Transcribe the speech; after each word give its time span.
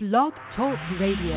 Blog 0.00 0.32
Talk 0.54 0.78
Radio. 1.00 1.34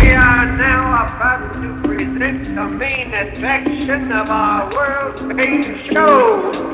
We 0.00 0.12
are 0.14 0.56
now 0.56 1.04
about 1.04 1.52
to 1.60 1.86
present 1.86 2.54
the 2.54 2.64
main 2.78 3.12
attraction 3.12 4.10
of 4.10 4.30
our 4.30 4.72
world 4.72 5.36
famous 5.36 5.92
show. 5.92 6.73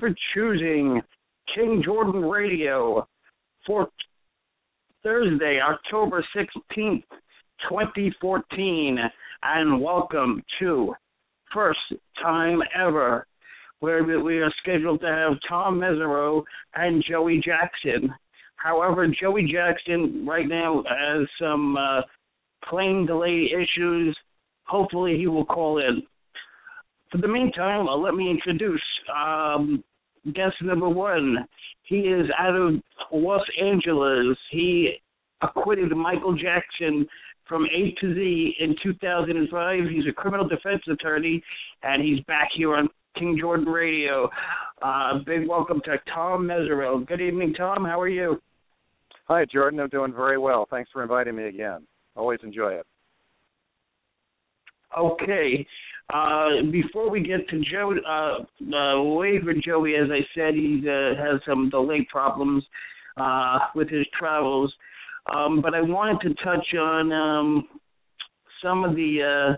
For 0.00 0.10
choosing 0.34 1.00
King 1.54 1.82
Jordan 1.84 2.24
Radio 2.24 3.06
for 3.66 3.88
Thursday, 5.02 5.60
October 5.60 6.24
16th, 6.34 7.04
2014. 7.68 8.98
And 9.42 9.80
welcome 9.80 10.42
to 10.58 10.94
First 11.52 11.78
Time 12.22 12.62
Ever, 12.74 13.26
where 13.80 14.02
we- 14.02 14.40
are 14.40 14.50
scheduled 14.62 15.00
to 15.02 15.06
have 15.06 15.38
Tom 15.48 15.78
Mesereau 15.78 16.44
and 16.74 17.04
Joey 17.04 17.38
Jackson. 17.38 18.14
However, 18.56 19.06
Joey 19.06 19.50
Jackson 19.50 20.26
right 20.26 20.46
now 20.46 20.82
has 20.88 21.26
some 21.38 21.76
uh, 21.76 22.02
plane 22.64 23.06
delay 23.06 23.50
issues. 23.52 24.16
Hopefully, 24.64 25.16
he 25.18 25.26
will 25.26 25.46
call 25.46 25.78
in. 25.78 26.02
For 27.10 27.18
the 27.18 27.28
meantime, 27.28 27.88
uh, 27.88 27.96
let 27.96 28.14
me 28.14 28.30
introduce 28.30 28.82
um, 29.14 29.82
guest 30.26 30.56
number 30.62 30.88
one. 30.88 31.38
He 31.82 31.96
is 32.00 32.26
out 32.38 32.54
of 32.54 32.74
Los 33.12 33.44
Angeles. 33.60 34.36
He 34.50 34.94
acquitted 35.42 35.90
Michael 35.92 36.36
Jackson 36.36 37.06
from 37.48 37.64
A 37.66 37.94
to 38.00 38.14
Z 38.14 38.54
in 38.60 38.76
2005. 38.82 39.80
He's 39.90 40.04
a 40.08 40.12
criminal 40.12 40.46
defense 40.46 40.82
attorney, 40.90 41.42
and 41.82 42.02
he's 42.02 42.20
back 42.24 42.48
here 42.54 42.76
on 42.76 42.88
King 43.18 43.36
Jordan 43.40 43.66
Radio. 43.66 44.30
Uh, 44.82 45.18
big 45.26 45.48
welcome 45.48 45.80
to 45.84 45.96
Tom 46.14 46.46
Mesereau. 46.46 47.06
Good 47.06 47.20
evening, 47.20 47.54
Tom. 47.54 47.84
How 47.84 48.00
are 48.00 48.08
you? 48.08 48.40
Hi, 49.26 49.44
Jordan. 49.44 49.80
I'm 49.80 49.88
doing 49.88 50.12
very 50.12 50.38
well. 50.38 50.66
Thanks 50.70 50.90
for 50.92 51.02
inviting 51.02 51.36
me 51.36 51.44
again. 51.44 51.86
Always 52.16 52.40
enjoy 52.42 52.72
it. 52.72 52.86
Okay. 54.98 55.66
Uh, 56.12 56.62
before 56.72 57.08
we 57.08 57.20
get 57.20 57.48
to 57.48 57.60
Joe, 57.70 57.94
uh, 58.06 58.42
uh, 58.42 59.44
for 59.44 59.54
Joey. 59.64 59.94
As 59.94 60.08
I 60.10 60.20
said, 60.34 60.54
he 60.54 60.82
uh, 60.84 61.14
has 61.22 61.40
some 61.46 61.70
delay 61.70 62.06
problems 62.10 62.64
uh, 63.16 63.58
with 63.74 63.88
his 63.88 64.06
travels. 64.18 64.72
Um, 65.32 65.60
but 65.62 65.74
I 65.74 65.80
wanted 65.80 66.20
to 66.28 66.34
touch 66.42 66.66
on 66.74 67.12
um, 67.12 67.68
some 68.62 68.84
of 68.84 68.96
the 68.96 69.52
uh, 69.54 69.56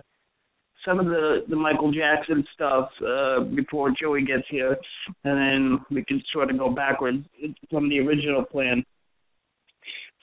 some 0.84 0.98
of 0.98 1.06
the, 1.06 1.44
the 1.48 1.54
Michael 1.56 1.92
Jackson 1.92 2.44
stuff 2.54 2.88
uh, 3.06 3.40
before 3.54 3.92
Joey 3.98 4.24
gets 4.24 4.42
here, 4.50 4.76
and 5.24 5.38
then 5.38 5.80
we 5.92 6.04
can 6.04 6.20
sort 6.32 6.50
of 6.50 6.58
go 6.58 6.70
backwards 6.70 7.24
from 7.70 7.88
the 7.88 8.00
original 8.00 8.44
plan. 8.44 8.84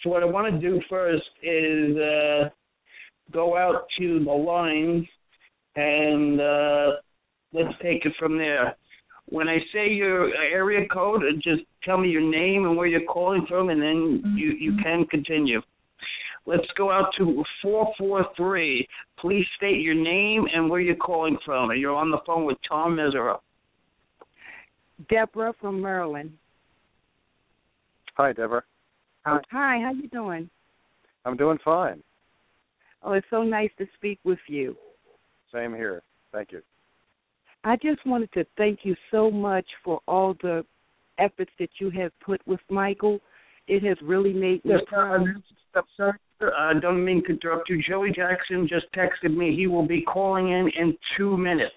So 0.04 0.10
what 0.10 0.22
I 0.22 0.26
want 0.26 0.54
to 0.54 0.60
do 0.60 0.82
first 0.90 1.24
is 1.42 1.96
uh, 1.96 2.50
go 3.32 3.58
out 3.58 3.86
to 4.00 4.24
the 4.24 4.32
lines 4.32 5.06
and 5.76 6.42
uh, 6.42 6.92
let's 7.54 7.74
take 7.82 8.06
it 8.06 8.14
from 8.20 8.38
there. 8.38 8.76
When 9.28 9.48
I 9.48 9.60
say 9.74 9.90
your 9.90 10.34
area 10.36 10.88
code, 10.92 11.22
uh, 11.22 11.34
just 11.36 11.62
tell 11.84 11.98
me 11.98 12.10
your 12.10 12.22
name 12.22 12.66
and 12.66 12.76
where 12.76 12.88
you're 12.88 13.02
calling 13.02 13.46
from, 13.48 13.70
and 13.70 13.82
then 13.82 14.24
you 14.36 14.52
you 14.60 14.78
can 14.84 15.06
continue. 15.06 15.62
Let's 16.46 16.68
go 16.78 16.92
out 16.92 17.12
to 17.18 17.44
four 17.62 17.94
four 17.98 18.26
three. 18.36 18.88
Please 19.20 19.46
state 19.58 19.82
your 19.82 19.94
name 19.94 20.46
and 20.54 20.70
where 20.70 20.80
you're 20.80 20.96
calling 20.96 21.38
from. 21.46 21.70
And 21.70 21.80
you're 21.80 21.96
on 21.96 22.10
the 22.10 22.20
phone 22.26 22.46
with 22.46 22.58
Tom 22.68 22.96
Mesereau. 22.96 23.40
Deborah 25.10 25.54
from 25.62 25.82
Maryland. 25.82 26.32
Hi, 28.16 28.34
Deborah. 28.34 28.64
Hi, 29.26 29.42
how 29.52 29.92
you 29.94 30.08
doing? 30.10 30.50
I'm 31.26 31.38
doing 31.38 31.60
fine. 31.64 32.02
Oh, 33.04 33.14
it's 33.14 33.28
so 33.30 33.44
nice 33.44 33.70
to 33.78 33.86
speak 33.96 34.20
with 34.24 34.40
you. 34.48 34.76
Same 35.54 35.74
here. 35.74 36.02
Thank 36.32 36.52
you. 36.52 36.62
I 37.64 37.76
just 37.76 38.06
wanted 38.06 38.32
to 38.34 38.46
thank 38.58 38.80
you 38.84 38.96
so 39.12 39.30
much 39.30 39.66
for 39.84 40.00
all 40.08 40.36
the 40.42 40.66
efforts 41.18 41.52
that 41.60 41.70
you 41.80 41.90
have 41.92 42.12
put 42.24 42.42
with 42.48 42.60
Michael. 42.70 43.20
It 43.68 43.84
has 43.84 43.98
really 44.02 44.34
made 44.34 44.64
me 44.64 44.72
Yes, 44.72 44.82
proud. 44.88 45.22
I'm 45.76 45.84
sorry. 45.98 46.14
I 46.42 46.74
don't 46.82 47.04
mean 47.04 47.22
to 47.26 47.32
interrupt 47.34 47.70
you. 47.70 47.82
Joey 47.88 48.12
Jackson 48.12 48.68
just 48.68 48.86
texted 48.96 49.36
me. 49.36 49.56
He 49.56 49.68
will 49.68 49.86
be 49.86 50.02
calling 50.02 50.50
in 50.50 50.72
in 50.80 50.98
two 51.18 51.36
minutes, 51.38 51.76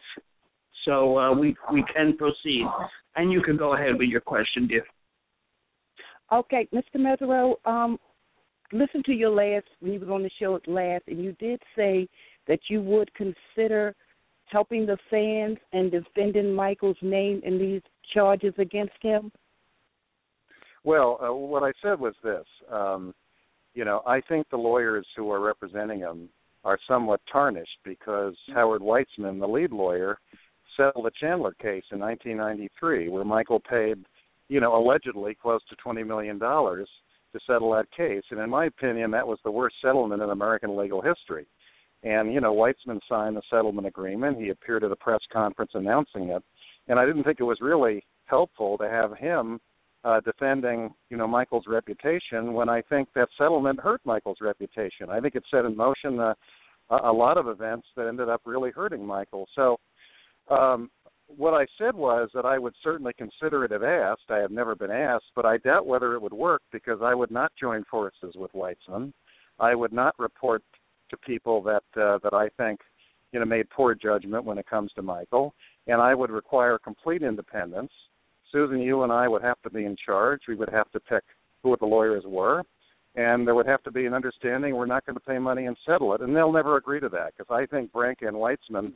so 0.84 1.18
uh, 1.18 1.34
we 1.34 1.56
we 1.72 1.84
can 1.94 2.16
proceed. 2.16 2.64
And 3.16 3.32
you 3.32 3.42
can 3.42 3.56
go 3.56 3.74
ahead 3.74 3.98
with 3.98 4.08
your 4.08 4.20
question, 4.20 4.68
dear. 4.68 4.84
Okay, 6.32 6.66
Mr. 6.72 6.96
Mesereau, 6.96 7.54
um, 7.66 7.98
listen 8.72 9.02
to 9.04 9.12
your 9.12 9.30
last 9.30 9.66
when 9.80 9.92
you 9.92 10.00
was 10.00 10.08
on 10.08 10.22
the 10.22 10.30
show 10.40 10.56
at 10.56 10.66
last, 10.66 11.04
and 11.08 11.22
you 11.22 11.32
did 11.32 11.60
say 11.76 12.08
that 12.48 12.60
you 12.68 12.80
would 12.82 13.10
consider 13.14 13.94
helping 14.46 14.86
the 14.86 14.98
fans 15.10 15.58
and 15.72 15.90
defending 15.90 16.52
Michael's 16.52 16.96
name 17.00 17.40
in 17.44 17.58
these 17.58 17.82
charges 18.12 18.52
against 18.58 18.92
him. 19.00 19.32
Well, 20.84 21.18
uh, 21.22 21.32
what 21.32 21.62
I 21.62 21.72
said 21.82 21.98
was 21.98 22.14
this. 22.22 22.44
Um, 22.70 23.14
you 23.74 23.84
know, 23.84 24.02
I 24.06 24.20
think 24.20 24.48
the 24.50 24.56
lawyers 24.56 25.06
who 25.16 25.30
are 25.30 25.40
representing 25.40 26.00
him 26.00 26.28
are 26.64 26.78
somewhat 26.86 27.20
tarnished 27.30 27.78
because 27.84 28.34
Howard 28.54 28.82
Weitzman, 28.82 29.40
the 29.40 29.48
lead 29.48 29.72
lawyer, 29.72 30.18
settled 30.76 31.06
the 31.06 31.10
Chandler 31.18 31.52
case 31.52 31.84
in 31.92 31.98
1993, 32.00 33.08
where 33.08 33.24
Michael 33.24 33.60
paid, 33.60 34.04
you 34.48 34.60
know, 34.60 34.76
allegedly 34.76 35.36
close 35.40 35.60
to 35.70 35.76
20 35.76 36.02
million 36.04 36.38
dollars 36.38 36.88
to 37.32 37.40
settle 37.46 37.72
that 37.72 37.90
case. 37.96 38.22
And 38.30 38.40
in 38.40 38.50
my 38.50 38.66
opinion, 38.66 39.10
that 39.12 39.26
was 39.26 39.38
the 39.44 39.50
worst 39.50 39.76
settlement 39.82 40.22
in 40.22 40.30
American 40.30 40.76
legal 40.76 41.00
history. 41.00 41.46
And 42.04 42.32
you 42.32 42.40
know, 42.40 42.54
Weitzman 42.54 43.00
signed 43.08 43.36
the 43.36 43.42
settlement 43.48 43.86
agreement. 43.86 44.38
He 44.38 44.50
appeared 44.50 44.84
at 44.84 44.90
a 44.90 44.96
press 44.96 45.20
conference 45.32 45.72
announcing 45.74 46.30
it, 46.30 46.42
and 46.88 46.98
I 46.98 47.06
didn't 47.06 47.24
think 47.24 47.38
it 47.40 47.44
was 47.44 47.58
really 47.60 48.04
helpful 48.26 48.78
to 48.78 48.88
have 48.88 49.16
him 49.16 49.60
uh, 50.04 50.20
defending, 50.20 50.92
you 51.10 51.16
know, 51.16 51.28
Michael's 51.28 51.66
reputation 51.68 52.54
when 52.54 52.68
I 52.68 52.82
think 52.82 53.08
that 53.14 53.28
settlement 53.38 53.78
hurt 53.80 54.00
Michael's 54.04 54.38
reputation. 54.40 55.10
I 55.10 55.20
think 55.20 55.34
it 55.36 55.44
set 55.50 55.64
in 55.64 55.76
motion 55.76 56.18
a, 56.18 56.34
a 56.90 57.12
lot 57.12 57.38
of 57.38 57.46
events 57.46 57.86
that 57.96 58.08
ended 58.08 58.28
up 58.28 58.42
really 58.44 58.70
hurting 58.70 59.06
Michael. 59.06 59.46
So, 59.54 59.76
um, 60.50 60.90
what 61.36 61.54
I 61.54 61.66
said 61.78 61.94
was 61.94 62.28
that 62.34 62.44
I 62.44 62.58
would 62.58 62.74
certainly 62.82 63.12
consider 63.16 63.64
it 63.64 63.72
if 63.72 63.82
asked. 63.82 64.28
I 64.28 64.38
have 64.38 64.50
never 64.50 64.74
been 64.74 64.90
asked, 64.90 65.30
but 65.34 65.46
I 65.46 65.56
doubt 65.58 65.86
whether 65.86 66.14
it 66.14 66.20
would 66.20 66.32
work 66.32 66.60
because 66.72 66.98
I 67.02 67.14
would 67.14 67.30
not 67.30 67.52
join 67.58 67.84
forces 67.90 68.34
with 68.34 68.52
Weitzman. 68.52 69.12
I 69.58 69.74
would 69.74 69.92
not 69.92 70.14
report 70.18 70.62
to 71.12 71.16
people 71.16 71.62
that 71.62 71.84
uh, 71.96 72.18
that 72.24 72.34
I 72.34 72.48
think 72.56 72.80
you 73.32 73.38
know 73.38 73.46
made 73.46 73.70
poor 73.70 73.94
judgment 73.94 74.44
when 74.44 74.58
it 74.58 74.66
comes 74.66 74.90
to 74.96 75.02
Michael, 75.02 75.54
and 75.86 76.00
I 76.00 76.14
would 76.14 76.30
require 76.30 76.78
complete 76.78 77.22
independence. 77.22 77.92
Susan, 78.50 78.80
you 78.80 79.04
and 79.04 79.12
I 79.12 79.28
would 79.28 79.42
have 79.42 79.62
to 79.62 79.70
be 79.70 79.84
in 79.84 79.96
charge. 80.04 80.40
We 80.48 80.56
would 80.56 80.68
have 80.70 80.90
to 80.90 81.00
pick 81.00 81.22
who 81.62 81.76
the 81.78 81.86
lawyers 81.86 82.24
were, 82.26 82.64
and 83.14 83.46
there 83.46 83.54
would 83.54 83.66
have 83.66 83.82
to 83.84 83.92
be 83.92 84.06
an 84.06 84.12
understanding 84.12 84.74
we're 84.74 84.86
not 84.86 85.06
going 85.06 85.14
to 85.14 85.20
pay 85.20 85.38
money 85.38 85.66
and 85.66 85.76
settle 85.86 86.12
it. 86.14 86.20
And 86.20 86.34
they'll 86.34 86.52
never 86.52 86.76
agree 86.76 87.00
to 87.00 87.08
that 87.10 87.32
because 87.36 87.50
I 87.50 87.66
think 87.66 87.92
Branca 87.92 88.26
and 88.26 88.36
Weitzman 88.36 88.92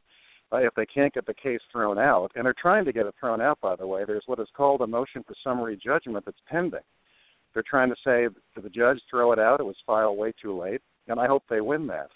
uh, 0.53 0.59
if 0.59 0.75
they 0.75 0.87
can't 0.87 1.13
get 1.13 1.27
the 1.27 1.35
case 1.35 1.61
thrown 1.73 1.99
out, 1.99 2.31
and 2.35 2.45
they're 2.45 2.55
trying 2.61 2.85
to 2.85 2.93
get 2.93 3.07
it 3.07 3.15
thrown 3.19 3.41
out, 3.41 3.61
by 3.61 3.75
the 3.75 3.87
way, 3.87 4.05
there's 4.07 4.23
what 4.27 4.39
is 4.39 4.49
called 4.57 4.81
a 4.81 4.87
motion 4.87 5.25
for 5.27 5.35
summary 5.43 5.77
judgment 5.83 6.25
that's 6.25 6.39
pending. 6.47 6.81
They're 7.53 7.65
trying 7.69 7.89
to 7.89 7.97
say 8.05 8.29
to 8.55 8.61
the 8.61 8.71
judge, 8.71 9.01
throw 9.11 9.33
it 9.33 9.39
out. 9.39 9.61
It 9.61 9.67
was 9.67 9.77
filed 9.87 10.19
way 10.19 10.33
too 10.41 10.59
late, 10.59 10.83
and 11.09 11.21
I 11.21 11.27
hope 11.27 11.45
they 11.49 11.61
win 11.61 11.87
that. 11.89 12.09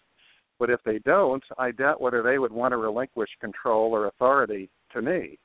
But 0.58 0.70
if 0.70 0.80
they 0.84 0.98
don't, 0.98 1.42
I 1.58 1.70
doubt 1.70 2.00
whether 2.00 2.22
they 2.22 2.38
would 2.38 2.52
want 2.52 2.72
to 2.72 2.76
relinquish 2.76 3.30
control 3.40 3.92
or 3.92 4.06
authority 4.06 4.68
to 4.92 5.00
me. 5.00 5.38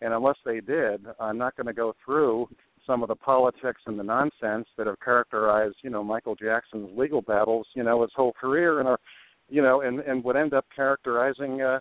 And 0.00 0.14
unless 0.14 0.36
they 0.44 0.60
did, 0.60 1.04
I'm 1.20 1.38
not 1.38 1.56
going 1.56 1.66
to 1.66 1.72
go 1.72 1.94
through 2.04 2.48
some 2.86 3.02
of 3.02 3.08
the 3.08 3.14
politics 3.14 3.80
and 3.86 3.98
the 3.98 4.02
nonsense 4.02 4.66
that 4.76 4.86
have 4.86 4.98
characterized, 5.04 5.76
you 5.82 5.90
know, 5.90 6.02
Michael 6.02 6.34
Jackson's 6.34 6.90
legal 6.96 7.22
battles, 7.22 7.66
you 7.74 7.84
know, 7.84 8.02
his 8.02 8.10
whole 8.16 8.32
career, 8.32 8.80
and 8.80 8.88
are, 8.88 8.98
you 9.48 9.62
know, 9.62 9.82
and 9.82 10.00
and 10.00 10.24
would 10.24 10.36
end 10.36 10.54
up 10.54 10.64
characterizing 10.74 11.60
uh, 11.60 11.78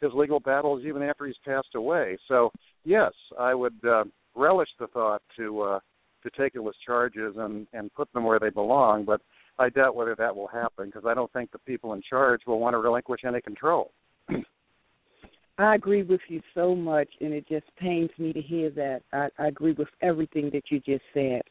his 0.00 0.10
legal 0.14 0.40
battles 0.40 0.82
even 0.84 1.02
after 1.02 1.26
he's 1.26 1.36
passed 1.44 1.74
away. 1.74 2.18
So 2.28 2.50
yes, 2.84 3.12
I 3.38 3.54
would 3.54 3.78
uh, 3.88 4.04
relish 4.34 4.68
the 4.78 4.88
thought 4.88 5.22
to 5.36 5.62
uh, 5.62 5.80
to 6.22 6.30
take 6.36 6.54
it 6.54 6.62
with 6.62 6.74
charges 6.84 7.34
and 7.38 7.66
and 7.72 7.94
put 7.94 8.12
them 8.12 8.24
where 8.24 8.38
they 8.38 8.50
belong, 8.50 9.04
but 9.04 9.22
I 9.62 9.68
doubt 9.68 9.94
whether 9.94 10.16
that 10.16 10.34
will 10.34 10.48
happen 10.48 10.86
because 10.86 11.04
I 11.06 11.14
don't 11.14 11.32
think 11.32 11.52
the 11.52 11.58
people 11.60 11.92
in 11.92 12.02
charge 12.02 12.40
will 12.48 12.58
want 12.58 12.74
to 12.74 12.78
relinquish 12.78 13.20
any 13.24 13.40
control. 13.40 13.92
I 15.58 15.76
agree 15.76 16.02
with 16.02 16.20
you 16.26 16.40
so 16.52 16.74
much, 16.74 17.08
and 17.20 17.32
it 17.32 17.46
just 17.48 17.66
pains 17.76 18.10
me 18.18 18.32
to 18.32 18.40
hear 18.40 18.70
that. 18.70 19.02
I, 19.12 19.28
I 19.38 19.46
agree 19.46 19.72
with 19.72 19.86
everything 20.00 20.50
that 20.52 20.64
you 20.70 20.80
just 20.80 21.04
said. 21.14 21.42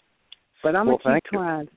But 0.61 0.75
I'm 0.75 0.87
well, 0.87 0.99
gonna 1.01 1.21
keep 1.21 1.31
trying. 1.31 1.61
You. 1.61 1.71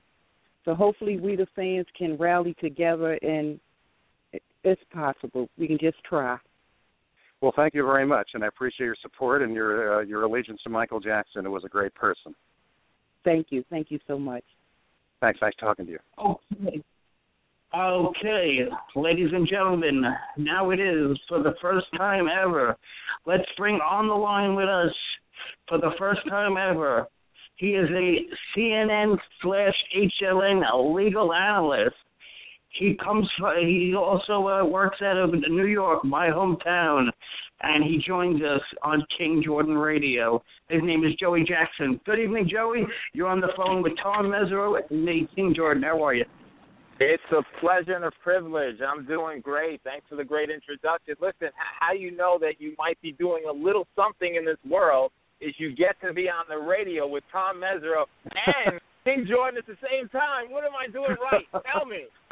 So 0.65 0.75
hopefully, 0.75 1.17
we 1.19 1.37
the 1.37 1.47
fans 1.55 1.85
can 1.97 2.17
rally 2.17 2.53
together, 2.59 3.13
and 3.21 3.57
it's 4.63 4.81
possible. 4.91 5.47
We 5.57 5.67
can 5.67 5.77
just 5.79 6.03
try. 6.03 6.37
Well, 7.39 7.53
thank 7.55 7.73
you 7.73 7.85
very 7.85 8.05
much, 8.05 8.31
and 8.33 8.43
I 8.43 8.47
appreciate 8.47 8.87
your 8.87 8.97
support 9.01 9.41
and 9.41 9.53
your 9.53 9.99
uh, 9.99 10.01
your 10.01 10.23
allegiance 10.23 10.59
to 10.63 10.69
Michael 10.69 10.99
Jackson. 10.99 11.45
Who 11.45 11.51
was 11.51 11.63
a 11.63 11.69
great 11.69 11.95
person. 11.95 12.35
Thank 13.23 13.47
you. 13.51 13.63
Thank 13.69 13.89
you 13.89 13.99
so 14.05 14.19
much. 14.19 14.43
Thanks. 15.25 15.41
Nice 15.41 15.53
talking 15.59 15.87
to 15.87 15.91
you. 15.93 15.99
Okay. 16.23 16.83
Okay, 17.75 18.59
ladies 18.95 19.29
and 19.33 19.49
gentlemen, 19.49 20.03
now 20.37 20.69
it 20.69 20.79
is 20.79 21.19
for 21.27 21.41
the 21.41 21.55
first 21.61 21.87
time 21.97 22.25
ever. 22.27 22.77
Let's 23.25 23.43
bring 23.57 23.75
on 23.75 24.07
the 24.07 24.13
line 24.13 24.55
with 24.55 24.69
us 24.69 24.93
for 25.67 25.79
the 25.79 25.89
first 25.97 26.21
time 26.29 26.57
ever. 26.57 27.07
He 27.57 27.69
is 27.69 27.89
a 27.89 28.17
CNN 28.55 29.17
slash 29.41 29.73
HLN 29.97 30.95
legal 30.95 31.33
analyst. 31.33 31.95
He 32.77 32.97
comes. 33.03 33.29
He 33.61 33.93
also 33.97 34.47
uh, 34.47 34.65
works 34.65 34.97
out 35.01 35.17
of 35.17 35.33
New 35.49 35.65
York, 35.65 36.03
my 36.03 36.27
hometown, 36.27 37.07
and 37.61 37.83
he 37.83 38.01
joins 38.05 38.41
us 38.41 38.61
on 38.83 39.03
King 39.17 39.41
Jordan 39.43 39.77
Radio. 39.77 40.43
His 40.69 40.81
name 40.83 41.03
is 41.05 41.13
Joey 41.19 41.45
Jackson. 41.47 41.99
Good 42.05 42.19
evening, 42.19 42.49
Joey. 42.51 42.83
You're 43.13 43.27
on 43.27 43.39
the 43.39 43.53
phone 43.55 43.81
with 43.81 43.93
Tom 44.01 44.25
Mesereau 44.25 44.79
and 44.89 45.05
me, 45.05 45.27
King 45.35 45.53
Jordan. 45.55 45.83
How 45.83 46.03
are 46.03 46.13
you? 46.13 46.25
It's 46.99 47.23
a 47.31 47.41
pleasure 47.59 47.93
and 47.93 48.05
a 48.05 48.11
privilege. 48.23 48.77
I'm 48.81 49.05
doing 49.05 49.41
great. 49.41 49.81
Thanks 49.83 50.05
for 50.09 50.15
the 50.15 50.23
great 50.23 50.49
introduction. 50.49 51.15
Listen, 51.19 51.49
how 51.79 51.93
you 51.93 52.15
know 52.15 52.37
that 52.39 52.53
you 52.59 52.73
might 52.77 53.01
be 53.01 53.11
doing 53.13 53.43
a 53.49 53.51
little 53.51 53.85
something 53.95 54.35
in 54.35 54.45
this 54.45 54.57
world 54.69 55.11
is 55.41 55.53
you 55.57 55.75
get 55.75 55.99
to 56.05 56.13
be 56.13 56.29
on 56.29 56.45
the 56.47 56.57
radio 56.57 57.05
with 57.05 57.23
Tom 57.31 57.61
Mesereau 57.61 58.05
and 58.65 58.79
King 59.05 59.25
Jordan 59.29 59.57
at 59.61 59.67
the 59.67 59.77
same 59.85 60.09
time. 60.09 60.49
What 60.51 60.65
am 60.65 60.73
I 60.73 60.91
doing 60.91 61.15
right? 61.21 61.45
Tell 61.71 61.85
me. 61.85 62.09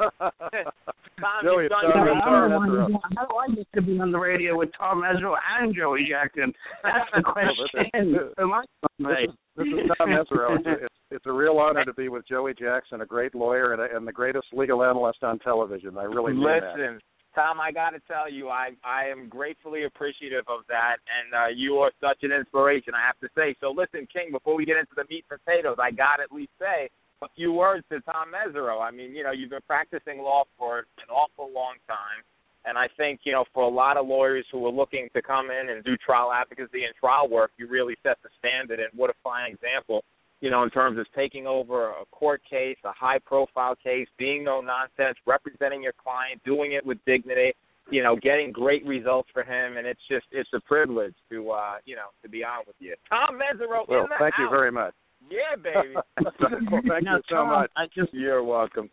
Tom, 1.20 1.40
Joey, 1.44 1.62
you've 1.64 1.70
done 1.70 1.84
Tom, 1.92 2.02
great 2.02 2.20
Tom, 2.20 2.66
work. 2.66 2.90
How 3.16 3.24
do 3.26 3.34
I 3.36 3.54
get 3.54 3.66
to 3.76 3.82
be 3.82 4.00
on 4.00 4.10
the 4.10 4.18
radio 4.18 4.58
with 4.58 4.70
Tom 4.76 5.02
Mesereau 5.02 5.36
and 5.60 5.74
Joey 5.74 6.06
Jackson? 6.10 6.52
That's 6.82 7.08
the 7.14 7.22
question. 7.32 8.18
Am 8.38 8.52
I- 8.52 8.64
This 8.98 9.06
is, 9.30 9.34
this 9.56 9.66
is 9.66 9.90
Tom 9.96 10.08
Mesereau. 10.10 10.58
It's, 10.58 10.66
it's, 10.82 10.94
it's 11.12 11.26
a 11.26 11.32
real 11.32 11.58
honor 11.58 11.84
to 11.84 11.94
be 11.94 12.08
with 12.08 12.26
Joey 12.26 12.54
Jackson, 12.54 13.00
a 13.00 13.06
great 13.06 13.34
lawyer 13.36 13.72
and, 13.72 13.80
a, 13.80 13.96
and 13.96 14.06
the 14.06 14.12
greatest 14.12 14.46
legal 14.52 14.82
analyst 14.82 15.22
on 15.22 15.38
television. 15.38 15.96
I 15.96 16.02
really 16.04 16.32
mean 16.32 16.42
that. 16.42 16.98
Tom, 17.34 17.60
I 17.60 17.72
got 17.72 17.90
to 17.90 18.00
tell 18.06 18.30
you, 18.30 18.48
I 18.48 18.70
I 18.84 19.06
am 19.06 19.28
gratefully 19.28 19.84
appreciative 19.84 20.44
of 20.48 20.60
that, 20.68 20.96
and 21.10 21.34
uh, 21.34 21.48
you 21.54 21.78
are 21.78 21.90
such 22.00 22.22
an 22.22 22.32
inspiration. 22.32 22.94
I 22.94 23.04
have 23.04 23.18
to 23.20 23.28
say. 23.34 23.56
So, 23.60 23.70
listen, 23.70 24.06
King, 24.12 24.30
before 24.30 24.54
we 24.54 24.64
get 24.64 24.76
into 24.76 24.94
the 24.96 25.04
meat 25.10 25.24
and 25.30 25.40
potatoes, 25.40 25.76
I 25.80 25.90
got 25.90 26.16
to 26.16 26.22
at 26.24 26.32
least 26.32 26.52
say 26.58 26.88
a 27.22 27.28
few 27.34 27.52
words 27.52 27.84
to 27.90 28.00
Tom 28.02 28.30
Mesereau. 28.30 28.80
I 28.80 28.90
mean, 28.90 29.14
you 29.14 29.24
know, 29.24 29.32
you've 29.32 29.50
been 29.50 29.66
practicing 29.66 30.18
law 30.18 30.44
for 30.58 30.78
an 30.78 31.10
awful 31.10 31.50
long 31.52 31.74
time, 31.88 32.22
and 32.64 32.78
I 32.78 32.86
think 32.96 33.20
you 33.24 33.32
know, 33.32 33.44
for 33.52 33.64
a 33.64 33.68
lot 33.68 33.96
of 33.96 34.06
lawyers 34.06 34.46
who 34.52 34.64
are 34.66 34.72
looking 34.72 35.08
to 35.14 35.22
come 35.22 35.50
in 35.50 35.70
and 35.70 35.82
do 35.84 35.96
trial 35.96 36.32
advocacy 36.32 36.84
and 36.84 36.94
trial 36.98 37.28
work, 37.28 37.50
you 37.56 37.66
really 37.66 37.96
set 38.02 38.18
the 38.22 38.30
standard. 38.38 38.78
And 38.78 38.88
what 38.94 39.10
a 39.10 39.14
fine 39.24 39.50
example 39.50 40.04
you 40.44 40.50
know, 40.50 40.62
in 40.62 40.68
terms 40.68 40.98
of 40.98 41.06
taking 41.16 41.46
over 41.46 41.88
a 41.92 42.04
court 42.12 42.42
case, 42.48 42.76
a 42.84 42.92
high 42.92 43.18
profile 43.24 43.74
case, 43.82 44.06
being 44.18 44.44
no 44.44 44.60
nonsense, 44.60 45.16
representing 45.26 45.82
your 45.82 45.94
client, 45.94 46.38
doing 46.44 46.72
it 46.72 46.84
with 46.84 46.98
dignity, 47.06 47.54
you 47.90 48.02
know, 48.02 48.14
getting 48.14 48.52
great 48.52 48.84
results 48.84 49.30
for 49.32 49.42
him 49.42 49.78
and 49.78 49.86
it's 49.86 50.02
just 50.06 50.26
it's 50.32 50.50
a 50.54 50.60
privilege 50.60 51.14
to 51.30 51.50
uh, 51.50 51.76
you 51.86 51.96
know, 51.96 52.08
to 52.22 52.28
be 52.28 52.44
on 52.44 52.62
with 52.66 52.76
you. 52.78 52.94
Tom 53.08 53.38
Mesereau 53.40 53.88
Well, 53.88 54.02
in 54.02 54.06
the 54.10 54.16
thank 54.18 54.34
you 54.38 54.50
very 54.50 54.70
much. 54.70 54.92
Yeah, 55.30 55.56
baby. 55.56 55.94
well, 55.94 56.82
thank 56.90 57.04
Now, 57.06 57.16
you 57.16 57.22
so 57.30 57.36
Tom, 57.36 57.48
much. 57.48 57.70
I 57.74 57.86
just 57.94 58.12
You're 58.12 58.44
welcome. 58.44 58.90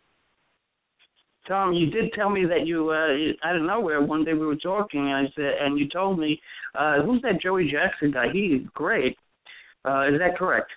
Tom, 1.46 1.74
you 1.74 1.90
did 1.90 2.14
tell 2.14 2.30
me 2.30 2.46
that 2.46 2.66
you 2.66 2.88
uh 2.88 3.46
out 3.46 3.56
of 3.56 3.62
nowhere 3.62 4.00
one 4.00 4.24
day 4.24 4.32
we 4.32 4.46
were 4.46 4.56
talking 4.56 5.00
and 5.00 5.28
I 5.28 5.32
said 5.36 5.52
and 5.60 5.78
you 5.78 5.86
told 5.90 6.18
me, 6.18 6.40
uh, 6.74 7.02
who's 7.02 7.20
that 7.22 7.42
Joey 7.42 7.70
Jackson 7.70 8.10
guy? 8.10 8.28
He's 8.32 8.62
great. 8.72 9.18
Uh 9.84 10.08
is 10.08 10.18
that 10.18 10.38
correct? 10.38 10.70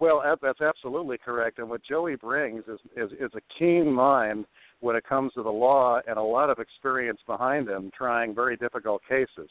Well, 0.00 0.22
that's 0.42 0.60
absolutely 0.60 1.18
correct. 1.18 1.58
And 1.58 1.68
what 1.68 1.82
Joey 1.84 2.16
brings 2.16 2.64
is, 2.64 2.80
is 2.96 3.12
is 3.12 3.30
a 3.34 3.40
keen 3.58 3.92
mind 3.92 4.46
when 4.80 4.96
it 4.96 5.04
comes 5.04 5.32
to 5.34 5.42
the 5.42 5.50
law 5.50 6.00
and 6.06 6.18
a 6.18 6.22
lot 6.22 6.50
of 6.50 6.58
experience 6.58 7.20
behind 7.26 7.68
him 7.68 7.90
trying 7.96 8.34
very 8.34 8.56
difficult 8.56 9.02
cases. 9.08 9.48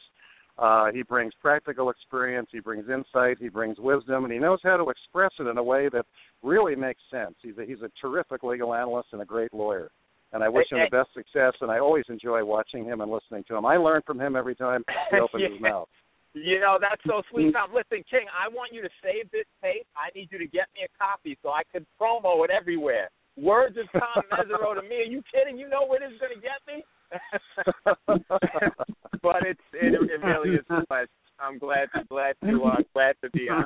Uh, 0.58 0.92
he 0.92 1.02
brings 1.02 1.34
practical 1.42 1.90
experience, 1.90 2.48
he 2.52 2.60
brings 2.60 2.86
insight, 2.88 3.38
he 3.40 3.50
brings 3.50 3.80
wisdom, 3.80 4.24
and 4.24 4.32
he 4.32 4.38
knows 4.38 4.60
how 4.64 4.78
to 4.78 4.90
express 4.90 5.32
it 5.40 5.48
in 5.48 5.58
a 5.58 5.64
way 5.64 5.90
that 5.90 6.06
really 6.44 6.76
makes 6.76 7.02
sense. 7.10 7.34
He's 7.42 7.58
a, 7.58 7.66
he's 7.66 7.82
a 7.82 7.90
terrific 8.00 8.44
legal 8.44 8.74
analyst 8.76 9.10
and 9.14 9.22
a 9.24 9.26
great 9.26 9.52
lawyer. 9.52 9.90
And 10.32 10.44
I 10.44 10.50
wish 10.50 10.66
him 10.72 10.80
the 10.80 10.96
best 10.96 11.14
success, 11.14 11.54
and 11.62 11.72
I 11.72 11.80
always 11.80 12.06
enjoy 12.10 12.44
watching 12.44 12.86
him 12.86 13.02
and 13.02 13.12
listening 13.12 13.44
to 13.48 13.56
him. 13.56 13.66
I 13.66 13.78
learn 13.78 14.02
from 14.06 14.20
him 14.20 14.36
every 14.36 14.56
time 14.56 14.84
he 15.12 15.18
opens 15.18 15.44
his 15.52 15.60
mouth. 15.62 15.90
You 16.34 16.60
know, 16.60 16.80
that's 16.82 17.02
so 17.06 17.22
sweet, 17.32 17.54
Tom. 17.54 17.70
Listen, 17.74 18.04
King, 18.10 18.28
I 18.34 18.48
want 18.50 18.74
you 18.74 18.82
to 18.82 18.90
save 19.02 19.32
this 19.32 19.46
tape. 19.62 19.88
I 19.96 20.10
need 20.18 20.30
you 20.32 20.40
to 20.40 20.48
get 20.48 20.68
me 20.74 20.82
a 20.86 20.90
copy 20.98 21.38
so 21.42 21.50
I 21.50 21.62
can 21.72 21.86
promo 22.00 22.44
it 22.44 22.52
everywhere. 22.52 23.10
Words 23.38 23.78
of 23.78 23.86
Tom 23.94 24.24
Mesereau 24.32 24.76
to 24.76 24.82
me. 24.88 24.98
Are 24.98 25.10
you 25.10 25.24
kidding? 25.34 25.58
You 25.58 25.70
know 25.70 25.86
where 25.88 26.00
this 26.00 26.12
is 26.14 26.20
going 26.22 26.36
to 26.36 26.42
get 26.42 26.62
me? 26.70 26.84
but 29.24 29.46
it's 29.46 29.62
it, 29.74 29.94
it 29.94 30.24
really 30.24 30.56
is 30.56 30.66
a 30.70 30.86
pleasure. 30.86 31.10
I'm 31.40 31.58
glad 31.58 31.90
glad 32.10 32.36
to 32.44 32.64
uh, 32.64 32.78
glad 32.94 33.16
to 33.24 33.30
be 33.32 33.50
on. 33.50 33.66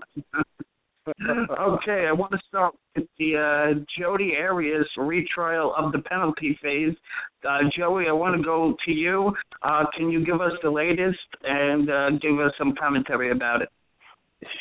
Okay, 1.07 2.05
I 2.07 2.11
want 2.11 2.31
to 2.31 2.39
start 2.49 2.75
with 2.95 3.05
the 3.17 3.37
uh, 3.37 3.79
Jodi 3.97 4.33
Arias 4.37 4.87
retrial 4.97 5.73
of 5.77 5.91
the 5.91 5.99
penalty 5.99 6.57
phase. 6.61 6.95
Uh, 7.47 7.59
Joey, 7.77 8.05
I 8.09 8.11
want 8.11 8.35
to 8.35 8.43
go 8.43 8.75
to 8.85 8.91
you. 8.91 9.31
Uh, 9.61 9.85
can 9.95 10.09
you 10.09 10.25
give 10.25 10.41
us 10.41 10.51
the 10.61 10.69
latest 10.69 11.17
and 11.43 11.89
uh, 11.89 12.09
give 12.21 12.39
us 12.39 12.51
some 12.57 12.73
commentary 12.79 13.31
about 13.31 13.61
it? 13.61 13.69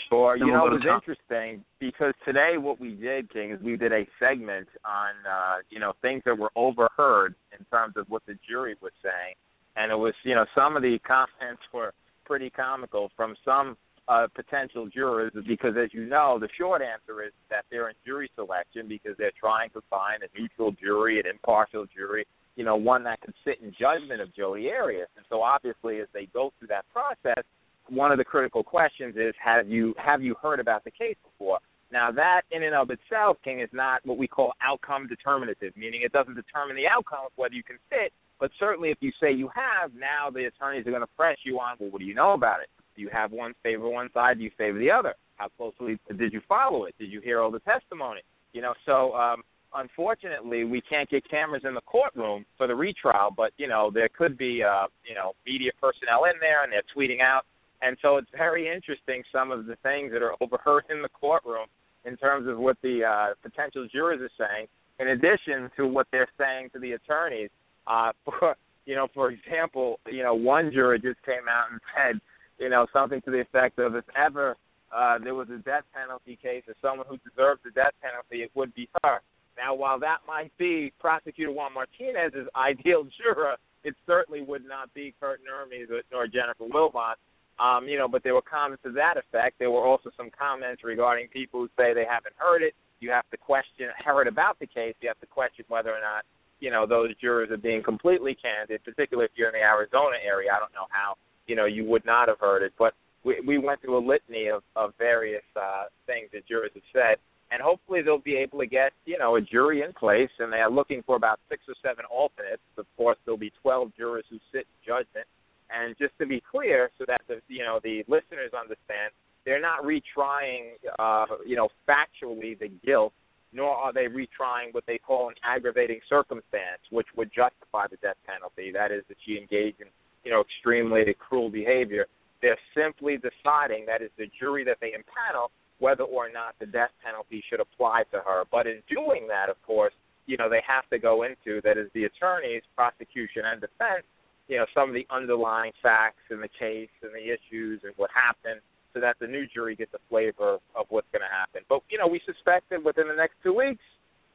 Sure. 0.09 0.37
You 0.37 0.47
know, 0.47 0.67
it 0.67 0.73
was 0.73 0.83
Tom. 0.87 1.00
interesting 1.00 1.65
because 1.81 2.15
today 2.25 2.57
what 2.57 2.81
we 2.81 2.95
did, 2.95 3.31
King, 3.33 3.50
is 3.53 3.61
we 3.61 3.76
did 3.76 3.93
a 3.93 4.07
segment 4.19 4.69
on, 4.85 5.15
uh, 5.31 5.57
you 5.69 5.79
know, 5.79 5.93
things 6.00 6.23
that 6.25 6.38
were 6.38 6.50
overheard 6.57 7.35
in 7.59 7.65
terms 7.67 7.95
of 7.97 8.07
what 8.09 8.23
the 8.26 8.38
jury 8.49 8.76
was 8.81 8.93
saying. 9.03 9.35
And 9.76 9.93
it 9.93 9.97
was, 9.97 10.15
you 10.25 10.35
know, 10.35 10.47
some 10.55 10.76
of 10.76 10.83
the 10.83 10.99
comments 11.07 11.62
were 11.75 11.93
pretty 12.25 12.49
comical 12.50 13.11
from 13.17 13.35
some 13.45 13.76
uh, 14.09 14.27
potential 14.35 14.89
jurors 14.89 15.33
because, 15.47 15.75
as 15.83 15.91
you 15.93 16.07
know, 16.07 16.39
the 16.41 16.49
short 16.59 16.83
answer 16.83 17.23
is 17.23 17.33
that 17.51 17.65
they're 17.71 17.89
in 17.89 17.95
jury 18.05 18.31
selection 18.35 18.87
because 18.89 19.17
they're 19.19 19.33
trying 19.39 19.71
to 19.71 19.83
find 19.91 20.23
a 20.23 20.39
neutral 20.39 20.73
jury, 20.73 21.19
an 21.19 21.27
impartial 21.27 21.87
jury, 21.95 22.25
you 22.55 22.65
know, 22.65 22.77
one 22.77 23.03
that 23.05 23.21
could 23.21 23.35
sit 23.45 23.61
in 23.63 23.73
judgment 23.73 24.21
of 24.21 24.35
Jodi 24.35 24.71
Arias. 24.71 25.09
And 25.17 25.27
so, 25.29 25.43
obviously, 25.43 26.01
as 26.01 26.09
they 26.15 26.29
go 26.33 26.53
through 26.59 26.69
that 26.69 26.85
process, 26.93 27.45
one 27.89 28.13
of 28.13 28.19
the 28.19 28.25
critical 28.25 28.63
questions 28.63 29.15
is 29.17 29.35
have 29.43 29.69
you 29.69 29.95
have 29.97 30.23
you 30.23 30.35
heard 30.41 30.61
about 30.61 30.85
the 30.85 30.91
case 30.91 31.17
before? 31.23 31.59
Now 31.93 32.11
that 32.11 32.43
in 32.51 32.65
and 32.65 32.75
of 32.75 32.91
itself, 32.91 33.37
King, 33.45 33.61
is 33.61 33.69
not 33.73 34.05
what 34.05 34.19
we 34.19 34.27
call 34.27 34.53
outcome 34.61 35.07
determinative, 35.07 35.73
meaning 35.77 36.03
it 36.03 36.13
doesn't 36.13 36.35
determine 36.35 36.75
the 36.75 36.89
outcome 36.89 37.27
of 37.27 37.33
whether 37.37 37.55
you 37.55 37.63
can 37.63 37.79
sit, 37.91 38.13
but 38.38 38.50
certainly 38.59 38.90
if 38.90 38.99
you 39.00 39.12
say 39.21 39.33
you 39.33 39.49
have, 39.55 39.93
now 39.95 40.31
the 40.31 40.45
attorneys 40.45 40.87
are 40.87 40.90
going 40.90 41.02
to 41.02 41.16
press 41.16 41.38
you 41.45 41.59
on, 41.59 41.76
well, 41.78 41.90
what 41.90 41.99
do 42.00 42.05
you 42.05 42.14
know 42.14 42.33
about 42.33 42.61
it? 42.61 42.69
Do 42.95 43.02
you 43.02 43.11
have 43.12 43.33
one 43.33 43.55
favor 43.62 43.88
one 43.88 44.09
side? 44.12 44.38
Do 44.38 44.45
you 44.45 44.50
favor 44.57 44.78
the 44.78 44.90
other? 44.90 45.14
How 45.37 45.49
closely 45.57 45.99
did 46.16 46.33
you 46.33 46.40
follow 46.49 46.85
it? 46.85 46.95
Did 46.99 47.11
you 47.11 47.21
hear 47.21 47.40
all 47.40 47.50
the 47.50 47.61
testimony? 47.61 48.21
You 48.52 48.62
know, 48.62 48.73
so 48.87 49.14
um, 49.14 49.43
unfortunately, 49.75 50.64
we 50.64 50.81
can't 50.81 51.09
get 51.11 51.28
cameras 51.28 51.62
in 51.66 51.75
the 51.75 51.83
courtroom 51.83 52.47
for 52.57 52.66
the 52.66 52.75
retrial, 52.75 53.31
but 53.37 53.52
you 53.59 53.69
know, 53.69 53.90
there 53.93 54.09
could 54.16 54.38
be 54.38 54.62
uh, 54.62 54.87
you 55.07 55.14
know 55.14 55.33
media 55.47 55.73
personnel 55.78 56.25
in 56.25 56.40
there, 56.40 56.64
and 56.64 56.73
they're 56.73 56.83
tweeting 56.97 57.21
out 57.21 57.45
and 57.83 57.97
so 58.00 58.16
it's 58.16 58.31
very 58.37 58.73
interesting 58.73 59.23
some 59.33 59.50
of 59.50 59.66
the 59.66 59.76
things 59.83 60.12
that 60.12 60.23
are 60.23 60.35
overheard 60.40 60.85
in 60.90 61.02
the 61.02 61.09
courtroom 61.09 61.66
in 62.05 62.16
terms 62.16 62.49
of 62.49 62.59
what 62.59 62.76
the 62.83 63.05
uh, 63.05 63.35
potential 63.43 63.87
jurors 63.93 64.21
are 64.21 64.47
saying, 64.47 64.66
in 64.99 65.09
addition 65.09 65.71
to 65.76 65.87
what 65.87 66.07
they're 66.12 66.28
saying 66.38 66.71
to 66.73 66.78
the 66.78 66.93
attorneys. 66.93 67.50
Uh, 67.87 68.12
for, 68.25 68.57
you 68.85 68.95
know, 68.95 69.09
for 69.14 69.31
example, 69.31 70.00
you 70.11 70.23
know, 70.23 70.35
one 70.35 70.71
juror 70.73 70.99
just 70.99 71.23
came 71.25 71.49
out 71.50 71.71
and 71.71 71.81
said, 71.95 72.21
you 72.59 72.71
know, 72.71 72.87
something 72.93 73.21
to 73.23 73.31
the 73.31 73.40
effect 73.40 73.78
of 73.78 73.95
if 73.95 74.05
ever 74.16 74.57
uh, 74.95 75.19
there 75.23 75.35
was 75.35 75.49
a 75.50 75.59
death 75.59 75.85
penalty 75.93 76.38
case 76.40 76.62
or 76.69 76.75
someone 76.81 77.07
who 77.09 77.19
deserved 77.19 77.61
the 77.64 77.71
death 77.71 77.93
penalty, 78.00 78.43
it 78.43 78.50
would 78.55 78.75
be 78.75 78.88
her. 79.02 79.21
Now, 79.57 79.75
while 79.75 79.99
that 80.00 80.19
might 80.26 80.52
be 80.59 80.93
Prosecutor 81.00 81.50
Juan 81.50 81.73
Martinez's 81.75 82.49
ideal 82.57 83.07
juror, 83.19 83.57
it 83.85 83.95
certainly 84.07 84.43
would 84.43 84.64
not 84.66 84.93
be 84.95 85.14
Kurt 85.21 85.40
Nurmi 85.40 85.87
nor 86.12 86.26
Jennifer 86.26 86.64
Wilmot. 86.64 87.19
Um, 87.59 87.88
you 87.88 87.97
know, 87.97 88.07
but 88.07 88.23
there 88.23 88.35
were 88.35 88.43
comments 88.43 88.83
to 88.85 88.93
that 88.93 89.16
effect. 89.16 89.59
There 89.59 89.71
were 89.71 89.85
also 89.85 90.11
some 90.16 90.28
comments 90.37 90.85
regarding 90.85 91.28
people 91.28 91.61
who 91.61 91.69
say 91.76 91.95
they 91.95 92.05
haven't 92.05 92.37
heard 92.37 92.62
it. 92.62 92.75
You 93.00 93.11
have 93.11 93.28
to 93.31 93.37
question 93.37 93.88
heard 94.05 94.26
about 94.26 94.59
the 94.59 94.66
case. 94.66 94.95
You 95.00 95.09
have 95.09 95.21
to 95.21 95.26
question 95.26 95.64
whether 95.69 95.90
or 95.90 96.00
not 96.00 96.25
you 96.61 96.71
know 96.71 96.87
those 96.87 97.11
jurors 97.21 97.51
are 97.51 97.57
being 97.57 97.83
completely 97.83 98.37
candid, 98.37 98.83
particularly 98.85 99.27
if 99.27 99.33
you're 99.37 99.49
in 99.49 99.55
the 99.55 99.65
Arizona 99.65 100.17
area. 100.25 100.51
I 100.55 100.59
don't 100.59 100.73
know 100.73 100.87
how 100.91 101.15
you 101.47 101.57
know 101.57 101.67
you 101.67 101.85
would 101.85 102.05
not 102.05 102.29
have 102.29 102.39
heard 102.41 102.63
it, 102.63 102.73
but 102.79 102.95
we, 103.25 103.41
we 103.47 103.59
went 103.59 103.83
through 103.83 103.99
a 103.99 104.05
litany 104.07 104.49
of, 104.49 104.63
of 104.77 104.93
various 104.99 105.43
uh, 105.57 105.85
things 106.07 106.29
that 106.33 106.47
jurors 106.47 106.71
have 106.75 106.83
said, 106.93 107.17
and 107.51 107.61
hopefully 107.61 108.01
they'll 108.03 108.19
be 108.19 108.37
able 108.37 108.59
to 108.61 108.67
get 108.67 108.93
you 109.05 109.19
know 109.19 109.37
a 109.37 109.41
jury 109.41 109.83
in 109.83 109.93
place, 109.93 110.31
and 110.39 110.53
they 110.53 110.59
are 110.59 110.71
looking 110.71 111.03
for 111.05 111.17
about 111.17 111.41
six 111.49 111.63
or 111.69 111.75
seven 111.83 112.05
alternates. 112.11 112.63
Of 112.79 112.87
course, 112.97 113.19
there'll 113.25 113.39
be 113.39 113.53
12 113.63 113.93
jurors 113.97 114.25
who 114.31 114.39
sit 114.53 114.67
in 114.67 114.79
judgment, 114.87 115.27
and 115.71 115.97
just 115.99 116.13
to 116.19 116.27
be 116.27 116.43
clear, 116.51 116.91
so 116.99 117.05
that 117.09 117.23
the 117.29 117.41
you 117.49 117.65
know 117.65 117.81
the 117.83 118.05
listeners 118.09 118.53
understand, 118.59 119.13
they're 119.45 119.61
not 119.61 119.85
retrying 119.85 120.79
uh, 120.99 121.27
you 121.45 121.57
know 121.57 121.69
factually 121.89 122.59
the 122.59 122.71
guilt 122.85 123.13
nor 123.57 123.75
are 123.75 123.93
they 123.93 124.05
retrying 124.05 124.73
what 124.73 124.85
they 124.87 124.99
call 124.99 125.31
an 125.31 125.35
aggravating 125.43 126.01
circumstance, 126.09 126.85
which 126.91 127.07
would 127.17 127.31
justify 127.35 127.87
the 127.91 127.97
death 127.97 128.21
penalty. 128.27 128.71
That 128.71 128.93
is, 128.93 129.03
that 129.09 129.17
she 129.25 129.39
engaged 129.39 129.81
in, 129.81 129.89
you 130.25 130.31
know, 130.31 130.43
extremely 130.43 131.03
cruel 131.19 131.51
behavior. 131.51 132.07
They're 132.43 132.59
simply 132.77 133.17
deciding, 133.17 133.87
that 133.87 134.03
is, 134.03 134.11
the 134.19 134.29
jury 134.39 134.63
that 134.65 134.77
they 134.81 134.93
impanel, 134.93 135.49
whether 135.79 136.05
or 136.05 136.31
not 136.31 136.55
the 136.61 136.67
death 136.67 136.93
penalty 137.03 137.43
should 137.49 137.61
apply 137.61 138.05
to 138.13 138.19
her. 138.19 138.45
But 138.53 138.67
in 138.67 138.83
doing 138.89 139.27
that, 139.29 139.49
of 139.49 139.57
course, 139.67 139.95
you 140.27 140.37
know, 140.37 140.51
they 140.51 140.63
have 140.67 140.89
to 140.91 140.99
go 140.99 141.23
into, 141.23 141.63
that 141.63 141.79
is, 141.79 141.89
the 141.95 142.05
attorneys, 142.05 142.63
prosecution, 142.77 143.43
and 143.47 143.61
defense, 143.61 144.05
you 144.49 144.59
know, 144.59 144.67
some 144.75 144.89
of 144.89 144.95
the 144.95 145.07
underlying 145.11 145.73
facts 145.83 146.23
in 146.31 146.41
the 146.41 146.49
case 146.49 146.93
and 147.03 147.13
the 147.15 147.33
issues 147.33 147.81
and 147.85 147.93
what 147.97 148.11
happened 148.15 148.61
so 148.97 149.00
that 149.05 149.17
the 149.21 149.26
new 149.29 149.45
jury 149.53 149.76
gets 149.76 149.93
a 149.93 150.00
flavor 150.09 150.57
of 150.73 150.87
what's 150.88 151.07
going 151.12 151.21
to 151.21 151.29
happen. 151.29 151.61
But 151.69 151.85
you 151.93 151.99
know, 152.00 152.07
we 152.09 152.17
suspect 152.25 152.71
that 152.73 152.81
within 152.83 153.09
the 153.09 153.15
next 153.15 153.37
two 153.45 153.53
weeks, 153.53 153.85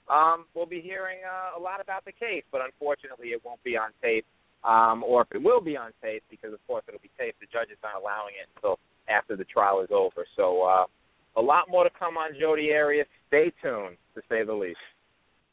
um, 0.05 0.45
we'll 0.53 0.69
be 0.69 0.81
hearing 0.81 1.17
uh, 1.25 1.57
a 1.57 1.61
lot 1.61 1.81
about 1.81 2.05
the 2.05 2.11
case. 2.13 2.43
But 2.51 2.61
unfortunately, 2.61 3.29
it 3.33 3.41
won't 3.43 3.63
be 3.63 3.73
on 3.75 3.89
tape, 4.05 4.25
um, 4.63 5.01
or 5.03 5.23
if 5.23 5.29
it 5.33 5.41
will 5.41 5.61
be 5.61 5.75
on 5.75 5.89
tape, 5.97 6.21
because 6.29 6.53
of 6.53 6.61
course 6.67 6.83
it'll 6.87 7.01
be 7.01 7.09
taped. 7.17 7.39
The 7.41 7.49
judge 7.51 7.73
is 7.73 7.81
not 7.81 7.97
allowing 7.97 8.37
it 8.37 8.45
until 8.55 8.77
after 9.09 9.35
the 9.35 9.45
trial 9.45 9.81
is 9.81 9.89
over. 9.89 10.29
So 10.37 10.61
uh, 10.61 10.85
a 11.35 11.41
lot 11.41 11.65
more 11.67 11.83
to 11.83 11.89
come 11.97 12.17
on 12.17 12.37
Jodi 12.39 12.69
Arias. 12.71 13.07
Stay 13.29 13.51
tuned, 13.63 13.97
to 14.13 14.21
say 14.29 14.45
the 14.45 14.53
least. 14.53 14.77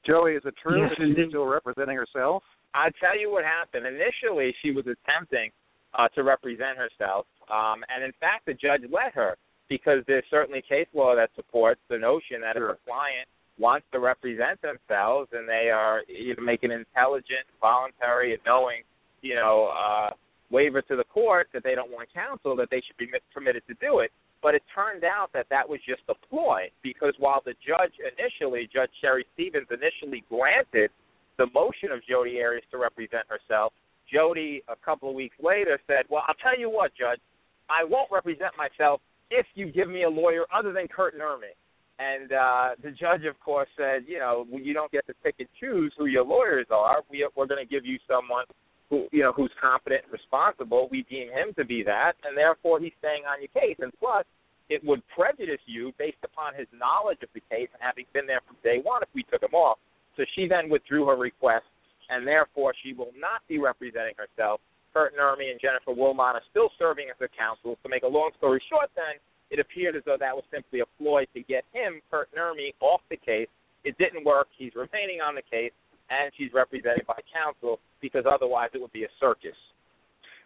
Joey, 0.05 0.33
is 0.37 0.43
it 0.45 0.55
true 0.61 0.81
Yes, 0.85 0.91
that 0.93 1.01
she's 1.01 1.17
indeed. 1.17 1.31
still 1.33 1.47
representing 1.47 1.97
herself? 1.97 2.43
I'll 2.75 2.93
tell 3.01 3.19
you 3.19 3.33
what 3.33 3.45
happened. 3.45 3.87
Initially, 3.89 4.55
she 4.61 4.71
was 4.71 4.85
attempting 4.85 5.49
uh, 5.95 6.09
to 6.09 6.23
represent 6.23 6.77
herself, 6.77 7.27
um, 7.51 7.85
and 7.89 8.05
in 8.05 8.13
fact, 8.21 8.47
the 8.47 8.55
judge 8.55 8.83
let 8.93 9.15
her 9.15 9.37
because 9.69 10.03
there's 10.07 10.25
certainly 10.31 10.63
case 10.63 10.87
law 10.95 11.15
that 11.15 11.31
supports 11.37 11.81
the 11.89 11.99
notion 11.99 12.41
that 12.41 12.57
Sure. 12.57 12.71
if 12.71 12.77
a 12.77 12.85
client 12.85 13.29
wants 13.59 13.87
to 13.93 13.99
represent 13.99 14.61
themselves 14.63 15.29
and 15.33 15.49
they 15.49 15.69
are 15.71 16.03
you 16.09 16.35
know, 16.37 16.43
make 16.43 16.63
an 16.63 16.71
intelligent, 16.71 17.45
voluntary, 17.61 18.33
and 18.33 18.41
knowing, 18.47 18.83
you 19.21 19.35
know, 19.35 19.71
uh, 19.77 20.11
waiver 20.51 20.81
to 20.81 20.97
the 20.97 21.05
court 21.05 21.49
that 21.53 21.63
they 21.63 21.75
don't 21.75 21.91
want 21.91 22.09
counsel, 22.15 22.57
that 22.57 22.69
they 22.71 22.81
should 22.87 22.97
be 22.97 23.09
permitted 23.35 23.63
to 23.67 23.75
do 23.75 23.99
it. 23.99 24.11
But 24.41 24.55
it 24.55 24.63
turned 24.73 25.03
out 25.03 25.31
that 25.35 25.47
that 25.51 25.69
was 25.69 25.81
just 25.87 26.03
a 26.09 26.15
ploy 26.31 26.71
because 26.83 27.13
while 27.19 27.43
the 27.45 27.55
judge 27.67 27.93
initially, 27.99 28.71
Judge 28.73 28.91
Sherry 29.01 29.27
Stephens, 29.35 29.67
initially 29.71 30.25
granted 30.31 30.91
the 31.39 31.47
motion 31.53 31.91
of 31.91 32.01
Jodi 32.09 32.41
Arias 32.41 32.65
to 32.71 32.79
represent 32.79 33.27
herself, 33.29 33.73
Jodi 34.13 34.63
a 34.69 34.77
couple 34.77 35.09
of 35.09 35.15
weeks 35.15 35.37
later 35.43 35.79
said, 35.87 36.05
"Well, 36.09 36.23
I'll 36.27 36.35
tell 36.43 36.59
you 36.59 36.71
what, 36.71 36.93
Judge, 36.95 37.21
I 37.69 37.85
won't 37.85 38.11
represent 38.11 38.53
myself 38.57 39.01
if 39.31 39.47
you 39.55 39.71
give 39.71 39.89
me 39.89 40.05
a 40.05 40.09
lawyer 40.09 40.45
other 40.55 40.73
than 40.73 40.89
Kurt 40.89 41.19
Nurmi." 41.19 41.53
And 41.99 42.33
uh, 42.33 42.69
the 42.83 42.93
judge, 42.93 43.25
of 43.25 43.39
course, 43.41 43.69
said, 43.77 44.05
"You 44.07 44.19
know, 44.19 44.47
you 44.51 44.73
don't 44.73 44.91
get 44.93 45.07
to 45.09 45.15
pick 45.25 45.37
and 45.39 45.49
choose 45.61 45.93
who 45.99 46.07
your 46.07 46.25
lawyers 46.25 46.67
are. 46.71 47.03
We, 47.11 47.29
we're 47.37 47.47
going 47.47 47.65
to 47.65 47.69
give 47.69 47.85
you 47.85 47.99
someone 48.07 48.45
who, 48.89 49.07
you 49.11 49.23
know, 49.23 49.33
who's 49.33 49.51
competent 49.61 50.05
and 50.05 50.13
responsible. 50.13 50.89
We 50.91 51.05
deem 51.11 51.29
him 51.29 51.53
to 51.59 51.65
be 51.65 51.83
that, 51.85 52.13
and 52.25 52.37
therefore 52.37 52.81
he's 52.81 52.95
staying 53.01 53.25
on 53.29 53.43
your 53.43 53.53
case. 53.53 53.77
And 53.81 53.93
plus, 53.99 54.25
it 54.71 54.83
would 54.85 55.03
prejudice 55.09 55.61
you 55.67 55.93
based 55.99 56.23
upon 56.25 56.55
his 56.55 56.69
knowledge 56.73 57.19
of 57.23 57.29
the 57.35 57.43
case 57.51 57.69
and 57.73 57.83
having 57.83 58.07
been 58.13 58.27
there 58.27 58.41
from 58.47 58.57
day 58.63 58.79
one 58.83 59.03
if 59.03 59.09
we 59.15 59.25
took 59.25 59.43
him 59.43 59.55
off." 59.55 59.79
So 60.17 60.25
she 60.35 60.49
then 60.49 60.69
withdrew 60.71 61.07
her 61.07 61.17
request 61.17 61.67
and 62.09 62.27
therefore 62.27 62.75
she 62.83 62.93
will 62.93 63.13
not 63.19 63.43
be 63.49 63.59
representing 63.59 64.15
herself. 64.17 64.61
Kurt 64.93 65.15
Nurmi 65.17 65.51
and 65.51 65.61
Jennifer 65.61 65.93
Wilmot 65.93 66.37
are 66.37 66.43
still 66.51 66.71
serving 66.79 67.07
as 67.11 67.17
her 67.21 67.29
counsel. 67.29 67.79
To 67.83 67.89
make 67.89 68.03
a 68.03 68.09
long 68.09 68.31
story 68.39 68.63
short, 68.69 68.91
then, 68.97 69.21
it 69.51 69.61
appeared 69.61 69.97
as 69.97 70.03
though 70.05 70.17
that 70.19 70.35
was 70.35 70.45
simply 70.53 70.81
a 70.81 70.89
ploy 70.99 71.25
to 71.35 71.43
get 71.43 71.65
him, 71.73 72.01
Kurt 72.11 72.29
Nurmi, 72.35 72.75
off 72.81 73.01
the 73.11 73.17
case. 73.17 73.49
It 73.85 73.97
didn't 73.99 74.25
work. 74.25 74.49
He's 74.57 74.75
remaining 74.75 75.21
on 75.21 75.35
the 75.35 75.43
case, 75.43 75.73
and 76.11 76.33
she's 76.37 76.53
represented 76.53 77.07
by 77.07 77.21
counsel 77.33 77.81
because 78.01 78.25
otherwise 78.29 78.71
it 78.75 78.81
would 78.81 78.93
be 78.93 79.05
a 79.05 79.13
circus. 79.21 79.57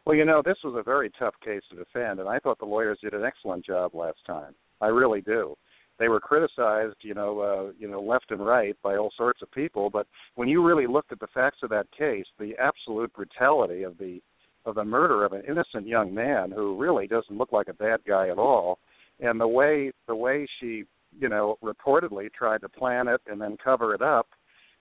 Well, 0.04 0.16
you 0.16 0.24
know, 0.24 0.42
this 0.44 0.58
was 0.64 0.74
a 0.76 0.82
very 0.82 1.10
tough 1.18 1.34
case 1.44 1.62
to 1.70 1.76
defend, 1.76 2.18
and 2.18 2.28
I 2.28 2.38
thought 2.40 2.58
the 2.58 2.64
lawyers 2.64 2.98
did 3.02 3.14
an 3.14 3.24
excellent 3.24 3.64
job 3.64 3.94
last 3.94 4.18
time. 4.26 4.54
I 4.80 4.88
really 4.88 5.20
do. 5.20 5.56
They 6.02 6.08
were 6.08 6.18
criticized, 6.18 6.96
you 7.02 7.14
know, 7.14 7.38
uh, 7.38 7.72
you 7.78 7.88
know, 7.88 8.02
left 8.02 8.32
and 8.32 8.44
right 8.44 8.76
by 8.82 8.96
all 8.96 9.12
sorts 9.16 9.40
of 9.40 9.52
people, 9.52 9.88
but 9.88 10.08
when 10.34 10.48
you 10.48 10.60
really 10.60 10.88
looked 10.88 11.12
at 11.12 11.20
the 11.20 11.28
facts 11.28 11.58
of 11.62 11.70
that 11.70 11.86
case, 11.96 12.24
the 12.40 12.54
absolute 12.58 13.12
brutality 13.12 13.84
of 13.84 13.96
the 13.98 14.20
of 14.66 14.74
the 14.74 14.84
murder 14.84 15.24
of 15.24 15.32
an 15.32 15.42
innocent 15.48 15.86
young 15.86 16.12
man 16.12 16.50
who 16.50 16.76
really 16.76 17.06
doesn't 17.06 17.38
look 17.38 17.52
like 17.52 17.68
a 17.68 17.74
bad 17.74 18.00
guy 18.04 18.30
at 18.30 18.36
all, 18.36 18.80
and 19.20 19.40
the 19.40 19.46
way 19.46 19.92
the 20.08 20.16
way 20.16 20.44
she, 20.58 20.82
you 21.20 21.28
know, 21.28 21.56
reportedly 21.62 22.32
tried 22.32 22.62
to 22.62 22.68
plan 22.68 23.06
it 23.06 23.20
and 23.28 23.40
then 23.40 23.56
cover 23.62 23.94
it 23.94 24.02
up, 24.02 24.26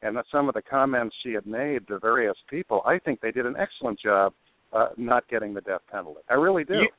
and 0.01 0.17
that 0.17 0.25
some 0.31 0.47
of 0.49 0.55
the 0.55 0.61
comments 0.63 1.15
she 1.21 1.33
had 1.33 1.45
made 1.45 1.87
to 1.87 1.99
various 1.99 2.37
people, 2.49 2.81
I 2.83 2.97
think 2.97 3.21
they 3.21 3.31
did 3.31 3.45
an 3.45 3.57
excellent 3.59 3.99
job 3.99 4.33
uh, 4.73 4.87
not 4.97 5.27
getting 5.27 5.53
the 5.53 5.61
death 5.61 5.81
penalty. 5.91 6.21
I 6.31 6.33
really 6.33 6.63
do. 6.63 6.73
You, 6.73 6.89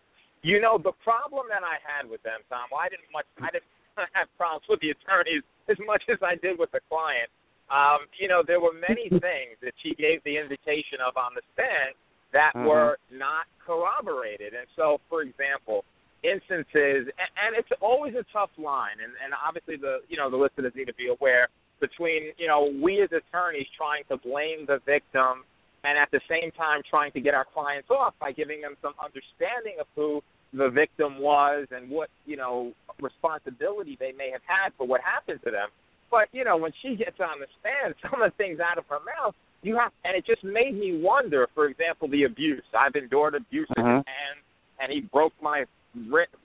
you 0.43 0.61
know, 0.61 0.79
the 0.79 0.93
problem 1.02 1.47
that 1.49 1.64
I 1.64 1.83
had 1.83 2.09
with 2.09 2.23
them, 2.23 2.38
Tom, 2.49 2.69
well, 2.71 2.83
I 2.87 2.88
didn't 2.88 3.11
much, 3.12 3.26
I 3.43 3.50
didn't 3.50 3.67
have 4.19 4.29
problems 4.37 4.65
with 4.69 4.81
the 4.81 4.91
attorneys 4.91 5.43
as 5.69 5.77
much 5.87 6.03
as 6.11 6.19
I 6.23 6.37
did 6.37 6.59
with 6.59 6.71
the 6.73 6.81
client. 6.89 7.31
Um, 7.71 8.05
you 8.19 8.29
know, 8.29 8.43
there 8.45 8.61
were 8.61 8.75
many 8.75 9.09
things 9.25 9.57
that 9.63 9.73
she 9.83 9.95
gave 9.95 10.23
the 10.25 10.37
indication 10.37 11.01
of 11.05 11.17
on 11.17 11.33
the 11.35 11.43
stand 11.55 11.95
that 12.33 12.53
Mhm. 12.57 12.67
were 12.67 12.99
not 13.11 13.47
corroborated. 13.65 14.55
And 14.55 14.67
so, 14.75 15.01
for 15.09 15.23
example, 15.23 15.85
instances, 16.23 17.09
and, 17.19 17.31
and 17.37 17.57
it's 17.57 17.71
always 17.81 18.15
a 18.15 18.25
tough 18.33 18.51
line, 18.57 18.97
and, 19.03 19.13
and 19.23 19.35
obviously 19.35 19.77
the, 19.77 20.01
you 20.09 20.17
know, 20.17 20.31
the 20.31 20.37
listeners 20.37 20.73
need 20.75 20.87
to 20.87 20.95
be 20.95 21.09
aware 21.09 21.49
between, 21.81 22.33
you 22.39 22.47
know, 22.47 22.71
we 22.81 23.03
as 23.03 23.11
attorneys 23.13 23.67
trying 23.77 24.05
to 24.09 24.17
blame 24.17 24.65
the 24.67 24.79
victim 24.87 25.45
and 25.85 25.99
at 25.99 26.09
the 26.13 26.21
same 26.31 26.51
time 26.53 26.81
trying 26.89 27.11
to 27.13 27.21
get 27.21 27.35
our 27.35 27.45
clients 27.45 27.91
off 27.91 28.15
by 28.21 28.31
giving 28.31 28.61
them 28.61 28.77
some 28.81 28.95
understanding 29.03 29.77
of 29.81 29.87
who 29.97 30.23
the 30.52 30.68
victim 30.68 31.18
was 31.18 31.66
and 31.71 31.90
what 31.90 32.09
you 32.26 32.37
know 32.37 32.73
responsibility 33.00 33.97
they 33.99 34.12
may 34.12 34.30
have 34.30 34.42
had 34.47 34.73
for 34.76 34.87
what 34.87 35.00
happened 35.00 35.40
to 35.44 35.50
them. 35.50 35.68
But 36.11 36.28
you 36.32 36.44
know, 36.44 36.56
when 36.56 36.73
she 36.82 36.94
gets 36.97 37.18
on 37.21 37.40
the 37.40 37.47
stand, 37.61 37.94
some 38.02 38.23
of 38.23 38.30
the 38.30 38.37
things 38.37 38.61
out 38.61 38.78
of 38.78 38.85
her 38.88 39.00
mouth, 39.00 39.35
you 39.62 39.76
have, 39.78 39.92
and 40.04 40.16
it 40.16 40.26
just 40.26 40.44
made 40.44 40.75
me 40.75 41.00
wonder. 41.02 41.49
For 41.54 41.66
example, 41.66 42.09
the 42.09 42.25
abuse. 42.25 42.64
I've 42.76 42.94
endured 42.94 43.35
abuse 43.35 43.68
Mhm. 43.76 43.97
his 43.99 44.04
hands, 44.06 44.44
and 44.78 44.92
he 44.92 45.00
broke 45.00 45.32
my 45.40 45.64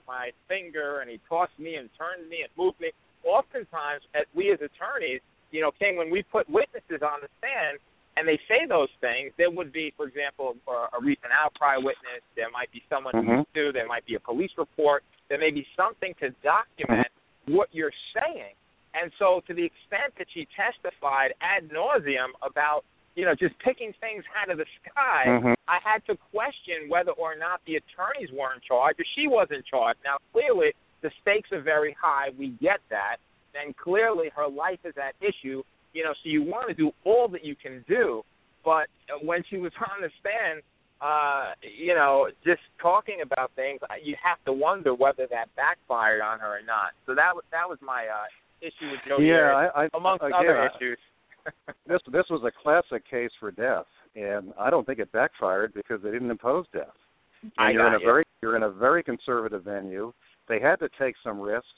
my 0.06 0.30
finger, 0.46 1.00
and 1.00 1.10
he 1.10 1.18
tossed 1.28 1.58
me 1.58 1.76
and 1.76 1.88
turned 1.96 2.28
me 2.28 2.42
and 2.42 2.50
moved 2.56 2.80
me. 2.80 2.90
Oftentimes, 3.24 4.02
as 4.14 4.26
we 4.34 4.52
as 4.52 4.60
attorneys, 4.60 5.20
you 5.50 5.60
know, 5.60 5.70
King, 5.72 5.96
when 5.96 6.10
we 6.10 6.22
put 6.22 6.48
witnesses 6.48 7.02
on 7.02 7.20
the 7.20 7.28
stand, 7.38 7.78
and 8.18 8.26
they 8.26 8.38
say 8.48 8.66
those 8.66 8.88
things, 9.00 9.32
there 9.38 9.50
would 9.50 9.72
be, 9.72 9.92
for 9.96 10.06
example, 10.06 10.56
a 10.66 10.96
a 10.98 11.00
recent 11.00 11.32
outcry 11.32 11.76
witness. 11.76 12.22
There 12.34 12.50
might 12.50 12.70
be 12.72 12.82
someone 12.88 13.14
Mhm. 13.14 13.36
who's 13.36 13.46
sued. 13.54 13.74
There 13.74 13.86
might 13.86 14.04
be 14.06 14.14
a 14.16 14.20
police 14.20 14.50
report. 14.58 15.04
There 15.28 15.38
may 15.38 15.50
be 15.50 15.66
something 15.76 16.14
to 16.14 16.30
document 16.42 17.08
what 17.46 17.68
you're 17.72 17.92
saying. 18.14 18.54
And 18.94 19.12
so, 19.18 19.40
to 19.46 19.54
the 19.54 19.64
extent 19.64 20.14
that 20.16 20.26
she 20.30 20.46
testified 20.56 21.34
ad 21.40 21.68
nauseum 21.68 22.30
about, 22.42 22.84
you 23.14 23.24
know, 23.24 23.34
just 23.34 23.56
picking 23.60 23.92
things 24.00 24.24
out 24.34 24.50
of 24.50 24.58
the 24.58 24.66
sky, 24.82 25.24
Mhm. 25.26 25.56
I 25.68 25.78
had 25.78 26.04
to 26.06 26.16
question 26.32 26.88
whether 26.88 27.12
or 27.12 27.36
not 27.36 27.64
the 27.64 27.76
attorneys 27.76 28.32
were 28.32 28.52
in 28.54 28.60
charge 28.60 28.98
or 28.98 29.04
she 29.04 29.28
was 29.28 29.50
in 29.50 29.62
charge. 29.62 29.96
Now, 30.04 30.16
clearly, 30.32 30.74
the 31.02 31.10
stakes 31.20 31.52
are 31.52 31.60
very 31.60 31.92
high. 31.92 32.30
We 32.30 32.48
get 32.48 32.80
that. 32.88 33.18
and 33.54 33.76
clearly 33.76 34.28
her 34.28 34.46
life 34.46 34.78
is 34.84 34.96
at 34.98 35.14
issue. 35.20 35.62
You 35.92 36.04
know, 36.04 36.12
so 36.22 36.28
you 36.28 36.42
want 36.42 36.68
to 36.68 36.74
do 36.74 36.92
all 37.04 37.28
that 37.28 37.44
you 37.44 37.56
can 37.56 37.84
do, 37.88 38.22
but 38.64 38.88
when 39.22 39.42
she 39.48 39.56
was 39.56 39.72
on 39.80 40.02
the 40.02 40.10
stand, 40.20 40.62
uh, 41.00 41.54
you 41.62 41.94
know, 41.94 42.28
just 42.44 42.60
talking 42.82 43.20
about 43.22 43.52
things, 43.54 43.80
you 44.02 44.16
have 44.22 44.42
to 44.44 44.52
wonder 44.52 44.94
whether 44.94 45.26
that 45.30 45.46
backfired 45.56 46.20
on 46.20 46.40
her 46.40 46.58
or 46.58 46.62
not. 46.66 46.90
So 47.06 47.14
that 47.14 47.34
was 47.34 47.44
that 47.52 47.68
was 47.68 47.78
my 47.80 48.06
uh, 48.06 48.26
issue 48.60 48.90
with 48.90 49.00
Jodi 49.06 49.26
yeah, 49.26 49.68
I, 49.74 49.84
I, 49.84 49.88
amongst 49.94 50.24
again, 50.24 50.38
other 50.38 50.70
issues. 50.74 50.98
this 51.86 52.00
this 52.12 52.24
was 52.30 52.42
a 52.44 52.52
classic 52.62 53.08
case 53.08 53.30
for 53.38 53.50
death, 53.50 53.86
and 54.16 54.52
I 54.58 54.70
don't 54.70 54.86
think 54.86 54.98
it 54.98 55.12
backfired 55.12 55.72
because 55.74 56.02
they 56.02 56.10
didn't 56.10 56.30
impose 56.30 56.66
death. 56.72 56.96
And 57.42 57.52
I 57.58 57.70
you're 57.70 57.86
in 57.86 57.94
a 57.94 58.00
you. 58.00 58.06
very 58.06 58.24
you're 58.42 58.56
in 58.56 58.64
a 58.64 58.70
very 58.70 59.02
conservative 59.02 59.64
venue. 59.64 60.12
They 60.48 60.60
had 60.60 60.76
to 60.76 60.88
take 60.98 61.14
some 61.22 61.40
risks 61.40 61.68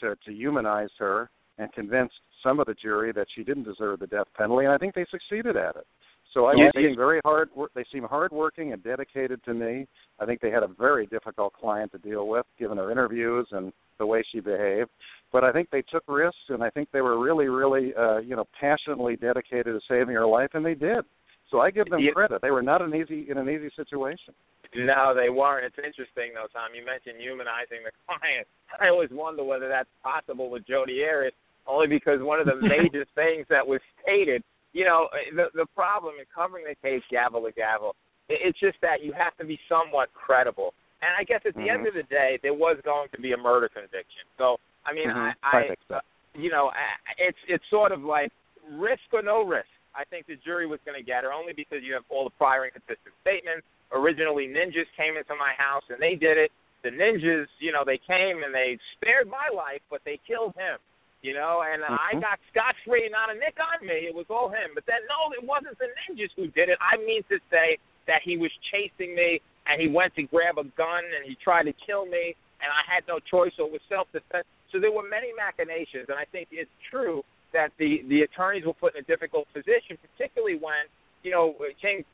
to 0.00 0.16
to 0.24 0.32
humanize 0.32 0.90
her 0.98 1.30
and 1.58 1.70
convince 1.74 2.12
some 2.42 2.60
of 2.60 2.66
the 2.66 2.74
jury 2.74 3.12
that 3.12 3.26
she 3.34 3.42
didn't 3.44 3.64
deserve 3.64 4.00
the 4.00 4.06
death 4.06 4.26
penalty, 4.36 4.64
and 4.64 4.74
I 4.74 4.78
think 4.78 4.94
they 4.94 5.06
succeeded 5.10 5.56
at 5.56 5.76
it. 5.76 5.86
So 6.32 6.46
I 6.46 6.54
Yeah, 6.54 6.70
they 6.74 6.82
seem 6.88 6.96
very 6.96 7.20
hard. 7.24 7.50
They 7.74 7.84
seem 7.92 8.04
hardworking 8.04 8.72
and 8.72 8.82
dedicated 8.82 9.42
to 9.44 9.54
me. 9.54 9.88
I 10.20 10.26
think 10.26 10.40
they 10.40 10.50
had 10.50 10.62
a 10.62 10.68
very 10.68 11.06
difficult 11.06 11.54
client 11.54 11.90
to 11.92 11.98
deal 11.98 12.28
with, 12.28 12.46
given 12.58 12.78
her 12.78 12.90
interviews 12.90 13.48
and 13.50 13.72
the 13.98 14.06
way 14.06 14.22
she 14.30 14.40
behaved. 14.40 14.90
But 15.32 15.44
I 15.44 15.52
think 15.52 15.70
they 15.70 15.82
took 15.82 16.04
risks, 16.08 16.38
and 16.48 16.62
I 16.62 16.70
think 16.70 16.90
they 16.92 17.00
were 17.00 17.18
really, 17.18 17.48
really, 17.48 17.94
uh, 17.94 18.18
you 18.18 18.36
know, 18.36 18.46
passionately 18.58 19.16
dedicated 19.16 19.66
to 19.74 19.80
saving 19.88 20.14
her 20.14 20.26
life, 20.26 20.50
and 20.54 20.64
they 20.64 20.74
did. 20.74 21.04
So 21.50 21.60
I 21.60 21.70
give 21.70 21.90
them 21.90 22.00
Yeah. 22.00 22.12
credit. 22.12 22.42
They 22.42 22.52
were 22.52 22.62
not 22.62 22.80
an 22.80 22.94
easy 22.94 23.28
in 23.28 23.36
an 23.36 23.48
easy 23.48 23.70
situation. 23.70 24.34
No, 24.72 25.14
they 25.14 25.30
weren't. 25.30 25.64
It's 25.66 25.78
interesting 25.78 26.32
though, 26.32 26.46
Tom. 26.52 26.74
You 26.74 26.84
mentioned 26.84 27.20
humanizing 27.20 27.82
the 27.82 27.90
client. 28.06 28.46
I 28.78 28.88
always 28.88 29.10
wonder 29.10 29.42
whether 29.42 29.68
that's 29.68 29.90
possible 30.02 30.48
with 30.48 30.64
Jodi 30.66 31.04
Arias, 31.04 31.34
only 31.66 31.86
because 31.86 32.20
one 32.20 32.40
of 32.40 32.46
the 32.46 32.56
major 32.68 33.04
things 33.14 33.46
that 33.50 33.66
was 33.66 33.80
stated, 34.02 34.42
you 34.72 34.84
know, 34.84 35.08
the 35.34 35.46
the 35.54 35.66
problem 35.74 36.14
in 36.18 36.24
covering 36.34 36.64
the 36.68 36.76
case 36.86 37.02
gavel 37.10 37.42
to 37.42 37.52
gavel, 37.52 37.96
it, 38.28 38.38
it's 38.44 38.60
just 38.60 38.78
that 38.82 39.02
you 39.02 39.12
have 39.12 39.36
to 39.38 39.44
be 39.44 39.58
somewhat 39.68 40.08
credible. 40.14 40.72
And 41.02 41.10
I 41.18 41.24
guess 41.24 41.40
at 41.46 41.54
the 41.56 41.68
end 41.68 41.84
Mhm. 41.84 41.88
of 41.88 41.94
the 41.94 42.04
day, 42.04 42.38
there 42.42 42.54
was 42.54 42.76
going 42.84 43.08
to 43.14 43.20
be 43.20 43.32
a 43.32 43.36
murder 43.36 43.68
conviction. 43.68 44.24
So 44.38 44.56
I 44.84 44.92
mean, 44.92 45.08
Mhm. 45.08 45.34
I, 45.42 45.56
I, 45.56 45.76
I 45.90 45.94
uh, 45.96 46.00
you 46.34 46.50
know, 46.50 46.68
I- 46.70 46.98
it's 47.18 47.38
it's 47.48 47.64
sort 47.70 47.92
of 47.92 48.00
like 48.02 48.30
risk 48.70 49.02
or 49.12 49.22
no 49.22 49.42
risk. 49.44 49.68
I 49.94 50.04
think 50.04 50.26
the 50.26 50.36
jury 50.36 50.66
was 50.66 50.78
going 50.86 50.96
to 50.96 51.04
get 51.04 51.24
her 51.24 51.32
only 51.32 51.52
because 51.52 51.82
you 51.82 51.92
have 51.94 52.04
all 52.10 52.22
the 52.24 52.30
prior 52.38 52.64
inconsistent 52.64 53.10
statements. 53.22 53.66
Originally, 53.90 54.46
ninjas 54.46 54.86
came 54.96 55.16
into 55.16 55.34
my 55.34 55.50
house 55.58 55.82
and 55.90 55.98
they 56.00 56.14
did 56.14 56.38
it. 56.38 56.52
The 56.84 56.90
ninjas, 56.90 57.46
you 57.58 57.72
know, 57.72 57.82
they 57.84 57.98
came 57.98 58.44
and 58.46 58.54
they 58.54 58.78
spared 58.96 59.26
my 59.26 59.50
life, 59.50 59.82
but 59.90 60.00
they 60.04 60.20
killed 60.26 60.54
him. 60.54 60.78
You 61.22 61.34
know, 61.34 61.60
and 61.60 61.84
I 61.84 62.14
Mhm. 62.14 62.20
got 62.22 62.40
scot 62.48 62.76
free, 62.84 63.08
not 63.10 63.28
a 63.28 63.34
nick 63.34 63.58
on 63.60 63.86
me. 63.86 64.06
It 64.06 64.14
was 64.14 64.24
all 64.30 64.48
him. 64.48 64.72
But 64.74 64.86
then, 64.86 65.04
no, 65.06 65.32
it 65.32 65.42
wasn't 65.44 65.78
the 65.78 65.88
ninjas 65.88 66.32
who 66.32 66.48
did 66.48 66.70
it. 66.70 66.78
I 66.80 66.96
mean 66.96 67.22
to 67.24 67.38
say 67.50 67.78
that 68.06 68.22
he 68.22 68.38
was 68.38 68.50
chasing 68.72 69.14
me 69.14 69.40
and 69.66 69.80
he 69.80 69.88
went 69.88 70.14
to 70.14 70.22
grab 70.22 70.58
a 70.58 70.64
gun 70.64 71.04
and 71.04 71.24
he 71.24 71.34
tried 71.36 71.64
to 71.64 71.72
kill 71.74 72.06
me, 72.06 72.34
and 72.62 72.72
I 72.72 72.82
had 72.90 73.06
no 73.06 73.18
choice, 73.20 73.52
so 73.56 73.66
it 73.66 73.72
was 73.72 73.82
self 73.88 74.10
defense. 74.12 74.46
So 74.72 74.78
there 74.78 74.92
were 74.92 75.02
many 75.02 75.32
machinations, 75.34 76.08
and 76.08 76.18
I 76.18 76.24
think 76.24 76.48
it's 76.50 76.70
true 76.90 77.24
that 77.52 77.72
the 77.76 78.02
the 78.08 78.22
attorneys 78.22 78.64
were 78.64 78.74
put 78.74 78.94
in 78.94 79.00
a 79.00 79.06
difficult 79.06 79.46
position, 79.52 79.98
particularly 79.98 80.56
when 80.56 80.86
you 81.22 81.30
know 81.30 81.54
King 81.80 82.04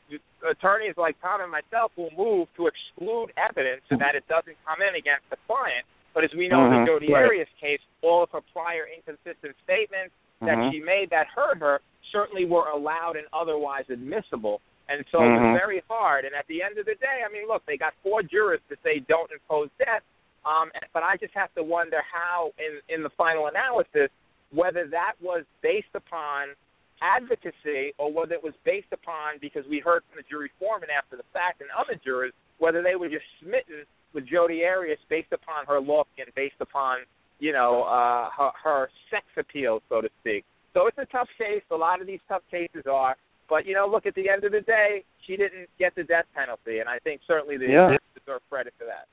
attorneys 0.42 0.96
like 0.96 1.20
Tom 1.20 1.40
and 1.40 1.50
myself 1.50 1.92
will 1.96 2.10
move 2.16 2.48
to 2.56 2.66
exclude 2.66 3.32
evidence 3.36 3.82
so 3.88 3.96
that 3.96 4.14
it 4.14 4.26
doesn't 4.28 4.56
come 4.66 4.82
in 4.82 4.94
against 4.96 5.28
the 5.30 5.36
client. 5.46 5.86
But 6.16 6.24
as 6.24 6.32
we 6.32 6.48
know 6.48 6.64
in 6.64 6.72
Mhm, 6.72 6.80
the 6.80 6.86
Jodi 6.86 7.12
right. 7.12 7.26
Arias 7.26 7.48
case, 7.60 7.80
all 8.00 8.22
of 8.22 8.30
her 8.30 8.40
prior 8.40 8.86
inconsistent 8.86 9.54
statements 9.62 10.14
that 10.40 10.56
Mhm. 10.56 10.70
she 10.70 10.80
made 10.80 11.10
that 11.10 11.26
hurt 11.26 11.58
her 11.58 11.82
certainly 12.10 12.46
were 12.46 12.66
allowed 12.68 13.16
and 13.16 13.26
otherwise 13.34 13.84
admissible. 13.90 14.62
And 14.88 15.04
so 15.10 15.20
it 15.20 15.28
Mhm. 15.28 15.52
was 15.52 15.60
very 15.60 15.80
hard. 15.90 16.24
And 16.24 16.34
at 16.34 16.46
the 16.46 16.62
end 16.62 16.78
of 16.78 16.86
the 16.86 16.94
day, 16.94 17.22
I 17.22 17.28
mean, 17.28 17.46
look, 17.46 17.66
they 17.66 17.76
got 17.76 17.92
four 18.02 18.22
jurors 18.22 18.62
to 18.70 18.76
say 18.82 19.00
don't 19.00 19.30
impose 19.30 19.68
death. 19.78 20.02
Um, 20.46 20.72
but 20.94 21.02
I 21.02 21.18
just 21.18 21.34
have 21.34 21.52
to 21.54 21.62
wonder 21.62 22.00
how, 22.00 22.54
in 22.56 22.80
in 22.88 23.02
the 23.02 23.10
final 23.10 23.48
analysis, 23.48 24.10
whether 24.52 24.86
that 24.86 25.20
was 25.20 25.44
based 25.60 25.94
upon 25.94 26.56
advocacy 27.02 27.92
or 27.98 28.10
whether 28.10 28.32
it 28.32 28.42
was 28.42 28.56
based 28.64 28.90
upon 28.90 29.36
because 29.36 29.66
we 29.66 29.80
heard 29.80 30.02
from 30.04 30.16
the 30.16 30.22
jury 30.22 30.48
foreman 30.58 30.88
after 30.88 31.14
the 31.16 31.24
fact 31.24 31.60
and 31.60 31.70
other 31.72 31.94
jurors 31.96 32.32
whether 32.56 32.80
they 32.80 32.96
were 32.96 33.08
just 33.08 33.26
smitten 33.38 33.84
with 34.12 34.26
Jodi 34.26 34.64
Arias 34.64 34.98
based 35.08 35.32
upon 35.32 35.66
her 35.66 35.80
look 35.80 36.08
and 36.18 36.28
based 36.34 36.60
upon 36.60 36.98
you 37.38 37.52
know 37.52 37.82
uh, 37.84 38.30
her, 38.36 38.50
her 38.62 38.88
sex 39.10 39.24
appeal, 39.36 39.80
so 39.88 40.00
to 40.00 40.08
speak. 40.20 40.44
So 40.74 40.86
it's 40.86 40.98
a 40.98 41.06
tough 41.06 41.28
case. 41.38 41.62
A 41.70 41.76
lot 41.76 42.00
of 42.00 42.06
these 42.06 42.20
tough 42.28 42.42
cases 42.50 42.84
are. 42.90 43.16
But 43.48 43.64
you 43.64 43.74
know, 43.74 43.86
look 43.86 44.06
at 44.06 44.14
the 44.14 44.28
end 44.28 44.44
of 44.44 44.52
the 44.52 44.60
day, 44.60 45.04
she 45.26 45.36
didn't 45.36 45.68
get 45.78 45.94
the 45.94 46.02
death 46.02 46.26
penalty, 46.34 46.80
and 46.80 46.88
I 46.88 46.98
think 46.98 47.20
certainly 47.26 47.56
the 47.56 47.66
Yeah. 47.66 47.96
deserve 48.14 48.42
credit 48.50 48.74
for 48.78 48.84
that. 48.86 49.06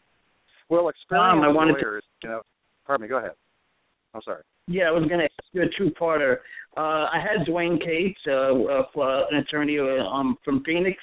Well, 0.69 0.89
experienced 0.89 1.35
Tom, 1.35 1.43
I 1.43 1.49
wanted 1.49 1.79
to- 1.79 2.01
you 2.23 2.29
know. 2.29 2.41
Pardon 2.87 3.03
me. 3.03 3.09
Go 3.09 3.17
ahead. 3.17 3.33
I'm 4.13 4.21
sorry. 4.23 4.43
Yeah, 4.67 4.85
I 4.87 4.91
was 4.91 5.03
going 5.07 5.19
to 5.19 5.25
ask 5.25 5.53
you 5.53 5.61
a 5.61 5.69
two-parter. 5.77 6.37
Uh, 6.75 7.07
I 7.11 7.19
had 7.19 7.45
Dwane 7.45 7.83
Cates, 7.83 8.19
uh, 8.27 8.31
uh, 8.31 8.85
uh, 8.97 9.25
an 9.29 9.37
attorney 9.37 9.77
uh, 9.77 10.03
um, 10.05 10.37
from 10.43 10.63
Phoenix. 10.63 10.97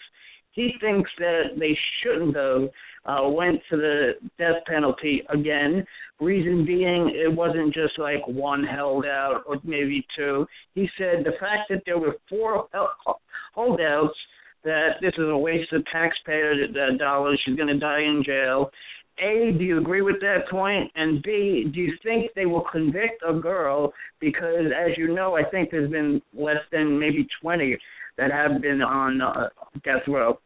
He 0.53 0.73
thinks 0.81 1.11
that 1.19 1.59
they 1.59 1.77
shouldn't 2.03 2.37
have 2.37 2.71
uh, 3.05 3.29
went 3.29 3.61
to 3.71 3.77
the 3.77 4.13
death 4.39 4.63
penalty 4.67 5.23
again. 5.33 5.85
Reason 6.21 6.67
being, 6.67 7.11
it 7.15 7.33
wasn't 7.35 7.73
just 7.73 7.99
like 7.99 8.27
one 8.27 8.65
held 8.65 9.07
out 9.07 9.43
or 9.47 9.57
maybe 9.65 10.05
two. 10.17 10.47
He 10.75 10.89
said 10.99 11.25
the 11.25 11.33
fact 11.41 11.71
that 11.71 11.83
there 11.87 11.99
were 11.99 12.17
four 12.29 12.67
holdouts, 13.55 14.15
that 14.65 14.97
this 15.01 15.13
is 15.17 15.29
a 15.29 15.37
waste 15.37 15.73
of 15.73 15.83
taxpayer 15.91 16.55
dollars. 16.99 17.41
She's 17.45 17.57
going 17.57 17.69
to 17.69 17.79
die 17.79 18.01
in 18.01 18.23
jail. 18.25 18.71
A, 19.19 19.53
do 19.59 19.65
you 19.65 19.79
agree 19.79 20.03
with 20.03 20.21
that 20.21 20.49
point? 20.51 20.91
And 20.95 21.23
B, 21.23 21.71
do 21.73 21.81
you 21.81 21.95
think 22.03 22.31
they 22.35 22.47
will 22.47 22.65
convict 22.73 23.23
a 23.27 23.35
girl? 23.35 23.93
Because 24.19 24.67
as 24.77 24.97
you 24.97 25.15
know, 25.15 25.37
I 25.37 25.45
think 25.45 25.71
there's 25.71 25.91
been 25.91 26.23
less 26.35 26.63
than 26.73 26.99
maybe 26.99 27.27
20 27.43 27.77
that 28.19 28.31
have 28.31 28.61
been 28.63 28.83
on 28.83 29.21
uh, 29.21 29.49
death 29.85 30.03
row. 30.09 30.39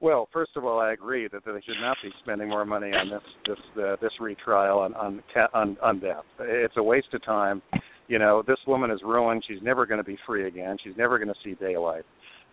Well, 0.00 0.28
first 0.32 0.52
of 0.56 0.64
all, 0.64 0.78
I 0.78 0.92
agree 0.92 1.26
that 1.32 1.44
they 1.44 1.60
should 1.66 1.80
not 1.80 1.96
be 2.02 2.10
spending 2.22 2.48
more 2.48 2.64
money 2.64 2.92
on 2.92 3.10
this 3.10 3.22
this 3.46 3.82
uh, 3.82 3.96
this 4.00 4.12
retrial 4.20 4.78
on 4.78 4.94
on, 4.94 5.22
on 5.54 5.76
on 5.82 6.00
death. 6.00 6.24
It's 6.38 6.74
a 6.76 6.82
waste 6.82 7.12
of 7.14 7.24
time. 7.24 7.62
You 8.06 8.18
know, 8.18 8.42
this 8.46 8.58
woman 8.66 8.90
is 8.90 9.00
ruined. 9.04 9.44
She's 9.48 9.62
never 9.62 9.86
going 9.86 9.98
to 9.98 10.04
be 10.04 10.16
free 10.26 10.46
again. 10.46 10.76
She's 10.82 10.96
never 10.96 11.18
going 11.18 11.28
to 11.28 11.34
see 11.44 11.54
daylight. 11.54 12.04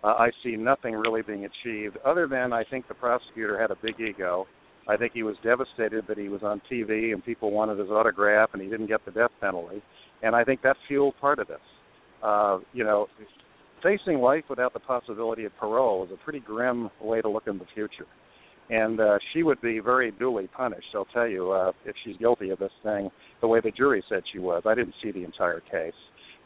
Uh, 0.04 0.08
I 0.08 0.32
see 0.44 0.56
nothing 0.56 0.94
really 0.94 1.22
being 1.22 1.46
achieved 1.46 1.98
other 2.06 2.28
than 2.28 2.52
I 2.52 2.64
think 2.64 2.88
the 2.88 2.94
prosecutor 2.94 3.60
had 3.60 3.72
a 3.72 3.76
big 3.82 4.00
ego. 4.00 4.48
I 4.88 4.98
think 4.98 5.14
he 5.14 5.24
was 5.24 5.36
devastated 5.44 6.06
that 6.08 6.18
he 6.18 6.30
was 6.30 6.44
on 6.44 6.62
TV 6.72 7.14
and 7.14 7.24
people 7.24 7.52
wanted 7.52 7.80
his 7.80 7.90
autograph 7.90 8.50
and 8.54 8.62
he 8.62 8.70
didn't 8.70 8.88
get 8.88 9.04
the 9.06 9.12
death 9.12 9.32
penalty. 9.42 9.82
And 10.22 10.36
I 10.36 10.44
think 10.44 10.62
that 10.62 10.76
fueled 10.88 11.16
part 11.20 11.40
of 11.40 11.48
this. 11.48 11.58
Uh, 12.22 12.60
you 12.74 12.84
know, 12.84 13.08
facing 13.86 14.20
life 14.20 14.44
without 14.50 14.74
the 14.74 14.80
possibility 14.80 15.46
of 15.46 15.56
parole 15.58 16.04
is 16.04 16.10
a 16.12 16.24
pretty 16.24 16.40
grim 16.40 16.90
way 17.00 17.22
to 17.22 17.30
look 17.30 17.44
in 17.46 17.60
the 17.60 17.66
future. 17.76 18.08
And 18.72 19.00
uh, 19.00 19.20
she 19.32 19.44
would 19.44 19.62
be 19.62 19.80
very 19.80 20.10
duly 20.12 20.48
punished, 20.48 20.88
I'll 20.96 21.06
tell 21.14 21.28
you, 21.28 21.52
uh, 21.52 21.72
if 21.86 21.96
she's 22.04 22.18
guilty 22.18 22.50
of 22.50 22.58
this 22.58 22.72
thing, 22.82 23.12
the 23.42 23.48
way 23.48 23.60
the 23.64 23.70
jury 23.70 24.04
said 24.10 24.24
she 24.34 24.40
was. 24.40 24.64
I 24.66 24.74
didn't 24.74 24.96
see 25.04 25.12
the 25.12 25.24
entire 25.24 25.60
case, 25.60 25.94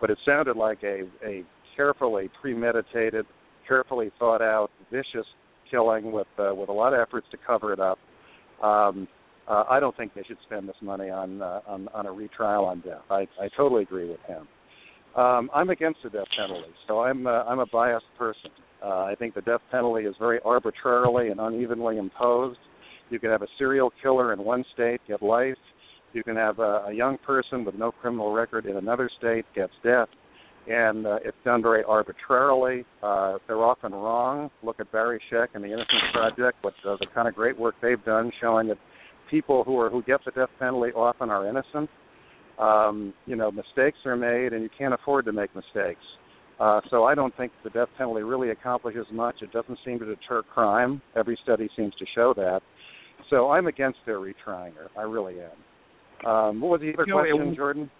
but 0.01 0.09
it 0.09 0.17
sounded 0.25 0.57
like 0.57 0.79
a, 0.83 1.03
a 1.25 1.45
carefully 1.77 2.29
premeditated, 2.41 3.25
carefully 3.65 4.11
thought 4.19 4.41
out, 4.41 4.69
vicious 4.91 5.25
killing 5.71 6.11
with 6.11 6.27
uh, 6.37 6.53
with 6.53 6.67
a 6.67 6.73
lot 6.73 6.93
of 6.93 6.99
efforts 6.99 7.27
to 7.31 7.37
cover 7.47 7.71
it 7.71 7.79
up. 7.79 7.99
Um, 8.61 9.07
uh, 9.47 9.63
I 9.69 9.79
don't 9.79 9.95
think 9.95 10.13
they 10.13 10.23
should 10.27 10.37
spend 10.45 10.67
this 10.67 10.75
money 10.81 11.09
on 11.09 11.41
uh, 11.41 11.61
on, 11.67 11.87
on 11.93 12.05
a 12.05 12.11
retrial 12.11 12.65
on 12.65 12.81
death. 12.81 13.03
I, 13.09 13.27
I 13.39 13.47
totally 13.55 13.83
agree 13.83 14.09
with 14.09 14.19
him. 14.27 14.45
Um, 15.19 15.49
I'm 15.53 15.69
against 15.69 15.99
the 16.01 16.09
death 16.09 16.27
penalty, 16.39 16.71
so 16.87 17.01
I'm 17.01 17.27
uh, 17.27 17.43
I'm 17.43 17.59
a 17.59 17.65
biased 17.65 18.05
person. 18.17 18.51
Uh, 18.81 19.03
I 19.03 19.15
think 19.19 19.35
the 19.35 19.41
death 19.41 19.59
penalty 19.69 20.05
is 20.05 20.15
very 20.17 20.39
arbitrarily 20.45 21.27
and 21.27 21.41
unevenly 21.41 21.97
imposed. 21.97 22.57
You 23.09 23.19
can 23.19 23.29
have 23.29 23.41
a 23.41 23.47
serial 23.57 23.91
killer 24.01 24.31
in 24.31 24.39
one 24.39 24.63
state 24.73 25.01
get 25.09 25.21
life. 25.21 25.57
You 26.13 26.23
can 26.23 26.37
have 26.37 26.59
a, 26.59 26.85
a 26.87 26.93
young 26.93 27.17
person 27.25 27.65
with 27.65 27.75
no 27.75 27.91
criminal 27.91 28.31
record 28.31 28.65
in 28.65 28.77
another 28.77 29.09
state 29.17 29.43
gets 29.53 29.73
death, 29.83 30.07
and 30.69 31.05
uh, 31.05 31.17
it's 31.25 31.35
done 31.43 31.61
very 31.61 31.83
arbitrarily. 31.83 32.85
Uh, 33.03 33.39
they're 33.45 33.65
often 33.65 33.91
wrong. 33.91 34.49
Look 34.63 34.79
at 34.79 34.89
Barry 34.93 35.19
Scheck 35.29 35.47
and 35.53 35.61
the 35.61 35.67
Innocence 35.67 36.13
Project, 36.13 36.59
what 36.61 36.75
uh, 36.87 36.95
the 36.97 37.07
kind 37.13 37.27
of 37.27 37.35
great 37.35 37.59
work 37.59 37.75
they've 37.81 38.03
done, 38.05 38.31
showing 38.39 38.69
that 38.69 38.77
people 39.29 39.65
who 39.65 39.77
are 39.81 39.89
who 39.89 40.01
get 40.03 40.21
the 40.23 40.31
death 40.31 40.49
penalty 40.59 40.93
often 40.93 41.29
are 41.29 41.45
innocent. 41.45 41.89
Um, 42.59 43.13
you 43.25 43.35
know, 43.35 43.51
mistakes 43.51 43.97
are 44.05 44.17
made, 44.17 44.53
and 44.53 44.61
you 44.63 44.69
can't 44.77 44.93
afford 44.93 45.25
to 45.25 45.31
make 45.31 45.55
mistakes. 45.55 46.01
Uh, 46.59 46.81
so 46.89 47.05
I 47.05 47.15
don't 47.15 47.35
think 47.37 47.53
the 47.63 47.69
death 47.69 47.87
penalty 47.97 48.21
really 48.21 48.49
accomplishes 48.49 49.05
much. 49.13 49.35
It 49.41 49.51
doesn't 49.53 49.79
seem 49.85 49.97
to 49.99 50.05
deter 50.05 50.43
crime. 50.43 51.01
Every 51.15 51.39
study 51.43 51.69
seems 51.77 51.93
to 51.95 52.05
show 52.13 52.33
that. 52.35 52.61
So 53.29 53.51
I'm 53.51 53.67
against 53.67 53.99
their 54.05 54.17
retrying 54.17 54.73
her. 54.75 54.89
I 54.97 55.03
really 55.03 55.35
am. 55.39 56.27
Um, 56.27 56.59
what 56.59 56.71
was 56.71 56.81
the 56.81 56.93
other 56.93 57.05
Joey, 57.05 57.31
question, 57.31 57.55
Jordan? 57.55 57.91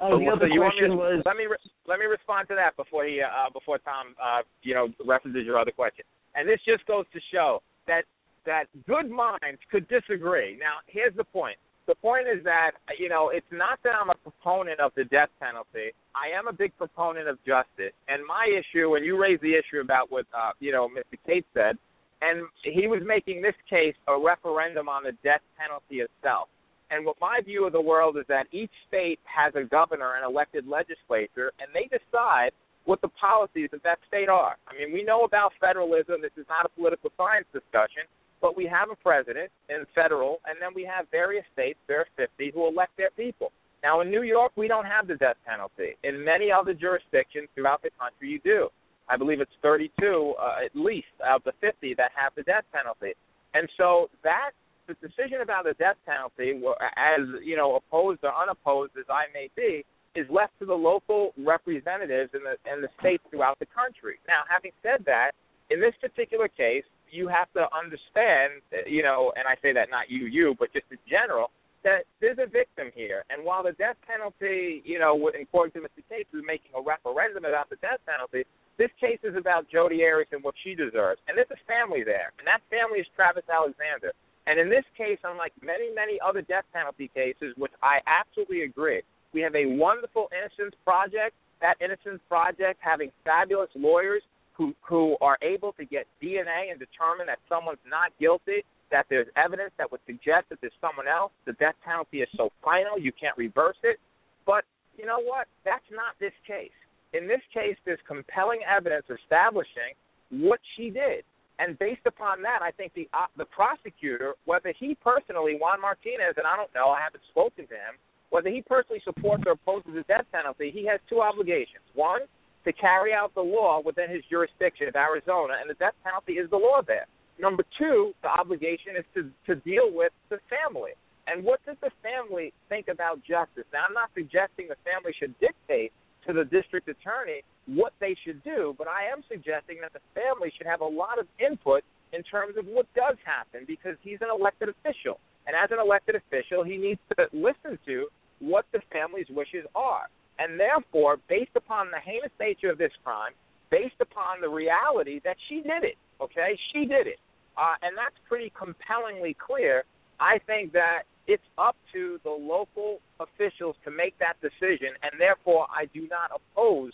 Oh, 0.00 0.18
the 0.18 0.24
so, 0.26 0.32
other 0.32 0.48
so 0.48 0.54
you 0.54 0.60
me 0.60 0.66
question 0.66 0.96
was 0.96 1.22
let 1.24 1.36
me 1.36 1.46
re- 1.46 1.70
let 1.86 2.00
me 2.00 2.06
respond 2.06 2.48
to 2.48 2.56
that 2.56 2.76
before 2.76 3.06
he 3.06 3.20
uh, 3.22 3.50
before 3.52 3.78
Tom 3.78 4.16
uh, 4.18 4.42
you 4.62 4.74
know 4.74 4.88
references 5.06 5.46
your 5.46 5.60
other 5.60 5.70
question. 5.70 6.04
And 6.34 6.48
this 6.48 6.58
just 6.66 6.84
goes 6.86 7.04
to 7.12 7.20
show 7.32 7.62
that 7.86 8.02
that 8.44 8.64
good 8.88 9.08
minds 9.08 9.60
could 9.70 9.86
disagree. 9.86 10.58
Now, 10.58 10.82
here's 10.86 11.14
the 11.14 11.22
point. 11.22 11.56
The 11.88 11.96
point 11.96 12.26
is 12.28 12.44
that 12.44 12.72
you 12.98 13.08
know 13.08 13.30
it's 13.30 13.50
not 13.50 13.80
that 13.82 13.94
I'm 14.00 14.10
a 14.10 14.14
proponent 14.14 14.78
of 14.78 14.92
the 14.94 15.04
death 15.04 15.30
penalty. 15.40 15.90
I 16.14 16.36
am 16.36 16.46
a 16.46 16.52
big 16.52 16.76
proponent 16.78 17.28
of 17.28 17.38
justice. 17.44 17.92
And 18.08 18.24
my 18.24 18.46
issue, 18.46 18.94
and 18.94 19.04
you 19.04 19.20
raised 19.20 19.42
the 19.42 19.54
issue 19.54 19.80
about 19.80 20.10
what 20.10 20.26
uh, 20.32 20.52
you 20.60 20.70
know 20.70 20.88
Mr. 20.88 21.18
Cates 21.26 21.46
said, 21.54 21.76
and 22.20 22.46
he 22.62 22.86
was 22.86 23.02
making 23.04 23.42
this 23.42 23.58
case 23.68 23.94
a 24.06 24.18
referendum 24.18 24.88
on 24.88 25.02
the 25.02 25.12
death 25.24 25.42
penalty 25.58 26.06
itself. 26.06 26.48
And 26.90 27.04
what 27.04 27.16
my 27.20 27.40
view 27.44 27.66
of 27.66 27.72
the 27.72 27.80
world 27.80 28.16
is 28.16 28.26
that 28.28 28.46
each 28.52 28.70
state 28.86 29.18
has 29.24 29.54
a 29.56 29.64
governor 29.64 30.14
and 30.14 30.24
elected 30.24 30.68
legislature, 30.68 31.50
and 31.58 31.72
they 31.74 31.88
decide 31.90 32.52
what 32.84 33.00
the 33.00 33.08
policies 33.08 33.70
of 33.72 33.82
that 33.82 33.98
state 34.06 34.28
are. 34.28 34.56
I 34.68 34.74
mean, 34.78 34.92
we 34.92 35.02
know 35.02 35.24
about 35.24 35.52
federalism. 35.60 36.20
This 36.20 36.36
is 36.36 36.46
not 36.48 36.66
a 36.66 36.68
political 36.68 37.10
science 37.16 37.46
discussion, 37.52 38.04
but 38.42 38.56
we 38.56 38.66
have 38.66 38.90
a 38.90 38.96
president 38.96 39.50
in 39.70 39.86
federal, 39.94 40.40
and 40.46 40.60
then 40.60 40.70
we 40.74 40.84
have 40.84 41.06
various 41.10 41.44
states, 41.52 41.78
there 41.86 42.00
are 42.00 42.06
50, 42.16 42.50
who 42.52 42.66
elect 42.66 42.90
their 42.98 43.10
people. 43.12 43.52
Now, 43.82 44.00
in 44.00 44.10
New 44.10 44.22
York, 44.22 44.52
we 44.56 44.68
don't 44.68 44.84
have 44.84 45.06
the 45.06 45.14
death 45.14 45.36
penalty. 45.46 45.96
In 46.04 46.24
many 46.24 46.50
other 46.52 46.74
jurisdictions 46.74 47.48
throughout 47.54 47.82
the 47.82 47.90
country, 47.98 48.28
you 48.28 48.40
do. 48.44 48.68
I 49.08 49.16
believe 49.16 49.40
it's 49.40 49.50
32 49.62 50.34
uh, 50.38 50.64
at 50.64 50.74
least 50.74 51.08
out 51.24 51.42
of 51.42 51.44
the 51.44 51.52
50 51.60 51.94
that 51.94 52.10
have 52.14 52.32
the 52.36 52.42
death 52.42 52.64
penalty. 52.72 53.14
And 53.54 53.68
so 53.76 54.08
that 54.22 54.50
the 54.86 54.94
decision 54.94 55.42
about 55.42 55.64
the 55.64 55.74
death 55.74 55.96
penalty, 56.06 56.62
as 56.96 57.20
you 57.44 57.56
know, 57.56 57.76
opposed 57.76 58.20
or 58.22 58.34
unopposed 58.34 58.92
as 58.98 59.04
I 59.10 59.26
may 59.34 59.50
be, 59.56 59.84
is 60.14 60.26
left 60.30 60.52
to 60.60 60.66
the 60.66 60.74
local 60.74 61.32
representatives 61.38 62.30
in 62.34 62.40
the 62.44 62.56
in 62.70 62.82
the 62.82 62.88
states 63.00 63.22
throughout 63.30 63.58
the 63.58 63.66
country. 63.66 64.18
Now, 64.28 64.42
having 64.48 64.72
said 64.82 65.04
that, 65.06 65.32
in 65.70 65.80
this 65.80 65.94
particular 66.00 66.48
case, 66.48 66.84
you 67.12 67.28
have 67.28 67.52
to 67.52 67.68
understand, 67.76 68.64
uh, 68.72 68.88
you 68.88 69.04
know, 69.04 69.32
and 69.36 69.44
I 69.46 69.60
say 69.60 69.72
that 69.76 69.92
not 69.92 70.08
you, 70.08 70.26
you, 70.26 70.56
but 70.58 70.72
just 70.72 70.88
in 70.90 70.98
general, 71.04 71.52
that 71.84 72.08
there's 72.20 72.38
a 72.40 72.48
victim 72.48 72.88
here. 72.94 73.24
And 73.28 73.44
while 73.44 73.62
the 73.62 73.76
death 73.76 74.00
penalty, 74.08 74.82
you 74.84 74.98
know, 74.98 75.14
according 75.14 75.76
to 75.76 75.84
Mr. 75.84 76.02
Cates, 76.08 76.32
is 76.32 76.42
making 76.46 76.72
a 76.74 76.80
referendum 76.80 77.44
about 77.44 77.68
the 77.70 77.76
death 77.84 78.00
penalty, 78.08 78.48
this 78.78 78.90
case 78.98 79.20
is 79.22 79.36
about 79.36 79.68
Jodi 79.68 80.00
Arias 80.02 80.32
and 80.32 80.42
what 80.42 80.54
she 80.64 80.74
deserves. 80.74 81.20
And 81.28 81.36
there's 81.36 81.52
a 81.52 81.60
family 81.68 82.02
there, 82.02 82.32
and 82.40 82.46
that 82.48 82.64
family 82.72 83.04
is 83.04 83.06
Travis 83.14 83.44
Alexander. 83.52 84.16
And 84.46 84.58
in 84.58 84.70
this 84.70 84.86
case, 84.96 85.18
unlike 85.22 85.52
many, 85.62 85.92
many 85.94 86.18
other 86.18 86.42
death 86.42 86.64
penalty 86.72 87.10
cases, 87.14 87.54
which 87.58 87.70
I 87.82 88.00
absolutely 88.08 88.62
agree, 88.62 89.02
we 89.34 89.40
have 89.42 89.54
a 89.54 89.66
wonderful 89.66 90.28
innocence 90.32 90.74
project. 90.84 91.36
That 91.60 91.78
innocence 91.78 92.18
project 92.28 92.82
having 92.82 93.12
fabulous 93.22 93.70
lawyers 93.76 94.22
who 94.62 94.74
who 94.82 95.16
are 95.20 95.38
able 95.42 95.72
to 95.72 95.84
get 95.84 96.06
DNA 96.22 96.70
and 96.70 96.78
determine 96.78 97.26
that 97.26 97.38
someone's 97.48 97.82
not 97.88 98.12
guilty, 98.20 98.64
that 98.90 99.06
there's 99.10 99.26
evidence 99.36 99.72
that 99.78 99.90
would 99.90 100.00
suggest 100.06 100.48
that 100.50 100.60
there's 100.60 100.76
someone 100.80 101.08
else. 101.08 101.32
The 101.46 101.54
death 101.54 101.74
penalty 101.84 102.22
is 102.22 102.28
so 102.36 102.50
final 102.62 102.98
you 102.98 103.12
can't 103.12 103.36
reverse 103.36 103.76
it. 103.82 103.98
But 104.46 104.64
you 104.96 105.06
know 105.06 105.20
what? 105.20 105.46
That's 105.64 105.84
not 105.90 106.14
this 106.20 106.34
case. 106.46 106.74
In 107.12 107.26
this 107.26 107.42
case, 107.52 107.76
there's 107.84 108.00
compelling 108.06 108.60
evidence 108.64 109.04
establishing 109.10 109.96
what 110.30 110.60
she 110.76 110.90
did. 110.90 111.24
And 111.58 111.78
based 111.78 112.06
upon 112.06 112.42
that, 112.42 112.60
I 112.62 112.70
think 112.70 112.92
the 112.94 113.08
uh, 113.12 113.26
the 113.36 113.44
prosecutor, 113.44 114.34
whether 114.44 114.72
he 114.78 114.94
personally, 114.94 115.56
Juan 115.60 115.80
Martinez, 115.80 116.34
and 116.36 116.46
I 116.46 116.56
don't 116.56 116.72
know, 116.74 116.88
I 116.88 117.00
haven't 117.00 117.22
spoken 117.30 117.66
to 117.66 117.74
him, 117.74 117.94
whether 118.30 118.48
he 118.48 118.62
personally 118.62 119.02
supports 119.04 119.44
or 119.46 119.52
opposes 119.52 119.92
the 119.94 120.04
death 120.08 120.24
penalty, 120.32 120.70
he 120.72 120.86
has 120.86 121.00
two 121.08 121.20
obligations. 121.20 121.84
One, 121.94 122.22
to 122.64 122.72
carry 122.72 123.12
out 123.12 123.34
the 123.34 123.42
law 123.42 123.80
within 123.84 124.10
his 124.10 124.22
jurisdiction 124.30 124.88
of 124.88 124.96
Arizona, 124.96 125.54
and 125.60 125.68
the 125.68 125.74
death 125.74 125.94
penalty 126.04 126.34
is 126.34 126.48
the 126.50 126.56
law 126.56 126.80
there. 126.86 127.06
Number 127.40 127.64
two, 127.78 128.12
the 128.22 128.28
obligation 128.28 128.96
is 128.96 129.04
to 129.14 129.30
to 129.46 129.60
deal 129.60 129.90
with 129.92 130.12
the 130.28 130.38
family. 130.48 130.92
And 131.26 131.44
what 131.44 131.64
does 131.64 131.76
the 131.80 131.90
family 132.02 132.52
think 132.68 132.88
about 132.88 133.22
justice? 133.22 133.64
Now, 133.72 133.86
I'm 133.88 133.94
not 133.94 134.10
suggesting 134.14 134.66
the 134.68 134.80
family 134.82 135.14
should 135.18 135.38
dictate 135.38 135.92
to 136.26 136.32
the 136.32 136.44
district 136.44 136.88
attorney 136.88 137.42
what 137.66 137.92
they 138.00 138.16
should 138.24 138.42
do, 138.42 138.74
but 138.76 138.88
I 138.88 139.06
am 139.06 139.22
suggesting 139.28 139.78
that 139.82 139.92
the 139.92 140.02
family 140.14 140.52
should 140.56 140.66
have 140.66 140.80
a 140.80 140.86
lot 140.86 141.18
of 141.18 141.26
input 141.38 141.82
in 142.12 142.22
terms 142.22 142.56
of 142.56 142.66
what 142.66 142.86
does 142.94 143.16
happen 143.24 143.64
because 143.66 143.96
he's 144.02 144.18
an 144.20 144.28
elected 144.34 144.68
official. 144.68 145.18
And 145.46 145.56
as 145.56 145.70
an 145.70 145.78
elected 145.78 146.14
official, 146.14 146.62
he 146.62 146.76
needs 146.76 147.00
to 147.16 147.26
listen 147.32 147.78
to 147.86 148.06
what 148.40 148.66
the 148.72 148.80
family's 148.92 149.26
wishes 149.30 149.64
are. 149.74 150.06
And 150.42 150.58
therefore, 150.58 151.18
based 151.28 151.54
upon 151.54 151.92
the 151.92 152.00
heinous 152.04 152.32
nature 152.40 152.70
of 152.70 152.78
this 152.78 152.90
crime, 153.04 153.32
based 153.70 154.00
upon 154.00 154.40
the 154.40 154.48
reality 154.48 155.20
that 155.24 155.36
she 155.48 155.56
did 155.62 155.84
it, 155.84 155.96
okay? 156.20 156.58
She 156.72 156.80
did 156.80 157.06
it. 157.06 157.20
Uh, 157.56 157.74
and 157.82 157.96
that's 157.96 158.16
pretty 158.28 158.50
compellingly 158.58 159.36
clear. 159.38 159.84
I 160.18 160.40
think 160.46 160.72
that 160.72 161.02
it's 161.28 161.46
up 161.58 161.76
to 161.92 162.18
the 162.24 162.30
local 162.30 162.98
officials 163.20 163.76
to 163.84 163.90
make 163.92 164.18
that 164.18 164.34
decision, 164.42 164.98
and 165.04 165.12
therefore 165.18 165.66
I 165.70 165.86
do 165.94 166.08
not 166.10 166.32
oppose, 166.34 166.92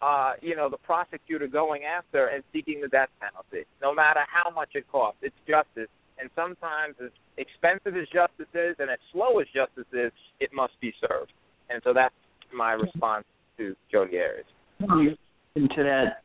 uh, 0.00 0.32
you 0.40 0.56
know, 0.56 0.70
the 0.70 0.78
prosecutor 0.78 1.48
going 1.48 1.82
after 1.84 2.28
and 2.28 2.42
seeking 2.52 2.80
the 2.80 2.88
death 2.88 3.10
penalty, 3.20 3.68
no 3.82 3.94
matter 3.94 4.20
how 4.26 4.48
much 4.50 4.70
it 4.74 4.84
costs. 4.90 5.20
It's 5.20 5.36
justice, 5.46 5.92
and 6.18 6.30
sometimes 6.34 6.94
as 7.04 7.12
expensive 7.36 7.94
as 7.94 8.08
justice 8.08 8.52
is 8.54 8.76
and 8.78 8.88
as 8.88 8.98
slow 9.12 9.38
as 9.38 9.46
justice 9.52 9.90
is, 9.92 10.12
it 10.40 10.50
must 10.54 10.80
be 10.80 10.94
served. 11.00 11.32
And 11.68 11.82
so 11.84 11.92
that's 11.92 12.14
my 12.56 12.72
response 12.72 13.24
to 13.58 13.76
Jodi 13.90 14.18
Arias. 14.18 14.46
Into 15.54 15.82
that, 15.82 16.22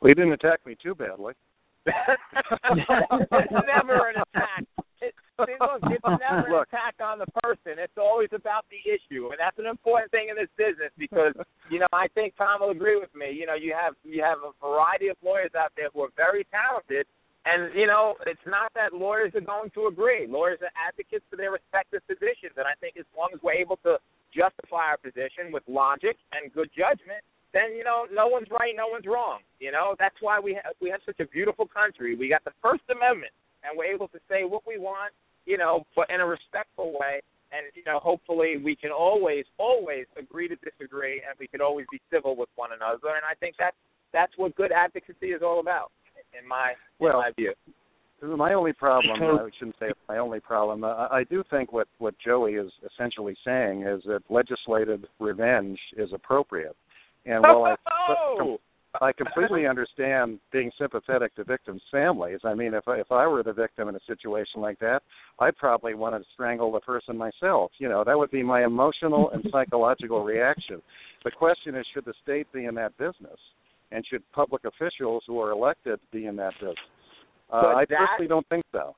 Well, 0.00 0.08
he 0.08 0.14
didn't 0.14 0.32
attack 0.32 0.64
me 0.64 0.76
too 0.82 0.94
badly. 0.94 1.34
it's 1.86 3.52
never 3.66 4.08
an 4.08 4.16
attack. 4.20 4.64
It, 5.00 5.14
see, 5.40 5.56
look, 5.60 5.80
it's 5.88 6.04
never 6.20 6.46
an 6.46 6.52
Look. 6.52 6.68
attack 6.68 6.94
on 7.02 7.18
the 7.18 7.26
person. 7.42 7.80
It's 7.80 7.96
always 7.96 8.28
about 8.32 8.64
the 8.68 8.80
issue, 8.84 9.28
and 9.32 9.40
that's 9.40 9.58
an 9.58 9.66
important 9.66 10.10
thing 10.10 10.28
in 10.28 10.36
this 10.36 10.52
business 10.56 10.92
because 10.98 11.32
you 11.70 11.78
know 11.80 11.88
I 11.92 12.08
think 12.12 12.36
Tom 12.36 12.60
will 12.60 12.70
agree 12.70 13.00
with 13.00 13.12
me. 13.16 13.32
You 13.32 13.46
know, 13.46 13.56
you 13.56 13.72
have 13.72 13.94
you 14.04 14.22
have 14.22 14.38
a 14.44 14.52
variety 14.60 15.08
of 15.08 15.16
lawyers 15.24 15.52
out 15.56 15.72
there 15.76 15.88
who 15.92 16.04
are 16.04 16.12
very 16.16 16.46
talented, 16.52 17.06
and 17.44 17.72
you 17.74 17.86
know 17.88 18.16
it's 18.26 18.44
not 18.46 18.72
that 18.76 18.92
lawyers 18.92 19.32
are 19.34 19.40
going 19.44 19.70
to 19.72 19.86
agree. 19.88 20.26
Lawyers 20.28 20.60
are 20.60 20.72
advocates 20.76 21.24
for 21.30 21.36
their 21.36 21.52
respective 21.52 22.04
positions, 22.06 22.56
and 22.60 22.68
I 22.68 22.76
think 22.80 22.96
as 23.00 23.08
long 23.16 23.30
as 23.32 23.40
we're 23.42 23.56
able 23.56 23.76
to 23.88 23.96
justify 24.34 24.94
our 24.94 24.98
position 24.98 25.52
with 25.52 25.62
logic 25.68 26.16
and 26.32 26.52
good 26.52 26.70
judgment, 26.76 27.22
then 27.52 27.74
you 27.76 27.84
know 27.84 28.06
no 28.12 28.26
one's 28.26 28.48
right, 28.50 28.74
no 28.76 28.88
one's 28.88 29.06
wrong. 29.06 29.40
You 29.58 29.72
know 29.72 29.94
that's 29.98 30.16
why 30.20 30.38
we 30.38 30.54
have 30.54 30.74
we 30.80 30.90
have 30.90 31.00
such 31.04 31.20
a 31.20 31.26
beautiful 31.26 31.66
country. 31.66 32.16
We 32.16 32.28
got 32.28 32.44
the 32.44 32.54
First 32.62 32.84
Amendment, 32.90 33.32
and 33.64 33.76
we're 33.76 33.92
able 33.92 34.08
to 34.08 34.20
say 34.28 34.44
what 34.44 34.62
we 34.66 34.78
want, 34.78 35.12
you 35.46 35.58
know, 35.58 35.84
but 35.96 36.10
in 36.10 36.20
a 36.20 36.26
respectful 36.26 36.92
way. 36.98 37.20
And 37.52 37.66
you 37.74 37.82
know, 37.84 37.98
hopefully, 37.98 38.58
we 38.62 38.76
can 38.76 38.92
always, 38.92 39.44
always 39.58 40.06
agree 40.16 40.46
to 40.46 40.56
disagree, 40.62 41.22
and 41.26 41.34
we 41.40 41.48
can 41.48 41.60
always 41.60 41.86
be 41.90 42.00
civil 42.12 42.36
with 42.36 42.48
one 42.54 42.70
another. 42.70 43.18
And 43.18 43.26
I 43.26 43.34
think 43.40 43.56
that's 43.58 43.76
that's 44.12 44.32
what 44.36 44.54
good 44.54 44.70
advocacy 44.70 45.34
is 45.34 45.42
all 45.42 45.58
about, 45.58 45.90
in 46.38 46.46
my 46.46 46.74
Well, 47.00 47.18
in 47.18 47.18
my 47.18 47.32
view. 47.36 47.54
My 48.22 48.52
only 48.54 48.72
problem. 48.72 49.22
I 49.22 49.48
shouldn't 49.58 49.76
say 49.80 49.86
it's 49.86 49.98
my 50.08 50.18
only 50.18 50.40
problem. 50.40 50.84
Uh, 50.84 51.08
I 51.10 51.24
do 51.28 51.42
think 51.50 51.72
what 51.72 51.88
what 51.98 52.14
Joey 52.24 52.52
is 52.52 52.70
essentially 52.92 53.36
saying 53.44 53.82
is 53.82 54.02
that 54.04 54.20
legislated 54.28 55.06
revenge 55.18 55.78
is 55.96 56.10
appropriate. 56.12 56.76
And 57.24 57.42
while 57.42 57.64
I 57.64 58.56
I 59.00 59.12
completely 59.12 59.66
understand 59.66 60.40
being 60.52 60.70
sympathetic 60.76 61.34
to 61.36 61.44
victims' 61.44 61.82
families. 61.92 62.40
I 62.44 62.54
mean, 62.54 62.74
if 62.74 62.88
I, 62.88 62.96
if 62.96 63.12
I 63.12 63.26
were 63.26 63.44
the 63.44 63.52
victim 63.52 63.88
in 63.88 63.94
a 63.94 64.00
situation 64.06 64.60
like 64.60 64.80
that, 64.80 65.02
I'd 65.38 65.56
probably 65.56 65.94
want 65.94 66.20
to 66.20 66.28
strangle 66.34 66.72
the 66.72 66.80
person 66.80 67.16
myself. 67.16 67.70
You 67.78 67.88
know, 67.88 68.02
that 68.04 68.18
would 68.18 68.32
be 68.32 68.42
my 68.42 68.64
emotional 68.64 69.30
and 69.30 69.44
psychological 69.52 70.24
reaction. 70.24 70.82
The 71.24 71.30
question 71.30 71.76
is, 71.76 71.86
should 71.94 72.04
the 72.04 72.14
state 72.22 72.48
be 72.52 72.64
in 72.64 72.74
that 72.76 72.96
business, 72.98 73.38
and 73.92 74.04
should 74.10 74.22
public 74.32 74.64
officials 74.64 75.22
who 75.26 75.40
are 75.40 75.52
elected 75.52 76.00
be 76.10 76.26
in 76.26 76.34
that 76.36 76.54
business? 76.54 76.76
Uh, 77.52 77.82
I 77.82 77.84
that- 77.86 77.98
personally 77.98 78.28
don't 78.28 78.46
think 78.48 78.64
so. 78.72 78.96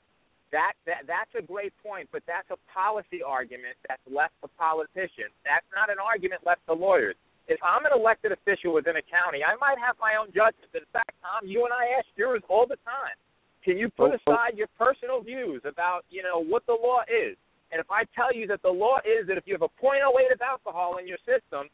that 0.52 0.72
that 0.84 1.06
that's 1.06 1.32
a 1.34 1.40
great 1.42 1.72
point, 1.82 2.08
but 2.12 2.22
that's 2.26 2.48
a 2.50 2.58
policy 2.72 3.22
argument 3.22 3.76
that's 3.88 4.02
left 4.10 4.34
to 4.42 4.48
politicians. 4.58 5.32
That's 5.44 5.64
not 5.74 5.88
an 5.90 5.96
argument 5.98 6.44
left 6.44 6.60
to 6.66 6.74
lawyers. 6.74 7.16
If 7.48 7.58
I'm 7.64 7.84
an 7.86 7.92
elected 7.96 8.30
official 8.32 8.72
within 8.72 8.96
a 8.96 9.02
county, 9.02 9.42
I 9.42 9.56
might 9.56 9.78
have 9.78 9.96
my 9.98 10.14
own 10.20 10.28
judgment. 10.28 10.70
In 10.74 10.84
fact, 10.92 11.10
Tom, 11.22 11.48
you 11.48 11.64
and 11.64 11.72
I 11.72 11.98
ask 11.98 12.06
jurors 12.16 12.42
all 12.48 12.66
the 12.66 12.76
time, 12.84 13.16
can 13.64 13.76
you 13.78 13.88
put 13.88 14.12
Oh, 14.12 14.18
oh. 14.26 14.32
aside 14.32 14.56
your 14.56 14.68
personal 14.78 15.20
views 15.22 15.62
about, 15.64 16.04
you 16.10 16.22
know, 16.22 16.38
what 16.38 16.64
the 16.66 16.74
law 16.74 17.00
is? 17.08 17.36
And 17.72 17.80
if 17.80 17.90
I 17.90 18.04
tell 18.14 18.32
you 18.32 18.46
that 18.48 18.62
the 18.62 18.70
law 18.70 18.98
is 19.04 19.26
that 19.26 19.38
if 19.38 19.44
you 19.46 19.54
have 19.54 19.62
a 19.62 19.68
.08 19.80 20.30
of 20.32 20.40
alcohol 20.40 20.98
in 20.98 21.08
your 21.08 21.18
system, 21.24 21.68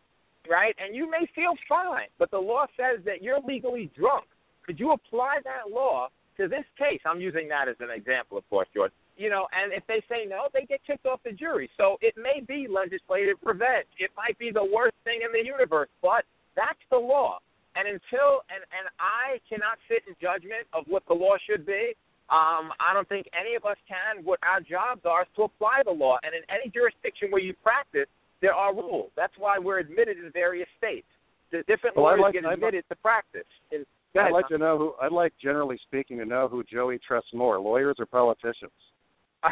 right, 0.49 0.75
and 0.79 0.95
you 0.95 1.11
may 1.11 1.27
feel 1.35 1.55
fine, 1.69 2.09
but 2.19 2.31
the 2.31 2.39
law 2.39 2.67
says 2.77 3.05
that 3.05 3.23
you're 3.23 3.41
legally 3.41 3.91
drunk, 3.95 4.27
could 4.65 4.79
you 4.81 4.93
apply 4.93 5.41
that 5.45 5.71
law 5.71 6.09
to 6.39 6.49
this 6.49 6.65
case? 6.79 7.01
I'm 7.05 7.21
using 7.21 7.49
that 7.49 7.69
as 7.69 7.77
an 7.81 7.91
example, 7.91 8.39
of 8.39 8.49
course, 8.49 8.69
George. 8.75 8.93
you 9.17 9.29
know, 9.31 9.47
and 9.53 9.73
if 9.73 9.83
they 9.87 10.01
say 10.09 10.25
no, 10.27 10.47
they 10.55 10.65
get 10.65 10.81
kicked 10.87 11.07
off 11.07 11.21
the 11.25 11.33
jury. 11.33 11.69
So 11.77 11.99
it 12.01 12.15
may 12.17 12.41
be 12.41 12.67
legislative 12.71 13.37
revenge. 13.43 13.87
It 13.99 14.11
might 14.17 14.39
be 14.39 14.51
the 14.53 14.65
worst 14.65 14.97
thing 15.05 15.21
in 15.27 15.33
the 15.33 15.45
universe, 15.45 15.89
but 16.01 16.25
that's 16.57 16.79
the 16.91 16.99
law. 16.99 17.39
And 17.77 17.87
until 17.87 18.43
and 18.51 18.63
and 18.75 18.87
I 18.99 19.39
cannot 19.49 19.79
sit 19.87 20.03
in 20.09 20.15
judgment 20.23 20.67
of 20.73 20.85
what 20.89 21.03
the 21.07 21.15
law 21.15 21.37
should 21.47 21.67
be. 21.67 21.95
Um, 22.31 22.73
I 22.77 22.93
don't 22.93 23.09
think 23.09 23.27
any 23.33 23.55
of 23.57 23.65
us 23.65 23.77
can. 23.89 24.23
What 24.25 24.39
our 24.43 24.61
jobs 24.61 25.03
are 25.07 25.23
is 25.23 25.29
to 25.37 25.45
apply 25.45 25.83
the 25.85 25.93
law. 25.93 26.19
And 26.23 26.35
in 26.35 26.43
any 26.53 26.69
jurisdiction 26.71 27.31
where 27.31 27.41
you 27.41 27.55
practice, 27.63 28.07
there 28.43 28.53
are 28.53 28.75
rules. 28.75 29.11
That's 29.17 29.33
why 29.39 29.59
we're 29.59 29.79
admitted 29.79 30.19
in 30.19 30.31
various 30.33 30.69
states. 30.77 31.07
The 31.53 31.63
different 31.67 31.97
Well, 31.97 32.05
lawyers 32.07 32.21
like- 32.21 32.35
get 32.35 32.45
admitted 32.45 32.85
to 32.91 32.97
practice. 32.97 33.49
And, 33.73 33.87
go 34.15 34.21
I'd 34.21 34.33
like 34.33 34.49
Tom. 34.49 34.59
to 34.59 34.65
know 34.65 34.79
who. 34.79 34.95
I'd 35.01 35.13
like, 35.13 35.33
generally 35.43 35.79
speaking, 35.87 36.19
to 36.19 36.25
know 36.25 36.49
who 36.49 36.63
Joey 36.65 36.99
trusts 37.07 37.31
more, 37.35 37.59
lawyers 37.59 37.97
or 37.99 38.07
politicians. 38.07 38.73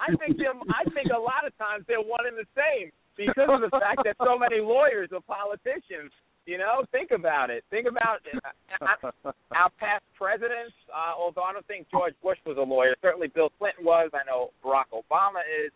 I 0.00 0.16
think 0.16 0.38
they're, 0.38 0.56
I 0.72 0.88
think 0.96 1.12
a 1.14 1.20
lot 1.20 1.44
of 1.46 1.56
times 1.58 1.84
they're 1.86 2.00
one 2.00 2.24
and 2.26 2.36
the 2.36 2.48
same 2.56 2.90
because 3.16 3.52
of 3.52 3.60
the 3.60 3.68
fact 3.68 4.00
that 4.04 4.16
so 4.16 4.38
many 4.38 4.60
lawyers 4.60 5.10
are 5.12 5.20
politicians. 5.20 6.08
You 6.46 6.56
know, 6.56 6.82
think 6.90 7.10
about 7.12 7.50
it. 7.50 7.64
Think 7.68 7.86
about 7.86 8.24
uh, 8.32 9.32
our 9.52 9.70
past 9.76 10.02
presidents. 10.16 10.72
Uh, 10.88 11.12
although 11.12 11.44
I 11.44 11.52
don't 11.52 11.66
think 11.68 11.86
George 11.92 12.14
Bush 12.22 12.38
was 12.46 12.56
a 12.56 12.64
lawyer, 12.64 12.96
certainly 13.02 13.28
Bill 13.28 13.52
Clinton 13.58 13.84
was. 13.84 14.10
I 14.16 14.24
know 14.24 14.50
Barack 14.64 14.88
Obama 14.90 15.44
is. 15.44 15.70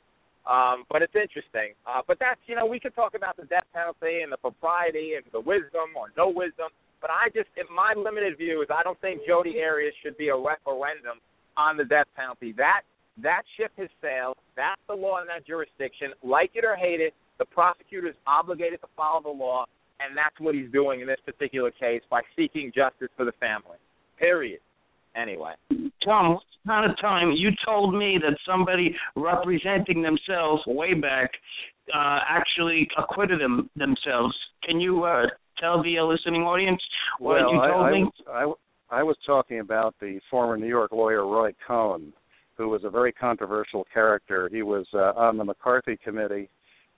Um, 0.45 0.85
but 0.93 1.01
it's 1.01 1.15
interesting. 1.17 1.73
Uh, 1.89 2.01
but 2.07 2.19
that's 2.21 2.41
you 2.47 2.57
know 2.57 2.67
we 2.67 2.81
could 2.81 2.95
talk 2.95 3.15
about 3.15 3.37
the 3.37 3.45
death 3.45 3.65
penalty 3.73 4.21
and 4.21 4.33
the 4.33 4.37
propriety 4.37 5.15
and 5.17 5.25
the 5.33 5.41
wisdom 5.41 5.97
or 5.97 6.13
no 6.17 6.29
wisdom. 6.29 6.69
But 7.05 7.11
I 7.13 7.29
just, 7.37 7.53
in 7.61 7.69
my 7.69 7.93
limited 7.93 8.39
view, 8.39 8.63
is 8.63 8.69
I 8.73 8.83
don't 8.83 8.99
think 9.03 9.21
Jodi 9.29 9.61
Arias 9.61 9.93
should 10.03 10.17
be 10.17 10.29
a 10.29 10.35
referendum 10.35 11.21
on 11.55 11.77
the 11.77 11.85
death 11.85 12.07
penalty. 12.17 12.55
That 12.57 12.81
that 13.21 13.43
ship 13.59 13.73
has 13.77 13.91
sailed. 14.01 14.39
That's 14.57 14.81
the 14.89 14.95
law 14.95 15.21
in 15.21 15.27
that 15.27 15.47
jurisdiction. 15.47 16.17
Like 16.23 16.53
it 16.55 16.65
or 16.65 16.77
hate 16.77 17.03
it, 17.03 17.13
the 17.39 17.45
prosecutor 17.45 18.09
is 18.09 18.15
obligated 18.27 18.81
to 18.81 18.87
follow 18.97 19.21
the 19.21 19.29
law, 19.29 19.67
and 20.01 20.17
that's 20.17 20.35
what 20.41 20.55
he's 20.55 20.73
doing 20.73 21.03
in 21.03 21.07
this 21.07 21.21
particular 21.27 21.71
case 21.73 22.01
by 22.09 22.23
seeking 22.35 22.73
justice 22.75 23.13
for 23.19 23.27
the 23.27 23.37
family. 23.39 23.77
Period. 24.19 24.61
Anyway. 25.15 25.53
Tom, 26.03 26.41
once 26.41 26.45
upon 26.65 26.91
a 26.91 26.95
time 27.03 27.33
you 27.37 27.51
told 27.67 27.93
me 27.93 28.17
that 28.19 28.35
somebody 28.49 28.97
representing 29.15 30.01
themselves 30.01 30.63
way 30.67 30.95
back 30.95 31.31
uh, 31.95 32.21
actually 32.27 32.89
acquitted 32.97 33.43
them 33.43 33.69
themselves. 33.77 34.35
Can 34.67 34.81
you 34.81 35.05
uh, 35.05 35.27
tell 35.65 35.83
the 35.83 35.99
uh, 35.99 36.05
listening 36.05 36.43
audience 36.43 36.81
what 37.19 37.35
well, 37.35 37.53
you 37.53 37.61
told 37.61 37.87
I, 37.87 37.89
I, 37.89 37.93
me? 37.93 38.05
was, 38.05 38.59
I, 38.91 38.99
I 38.99 39.03
was 39.03 39.17
talking 39.27 39.61
about 39.61 39.95
the 40.01 40.21
former 40.31 40.57
New 40.57 40.69
York 40.69 40.93
lawyer 40.93 41.27
Roy 41.27 41.53
Cohn, 41.67 42.13
who 42.57 42.69
was 42.69 42.83
a 42.85 42.91
very 42.91 43.13
controversial 43.13 43.85
character. 43.93 44.49
He 44.53 44.63
was 44.63 44.87
uh, 44.95 45.13
on 45.17 45.37
the 45.37 45.45
McCarthy 45.45 45.99
committee. 46.03 46.49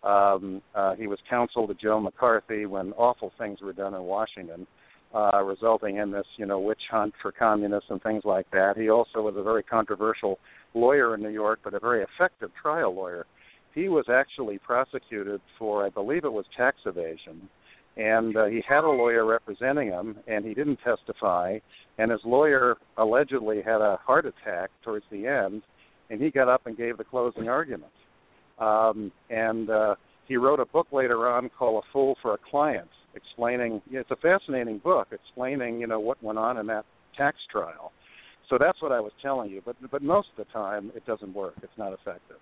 Um, 0.02 0.62
uh, 0.74 0.94
he 0.94 1.07
was 1.07 1.18
counsel 1.29 1.66
to 1.66 1.74
Joe 1.74 2.00
McCarthy 2.00 2.66
when 2.66 2.92
awful 2.92 3.33
things 3.38 3.61
were 3.61 3.72
done 3.72 3.94
in 3.94 4.02
Washington, 4.02 4.66
uh, 5.14 5.42
resulting 5.42 5.96
in 5.96 6.11
this, 6.11 6.26
you 6.37 6.46
know, 6.46 6.61
witch 6.61 6.83
hunt 6.90 7.14
for 7.22 7.33
communists 7.33 7.90
and 7.90 8.02
things 8.02 8.22
like 8.24 8.48
that. 8.50 8.74
He 8.76 8.90
also 8.90 9.22
was 9.22 9.35
a 9.37 9.42
very 9.42 9.62
controversial 9.62 10.38
lawyer 10.74 11.14
in 11.14 11.22
New 11.22 11.31
York, 11.31 11.61
but 11.64 11.74
a 11.74 11.81
very 11.81 12.05
effective 12.05 12.50
trial 12.61 12.94
lawyer. 12.94 13.26
He 13.74 13.88
was 13.88 14.07
actually 14.11 14.59
prosecuted 14.59 15.40
for, 15.59 15.85
I 15.85 15.90
believe 15.90 16.24
it 16.24 16.33
was 16.33 16.44
tax 16.57 16.76
evasion, 16.87 17.48
and 17.97 18.37
uh, 18.37 18.45
he 18.47 18.63
had 18.69 18.85
a 18.85 18.89
lawyer 18.89 19.25
representing 19.25 19.89
him, 19.89 20.19
and 20.27 20.45
he 20.45 20.55
didn't 20.55 20.79
testify. 20.85 21.59
And 21.99 22.11
his 22.11 22.21
lawyer 22.25 22.77
allegedly 22.99 23.63
had 23.65 23.81
a 23.81 23.99
heart 24.05 24.27
attack 24.27 24.71
towards 24.85 25.07
the 25.11 25.27
end, 25.27 25.63
and 26.11 26.21
he 26.21 26.31
got 26.31 26.49
up 26.49 26.67
and 26.67 26.77
gave 26.77 26.99
the 26.99 27.05
closing 27.05 27.49
argument. 27.49 27.93
Um, 28.59 29.13
and 29.31 29.71
uh, 29.71 29.95
he 30.29 30.37
wrote 30.37 30.61
a 30.61 30.67
book 30.67 30.89
later 30.93 31.29
on 31.29 31.51
called 31.59 31.83
"A 31.85 31.93
Fool 31.93 32.17
for 32.21 32.35
a 32.35 32.39
Client," 32.51 32.89
explaining. 33.15 33.81
It's 33.91 34.11
a 34.11 34.17
fascinating 34.17 34.79
book, 34.79 35.09
explaining 35.13 35.81
you 35.81 35.87
know 35.87 36.01
what 36.01 36.23
went 36.23 36.39
on 36.39 36.59
in 36.59 36.67
that 36.67 36.85
tax 37.17 37.39
trial. 37.51 37.93
So 38.49 38.59
that's 38.59 38.81
what 38.81 38.93
I 38.93 39.01
was 39.01 39.13
telling 39.23 39.51
you. 39.51 39.63
But 39.65 39.77
but 39.91 40.03
most 40.03 40.29
of 40.37 40.47
the 40.47 40.53
time, 40.53 40.93
it 40.95 41.05
doesn't 41.07 41.35
work. 41.35 41.55
It's 41.63 41.79
not 41.79 41.93
effective. 41.93 42.39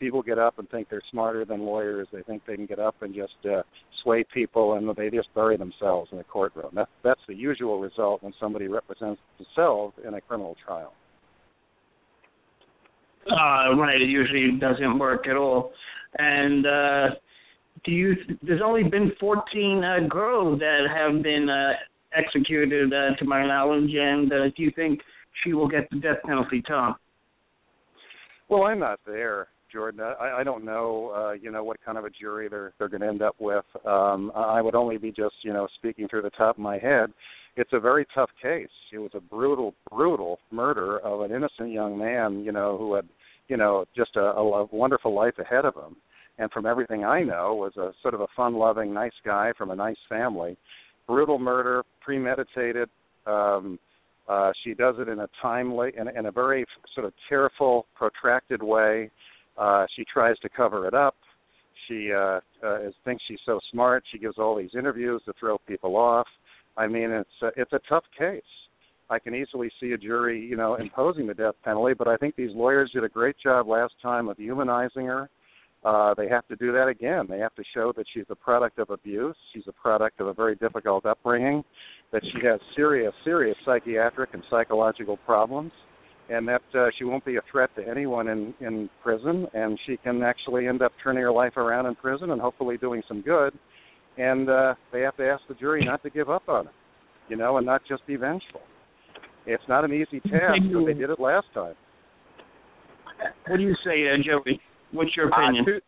People 0.00 0.22
get 0.22 0.38
up 0.38 0.58
and 0.58 0.68
think 0.70 0.88
they're 0.88 1.02
smarter 1.10 1.44
than 1.44 1.60
lawyers. 1.60 2.08
They 2.12 2.22
think 2.22 2.42
they 2.46 2.56
can 2.56 2.66
get 2.66 2.78
up 2.78 2.96
and 3.02 3.14
just 3.14 3.34
uh, 3.44 3.62
sway 4.02 4.24
people, 4.32 4.74
and 4.74 4.96
they 4.96 5.10
just 5.10 5.28
bury 5.34 5.56
themselves 5.56 6.08
in 6.10 6.18
the 6.18 6.24
courtroom. 6.24 6.70
That's 6.74 6.90
that's 7.04 7.20
the 7.28 7.34
usual 7.34 7.80
result 7.80 8.22
when 8.22 8.32
somebody 8.40 8.66
represents 8.66 9.20
themselves 9.38 9.94
in 10.06 10.14
a 10.14 10.20
criminal 10.20 10.56
trial. 10.66 10.94
Uh, 13.30 13.76
right, 13.76 14.00
it 14.00 14.08
usually 14.08 14.58
doesn't 14.58 14.98
work 14.98 15.28
at 15.28 15.36
all. 15.36 15.72
And 16.18 16.66
uh, 16.66 17.14
do 17.84 17.92
you? 17.92 18.14
There's 18.42 18.62
only 18.64 18.84
been 18.84 19.12
14 19.20 19.84
uh, 19.84 20.08
girls 20.08 20.58
that 20.60 20.86
have 20.96 21.22
been 21.22 21.48
uh, 21.48 21.72
executed, 22.16 22.92
uh, 22.92 23.16
to 23.16 23.24
my 23.24 23.46
knowledge. 23.46 23.90
And 23.94 24.32
uh, 24.32 24.44
do 24.56 24.62
you 24.62 24.72
think 24.74 25.00
she 25.44 25.52
will 25.52 25.68
get 25.68 25.88
the 25.90 25.98
death 25.98 26.18
penalty, 26.24 26.62
Tom? 26.66 26.96
Well, 28.48 28.64
I'm 28.64 28.80
not 28.80 28.98
there, 29.06 29.48
Jordan. 29.72 30.00
I, 30.00 30.40
I 30.40 30.44
don't 30.44 30.64
know, 30.64 31.12
uh, 31.14 31.32
you 31.32 31.50
know, 31.50 31.64
what 31.64 31.78
kind 31.84 31.98
of 31.98 32.04
a 32.04 32.10
jury 32.10 32.48
they're 32.48 32.72
they're 32.78 32.88
going 32.88 33.00
to 33.02 33.08
end 33.08 33.22
up 33.22 33.36
with. 33.38 33.64
Um, 33.86 34.32
I 34.34 34.60
would 34.60 34.74
only 34.74 34.98
be 34.98 35.10
just, 35.10 35.34
you 35.42 35.52
know, 35.52 35.68
speaking 35.76 36.08
through 36.08 36.22
the 36.22 36.30
top 36.30 36.56
of 36.56 36.62
my 36.62 36.78
head. 36.78 37.12
It's 37.56 37.72
a 37.72 37.80
very 37.80 38.06
tough 38.14 38.30
case. 38.40 38.68
It 38.92 38.98
was 38.98 39.10
a 39.14 39.20
brutal, 39.20 39.74
brutal 39.90 40.38
murder 40.50 40.98
of 41.00 41.22
an 41.22 41.32
innocent 41.32 41.72
young 41.72 41.98
man, 41.98 42.44
you 42.44 42.52
know, 42.52 42.78
who 42.78 42.94
had, 42.94 43.08
you 43.48 43.56
know, 43.56 43.84
just 43.96 44.16
a, 44.16 44.20
a 44.20 44.64
wonderful 44.66 45.14
life 45.14 45.34
ahead 45.38 45.64
of 45.64 45.74
him. 45.74 45.96
And 46.38 46.50
from 46.52 46.64
everything 46.64 47.04
I 47.04 47.22
know, 47.22 47.54
was 47.54 47.76
a 47.76 47.92
sort 48.02 48.14
of 48.14 48.20
a 48.20 48.26
fun-loving, 48.36 48.94
nice 48.94 49.12
guy 49.24 49.52
from 49.58 49.70
a 49.70 49.76
nice 49.76 49.98
family. 50.08 50.56
Brutal 51.06 51.38
murder, 51.38 51.82
premeditated. 52.00 52.88
Um, 53.26 53.78
uh, 54.28 54.52
she 54.62 54.72
does 54.72 54.94
it 54.98 55.08
in 55.08 55.18
a 55.18 55.28
timely, 55.42 55.90
in, 55.98 56.08
in 56.16 56.26
a 56.26 56.30
very 56.30 56.64
sort 56.94 57.04
of 57.04 57.12
careful, 57.28 57.84
protracted 57.96 58.62
way. 58.62 59.10
Uh, 59.58 59.86
she 59.96 60.04
tries 60.12 60.38
to 60.38 60.48
cover 60.48 60.86
it 60.86 60.94
up. 60.94 61.14
She 61.88 62.12
uh, 62.12 62.40
uh, 62.64 62.78
thinks 63.04 63.22
she's 63.26 63.40
so 63.44 63.58
smart. 63.72 64.04
She 64.12 64.18
gives 64.18 64.38
all 64.38 64.56
these 64.56 64.70
interviews 64.78 65.22
to 65.26 65.32
throw 65.38 65.58
people 65.58 65.96
off. 65.96 66.26
I 66.76 66.86
mean, 66.86 67.10
it's 67.10 67.28
a, 67.42 67.48
it's 67.56 67.72
a 67.72 67.80
tough 67.88 68.04
case. 68.16 68.42
I 69.10 69.18
can 69.18 69.34
easily 69.34 69.70
see 69.80 69.92
a 69.92 69.98
jury, 69.98 70.40
you 70.40 70.56
know, 70.56 70.76
imposing 70.76 71.26
the 71.26 71.34
death 71.34 71.56
penalty, 71.64 71.94
but 71.94 72.06
I 72.06 72.16
think 72.16 72.36
these 72.36 72.52
lawyers 72.54 72.92
did 72.94 73.02
a 73.02 73.08
great 73.08 73.36
job 73.42 73.66
last 73.66 73.94
time 74.00 74.28
of 74.28 74.36
humanizing 74.36 75.06
her. 75.06 75.28
Uh, 75.82 76.14
they 76.14 76.28
have 76.28 76.46
to 76.46 76.56
do 76.56 76.72
that 76.72 76.88
again. 76.88 77.26
They 77.28 77.38
have 77.38 77.54
to 77.54 77.64
show 77.74 77.92
that 77.96 78.04
she's 78.12 78.26
a 78.28 78.34
product 78.34 78.78
of 78.78 78.90
abuse. 78.90 79.34
She's 79.52 79.64
a 79.66 79.72
product 79.72 80.20
of 80.20 80.26
a 80.26 80.34
very 80.34 80.54
difficult 80.56 81.06
upbringing. 81.06 81.64
That 82.12 82.22
she 82.22 82.46
has 82.46 82.60
serious, 82.76 83.14
serious 83.24 83.56
psychiatric 83.64 84.30
and 84.34 84.42
psychological 84.50 85.16
problems, 85.16 85.72
and 86.30 86.46
that 86.48 86.62
uh, 86.74 86.86
she 86.96 87.04
won't 87.04 87.24
be 87.24 87.36
a 87.36 87.40
threat 87.50 87.70
to 87.76 87.86
anyone 87.86 88.28
in 88.28 88.54
in 88.60 88.88
prison. 89.02 89.46
And 89.52 89.78
she 89.86 89.96
can 89.96 90.22
actually 90.22 90.68
end 90.68 90.80
up 90.82 90.92
turning 91.02 91.22
her 91.22 91.32
life 91.32 91.56
around 91.56 91.86
in 91.86 91.94
prison 91.96 92.30
and 92.30 92.40
hopefully 92.40 92.76
doing 92.76 93.02
some 93.08 93.20
good. 93.20 93.52
And 94.16 94.48
uh, 94.48 94.74
they 94.92 95.00
have 95.00 95.16
to 95.16 95.26
ask 95.28 95.42
the 95.48 95.54
jury 95.54 95.84
not 95.84 96.02
to 96.02 96.10
give 96.10 96.28
up 96.30 96.48
on 96.48 96.66
it, 96.66 96.72
you 97.28 97.36
know, 97.36 97.56
and 97.56 97.66
not 97.66 97.82
just 97.88 98.06
be 98.06 98.16
vengeful. 98.16 98.60
It's 99.46 99.62
not 99.68 99.84
an 99.84 99.92
easy 99.92 100.20
task, 100.20 100.60
but 100.72 100.84
they 100.86 100.94
did 100.94 101.10
it 101.10 101.18
last 101.18 101.46
time. 101.54 101.74
What 103.46 103.56
do 103.56 103.62
you 103.62 103.74
say, 103.84 104.04
uh, 104.08 104.16
Joey? 104.22 104.60
What's 104.92 105.16
your 105.16 105.32
Uh, 105.32 105.36
opinion? 105.36 105.64
two, 105.64 105.80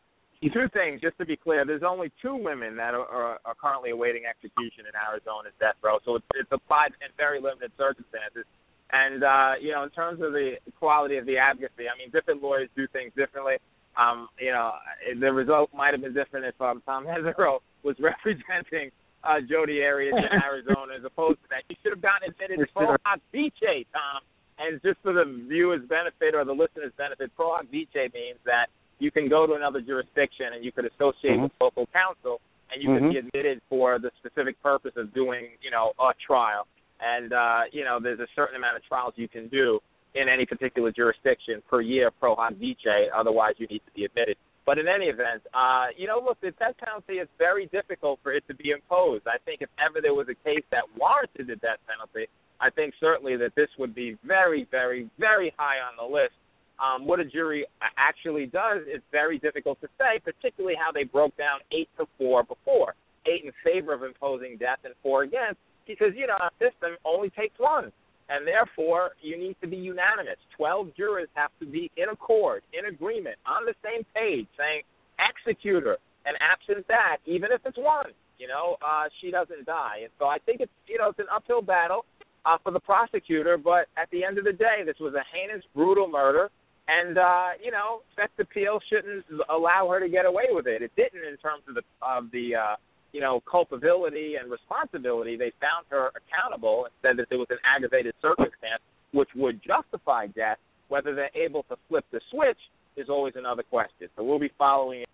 two 0.53 0.69
things, 0.73 1.01
just 1.01 1.19
to 1.19 1.27
be 1.27 1.37
clear. 1.37 1.65
There's 1.65 1.83
only 1.83 2.11
two 2.23 2.35
women 2.37 2.77
that 2.77 2.95
are, 2.95 3.07
are, 3.07 3.39
are 3.45 3.55
currently 3.55 3.91
awaiting 3.91 4.23
execution 4.25 4.87
in 4.89 4.95
Arizona's 4.97 5.53
death 5.61 5.77
row, 5.83 5.99
so 6.05 6.17
it's, 6.17 6.27
it's 6.35 6.51
applied 6.53 6.93
in 7.01 7.09
very 7.17 7.41
limited 7.41 7.73
circumstances. 7.77 8.45
And 8.93 9.25
uh, 9.25 9.53
you 9.61 9.73
know, 9.73 9.85
in 9.85 9.91
terms 9.91 10.21
of 10.21 10.33
the 10.33 10.57
quality 10.79 11.17
of 11.17 11.27
the 11.27 11.39
advocacy, 11.39 11.89
I 11.89 11.97
mean, 11.99 12.11
different 12.13 12.43
lawyers 12.43 12.69
do 12.77 12.87
things 12.93 13.13
differently. 13.17 13.57
Um, 13.97 14.29
you 14.41 14.53
know, 14.53 14.73
the 15.19 15.33
result 15.33 15.71
might 15.75 15.93
have 15.93 16.03
been 16.03 16.15
different 16.15 16.47
if 16.47 16.61
um, 16.61 16.83
Tom 16.85 17.07
Mesereau 17.09 17.59
was 17.83 17.97
representing 18.01 18.91
uh, 19.25 19.41
Jodi 19.49 19.83
Arias 19.83 20.15
in 20.17 20.43
Arizona 20.45 20.95
as 20.99 21.05
opposed 21.05 21.41
to 21.43 21.49
that. 21.51 21.65
You 21.69 21.77
should 21.83 21.93
have 21.93 22.03
gotten 22.03 22.31
admitted 22.31 22.59
to 22.61 22.67
Pro 22.73 22.97
Hoc 23.05 23.21
Vice, 23.33 23.87
Tom. 23.93 24.21
And 24.59 24.81
just 24.83 25.01
for 25.03 25.13
the 25.13 25.25
viewer's 25.49 25.83
benefit 25.89 26.35
or 26.35 26.45
the 26.45 26.53
listener's 26.53 26.93
benefit, 26.97 27.31
Pro 27.35 27.57
Hoc 27.57 27.65
Vice 27.73 28.13
means 28.13 28.39
that 28.45 28.67
you 28.99 29.11
can 29.11 29.29
go 29.29 29.47
to 29.47 29.55
another 29.55 29.81
jurisdiction 29.81 30.53
and 30.55 30.65
you 30.65 30.71
could 30.71 30.85
associate 30.85 31.39
Mhm. 31.39 31.43
with 31.45 31.53
local 31.61 31.87
counsel 31.87 32.41
and 32.71 32.83
you 32.83 32.89
Mhm. 32.91 32.99
could 32.99 33.11
be 33.11 33.19
admitted 33.19 33.63
for 33.69 33.99
the 33.99 34.11
specific 34.19 34.61
purpose 34.63 34.97
of 34.97 35.13
doing, 35.13 35.57
you 35.61 35.71
know, 35.71 35.93
a 35.99 36.15
trial. 36.15 36.67
And 37.03 37.33
uh, 37.33 37.61
you 37.73 37.85
know, 37.85 37.99
there's 38.01 38.21
a 38.21 38.31
certain 38.37 38.57
amount 38.57 38.77
of 38.77 38.85
trials 38.85 39.15
you 39.17 39.29
can 39.29 39.49
do 39.49 39.81
in 40.15 40.29
any 40.29 40.47
particular 40.47 40.93
jurisdiction 40.93 41.63
per 41.69 41.81
year 41.81 42.11
pro 42.11 42.35
hoc 42.37 42.55
vice. 42.61 43.11
Otherwise, 43.15 43.55
you 43.59 43.67
need 43.67 43.83
to 43.89 43.93
be 43.95 44.05
admitted. 44.05 44.37
But 44.65 44.79
in 44.79 44.87
any 44.87 45.07
event, 45.07 45.43
uh, 45.53 45.87
you 45.97 46.07
know, 46.07 46.23
look, 46.25 46.41
the 46.41 46.53
death 46.53 46.79
penalty 46.79 47.15
is 47.15 47.29
very 47.39 47.67
difficult 47.67 48.21
for 48.23 48.33
it 48.33 48.45
to 48.47 48.55
be 48.55 48.71
imposed. 48.71 49.27
I 49.27 49.39
think 49.45 49.61
if 49.61 49.69
ever 49.85 50.01
there 50.01 50.15
was 50.15 50.29
a 50.31 50.39
case 50.49 50.63
that 50.71 50.85
warranted 50.97 51.49
the 51.49 51.57
death 51.57 51.83
penalty, 51.91 52.31
I 52.61 52.71
think 52.71 52.95
certainly 53.01 53.37
that 53.43 53.57
this 53.57 53.69
would 53.81 53.93
be 53.93 54.17
very, 54.23 54.69
very, 54.71 55.11
very 55.19 55.53
high 55.59 55.79
on 55.83 55.97
the 55.99 56.07
list 56.07 56.39
Um, 56.83 57.07
what 57.07 57.21
a 57.21 57.25
jury 57.25 57.65
actually 57.97 58.47
does 58.47 58.83
is 58.93 59.01
very 59.13 59.39
difficult 59.39 59.81
to 59.83 59.89
say, 59.99 60.19
particularly 60.19 60.75
how 60.75 60.91
they 60.91 61.05
broke 61.05 61.37
down 61.37 61.61
eight 61.71 61.89
to 61.99 62.07
four 62.19 62.43
before, 62.43 62.95
eight 63.27 63.45
in 63.45 63.53
favor 63.63 63.93
of 63.95 64.03
imposing 64.03 64.57
death 64.57 64.81
and 64.85 64.95
four 65.03 65.23
against, 65.23 65.61
because 65.87 66.13
you 66.17 66.27
know 66.27 66.37
our 66.41 66.53
system 66.59 66.97
only 67.05 67.31
takes 67.31 67.59
one, 67.59 67.93
and 68.29 68.47
therefore 68.47 69.13
you 69.21 69.39
need 69.39 69.57
to 69.61 69.69
be 69.69 69.77
unanimous. 69.77 70.39
Twelve 70.57 70.95
jurors 70.97 71.29
have 71.35 71.51
to 71.61 71.67
be 71.67 71.91
in 71.97 72.09
accord, 72.11 72.63
in 72.73 72.87
agreement, 72.93 73.37
on 73.47 73.65
the 73.65 73.75
same 73.83 74.05
page, 74.15 74.47
saying 74.57 74.83
execute 75.19 75.85
her, 75.85 75.99
and 76.27 76.37
absent 76.41 76.87
that, 76.89 77.19
even 77.27 77.51
if 77.53 77.61
it's 77.65 77.79
one, 77.79 78.11
you 78.39 78.49
know, 78.49 78.77
uh, 78.83 79.09
she 79.21 79.31
doesn't 79.31 79.67
die. 79.67 80.03
And 80.03 80.13
so 80.19 80.27
I 80.27 80.39
think 80.45 80.61
it's 80.61 80.73
you 80.87 80.99
know 80.99 81.11
it's 81.11 81.19
an 81.19 81.31
uphill 81.35 81.63
battle 81.63 82.05
uh, 82.45 82.59
for 82.63 82.73
the 82.73 82.81
prosecutor, 82.81 83.57
but 83.57 83.87
at 83.97 84.11
the 84.11 84.25
end 84.25 84.39
of 84.39 84.45
the 84.45 84.53
day, 84.53 84.83
this 84.85 84.97
was 85.01 85.15
a 85.15 85.25
heinous, 85.33 85.65
brutal 85.75 86.09
murder 86.09 86.51
and 86.89 87.19
uh, 87.19 87.49
you 87.63 87.71
know, 87.71 88.03
sex 88.17 88.33
appeal 88.41 88.81
shouldn't 88.91 89.25
allow 89.49 89.89
her 89.91 90.01
to 90.01 90.09
get 90.09 90.27
away 90.27 90.47
with 90.51 90.67
it. 90.67 90.83
It 90.83 90.91
didn't 90.97 91.25
in 91.27 91.37
terms 91.39 91.63
of 91.69 91.75
the 91.75 91.83
of 92.03 92.31
the 92.33 92.57
uh, 92.57 92.77
you 93.13 93.21
know 93.21 93.43
culpability 93.51 94.35
and 94.41 94.51
responsibility. 94.51 95.37
They 95.37 95.53
found 95.61 95.87
her 95.91 96.11
accountable 96.17 96.87
and 96.87 96.93
said 97.03 97.19
that 97.19 97.29
there 97.29 97.39
was 97.39 97.49
an 97.51 97.59
aggravated 97.65 98.15
circumstance 98.21 98.83
which 99.13 99.29
would 99.37 99.61
justify 99.63 100.27
death. 100.29 100.59
Whether 100.89 101.15
they're 101.15 101.31
able 101.35 101.63
to 101.65 101.77
flip 101.89 102.05
the 102.13 102.21
switch 102.31 102.59
is 102.97 103.09
always 103.09 103.35
another 103.37 103.63
question. 103.63 104.09
So 104.17 104.25
we'll 104.25 104.39
be 104.39 104.53
following 104.59 105.05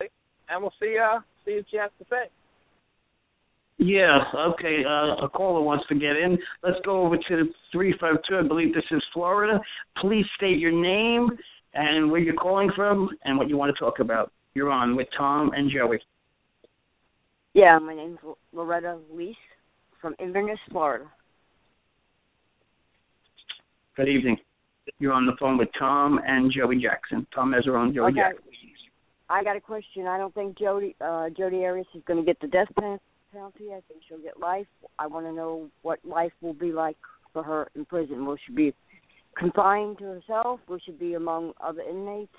it, 0.00 0.10
and 0.48 0.62
we'll 0.62 0.74
see 0.80 0.96
uh 0.98 1.20
see 1.44 1.56
what 1.56 1.64
she 1.70 1.76
has 1.76 1.90
to 1.98 2.06
say. 2.10 2.30
Yeah, 3.78 4.18
okay. 4.36 4.82
Uh, 4.86 5.24
a 5.24 5.28
caller 5.28 5.60
wants 5.60 5.84
to 5.88 5.94
get 5.94 6.16
in. 6.16 6.38
Let's 6.62 6.78
go 6.84 7.04
over 7.04 7.16
to 7.16 7.44
352. 7.72 8.38
I 8.38 8.46
believe 8.46 8.74
this 8.74 8.84
is 8.92 9.02
Florida. 9.12 9.60
Please 10.00 10.24
state 10.36 10.58
your 10.58 10.70
name 10.70 11.30
and 11.74 12.10
where 12.10 12.20
you're 12.20 12.34
calling 12.34 12.70
from 12.76 13.08
and 13.24 13.36
what 13.36 13.48
you 13.48 13.56
want 13.56 13.74
to 13.74 13.84
talk 13.84 13.98
about. 13.98 14.30
You're 14.54 14.70
on 14.70 14.94
with 14.94 15.08
Tom 15.16 15.50
and 15.56 15.70
Joey. 15.70 15.98
Yeah, 17.54 17.78
my 17.78 17.94
name's 17.94 18.18
Loretta 18.52 18.98
Lease 19.12 19.36
from 20.00 20.14
Inverness, 20.18 20.58
Florida. 20.70 21.04
Good 23.96 24.08
evening. 24.08 24.38
You're 24.98 25.12
on 25.12 25.26
the 25.26 25.36
phone 25.38 25.58
with 25.58 25.68
Tom 25.78 26.18
and 26.26 26.50
Joey 26.50 26.80
Jackson. 26.80 27.26
Tom 27.34 27.52
Mesereau, 27.52 27.94
Joey 27.94 28.10
okay. 28.10 28.20
Jackson. 28.20 28.42
I 29.28 29.44
got 29.44 29.56
a 29.56 29.60
question. 29.60 30.06
I 30.06 30.18
don't 30.18 30.34
think 30.34 30.58
Jodi 30.58 30.94
uh, 31.00 31.28
Jodi 31.30 31.64
Arias 31.64 31.86
is 31.94 32.02
going 32.06 32.18
to 32.18 32.26
get 32.26 32.40
the 32.40 32.48
death 32.48 32.68
penalty 32.78 33.02
penalty. 33.32 33.68
I 33.70 33.80
think 33.88 34.02
she'll 34.06 34.18
get 34.18 34.38
life. 34.38 34.66
I 34.98 35.06
want 35.06 35.26
to 35.26 35.32
know 35.32 35.68
what 35.82 35.98
life 36.04 36.32
will 36.40 36.54
be 36.54 36.72
like 36.72 36.96
for 37.32 37.42
her 37.42 37.68
in 37.74 37.84
prison. 37.84 38.26
Will 38.26 38.36
she 38.46 38.52
be 38.52 38.74
confined 39.36 39.98
to 39.98 40.04
herself? 40.04 40.60
Will 40.68 40.78
she 40.84 40.92
be 40.92 41.14
among 41.14 41.52
other 41.62 41.82
inmates? 41.82 42.32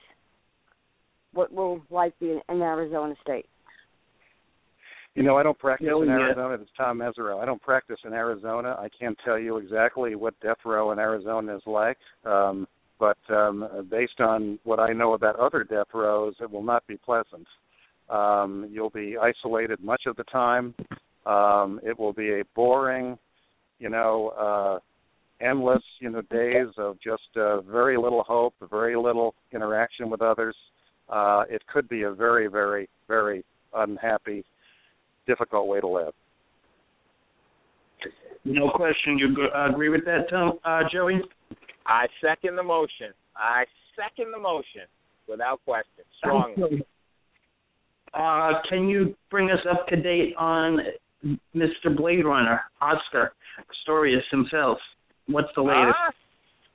What 1.34 1.52
will 1.52 1.82
life 1.90 2.14
be 2.20 2.32
in, 2.32 2.42
in 2.50 2.62
Arizona 2.62 3.16
State? 3.22 3.48
You 5.16 5.22
know, 5.22 5.38
I 5.38 5.44
don't 5.44 5.58
practice 5.60 5.88
Oh, 5.92 6.02
in. 6.02 6.10
Arizona. 6.10 6.56
It's 6.56 6.72
Tom 6.76 6.98
Mesereau. 6.98 7.42
I 7.42 7.46
don't 7.46 7.62
practice 7.62 8.00
in 8.04 8.14
Arizona. 8.14 8.76
I 8.80 8.90
can't 8.90 9.18
tell 9.24 9.38
you 9.38 9.58
exactly 9.58 10.16
what 10.16 10.40
death 10.42 10.58
row 10.66 10.92
in 10.92 11.00
Arizona 11.00 11.56
is 11.56 11.62
like. 11.68 11.98
Um, 12.26 12.68
but 13.00 13.18
um, 13.30 13.88
based 13.92 14.20
on 14.20 14.58
what 14.64 14.80
I 14.80 14.92
know 14.94 15.14
about 15.14 15.36
other 15.40 15.64
death 15.64 15.88
rows, 15.94 16.36
it 16.42 16.50
will 16.50 16.64
not 16.64 16.86
be 16.88 16.98
pleasant. 16.98 17.46
Um, 18.10 18.68
you'll 18.72 18.90
be 18.90 19.16
isolated 19.18 19.80
much 19.84 20.04
of 20.08 20.16
the 20.16 20.24
time. 20.26 20.74
Um, 21.26 21.80
it 21.84 21.98
will 21.98 22.14
be 22.14 22.40
a 22.40 22.44
boring, 22.56 23.18
you 23.80 23.90
know, 23.90 24.30
uh, 24.30 25.46
endless, 25.46 25.84
you 26.00 26.10
know, 26.10 26.22
days 26.24 26.68
of 26.78 26.98
just 27.02 27.38
uh, 27.38 27.62
very 27.62 27.98
little 27.98 28.24
hope, 28.24 28.56
very 28.70 28.96
little 28.96 29.36
interaction 29.52 30.10
with 30.10 30.22
others. 30.22 30.56
Uh, 31.08 31.44
it 31.50 31.62
could 31.72 31.88
be 31.88 32.04
a 32.04 32.12
very, 32.12 32.48
very, 32.48 32.90
very 33.08 33.44
unhappy, 33.76 34.44
difficult 35.28 35.68
way 35.68 35.80
to 35.80 35.88
live. 35.88 36.14
No 38.46 38.70
question. 38.70 39.18
You 39.18 39.36
uh, 39.56 39.70
agree 39.70 39.90
with 39.90 40.04
that, 40.06 40.30
Tom, 40.30 40.60
uh, 40.66 40.82
Joey? 40.92 41.22
I 41.88 42.08
second 42.22 42.56
the 42.56 42.64
motion. 42.64 43.14
I 43.36 43.66
second 43.96 44.32
the 44.34 44.40
motion 44.40 44.88
without 45.28 45.62
question, 45.66 46.04
strongly. 46.18 46.86
Uh, 48.14 48.52
can 48.70 48.88
you 48.88 49.16
bring 49.32 49.50
us 49.50 49.60
up 49.72 49.88
to 49.88 49.96
date 49.96 50.36
on 50.38 50.80
Mr. 51.56 51.96
Blade 51.96 52.26
Runner, 52.26 52.62
Oscar 52.82 53.34
Pistorius 53.58 54.22
himself? 54.30 54.78
What's 55.28 55.50
the 55.56 55.62
latest? 55.62 55.96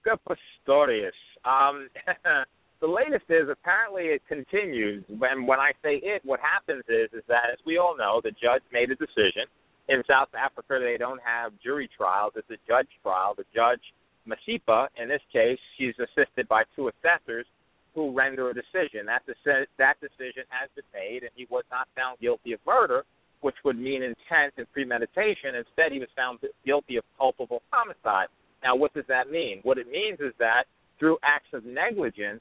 Oscar 0.06 0.37
Pistorius. 0.66 1.11
Um, 1.44 1.88
the 2.80 2.86
latest 2.86 3.26
is 3.28 3.48
apparently 3.50 4.14
it 4.14 4.22
continues. 4.28 5.04
When 5.08 5.46
when 5.46 5.58
I 5.58 5.72
say 5.82 6.00
it, 6.02 6.22
what 6.24 6.40
happens 6.40 6.84
is 6.88 7.10
is 7.12 7.24
that 7.28 7.50
as 7.52 7.58
we 7.66 7.78
all 7.78 7.96
know, 7.96 8.20
the 8.22 8.30
judge 8.30 8.62
made 8.72 8.90
a 8.90 8.96
decision. 8.96 9.46
In 9.88 10.02
South 10.06 10.28
Africa, 10.36 10.78
they 10.78 10.96
don't 10.98 11.20
have 11.24 11.52
jury 11.62 11.88
trials; 11.96 12.32
it's 12.36 12.50
a 12.50 12.60
judge 12.68 12.88
trial. 13.02 13.34
The 13.36 13.44
judge 13.54 13.80
Masipa, 14.28 14.88
in 15.00 15.08
this 15.08 15.22
case, 15.32 15.58
she's 15.76 15.94
assisted 15.98 16.46
by 16.46 16.62
two 16.76 16.88
assessors 16.88 17.46
who 17.94 18.12
render 18.12 18.50
a 18.50 18.54
decision. 18.54 19.06
That 19.06 19.22
deci- 19.26 19.66
that 19.78 19.96
decision 20.00 20.44
has 20.50 20.68
been 20.76 20.84
made, 20.94 21.22
and 21.22 21.32
he 21.34 21.46
was 21.50 21.64
not 21.70 21.88
found 21.96 22.20
guilty 22.20 22.52
of 22.52 22.60
murder, 22.66 23.04
which 23.40 23.56
would 23.64 23.78
mean 23.78 24.02
intent 24.02 24.54
and 24.56 24.70
premeditation. 24.72 25.56
Instead, 25.56 25.90
he 25.90 25.98
was 25.98 26.08
found 26.14 26.38
guilty 26.64 26.96
of 26.96 27.04
culpable 27.16 27.62
homicide. 27.70 28.28
Now, 28.62 28.76
what 28.76 28.92
does 28.94 29.06
that 29.08 29.30
mean? 29.30 29.60
What 29.62 29.78
it 29.78 29.88
means 29.88 30.20
is 30.20 30.32
that 30.38 30.64
through 30.98 31.18
acts 31.22 31.48
of 31.52 31.64
negligence, 31.64 32.40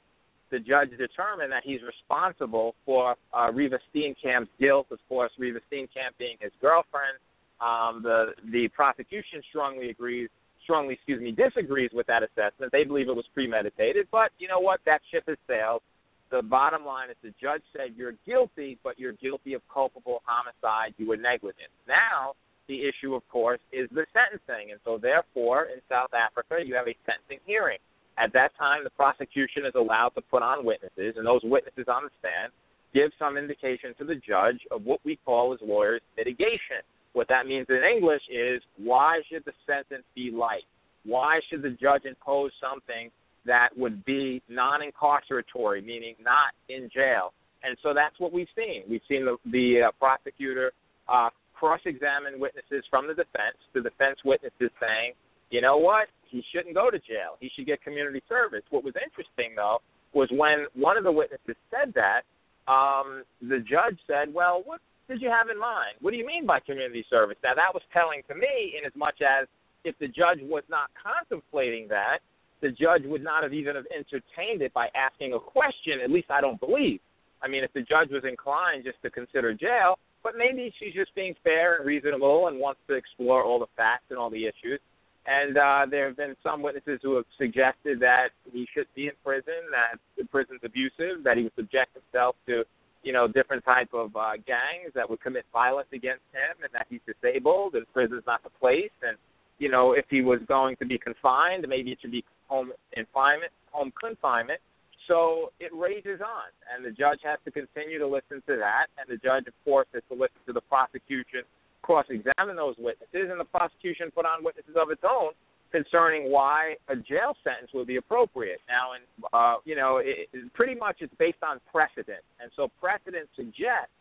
the 0.50 0.58
judge 0.58 0.90
determined 0.90 1.52
that 1.52 1.62
he's 1.64 1.80
responsible 1.82 2.74
for 2.84 3.16
uh, 3.32 3.50
Reeva 3.50 3.78
Steenkamp's 3.94 4.50
guilt. 4.60 4.86
Of 4.90 4.98
course, 5.08 5.30
Reeva 5.40 5.60
Steenkamp 5.70 6.16
being 6.18 6.36
his 6.40 6.52
girlfriend. 6.60 7.18
Um, 7.60 8.02
the 8.02 8.32
the 8.52 8.68
prosecution 8.68 9.42
strongly 9.50 9.90
agrees, 9.90 10.28
strongly 10.62 10.94
excuse 10.94 11.20
me, 11.20 11.32
disagrees 11.32 11.90
with 11.92 12.06
that 12.06 12.22
assessment. 12.22 12.72
They 12.72 12.84
believe 12.84 13.08
it 13.08 13.16
was 13.16 13.26
premeditated, 13.34 14.06
but 14.12 14.30
you 14.38 14.48
know 14.48 14.60
what? 14.60 14.80
That 14.86 15.00
ship 15.10 15.24
has 15.26 15.38
sailed. 15.46 15.82
The 16.30 16.42
bottom 16.42 16.84
line 16.84 17.10
is 17.10 17.16
the 17.22 17.32
judge 17.40 17.62
said 17.72 17.96
you're 17.96 18.14
guilty, 18.26 18.78
but 18.84 18.98
you're 18.98 19.14
guilty 19.14 19.54
of 19.54 19.62
culpable 19.72 20.22
homicide. 20.24 20.94
You 20.98 21.08
were 21.08 21.16
negligent. 21.16 21.72
Now 21.88 22.34
the 22.68 22.86
issue, 22.86 23.14
of 23.14 23.26
course, 23.28 23.60
is 23.72 23.88
the 23.90 24.04
sentencing, 24.12 24.70
and 24.70 24.80
so 24.84 24.98
therefore 24.98 25.64
in 25.64 25.80
South 25.88 26.12
Africa 26.14 26.62
you 26.64 26.74
have 26.74 26.86
a 26.86 26.94
sentencing 27.06 27.40
hearing. 27.44 27.78
At 28.18 28.32
that 28.32 28.50
time, 28.58 28.82
the 28.82 28.90
prosecution 28.90 29.64
is 29.64 29.74
allowed 29.76 30.10
to 30.16 30.22
put 30.22 30.42
on 30.42 30.64
witnesses, 30.64 31.14
and 31.16 31.26
those 31.26 31.40
witnesses 31.44 31.86
on 31.88 32.04
the 32.04 32.10
stand 32.18 32.52
give 32.92 33.12
some 33.18 33.36
indication 33.36 33.94
to 33.98 34.04
the 34.04 34.16
judge 34.16 34.60
of 34.70 34.84
what 34.84 35.00
we 35.04 35.18
call 35.24 35.52
as 35.52 35.60
lawyers 35.62 36.00
mitigation. 36.16 36.82
What 37.12 37.28
that 37.28 37.46
means 37.46 37.66
in 37.68 37.82
English 37.84 38.22
is 38.30 38.62
why 38.76 39.20
should 39.30 39.44
the 39.44 39.52
sentence 39.66 40.04
be 40.14 40.30
light? 40.30 40.66
Why 41.04 41.40
should 41.48 41.62
the 41.62 41.70
judge 41.70 42.04
impose 42.04 42.50
something 42.60 43.10
that 43.46 43.68
would 43.76 44.04
be 44.04 44.42
non 44.48 44.80
incarceratory, 44.80 45.84
meaning 45.84 46.14
not 46.20 46.52
in 46.68 46.90
jail? 46.92 47.32
And 47.62 47.76
so 47.82 47.92
that's 47.94 48.18
what 48.18 48.32
we've 48.32 48.48
seen. 48.56 48.82
We've 48.88 49.02
seen 49.08 49.24
the, 49.24 49.36
the 49.50 49.88
uh, 49.88 49.92
prosecutor 49.98 50.72
uh, 51.08 51.30
cross 51.54 51.80
examine 51.84 52.38
witnesses 52.38 52.84
from 52.90 53.06
the 53.08 53.14
defense, 53.14 53.58
the 53.74 53.80
defense 53.80 54.18
witnesses 54.24 54.70
saying, 54.80 55.12
you 55.50 55.60
know 55.60 55.76
what, 55.76 56.08
he 56.30 56.42
shouldn't 56.52 56.74
go 56.74 56.90
to 56.90 56.98
jail. 56.98 57.36
He 57.40 57.50
should 57.54 57.66
get 57.66 57.82
community 57.82 58.22
service. 58.28 58.62
What 58.70 58.84
was 58.84 58.94
interesting, 58.96 59.54
though, 59.56 59.78
was 60.12 60.28
when 60.32 60.66
one 60.74 60.96
of 60.96 61.04
the 61.04 61.12
witnesses 61.12 61.56
said 61.70 61.94
that, 61.94 62.22
um, 62.70 63.24
the 63.40 63.58
judge 63.58 63.98
said, 64.06 64.32
well, 64.32 64.62
what 64.64 64.80
did 65.08 65.22
you 65.22 65.30
have 65.30 65.48
in 65.48 65.58
mind? 65.58 65.96
What 66.00 66.10
do 66.12 66.16
you 66.16 66.26
mean 66.26 66.44
by 66.44 66.60
community 66.60 67.04
service? 67.08 67.36
Now, 67.42 67.54
that 67.54 67.72
was 67.72 67.82
telling 67.92 68.22
to 68.28 68.34
me 68.34 68.76
in 68.78 68.84
as 68.84 68.92
much 68.94 69.20
as 69.24 69.48
if 69.84 69.98
the 69.98 70.08
judge 70.08 70.40
was 70.42 70.64
not 70.68 70.90
contemplating 71.00 71.88
that, 71.88 72.20
the 72.60 72.68
judge 72.70 73.02
would 73.04 73.22
not 73.22 73.42
have 73.42 73.54
even 73.54 73.76
have 73.76 73.86
entertained 73.94 74.62
it 74.62 74.74
by 74.74 74.88
asking 74.94 75.32
a 75.32 75.40
question, 75.40 76.00
at 76.02 76.10
least 76.10 76.30
I 76.30 76.40
don't 76.40 76.60
believe. 76.60 77.00
I 77.40 77.48
mean, 77.48 77.62
if 77.62 77.72
the 77.72 77.80
judge 77.80 78.10
was 78.10 78.24
inclined 78.28 78.84
just 78.84 79.00
to 79.02 79.10
consider 79.10 79.54
jail, 79.54 79.98
but 80.22 80.34
maybe 80.36 80.74
she's 80.78 80.92
just 80.92 81.14
being 81.14 81.34
fair 81.44 81.76
and 81.76 81.86
reasonable 81.86 82.48
and 82.48 82.58
wants 82.58 82.80
to 82.88 82.94
explore 82.94 83.44
all 83.44 83.58
the 83.60 83.70
facts 83.76 84.10
and 84.10 84.18
all 84.18 84.28
the 84.28 84.44
issues. 84.44 84.80
And 85.26 85.58
uh, 85.58 85.86
there 85.90 86.08
have 86.08 86.16
been 86.16 86.36
some 86.42 86.62
witnesses 86.62 87.00
who 87.02 87.16
have 87.16 87.26
suggested 87.36 88.00
that 88.00 88.28
he 88.50 88.66
should 88.74 88.86
be 88.94 89.06
in 89.06 89.12
prison, 89.24 89.68
that 89.70 89.98
the 90.16 90.24
prison's 90.24 90.60
abusive, 90.64 91.22
that 91.24 91.36
he 91.36 91.44
would 91.44 91.54
subject 91.56 91.92
himself 91.92 92.36
to, 92.46 92.64
you 93.02 93.12
know, 93.12 93.28
different 93.28 93.64
type 93.64 93.92
of 93.92 94.16
uh, 94.16 94.32
gangs 94.46 94.92
that 94.94 95.08
would 95.08 95.20
commit 95.20 95.44
violence 95.52 95.88
against 95.92 96.24
him, 96.32 96.62
and 96.62 96.72
that 96.72 96.86
he's 96.88 97.00
disabled, 97.04 97.74
and 97.74 97.84
prison's 97.92 98.24
not 98.26 98.42
the 98.42 98.50
place. 98.58 98.94
And 99.02 99.18
you 99.58 99.68
know, 99.68 99.92
if 99.92 100.06
he 100.08 100.22
was 100.22 100.38
going 100.46 100.76
to 100.76 100.86
be 100.86 100.98
confined, 100.98 101.66
maybe 101.68 101.90
it 101.90 101.98
should 102.00 102.12
be 102.12 102.24
home 102.46 102.72
confinement, 102.94 103.52
home 103.70 103.92
confinement. 104.00 104.60
So 105.06 105.52
it 105.58 105.72
rages 105.74 106.20
on, 106.20 106.52
and 106.68 106.84
the 106.84 106.90
judge 106.90 107.20
has 107.24 107.38
to 107.44 107.50
continue 107.50 107.98
to 107.98 108.06
listen 108.06 108.42
to 108.46 108.56
that, 108.60 108.86
and 109.00 109.08
the 109.08 109.16
judge, 109.16 109.46
of 109.48 109.54
course, 109.64 109.88
has 109.94 110.02
to 110.10 110.14
listen 110.14 110.36
to 110.46 110.52
the 110.52 110.60
prosecution 110.60 111.48
cross-examine 111.82 112.56
those 112.56 112.74
witnesses, 112.78 113.30
and 113.30 113.40
the 113.40 113.44
prosecution 113.44 114.10
put 114.14 114.26
on 114.26 114.44
witnesses 114.44 114.74
of 114.80 114.90
its 114.90 115.02
own 115.08 115.32
concerning 115.70 116.30
why 116.30 116.74
a 116.88 116.96
jail 116.96 117.36
sentence 117.44 117.70
would 117.74 117.86
be 117.86 117.96
appropriate. 117.96 118.60
Now, 118.68 118.92
and 118.94 119.04
uh, 119.32 119.56
you 119.64 119.76
know, 119.76 119.98
it, 119.98 120.28
it, 120.32 120.52
pretty 120.54 120.74
much 120.74 120.96
it's 121.00 121.12
based 121.18 121.42
on 121.42 121.60
precedent, 121.70 122.24
and 122.40 122.50
so 122.56 122.70
precedent 122.80 123.28
suggests 123.36 123.92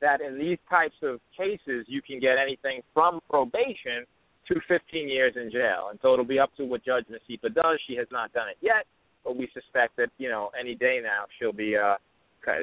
that 0.00 0.20
in 0.20 0.38
these 0.38 0.58
types 0.70 0.94
of 1.02 1.20
cases 1.36 1.86
you 1.88 2.00
can 2.02 2.20
get 2.20 2.38
anything 2.38 2.82
from 2.94 3.20
probation 3.28 4.06
to 4.46 4.54
15 4.68 5.08
years 5.08 5.34
in 5.36 5.50
jail, 5.50 5.88
and 5.90 5.98
so 6.00 6.12
it'll 6.12 6.24
be 6.24 6.38
up 6.38 6.54
to 6.56 6.64
what 6.64 6.84
Judge 6.84 7.04
Masipa 7.10 7.52
does. 7.52 7.78
She 7.86 7.96
has 7.96 8.06
not 8.10 8.32
done 8.32 8.48
it 8.48 8.56
yet, 8.60 8.86
but 9.24 9.36
we 9.36 9.48
suspect 9.52 9.96
that 9.96 10.10
you 10.18 10.28
know 10.28 10.50
any 10.58 10.74
day 10.74 11.00
now 11.02 11.24
she'll 11.38 11.52
be 11.52 11.76
uh, 11.76 11.96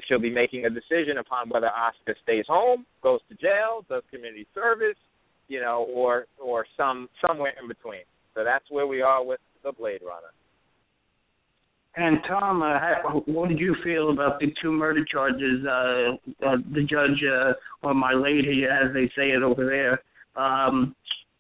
she'll 0.08 0.20
be 0.20 0.30
making 0.30 0.66
a 0.66 0.70
decision 0.70 1.18
upon 1.20 1.50
whether 1.50 1.68
Oscar 1.68 2.16
stays 2.24 2.46
home, 2.48 2.86
goes 3.02 3.20
to 3.30 3.36
jail, 3.36 3.86
does 3.90 4.04
community 4.12 4.48
service, 4.54 4.98
you 5.48 5.62
know, 5.62 5.88
or 5.94 6.26
or 6.42 6.66
some 6.78 7.10
somewhere 7.26 7.54
in 7.62 7.68
between. 7.68 8.02
So 8.34 8.44
that's 8.44 8.66
where 8.70 8.88
we 8.88 9.02
are 9.02 9.24
with 9.24 9.40
the 9.64 9.72
Blade 9.72 10.02
Runner. 10.02 10.34
And 11.98 12.18
Tom, 12.28 12.62
uh, 12.62 13.20
what 13.26 13.48
did 13.48 13.60
you 13.60 13.74
feel 13.82 14.12
about 14.12 14.40
the 14.40 14.48
two 14.62 14.72
murder 14.72 15.06
charges? 15.10 15.66
Uh, 15.66 16.46
uh, 16.46 16.58
the 16.74 16.82
judge, 16.82 17.24
uh, 17.24 17.54
or 17.84 17.94
my 17.94 18.12
lady, 18.14 18.64
as 18.70 18.94
they 18.94 19.06
say 19.16 19.30
it 19.30 19.42
over 19.42 19.66
there. 19.66 20.02
Um, 20.42 20.94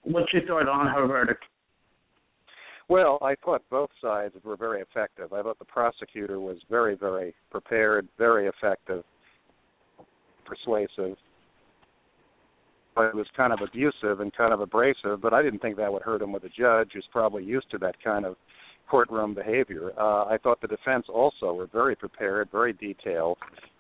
what's 0.04 0.32
your 0.32 0.46
thought 0.46 0.70
on 0.70 0.88
her 0.88 1.08
verdict? 1.08 1.43
Well, 2.88 3.18
I 3.22 3.36
thought 3.44 3.64
both 3.72 3.90
sides 4.00 4.36
were 4.44 4.56
very 4.56 4.82
effective. 4.82 5.34
I 5.34 5.42
thought 5.42 5.58
the 5.58 5.66
prosecutor 5.66 6.40
was 6.40 6.58
very, 6.70 6.96
very 6.96 7.34
prepared, 7.50 8.08
very 8.18 8.48
effective, 8.48 9.04
persuasive. 10.46 11.18
But 12.96 13.06
it 13.08 13.16
was 13.16 13.26
kind 13.36 13.52
of 13.52 13.60
abusive 13.62 14.20
and 14.20 14.32
kind 14.34 14.54
of 14.54 14.62
abrasive, 14.62 15.20
but 15.22 15.34
I 15.34 15.42
didn't 15.42 15.60
think 15.60 15.78
that 15.78 15.92
would 15.92 16.04
hurt 16.04 16.22
him 16.22 16.32
with 16.32 16.44
a 16.44 16.50
judge 16.50 16.92
who's 16.94 17.08
probably 17.12 17.44
used 17.44 17.70
to 17.72 17.78
that 17.80 18.02
kind 18.04 18.24
of 18.24 18.36
courtroom 18.90 19.34
behavior. 19.34 19.92
Uh, 20.00 20.26
I 20.26 20.38
thought 20.42 20.62
the 20.62 20.68
defense 20.68 21.08
also 21.10 21.54
were 21.54 21.68
very 21.68 21.96
prepared, 21.96 22.50
very 22.52 22.72
detailed, 22.72 23.38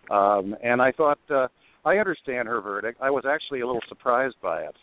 um, 0.09 0.55
and 0.63 0.81
I 0.81 0.91
thought 0.91 1.19
uh, 1.29 1.47
I 1.85 1.97
understand 1.97 2.47
her 2.47 2.59
verdict. 2.59 2.99
I 3.01 3.11
was 3.11 3.23
actually 3.29 3.61
a 3.61 3.67
little 3.67 3.83
surprised 3.87 4.35
by 4.41 4.61
it. 4.61 4.75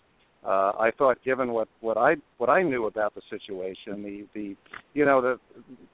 Uh, 0.44 0.72
I 0.78 0.90
thought, 0.98 1.18
given 1.24 1.52
what 1.52 1.68
what 1.80 1.96
I 1.96 2.16
what 2.38 2.50
I 2.50 2.62
knew 2.62 2.86
about 2.86 3.14
the 3.14 3.22
situation, 3.30 4.02
the 4.02 4.26
the 4.34 4.56
you 4.92 5.04
know 5.04 5.22
the 5.22 5.38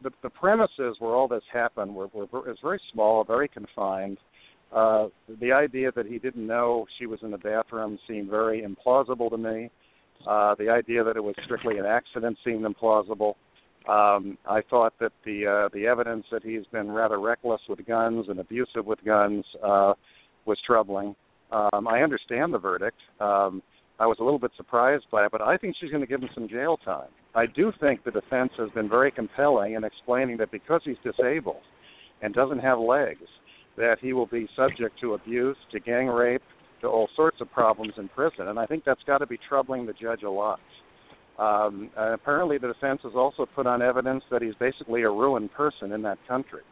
the, 0.03 0.11
the 0.23 0.31
premises 0.31 0.97
where 0.99 1.15
all 1.15 1.29
this 1.29 1.43
happened 1.53 1.95
were 1.95 2.09
were 2.15 2.27
was 2.31 2.57
very 2.63 2.81
small, 2.93 3.25
very 3.25 3.49
confined. 3.49 4.17
Uh, 4.73 5.09
the 5.41 5.53
idea 5.53 5.91
that 5.93 6.07
he 6.07 6.19
didn't 6.19 6.47
know 6.47 6.87
she 6.99 7.07
was 7.07 7.19
in 7.23 7.31
the 7.31 7.39
bathroom 7.39 7.99
seemed 8.07 8.31
very 8.31 8.63
implausible 8.63 9.31
to 9.31 9.39
me. 9.39 9.71
Uh, 10.27 10.55
the 10.59 10.69
idea 10.69 11.05
that 11.05 11.17
it 11.17 11.23
was 11.23 11.35
strictly 11.45 11.79
an 11.79 11.87
accident 11.87 12.37
seemed 12.45 12.65
implausible. 12.65 13.35
Um, 13.89 14.37
I 14.47 14.61
thought 14.69 14.95
that 15.01 15.13
the 15.25 15.47
uh, 15.47 15.69
the 15.75 15.87
evidence 15.87 16.25
that 16.33 16.43
he's 16.43 16.67
been 16.73 16.91
rather 16.91 17.21
reckless 17.21 17.61
with 17.69 17.87
guns 17.87 18.27
and 18.29 18.41
abusive 18.41 18.85
with 18.85 19.03
guns 19.05 19.45
uh, 19.63 19.93
was 20.47 20.59
troubling. 20.67 21.15
Um, 21.51 21.87
I 21.89 22.03
understand 22.03 22.53
the 22.53 22.59
verdict. 22.59 22.99
Um, 23.21 23.63
I 24.01 24.07
was 24.07 24.19
a 24.21 24.23
little 24.23 24.39
bit 24.39 24.53
surprised 24.57 25.07
by 25.11 25.27
it, 25.27 25.33
but 25.33 25.41
I 25.41 25.57
think 25.57 25.75
she's 25.79 25.91
going 25.91 26.03
to 26.03 26.07
give 26.07 26.23
him 26.23 26.29
some 26.35 26.49
jail 26.49 26.79
time. 26.85 27.09
I 27.35 27.47
do 27.47 27.73
think 27.81 28.05
the 28.05 28.11
defense 28.11 28.53
has 28.59 28.71
been 28.71 28.89
very 28.89 29.11
compelling 29.11 29.75
in 29.75 29.85
explaining 29.85 30.37
that 30.39 30.53
because 30.53 30.81
he's 30.85 30.97
disabled 31.03 31.63
and 32.23 32.33
doesn't 32.33 32.61
have 32.61 32.79
legs, 32.79 33.27
that 33.77 33.97
he 34.01 34.13
will 34.13 34.27
be 34.27 34.49
subject 34.57 35.01
to 35.01 35.15
abuse, 35.15 35.57
to 35.73 35.81
gang 35.81 36.07
rape, 36.07 36.43
to 36.81 36.87
all 36.87 37.09
sorts 37.17 37.39
of 37.41 37.51
problems 37.51 37.93
in 37.97 38.09
prison. 38.09 38.49
And 38.49 38.59
I 38.59 38.67
think 38.67 38.85
that's 38.85 39.03
got 39.07 39.19
to 39.19 39.27
be 39.27 39.39
troubling 39.49 39.87
the 39.87 39.93
judge 39.93 40.23
a 40.23 40.31
lot. 40.31 40.61
Um, 41.39 41.91
and 41.97 42.15
apparently, 42.15 42.59
the 42.59 42.69
defense 42.69 43.01
has 43.05 43.13
also 43.15 43.47
put 43.47 43.67
on 43.67 43.81
evidence 43.83 44.25
that 44.31 44.43
he's 44.43 44.55
basically 44.59 45.03
a 45.03 45.11
ruined 45.11 45.53
person 45.53 45.93
in 45.93 46.03
that 46.03 46.19
country, 46.27 46.63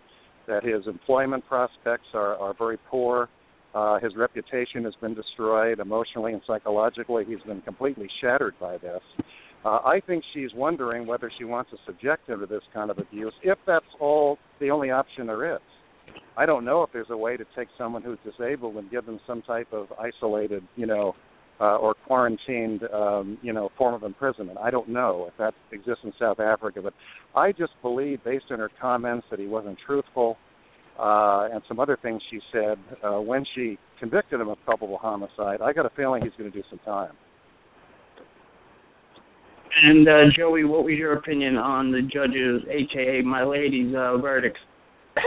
that 0.49 0.65
his 0.65 0.87
employment 0.87 1.47
prospects 1.47 2.07
are, 2.15 2.37
are 2.37 2.55
very 2.59 2.79
poor. 2.89 3.29
Uh, 3.75 3.99
his 4.01 4.17
reputation 4.17 4.85
has 4.85 4.95
been 5.01 5.15
destroyed 5.15 5.81
emotionally 5.81 6.33
and 6.33 6.43
psychologically. 6.47 7.25
He's 7.27 7.43
been 7.47 7.61
completely 7.63 8.09
shattered 8.21 8.55
by 8.59 8.79
this. 8.79 9.01
Uh, 9.65 9.79
I 9.85 10.01
think 10.07 10.23
she's 10.33 10.51
wondering 10.55 11.07
whether 11.07 11.31
she 11.39 11.45
wants 11.45 11.71
to 11.73 11.77
subject 11.85 12.29
him 12.29 12.41
to 12.41 12.47
this 12.47 12.63
kind 12.73 12.91
of 12.91 12.99
abuse, 12.99 13.35
if 13.43 13.59
that's 13.67 13.85
all 14.01 14.39
the 14.61 14.71
only 14.71 14.91
option 14.91 15.27
there 15.27 15.57
is. 15.57 15.61
I 16.37 16.47
don't 16.47 16.65
know 16.65 16.83
if 16.83 16.91
there's 16.93 17.11
a 17.11 17.17
way 17.17 17.37
to 17.37 17.45
take 17.57 17.69
someone 17.77 18.03
who's 18.03 18.19
disabled 18.25 18.77
and 18.77 18.91
give 18.91 19.07
them 19.07 19.19
some 19.27 19.43
type 19.43 19.69
of 19.73 19.89
isolated, 19.99 20.63
you 20.77 20.87
know, 20.87 21.15
uh, 21.61 21.77
or 21.77 21.95
quarantined, 22.07 22.83
um, 22.93 23.39
you 23.43 23.53
know, 23.53 23.71
form 23.79 23.95
of 23.95 24.03
imprisonment. 24.03 24.59
I 24.59 24.71
don't 24.71 24.89
know 24.89 25.27
if 25.29 25.37
that 25.39 25.55
exists 25.73 26.05
in 26.05 26.13
South 26.19 26.39
Africa, 26.39 26.81
but 26.83 26.93
I 27.35 27.53
just 27.53 27.73
believe, 27.83 28.23
based 28.25 28.47
on 28.51 28.59
her 28.59 28.71
comments, 28.81 29.27
that 29.31 29.39
he 29.39 29.47
wasn't 29.47 29.79
truthful, 29.85 30.37
uh, 30.99 31.49
and 31.53 31.63
some 31.69 31.81
other 31.81 31.99
things 32.01 32.23
she 32.31 32.41
said 32.53 32.79
uh, 33.05 33.21
when 33.21 33.45
she 33.55 33.79
convicted 33.99 34.41
him 34.41 34.49
of 34.49 34.59
culpable 34.65 34.99
homicide. 34.99 35.61
I 35.63 35.73
got 35.73 35.87
a 35.87 35.91
feeling 35.97 36.23
he's 36.23 36.33
going 36.39 36.51
to 36.51 36.57
do 36.57 36.65
some 36.71 36.81
time. 36.85 37.13
And 39.83 40.09
uh, 40.09 40.13
Joey, 40.37 40.65
what 40.65 40.85
was 40.85 40.95
your 40.97 41.15
opinion 41.15 41.57
on 41.57 41.93
the 41.93 42.01
judge's, 42.01 42.63
aka 42.71 43.21
my 43.23 43.45
lady's, 43.45 43.95
uh, 43.95 44.17
verdicts? 44.17 44.61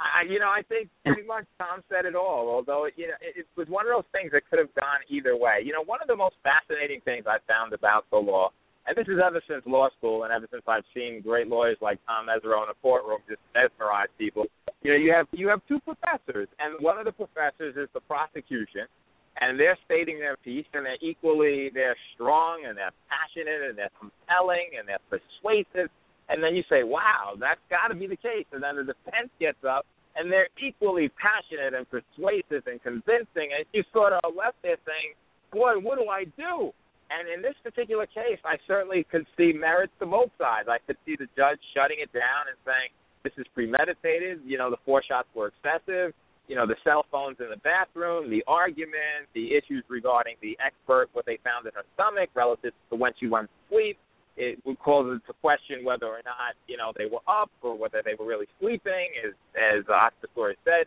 I, 0.00 0.24
you 0.28 0.38
know, 0.38 0.48
I 0.48 0.62
think 0.68 0.88
pretty 1.04 1.26
much 1.26 1.44
Tom 1.58 1.82
said 1.90 2.06
it 2.06 2.14
all. 2.14 2.48
Although, 2.48 2.86
you 2.96 3.08
know, 3.08 3.18
it, 3.20 3.40
it 3.40 3.46
was 3.56 3.68
one 3.68 3.84
of 3.86 3.92
those 3.92 4.08
things 4.12 4.32
that 4.32 4.48
could 4.48 4.58
have 4.58 4.72
gone 4.74 5.04
either 5.08 5.36
way. 5.36 5.60
You 5.64 5.72
know, 5.72 5.84
one 5.84 6.00
of 6.00 6.08
the 6.08 6.16
most 6.16 6.36
fascinating 6.42 7.00
things 7.04 7.24
I 7.26 7.36
found 7.46 7.72
about 7.72 8.08
the 8.10 8.16
law, 8.16 8.50
and 8.90 8.98
this 8.98 9.06
is 9.06 9.22
ever 9.22 9.38
since 9.46 9.62
law 9.66 9.86
school, 9.96 10.24
and 10.26 10.32
ever 10.34 10.50
since 10.50 10.66
I've 10.66 10.82
seen 10.90 11.22
great 11.22 11.46
lawyers 11.46 11.78
like 11.78 12.02
Tom 12.10 12.26
Mesereau 12.26 12.66
in 12.66 12.70
a 12.70 12.78
courtroom 12.82 13.22
just 13.30 13.38
mesmerize 13.54 14.10
people. 14.18 14.46
You 14.82 14.90
know, 14.90 14.98
you 14.98 15.14
have 15.14 15.30
you 15.30 15.46
have 15.46 15.62
two 15.70 15.78
professors, 15.86 16.48
and 16.58 16.74
one 16.82 16.98
of 16.98 17.06
the 17.06 17.14
professors 17.14 17.78
is 17.78 17.86
the 17.94 18.02
prosecution, 18.02 18.90
and 19.38 19.54
they're 19.54 19.78
stating 19.86 20.18
their 20.18 20.36
piece, 20.42 20.66
and 20.74 20.84
they're 20.84 20.98
equally 21.00 21.70
they're 21.70 21.96
strong, 22.18 22.66
and 22.66 22.74
they're 22.74 22.96
passionate, 23.06 23.70
and 23.70 23.78
they're 23.78 23.94
compelling, 23.94 24.74
and 24.74 24.90
they're 24.90 25.06
persuasive 25.06 25.86
and 26.30 26.42
then 26.42 26.54
you 26.54 26.62
say, 26.70 26.84
wow, 26.84 27.34
that's 27.38 27.60
got 27.68 27.88
to 27.88 27.98
be 27.98 28.06
the 28.06 28.16
case. 28.16 28.46
And 28.52 28.62
then 28.62 28.76
the 28.76 28.86
defense 28.86 29.34
gets 29.40 29.58
up, 29.66 29.84
and 30.14 30.30
they're 30.30 30.48
equally 30.62 31.10
passionate 31.18 31.74
and 31.74 31.84
persuasive 31.90 32.70
and 32.70 32.80
convincing. 32.82 33.50
And 33.50 33.66
you 33.74 33.82
sort 33.92 34.14
of 34.14 34.22
left 34.38 34.62
there 34.62 34.78
saying, 34.86 35.18
boy, 35.50 35.82
what 35.82 35.98
do 35.98 36.06
I 36.06 36.24
do? 36.38 36.70
And 37.10 37.28
in 37.28 37.42
this 37.42 37.54
particular 37.62 38.06
case, 38.06 38.38
I 38.44 38.56
certainly 38.66 39.04
could 39.10 39.26
see 39.36 39.52
merits 39.52 39.92
to 39.98 40.06
both 40.06 40.30
sides. 40.38 40.68
I 40.70 40.78
could 40.86 40.96
see 41.04 41.16
the 41.18 41.26
judge 41.36 41.58
shutting 41.74 41.98
it 42.00 42.12
down 42.12 42.46
and 42.48 42.56
saying, 42.64 42.94
this 43.24 43.32
is 43.36 43.46
premeditated. 43.52 44.40
You 44.46 44.58
know, 44.58 44.70
the 44.70 44.80
four 44.86 45.02
shots 45.02 45.28
were 45.34 45.52
excessive. 45.52 46.14
You 46.48 46.56
know, 46.56 46.66
the 46.66 46.76
cell 46.82 47.04
phones 47.10 47.36
in 47.38 47.50
the 47.50 47.60
bathroom, 47.62 48.30
the 48.30 48.42
argument, 48.46 49.30
the 49.34 49.54
issues 49.54 49.84
regarding 49.88 50.34
the 50.42 50.56
expert, 50.64 51.10
what 51.12 51.26
they 51.26 51.38
found 51.44 51.66
in 51.66 51.72
her 51.74 51.84
stomach 51.94 52.30
relative 52.34 52.72
to 52.90 52.96
when 52.96 53.12
she 53.20 53.28
went 53.28 53.48
to 53.48 53.74
sleep 53.74 53.98
it 54.40 54.58
would 54.64 54.78
cause 54.78 55.06
it 55.16 55.26
to 55.26 55.34
question 55.40 55.84
whether 55.84 56.06
or 56.06 56.22
not 56.24 56.56
you 56.66 56.76
know 56.76 56.92
they 56.96 57.06
were 57.06 57.20
up 57.28 57.50
or 57.62 57.76
whether 57.76 58.02
they 58.04 58.14
were 58.18 58.26
really 58.26 58.46
sleeping, 58.58 59.08
as 59.24 59.32
as 59.54 59.84
Oscar 59.88 60.28
Story 60.32 60.56
said. 60.64 60.86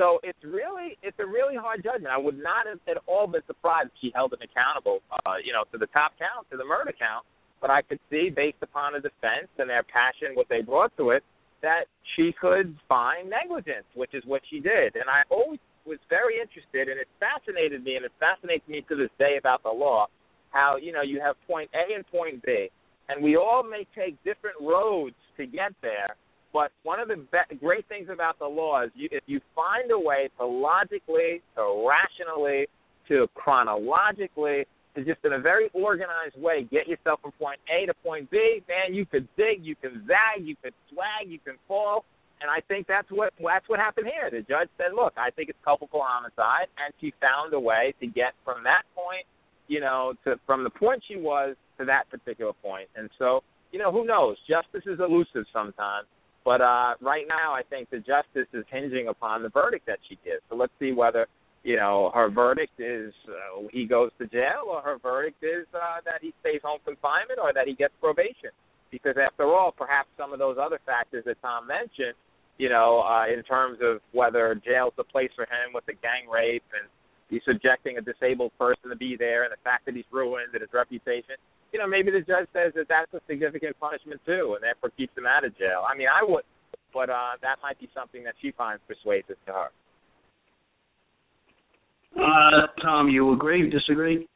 So 0.00 0.16
it's 0.24 0.40
really 0.40 0.96
it's 1.04 1.20
a 1.20 1.26
really 1.28 1.60
hard 1.60 1.84
judgment. 1.84 2.08
I 2.08 2.16
would 2.16 2.40
not 2.40 2.64
have 2.64 2.80
at 2.88 2.96
all 3.04 3.26
been 3.28 3.44
surprised 3.46 3.92
if 3.92 4.00
she 4.00 4.10
held 4.14 4.32
him 4.32 4.40
accountable, 4.40 5.04
uh, 5.12 5.36
you 5.44 5.52
know, 5.52 5.68
to 5.72 5.76
the 5.76 5.92
top 5.92 6.16
count, 6.16 6.48
to 6.50 6.56
the 6.56 6.64
murder 6.64 6.96
count. 6.96 7.28
But 7.60 7.68
I 7.68 7.82
could 7.82 8.00
see, 8.08 8.32
based 8.32 8.64
upon 8.64 8.94
the 8.94 9.04
defense 9.04 9.52
and 9.60 9.68
their 9.68 9.84
passion, 9.84 10.32
what 10.32 10.48
they 10.48 10.62
brought 10.62 10.96
to 10.96 11.10
it, 11.10 11.22
that 11.60 11.84
she 12.16 12.32
could 12.32 12.74
find 12.88 13.28
negligence, 13.28 13.84
which 13.92 14.16
is 14.16 14.24
what 14.24 14.40
she 14.48 14.60
did. 14.60 14.96
And 14.96 15.04
I 15.04 15.28
always 15.28 15.60
was 15.84 15.98
very 16.08 16.40
interested, 16.40 16.88
and 16.88 16.96
it 16.96 17.08
fascinated 17.20 17.84
me, 17.84 17.96
and 17.96 18.04
it 18.08 18.12
fascinates 18.16 18.66
me 18.68 18.80
to 18.88 18.96
this 18.96 19.12
day 19.18 19.36
about 19.38 19.62
the 19.62 19.68
law, 19.68 20.06
how 20.48 20.80
you 20.80 20.96
know 20.96 21.02
you 21.02 21.20
have 21.20 21.36
point 21.46 21.68
A 21.76 21.92
and 21.92 22.08
point 22.08 22.40
B, 22.40 22.72
and 23.10 23.22
we 23.22 23.36
all 23.36 23.62
may 23.62 23.84
take 23.92 24.16
different 24.24 24.56
roads 24.64 25.20
to 25.36 25.44
get 25.44 25.76
there. 25.82 26.16
But 26.52 26.72
one 26.82 26.98
of 26.98 27.08
the 27.08 27.16
be- 27.16 27.56
great 27.56 27.86
things 27.88 28.08
about 28.12 28.38
the 28.38 28.46
law 28.46 28.82
is 28.82 28.90
you, 28.94 29.08
if 29.12 29.22
you 29.26 29.40
find 29.54 29.90
a 29.90 29.98
way 29.98 30.30
to 30.38 30.46
logically, 30.46 31.42
to 31.56 31.86
rationally, 31.88 32.66
to 33.08 33.28
chronologically, 33.34 34.66
to 34.94 35.04
just 35.04 35.24
in 35.24 35.32
a 35.32 35.38
very 35.38 35.70
organized 35.72 36.36
way 36.36 36.66
get 36.70 36.88
yourself 36.88 37.20
from 37.22 37.32
point 37.32 37.60
A 37.70 37.86
to 37.86 37.94
point 37.94 38.30
B, 38.30 38.62
man, 38.68 38.94
you 38.94 39.06
could 39.06 39.28
dig, 39.36 39.64
you 39.64 39.76
can 39.76 40.04
zag, 40.06 40.44
you 40.44 40.56
could 40.62 40.74
swag, 40.92 41.30
you 41.30 41.38
can 41.38 41.54
fall. 41.68 42.04
And 42.40 42.50
I 42.50 42.60
think 42.66 42.86
that's 42.86 43.08
what 43.10 43.32
that's 43.38 43.68
what 43.68 43.78
happened 43.78 44.06
here. 44.06 44.30
The 44.30 44.40
judge 44.40 44.68
said, 44.78 44.94
"Look, 44.94 45.12
I 45.16 45.30
think 45.30 45.50
it's 45.50 45.58
culpable 45.62 46.02
homicide," 46.02 46.68
and 46.78 46.92
she 47.00 47.12
found 47.20 47.52
a 47.52 47.60
way 47.60 47.94
to 48.00 48.06
get 48.06 48.32
from 48.44 48.64
that 48.64 48.82
point, 48.94 49.26
you 49.68 49.78
know, 49.80 50.14
to 50.24 50.40
from 50.46 50.64
the 50.64 50.70
point 50.70 51.04
she 51.06 51.16
was 51.16 51.54
to 51.78 51.84
that 51.84 52.08
particular 52.08 52.54
point. 52.54 52.88
And 52.96 53.10
so, 53.18 53.42
you 53.72 53.78
know, 53.78 53.92
who 53.92 54.06
knows? 54.06 54.38
Justice 54.48 54.84
is 54.86 55.00
elusive 55.00 55.44
sometimes. 55.52 56.06
But 56.44 56.60
uh, 56.60 56.94
right 57.00 57.26
now, 57.28 57.52
I 57.52 57.62
think 57.68 57.90
the 57.90 57.98
justice 57.98 58.48
is 58.52 58.64
hinging 58.70 59.08
upon 59.08 59.42
the 59.42 59.50
verdict 59.50 59.86
that 59.86 59.98
she 60.08 60.18
gives. 60.24 60.42
So 60.48 60.56
let's 60.56 60.72
see 60.78 60.92
whether 60.92 61.26
you 61.62 61.76
know, 61.76 62.10
her 62.14 62.30
verdict 62.30 62.80
is 62.80 63.12
uh, 63.28 63.68
he 63.72 63.84
goes 63.86 64.10
to 64.18 64.26
jail, 64.26 64.64
or 64.66 64.80
her 64.80 64.98
verdict 64.98 65.42
is 65.44 65.66
uh, 65.74 66.00
that 66.04 66.20
he 66.22 66.32
stays 66.40 66.60
home 66.64 66.80
confinement, 66.84 67.38
or 67.42 67.52
that 67.52 67.66
he 67.66 67.74
gets 67.74 67.92
probation. 68.00 68.50
Because 68.90 69.16
after 69.20 69.44
all, 69.44 69.70
perhaps 69.70 70.08
some 70.16 70.32
of 70.32 70.38
those 70.38 70.56
other 70.60 70.80
factors 70.86 71.24
that 71.26 71.40
Tom 71.42 71.66
mentioned, 71.66 72.16
you 72.58 72.68
know, 72.68 73.04
uh, 73.06 73.26
in 73.32 73.42
terms 73.44 73.78
of 73.82 74.00
whether 74.12 74.54
jail's 74.64 74.94
the 74.96 75.04
place 75.04 75.30
for 75.36 75.44
him 75.44 75.72
with 75.74 75.84
the 75.86 75.92
gang 75.92 76.28
rape 76.32 76.64
and 76.72 76.88
he's 77.30 77.42
subjecting 77.46 77.96
a 77.96 78.02
disabled 78.02 78.52
person 78.58 78.90
to 78.90 78.96
be 78.96 79.16
there, 79.16 79.44
and 79.44 79.52
the 79.52 79.62
fact 79.62 79.86
that 79.86 79.94
he's 79.94 80.04
ruined 80.10 80.52
and 80.52 80.60
his 80.60 80.70
reputation, 80.74 81.38
you 81.72 81.78
know, 81.78 81.86
maybe 81.86 82.10
the 82.10 82.20
judge 82.20 82.50
says 82.52 82.74
that 82.74 82.90
that's 82.90 83.14
a 83.14 83.20
significant 83.30 83.78
punishment 83.78 84.20
too, 84.26 84.58
and 84.58 84.62
therefore 84.62 84.90
keeps 84.98 85.16
him 85.16 85.24
out 85.26 85.44
of 85.44 85.56
jail. 85.56 85.86
I 85.88 85.96
mean, 85.96 86.08
I 86.10 86.26
would, 86.26 86.44
but 86.92 87.08
uh, 87.08 87.38
that 87.42 87.56
might 87.62 87.78
be 87.78 87.88
something 87.94 88.24
that 88.24 88.34
she 88.42 88.50
finds 88.52 88.82
persuasive 88.86 89.38
to 89.46 89.52
her. 89.52 89.70
Uh, 92.18 92.66
Tom, 92.82 93.08
you 93.08 93.32
agree? 93.32 93.70
Disagree? 93.70 94.26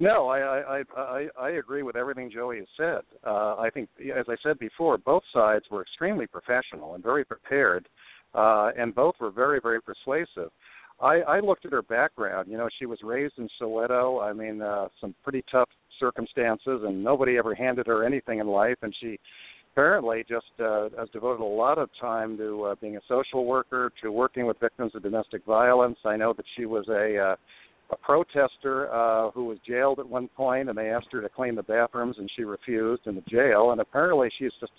No, 0.00 0.28
I 0.28 0.38
I 0.78 0.82
I 0.96 1.26
I 1.40 1.50
agree 1.50 1.82
with 1.82 1.96
everything 1.96 2.30
Joey 2.32 2.58
has 2.58 2.68
said. 2.76 3.00
Uh, 3.26 3.56
I 3.56 3.68
think, 3.74 3.88
as 4.16 4.26
I 4.28 4.36
said 4.44 4.58
before, 4.60 4.96
both 4.98 5.24
sides 5.34 5.64
were 5.72 5.82
extremely 5.82 6.28
professional 6.28 6.94
and 6.94 7.02
very 7.02 7.24
prepared, 7.24 7.88
uh, 8.32 8.70
and 8.78 8.94
both 8.94 9.16
were 9.20 9.32
very 9.32 9.58
very 9.60 9.82
persuasive. 9.82 10.52
I, 11.00 11.20
I 11.20 11.40
looked 11.40 11.64
at 11.64 11.72
her 11.72 11.82
background. 11.82 12.48
You 12.50 12.58
know, 12.58 12.68
she 12.78 12.86
was 12.86 12.98
raised 13.02 13.34
in 13.38 13.48
Soweto. 13.60 14.22
I 14.22 14.32
mean, 14.32 14.60
uh, 14.60 14.88
some 15.00 15.14
pretty 15.22 15.44
tough 15.50 15.68
circumstances, 16.00 16.82
and 16.84 17.02
nobody 17.02 17.36
ever 17.36 17.54
handed 17.54 17.86
her 17.86 18.04
anything 18.04 18.38
in 18.40 18.46
life. 18.46 18.76
And 18.82 18.94
she 19.00 19.18
apparently 19.72 20.24
just 20.28 20.46
uh, 20.60 20.88
has 20.98 21.08
devoted 21.12 21.42
a 21.42 21.46
lot 21.46 21.78
of 21.78 21.88
time 22.00 22.36
to 22.38 22.64
uh, 22.64 22.74
being 22.80 22.96
a 22.96 23.00
social 23.08 23.44
worker, 23.44 23.92
to 24.02 24.10
working 24.10 24.46
with 24.46 24.58
victims 24.60 24.92
of 24.94 25.02
domestic 25.02 25.44
violence. 25.44 25.98
I 26.04 26.16
know 26.16 26.32
that 26.32 26.46
she 26.56 26.66
was 26.66 26.86
a 26.88 27.16
uh, 27.16 27.36
a 27.90 27.96
protester 27.96 28.92
uh, 28.92 29.30
who 29.30 29.44
was 29.44 29.56
jailed 29.66 29.98
at 29.98 30.06
one 30.06 30.28
point, 30.28 30.68
and 30.68 30.76
they 30.76 30.90
asked 30.90 31.06
her 31.12 31.22
to 31.22 31.28
clean 31.28 31.54
the 31.54 31.62
bathrooms, 31.62 32.16
and 32.18 32.30
she 32.36 32.44
refused 32.44 33.06
in 33.06 33.14
the 33.14 33.22
jail. 33.22 33.70
And 33.70 33.80
apparently, 33.80 34.28
she's 34.38 34.52
just 34.60 34.72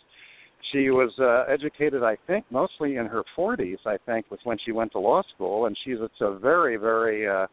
she 0.72 0.90
was 0.90 1.12
uh, 1.20 1.52
educated, 1.52 2.04
I 2.04 2.18
think, 2.28 2.46
mostly 2.50 2.98
in 2.98 3.06
her 3.08 3.24
40s. 3.38 3.78
I 3.86 3.98
think 4.06 4.30
was 4.30 4.40
when 4.44 4.58
she 4.66 4.72
went 4.72 4.92
to 4.94 5.00
law 5.00 5.22
school, 5.34 5.66
and 5.66 5.78
she's 5.84 5.98
it's 6.00 6.22
a 6.22 6.38
very, 6.38 6.78
very, 6.78 7.28
uh, 7.28 7.48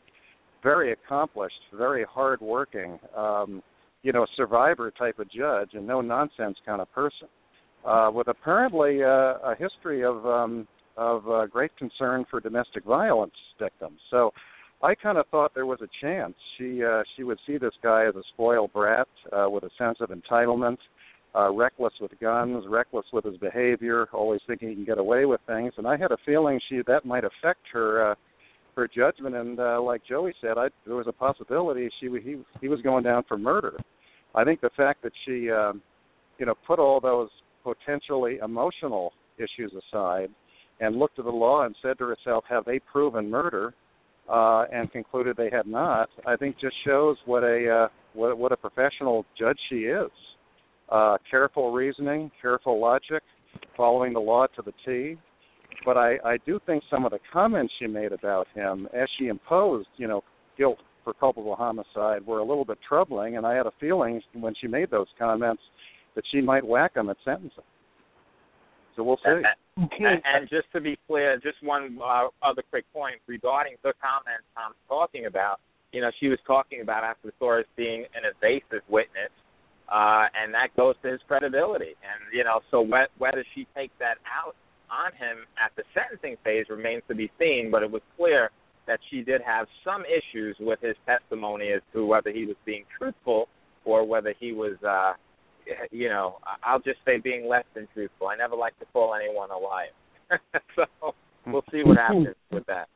very 0.62 0.92
accomplished, 0.92 1.60
very 1.76 2.04
hardworking, 2.08 2.98
um, 3.16 3.62
you 4.02 4.12
know, 4.12 4.26
survivor 4.36 4.90
type 4.90 5.18
of 5.18 5.30
judge, 5.30 5.70
and 5.72 5.86
no 5.86 6.00
nonsense 6.00 6.56
kind 6.64 6.80
of 6.80 6.92
person, 6.92 7.28
uh, 7.84 8.10
with 8.12 8.28
apparently 8.28 9.02
uh, 9.02 9.38
a 9.44 9.54
history 9.58 10.04
of 10.04 10.24
um, 10.26 10.66
of 10.96 11.28
uh, 11.28 11.44
great 11.46 11.76
concern 11.76 12.24
for 12.30 12.40
domestic 12.40 12.84
violence 12.84 13.34
victims. 13.58 13.98
So. 14.10 14.32
I 14.82 14.94
kind 14.94 15.16
of 15.16 15.26
thought 15.28 15.52
there 15.54 15.64
was 15.64 15.80
a 15.80 15.88
chance 16.02 16.34
she 16.58 16.84
uh, 16.84 17.02
she 17.16 17.22
would 17.22 17.38
see 17.46 17.56
this 17.56 17.72
guy 17.82 18.04
as 18.06 18.14
a 18.14 18.22
spoiled 18.34 18.74
brat 18.74 19.08
uh, 19.32 19.46
with 19.48 19.64
a 19.64 19.70
sense 19.78 19.96
of 20.00 20.10
entitlement, 20.10 20.76
reckless 21.52 21.92
with 22.00 22.12
guns, 22.20 22.64
reckless 22.68 23.06
with 23.12 23.24
his 23.24 23.36
behavior, 23.36 24.06
always 24.12 24.40
thinking 24.46 24.70
he 24.70 24.74
can 24.74 24.84
get 24.84 24.98
away 24.98 25.24
with 25.26 25.40
things. 25.46 25.72
And 25.76 25.86
I 25.86 25.96
had 25.96 26.10
a 26.12 26.16
feeling 26.24 26.60
she 26.68 26.80
that 26.86 27.04
might 27.04 27.24
affect 27.24 27.60
her 27.72 28.12
uh, 28.12 28.14
her 28.76 28.88
judgment. 28.88 29.34
And 29.34 29.58
uh, 29.58 29.80
like 29.82 30.02
Joey 30.08 30.34
said, 30.40 30.58
I, 30.58 30.68
there 30.86 30.96
was 30.96 31.06
a 31.08 31.12
possibility 31.12 31.90
she 32.00 32.08
he 32.22 32.36
he 32.60 32.68
was 32.68 32.80
going 32.82 33.04
down 33.04 33.24
for 33.28 33.36
murder. 33.36 33.76
I 34.34 34.44
think 34.44 34.60
the 34.60 34.70
fact 34.76 35.02
that 35.02 35.12
she, 35.24 35.50
um, 35.50 35.82
you 36.38 36.46
know, 36.46 36.54
put 36.66 36.78
all 36.78 37.00
those 37.00 37.30
potentially 37.64 38.38
emotional 38.42 39.12
issues 39.38 39.72
aside 39.72 40.28
and 40.80 40.96
looked 40.96 41.18
at 41.18 41.24
the 41.24 41.30
law 41.30 41.64
and 41.64 41.74
said 41.82 41.98
to 41.98 42.04
herself, 42.04 42.44
"Have 42.48 42.64
they 42.64 42.78
proven 42.78 43.30
murder?" 43.30 43.74
Uh, 44.28 44.64
and 44.72 44.90
concluded 44.90 45.36
they 45.36 45.50
had 45.50 45.66
not. 45.66 46.08
I 46.26 46.36
think 46.36 46.58
just 46.58 46.74
shows 46.84 47.16
what 47.26 47.44
a 47.44 47.84
uh, 47.84 47.88
what 48.14 48.36
what 48.38 48.52
a 48.52 48.56
professional 48.56 49.24
judge 49.38 49.58
she 49.68 49.84
is. 49.84 50.10
Uh, 50.88 51.18
careful 51.28 51.72
reasoning, 51.72 52.30
careful 52.40 52.80
logic, 52.80 53.22
following 53.76 54.12
the 54.12 54.20
law 54.20 54.46
to 54.46 54.62
the 54.62 54.72
T. 54.84 55.16
But 55.84 55.96
I, 55.96 56.16
I 56.24 56.36
do 56.46 56.60
think 56.64 56.84
some 56.90 57.04
of 57.04 57.10
the 57.10 57.18
comments 57.32 57.72
she 57.78 57.86
made 57.86 58.12
about 58.12 58.46
him, 58.54 58.88
as 58.94 59.08
she 59.18 59.26
imposed, 59.26 59.88
you 59.96 60.08
know, 60.08 60.22
guilt 60.56 60.78
for 61.04 61.12
culpable 61.12 61.56
homicide, 61.56 62.26
were 62.26 62.38
a 62.38 62.44
little 62.44 62.64
bit 62.64 62.78
troubling. 62.88 63.36
And 63.36 63.46
I 63.46 63.54
had 63.54 63.66
a 63.66 63.72
feeling 63.80 64.20
when 64.32 64.54
she 64.60 64.68
made 64.68 64.90
those 64.90 65.06
comments 65.18 65.62
that 66.14 66.24
she 66.32 66.40
might 66.40 66.66
whack 66.66 66.96
him 66.96 67.10
at 67.10 67.16
sentencing. 67.24 67.62
So 68.96 69.02
we'll 69.02 69.18
see. 69.18 69.42
And, 69.76 70.22
and 70.24 70.48
just 70.48 70.72
to 70.72 70.80
be 70.80 70.98
clear, 71.06 71.36
just 71.36 71.62
one 71.62 71.98
uh, 72.02 72.28
other 72.42 72.62
quick 72.70 72.86
point 72.94 73.16
regarding 73.26 73.74
the 73.82 73.92
comments 74.00 74.46
I'm 74.56 74.72
talking 74.88 75.26
about. 75.26 75.60
You 75.92 76.00
know, 76.00 76.10
she 76.18 76.28
was 76.28 76.38
talking 76.46 76.80
about 76.80 77.16
the 77.22 77.32
being 77.76 78.04
an 78.14 78.22
evasive 78.24 78.82
witness, 78.88 79.30
uh, 79.92 80.26
and 80.34 80.52
that 80.54 80.76
goes 80.76 80.94
to 81.02 81.12
his 81.12 81.20
credibility. 81.26 81.94
And 82.02 82.32
you 82.32 82.44
know, 82.44 82.60
so 82.70 82.84
wh- 82.84 83.20
whether 83.20 83.44
she 83.54 83.66
takes 83.74 83.94
that 83.98 84.18
out 84.26 84.54
on 84.90 85.12
him 85.12 85.44
at 85.62 85.72
the 85.76 85.82
sentencing 85.94 86.36
phase 86.44 86.66
remains 86.68 87.02
to 87.08 87.14
be 87.14 87.30
seen. 87.38 87.70
But 87.70 87.82
it 87.82 87.90
was 87.90 88.02
clear 88.16 88.50
that 88.86 89.00
she 89.10 89.22
did 89.22 89.42
have 89.42 89.66
some 89.84 90.04
issues 90.04 90.56
with 90.60 90.80
his 90.80 90.96
testimony 91.06 91.72
as 91.72 91.82
to 91.92 92.06
whether 92.06 92.30
he 92.30 92.46
was 92.46 92.56
being 92.64 92.84
truthful 92.96 93.48
or 93.84 94.06
whether 94.06 94.34
he 94.38 94.52
was 94.52 94.76
uh, 94.86 95.12
you 95.90 96.08
know, 96.08 96.38
I'll 96.62 96.80
just 96.80 96.98
say 97.04 97.18
being 97.18 97.48
less 97.48 97.64
than 97.74 97.88
truthful. 97.94 98.28
I 98.28 98.36
never 98.36 98.56
like 98.56 98.78
to 98.78 98.86
call 98.92 99.14
anyone 99.14 99.50
a 99.50 99.58
liar. 99.58 99.88
so 100.76 101.14
we'll 101.46 101.64
see 101.70 101.82
what 101.84 101.96
happens 101.96 102.28
with 102.50 102.66
that. 102.66 102.88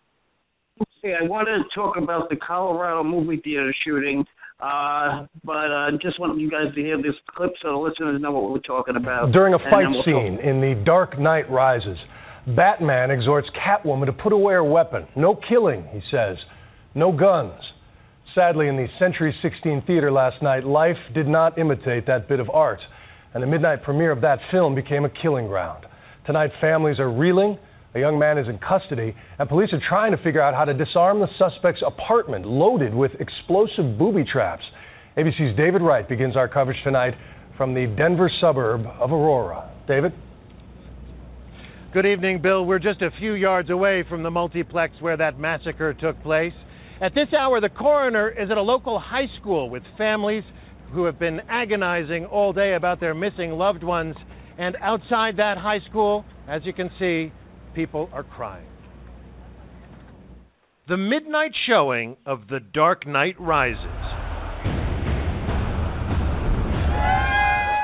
Okay, 0.98 1.14
I 1.20 1.24
wanted 1.24 1.58
to 1.58 1.64
talk 1.74 1.96
about 1.96 2.30
the 2.30 2.36
Colorado 2.36 3.04
movie 3.04 3.40
theater 3.42 3.74
shooting, 3.84 4.24
uh, 4.62 5.26
but 5.42 5.72
uh, 5.72 5.90
just 6.02 6.20
want 6.20 6.38
you 6.38 6.50
guys 6.50 6.74
to 6.74 6.80
hear 6.80 6.96
this 6.96 7.14
clip 7.34 7.50
so 7.62 7.70
the 7.70 7.76
listeners 7.76 8.20
know 8.20 8.32
what 8.32 8.50
we're 8.50 8.58
talking 8.58 8.96
about. 8.96 9.32
During 9.32 9.54
a 9.54 9.58
fight 9.58 9.86
we'll 9.88 10.02
scene 10.04 10.38
in 10.38 10.60
The 10.60 10.82
Dark 10.84 11.18
Knight 11.18 11.50
Rises, 11.50 11.96
Batman 12.56 13.10
exhorts 13.10 13.48
Catwoman 13.56 14.06
to 14.06 14.12
put 14.12 14.32
away 14.32 14.54
her 14.54 14.64
weapon. 14.64 15.06
No 15.16 15.38
killing, 15.48 15.84
he 15.92 16.00
says. 16.10 16.36
No 16.94 17.12
guns. 17.12 17.60
Sadly, 18.34 18.68
in 18.68 18.76
the 18.76 18.86
Century 18.98 19.34
16 19.42 19.82
Theater 19.86 20.12
last 20.12 20.42
night, 20.42 20.64
life 20.64 20.96
did 21.14 21.26
not 21.26 21.58
imitate 21.58 22.06
that 22.06 22.28
bit 22.28 22.38
of 22.38 22.48
art, 22.50 22.80
and 23.34 23.42
the 23.42 23.46
midnight 23.46 23.82
premiere 23.82 24.12
of 24.12 24.20
that 24.20 24.38
film 24.50 24.74
became 24.74 25.04
a 25.04 25.10
killing 25.10 25.46
ground. 25.46 25.84
Tonight, 26.26 26.50
families 26.60 27.00
are 27.00 27.10
reeling. 27.10 27.58
A 27.92 27.98
young 27.98 28.20
man 28.20 28.38
is 28.38 28.46
in 28.46 28.58
custody, 28.58 29.16
and 29.38 29.48
police 29.48 29.70
are 29.72 29.82
trying 29.88 30.12
to 30.12 30.22
figure 30.22 30.40
out 30.40 30.54
how 30.54 30.64
to 30.64 30.72
disarm 30.72 31.18
the 31.18 31.26
suspect's 31.38 31.82
apartment 31.84 32.46
loaded 32.46 32.94
with 32.94 33.10
explosive 33.18 33.98
booby 33.98 34.24
traps. 34.24 34.62
ABC's 35.16 35.56
David 35.56 35.82
Wright 35.82 36.08
begins 36.08 36.36
our 36.36 36.46
coverage 36.46 36.78
tonight 36.84 37.14
from 37.56 37.74
the 37.74 37.92
Denver 37.98 38.30
suburb 38.40 38.86
of 38.86 39.10
Aurora. 39.10 39.72
David? 39.88 40.12
Good 41.92 42.06
evening, 42.06 42.40
Bill. 42.40 42.64
We're 42.64 42.78
just 42.78 43.02
a 43.02 43.10
few 43.18 43.32
yards 43.32 43.70
away 43.70 44.04
from 44.08 44.22
the 44.22 44.30
multiplex 44.30 44.94
where 45.00 45.16
that 45.16 45.40
massacre 45.40 45.92
took 45.92 46.22
place. 46.22 46.52
At 47.02 47.12
this 47.16 47.26
hour, 47.36 47.60
the 47.60 47.70
coroner 47.70 48.28
is 48.30 48.52
at 48.52 48.56
a 48.56 48.62
local 48.62 49.00
high 49.00 49.26
school 49.40 49.68
with 49.68 49.82
families 49.98 50.44
who 50.92 51.06
have 51.06 51.18
been 51.18 51.40
agonizing 51.48 52.26
all 52.26 52.52
day 52.52 52.74
about 52.74 53.00
their 53.00 53.14
missing 53.14 53.50
loved 53.50 53.82
ones. 53.82 54.14
And 54.58 54.76
outside 54.80 55.38
that 55.38 55.56
high 55.58 55.80
school, 55.88 56.24
as 56.48 56.62
you 56.64 56.72
can 56.72 56.90
see, 57.00 57.32
people 57.74 58.08
are 58.12 58.22
crying. 58.22 58.66
The 60.88 60.96
midnight 60.96 61.52
showing 61.68 62.16
of 62.26 62.48
The 62.48 62.60
Dark 62.60 63.06
Knight 63.06 63.36
Rises. 63.38 63.80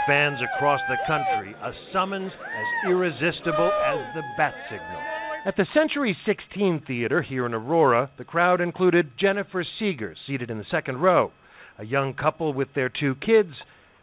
Fans 0.07 0.39
across 0.55 0.81
the 0.89 0.97
country, 1.07 1.55
a 1.63 1.73
summons 1.93 2.33
as 2.33 2.91
irresistible 2.91 3.71
as 3.87 3.99
the 4.15 4.23
bat 4.37 4.55
signal. 4.71 5.01
At 5.47 5.57
the 5.57 5.67
Century 5.75 6.17
16 6.27 6.83
Theater 6.87 7.23
here 7.23 7.47
in 7.47 7.55
Aurora, 7.55 8.11
the 8.19 8.25
crowd 8.25 8.61
included 8.61 9.13
Jennifer 9.19 9.65
Seeger, 9.79 10.17
seated 10.27 10.51
in 10.51 10.59
the 10.59 10.65
second 10.71 10.99
row, 10.99 11.31
a 11.79 11.85
young 11.85 12.15
couple 12.15 12.53
with 12.53 12.69
their 12.75 12.89
two 12.89 13.15
kids, 13.17 13.53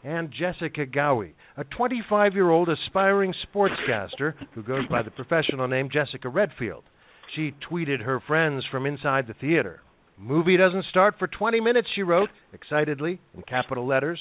and 0.04 0.32
Jessica 0.32 0.86
Ghawi, 0.86 1.34
a 1.58 1.64
25 1.64 2.34
year 2.34 2.50
old 2.50 2.70
aspiring 2.70 3.34
sportscaster 3.48 4.34
who 4.54 4.64
goes 4.64 4.86
by 4.88 5.02
the 5.02 5.12
professional 5.12 5.68
name 5.68 5.90
Jessica 5.92 6.30
Redfield. 6.30 6.84
She 7.36 7.54
tweeted 7.70 8.02
her 8.02 8.20
friends 8.28 8.64
from 8.70 8.86
inside 8.86 9.28
the 9.28 9.34
theater. 9.34 9.82
Movie 10.18 10.58
doesn't 10.58 10.86
start 10.90 11.16
for 11.18 11.28
20 11.28 11.60
minutes, 11.60 11.88
she 11.96 12.04
wrote, 12.04 12.30
excitedly, 12.54 13.20
in 13.34 13.42
capital 13.44 13.88
letters. 13.88 14.20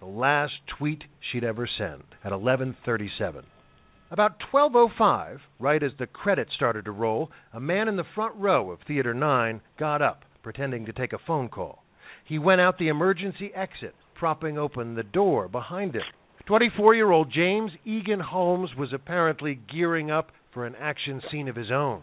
The 0.00 0.06
last 0.06 0.54
tweet 0.78 1.02
she'd 1.20 1.44
ever 1.44 1.68
send 1.78 2.04
at 2.24 2.32
1137. 2.32 3.44
About 4.10 4.40
12:05, 4.50 5.40
right 5.58 5.82
as 5.82 5.92
the 5.98 6.06
credits 6.06 6.54
started 6.54 6.86
to 6.86 6.92
roll, 6.92 7.30
a 7.52 7.60
man 7.60 7.88
in 7.88 7.96
the 7.96 8.04
front 8.14 8.34
row 8.36 8.70
of 8.70 8.80
Theater 8.86 9.12
9 9.12 9.60
got 9.78 10.00
up, 10.00 10.24
pretending 10.42 10.86
to 10.86 10.92
take 10.92 11.12
a 11.12 11.18
phone 11.18 11.48
call. 11.48 11.84
He 12.24 12.38
went 12.38 12.60
out 12.60 12.78
the 12.78 12.88
emergency 12.88 13.52
exit, 13.54 13.94
propping 14.18 14.58
open 14.58 14.94
the 14.94 15.02
door 15.02 15.48
behind 15.48 15.94
him. 15.94 16.02
24-year-old 16.48 17.30
James 17.32 17.72
Eagan 17.84 18.20
Holmes 18.20 18.70
was 18.76 18.92
apparently 18.92 19.60
gearing 19.72 20.10
up 20.10 20.30
for 20.52 20.66
an 20.66 20.74
action 20.80 21.20
scene 21.30 21.48
of 21.48 21.56
his 21.56 21.70
own. 21.70 22.02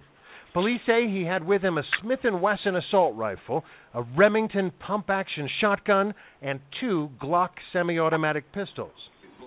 Police 0.53 0.81
say 0.85 1.09
he 1.09 1.25
had 1.25 1.45
with 1.45 1.61
him 1.61 1.77
a 1.77 1.83
Smith 2.01 2.19
& 2.21 2.23
Wesson 2.23 2.75
assault 2.75 3.15
rifle, 3.17 3.65
a 3.93 4.03
Remington 4.03 4.71
pump-action 4.79 5.49
shotgun, 5.59 6.13
and 6.41 6.61
two 6.79 7.09
Glock 7.21 7.49
semi-automatic 7.73 8.45
pistols. 8.53 8.93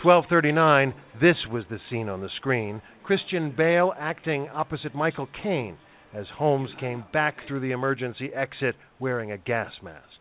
1239, 0.03 0.93
this 1.21 1.37
was 1.51 1.65
the 1.71 1.79
scene 1.89 2.09
on 2.09 2.21
the 2.21 2.29
screen. 2.37 2.83
Christian 3.05 3.55
Bale 3.57 3.93
acting 3.99 4.49
opposite 4.53 4.95
Michael 4.95 5.29
Caine 5.43 5.79
as 6.13 6.27
Holmes 6.37 6.71
came 6.79 7.05
back 7.13 7.37
through 7.47 7.61
the 7.61 7.73
emergency 7.73 8.31
exit 8.35 8.75
wearing 9.01 9.33
a 9.33 9.39
gas 9.39 9.73
mask. 9.83 10.18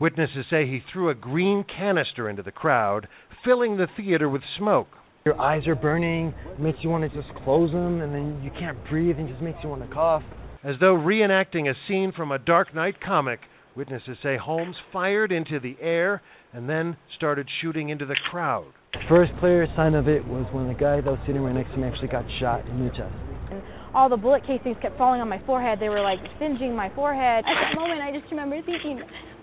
Witnesses 0.00 0.46
say 0.48 0.66
he 0.66 0.80
threw 0.90 1.10
a 1.10 1.14
green 1.14 1.62
canister 1.76 2.30
into 2.30 2.42
the 2.42 2.50
crowd, 2.50 3.06
filling 3.44 3.76
the 3.76 3.86
theater 3.98 4.30
with 4.30 4.40
smoke. 4.56 4.88
Your 5.26 5.38
eyes 5.38 5.66
are 5.66 5.74
burning, 5.74 6.32
makes 6.58 6.78
you 6.80 6.88
want 6.88 7.04
to 7.04 7.14
just 7.14 7.28
close 7.44 7.70
them, 7.70 8.00
and 8.00 8.14
then 8.14 8.40
you 8.42 8.50
can't 8.58 8.78
breathe 8.88 9.18
and 9.18 9.28
just 9.28 9.42
makes 9.42 9.58
you 9.62 9.68
want 9.68 9.86
to 9.86 9.94
cough. 9.94 10.22
As 10.64 10.76
though 10.80 10.94
reenacting 10.94 11.68
a 11.68 11.74
scene 11.86 12.12
from 12.16 12.32
a 12.32 12.38
Dark 12.38 12.74
Knight 12.74 12.94
comic, 13.04 13.40
witnesses 13.76 14.16
say 14.22 14.38
Holmes 14.38 14.76
fired 14.90 15.32
into 15.32 15.60
the 15.60 15.76
air 15.82 16.22
and 16.54 16.66
then 16.66 16.96
started 17.16 17.46
shooting 17.60 17.90
into 17.90 18.06
the 18.06 18.16
crowd. 18.30 18.72
The 18.94 19.00
First 19.06 19.32
clear 19.38 19.66
sign 19.76 19.94
of 19.94 20.08
it 20.08 20.26
was 20.26 20.46
when 20.52 20.66
the 20.66 20.74
guy 20.74 20.96
that 20.96 21.04
was 21.04 21.20
sitting 21.26 21.42
right 21.42 21.54
next 21.54 21.72
to 21.72 21.76
me 21.76 21.86
actually 21.86 22.08
got 22.08 22.24
shot 22.40 22.66
in 22.66 22.84
the 22.84 22.90
chest. 22.90 23.12
And 23.52 23.62
all 23.94 24.08
the 24.08 24.16
bullet 24.16 24.46
casings 24.46 24.76
kept 24.80 24.96
falling 24.96 25.20
on 25.20 25.28
my 25.28 25.42
forehead. 25.44 25.78
They 25.78 25.88
were 25.88 26.00
like 26.00 26.18
singeing 26.38 26.74
my 26.74 26.88
forehead. 26.94 27.44
At 27.44 27.52
that 27.52 27.76
moment, 27.76 28.00
I 28.00 28.12
just 28.12 28.30
remember 28.30 28.56
thinking, 28.62 29.02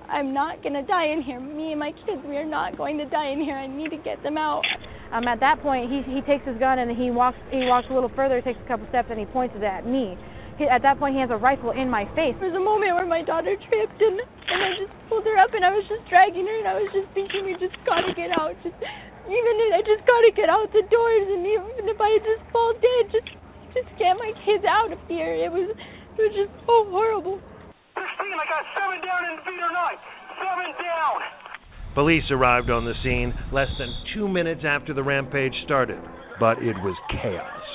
I'm 0.09 0.33
not 0.33 0.63
going 0.63 0.73
to 0.73 0.83
die 0.83 1.11
in 1.11 1.21
here. 1.21 1.39
Me 1.39 1.71
and 1.75 1.79
my 1.79 1.91
kids, 2.07 2.23
we 2.23 2.37
are 2.37 2.47
not 2.47 2.77
going 2.77 2.97
to 2.97 3.05
die 3.05 3.31
in 3.31 3.43
here. 3.43 3.55
I 3.55 3.67
need 3.67 3.91
to 3.91 3.97
get 3.99 4.23
them 4.23 4.37
out. 4.37 4.63
Um, 5.11 5.27
at 5.27 5.39
that 5.39 5.63
point, 5.63 5.87
he 5.87 6.03
he 6.03 6.19
takes 6.27 6.43
his 6.43 6.59
gun 6.59 6.79
and 6.79 6.91
he 6.91 7.11
walks 7.11 7.39
he 7.51 7.63
walks 7.63 7.87
a 7.91 7.93
little 7.95 8.11
further, 8.11 8.41
takes 8.41 8.59
a 8.59 8.67
couple 8.67 8.87
steps, 8.91 9.07
and 9.11 9.19
he 9.19 9.27
points 9.27 9.55
it 9.55 9.63
at 9.63 9.87
me. 9.87 10.19
He, 10.59 10.65
at 10.65 10.81
that 10.83 10.99
point, 10.99 11.15
he 11.15 11.21
has 11.21 11.31
a 11.31 11.39
rifle 11.39 11.71
in 11.71 11.87
my 11.87 12.03
face. 12.11 12.35
There 12.43 12.51
was 12.51 12.59
a 12.59 12.63
moment 12.63 12.91
where 12.91 13.07
my 13.07 13.23
daughter 13.23 13.55
tripped, 13.55 13.99
and 14.03 14.19
and 14.19 14.59
I 14.63 14.71
just 14.75 14.91
pulled 15.07 15.23
her 15.23 15.37
up, 15.39 15.55
and 15.55 15.63
I 15.63 15.71
was 15.71 15.87
just 15.87 16.03
dragging 16.11 16.43
her, 16.43 16.57
and 16.59 16.67
I 16.67 16.75
was 16.75 16.91
just 16.91 17.07
thinking, 17.15 17.47
we 17.47 17.55
just 17.55 17.75
gotta 17.87 18.11
get 18.15 18.35
out. 18.35 18.51
Just 18.63 18.75
even 19.27 19.53
if 19.63 19.71
I 19.75 19.81
just 19.83 20.03
gotta 20.03 20.31
get 20.35 20.51
out 20.51 20.67
the 20.75 20.83
doors, 20.91 21.25
and 21.31 21.43
even 21.43 21.87
if 21.87 21.99
I 21.99 22.11
just 22.19 22.43
fall 22.51 22.75
dead, 22.75 23.03
just 23.11 23.31
just 23.75 23.89
get 23.95 24.15
my 24.19 24.31
kids 24.43 24.67
out 24.67 24.91
of 24.91 24.99
here. 25.07 25.31
It 25.35 25.51
was 25.51 25.71
it 25.71 26.19
was 26.19 26.33
just 26.35 26.51
so 26.67 26.83
horrible. 26.91 27.39
Christine, 27.97 28.37
I 28.37 28.45
got 28.45 28.63
seven 28.77 29.01
down 29.01 29.21
in 29.33 29.35
theater 29.41 29.71
nine. 29.73 29.97
Seven 30.37 30.69
down. 30.77 31.17
Police 31.97 32.29
arrived 32.29 32.69
on 32.69 32.85
the 32.85 32.93
scene 33.01 33.33
less 33.49 33.73
than 33.81 33.89
two 34.13 34.29
minutes 34.29 34.61
after 34.61 34.93
the 34.93 35.01
rampage 35.01 35.53
started, 35.65 35.97
but 36.39 36.61
it 36.61 36.77
was 36.85 36.93
chaos. 37.09 37.65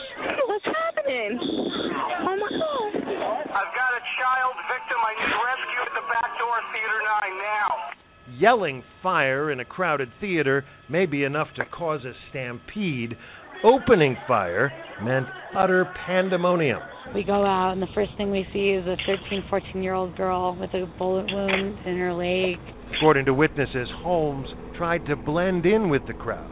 What's 0.47 0.63
happening? 0.63 1.43
Oh 1.43 2.39
my 2.39 2.51
god. 2.55 3.03
I've 3.51 3.75
got 3.75 3.91
a 3.99 4.03
child 4.23 4.55
victim. 4.71 4.99
I 5.03 5.13
need 5.19 5.35
rescue 5.43 5.83
at 5.83 5.95
the 5.99 6.07
back 6.07 6.31
door 6.39 6.55
of 6.55 6.67
theater 6.71 7.01
nine 7.03 7.35
now. 7.43 7.93
Yelling 8.39 8.83
fire 9.03 9.51
in 9.51 9.59
a 9.59 9.65
crowded 9.65 10.09
theater 10.21 10.65
may 10.89 11.07
be 11.07 11.25
enough 11.25 11.49
to 11.57 11.65
cause 11.67 12.05
a 12.05 12.13
stampede. 12.31 13.17
Opening 13.65 14.17
fire 14.27 14.73
meant 15.01 15.27
utter 15.57 15.87
pandemonium. 16.05 16.81
We 17.15 17.23
go 17.23 17.47
out, 17.47 17.73
and 17.73 17.81
the 17.81 17.87
first 17.95 18.11
thing 18.17 18.33
we 18.33 18.45
see 18.53 18.71
is 18.71 18.85
a 18.87 18.97
13, 19.07 19.45
14 19.49 19.83
year 19.83 19.95
old 19.95 20.17
girl 20.17 20.57
with 20.59 20.71
a 20.75 20.87
bullet 20.99 21.27
wound 21.31 21.79
in 21.87 21.97
her 21.97 22.13
leg. 22.13 22.57
According 22.97 23.27
to 23.27 23.35
witnesses, 23.35 23.89
Holmes 24.03 24.49
tried 24.77 25.07
to 25.07 25.15
blend 25.15 25.65
in 25.65 25.91
with 25.91 26.03
the 26.09 26.13
crowd. 26.15 26.51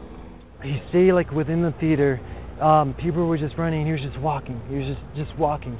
You 0.63 0.77
see, 0.93 1.11
like 1.11 1.31
within 1.31 1.61
the 1.61 1.73
theater, 1.81 2.21
um, 2.61 2.95
people 3.01 3.27
were 3.27 3.37
just 3.37 3.57
running. 3.57 3.85
He 3.85 3.91
was 3.91 4.01
just 4.01 4.19
walking. 4.21 4.61
He 4.69 4.75
was 4.75 4.95
just 4.95 5.27
just 5.27 5.39
walking. 5.39 5.77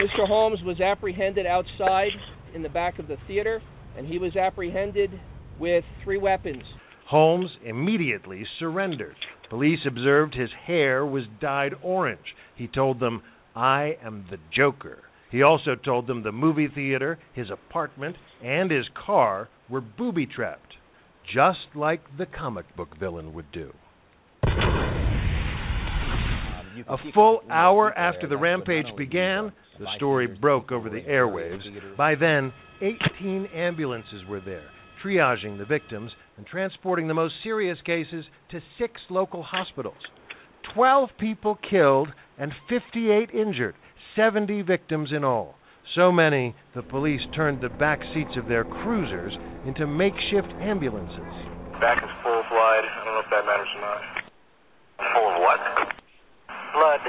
Mr. 0.00 0.26
Holmes 0.26 0.60
was 0.64 0.80
apprehended 0.80 1.44
outside 1.44 2.12
in 2.54 2.62
the 2.62 2.68
back 2.70 2.98
of 2.98 3.08
the 3.08 3.16
theater, 3.26 3.60
and 3.98 4.06
he 4.06 4.18
was 4.18 4.36
apprehended 4.36 5.10
with 5.58 5.84
three 6.02 6.18
weapons. 6.18 6.62
Holmes 7.08 7.50
immediately 7.64 8.44
surrendered. 8.58 9.16
Police 9.48 9.80
observed 9.86 10.34
his 10.34 10.50
hair 10.66 11.04
was 11.06 11.24
dyed 11.40 11.74
orange. 11.82 12.34
He 12.56 12.66
told 12.66 13.00
them, 13.00 13.22
I 13.54 13.96
am 14.04 14.26
the 14.30 14.38
Joker. 14.54 14.98
He 15.30 15.42
also 15.42 15.74
told 15.74 16.06
them 16.06 16.22
the 16.22 16.32
movie 16.32 16.68
theater, 16.72 17.18
his 17.34 17.50
apartment, 17.50 18.16
and 18.42 18.70
his 18.70 18.86
car 19.06 19.48
were 19.68 19.80
booby 19.80 20.26
trapped, 20.26 20.74
just 21.32 21.74
like 21.74 22.00
the 22.16 22.26
comic 22.26 22.76
book 22.76 22.96
villain 22.98 23.34
would 23.34 23.50
do. 23.52 23.72
A 26.88 26.96
full 27.14 27.40
hour 27.50 27.92
after 27.96 28.28
the 28.28 28.36
rampage 28.36 28.86
began, 28.96 29.52
the 29.78 29.86
story 29.96 30.26
broke 30.26 30.70
over 30.70 30.90
the 30.90 31.00
airwaves. 31.00 31.96
By 31.96 32.14
then, 32.14 32.52
18 32.80 33.46
ambulances 33.54 34.24
were 34.28 34.40
there, 34.40 34.68
triaging 35.02 35.58
the 35.58 35.64
victims 35.64 36.12
and 36.36 36.46
transporting 36.46 37.08
the 37.08 37.14
most 37.14 37.34
serious 37.42 37.78
cases 37.84 38.24
to 38.50 38.60
six 38.78 39.00
local 39.10 39.42
hospitals. 39.42 39.96
12 40.74 41.10
people 41.18 41.58
killed 41.68 42.08
and 42.38 42.52
58 42.68 43.30
injured, 43.30 43.74
70 44.14 44.62
victims 44.62 45.10
in 45.14 45.24
all. 45.24 45.54
So 45.94 46.12
many, 46.12 46.54
the 46.74 46.82
police 46.82 47.20
turned 47.34 47.62
the 47.62 47.68
back 47.68 48.00
seats 48.12 48.36
of 48.36 48.48
their 48.48 48.64
cruisers 48.64 49.32
into 49.66 49.86
makeshift 49.86 50.52
ambulances. 50.60 51.32
Back 51.80 52.02
is 52.02 52.10
full 52.22 52.40
of 52.40 52.44
blood. 52.50 52.84
I 52.84 53.04
don't 53.04 53.14
know 53.14 53.20
if 53.24 53.30
that 53.30 53.46
matters 53.46 53.68
or 53.76 53.80
not. 53.80 54.00
Full 55.14 55.28
of 55.28 55.40
what? 55.40 55.60
Blood. 56.74 57.00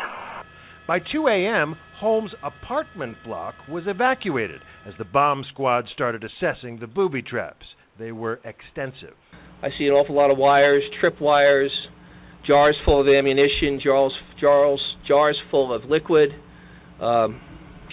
By 0.87 0.99
2 0.99 1.27
a.m., 1.27 1.75
Holmes' 1.99 2.31
apartment 2.43 3.17
block 3.25 3.55
was 3.67 3.83
evacuated 3.87 4.61
as 4.85 4.93
the 4.97 5.03
bomb 5.03 5.43
squad 5.51 5.85
started 5.93 6.23
assessing 6.23 6.79
the 6.79 6.87
booby 6.87 7.21
traps. 7.21 7.65
They 7.99 8.11
were 8.11 8.39
extensive. 8.43 9.15
I 9.63 9.69
see 9.77 9.85
an 9.85 9.93
awful 9.93 10.15
lot 10.15 10.29
of 10.29 10.37
wires, 10.37 10.83
trip 10.99 11.19
wires, 11.19 11.71
jars 12.45 12.75
full 12.85 13.01
of 13.01 13.07
ammunition, 13.07 13.79
jars, 13.83 14.13
jars, 14.39 14.79
jars 15.07 15.37
full 15.49 15.73
of 15.73 15.83
liquid, 15.85 16.29
um, 17.01 17.41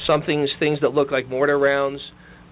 some 0.07 0.23
things, 0.27 0.51
things 0.59 0.79
that 0.83 0.91
look 0.91 1.11
like 1.11 1.29
mortar 1.29 1.59
rounds. 1.59 2.01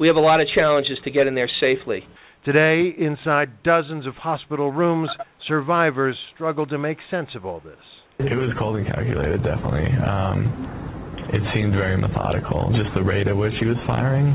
We 0.00 0.06
have 0.06 0.16
a 0.16 0.20
lot 0.20 0.40
of 0.40 0.46
challenges 0.54 0.98
to 1.04 1.10
get 1.10 1.26
in 1.26 1.34
there 1.34 1.50
safely. 1.60 2.04
Today, 2.44 2.90
inside 2.98 3.62
dozens 3.62 4.06
of 4.06 4.14
hospital 4.14 4.72
rooms, 4.72 5.10
survivors 5.46 6.16
struggle 6.34 6.66
to 6.66 6.78
make 6.78 6.98
sense 7.10 7.28
of 7.36 7.44
all 7.44 7.60
this. 7.60 7.78
It 8.18 8.34
was 8.34 8.50
cold 8.58 8.76
and 8.76 8.86
calculated, 8.86 9.42
definitely. 9.44 9.86
Um, 10.00 11.28
it 11.32 11.42
seemed 11.54 11.72
very 11.72 11.96
methodical, 11.96 12.72
just 12.72 12.94
the 12.94 13.02
rate 13.02 13.28
at 13.28 13.36
which 13.36 13.52
he 13.60 13.66
was 13.66 13.76
firing 13.86 14.26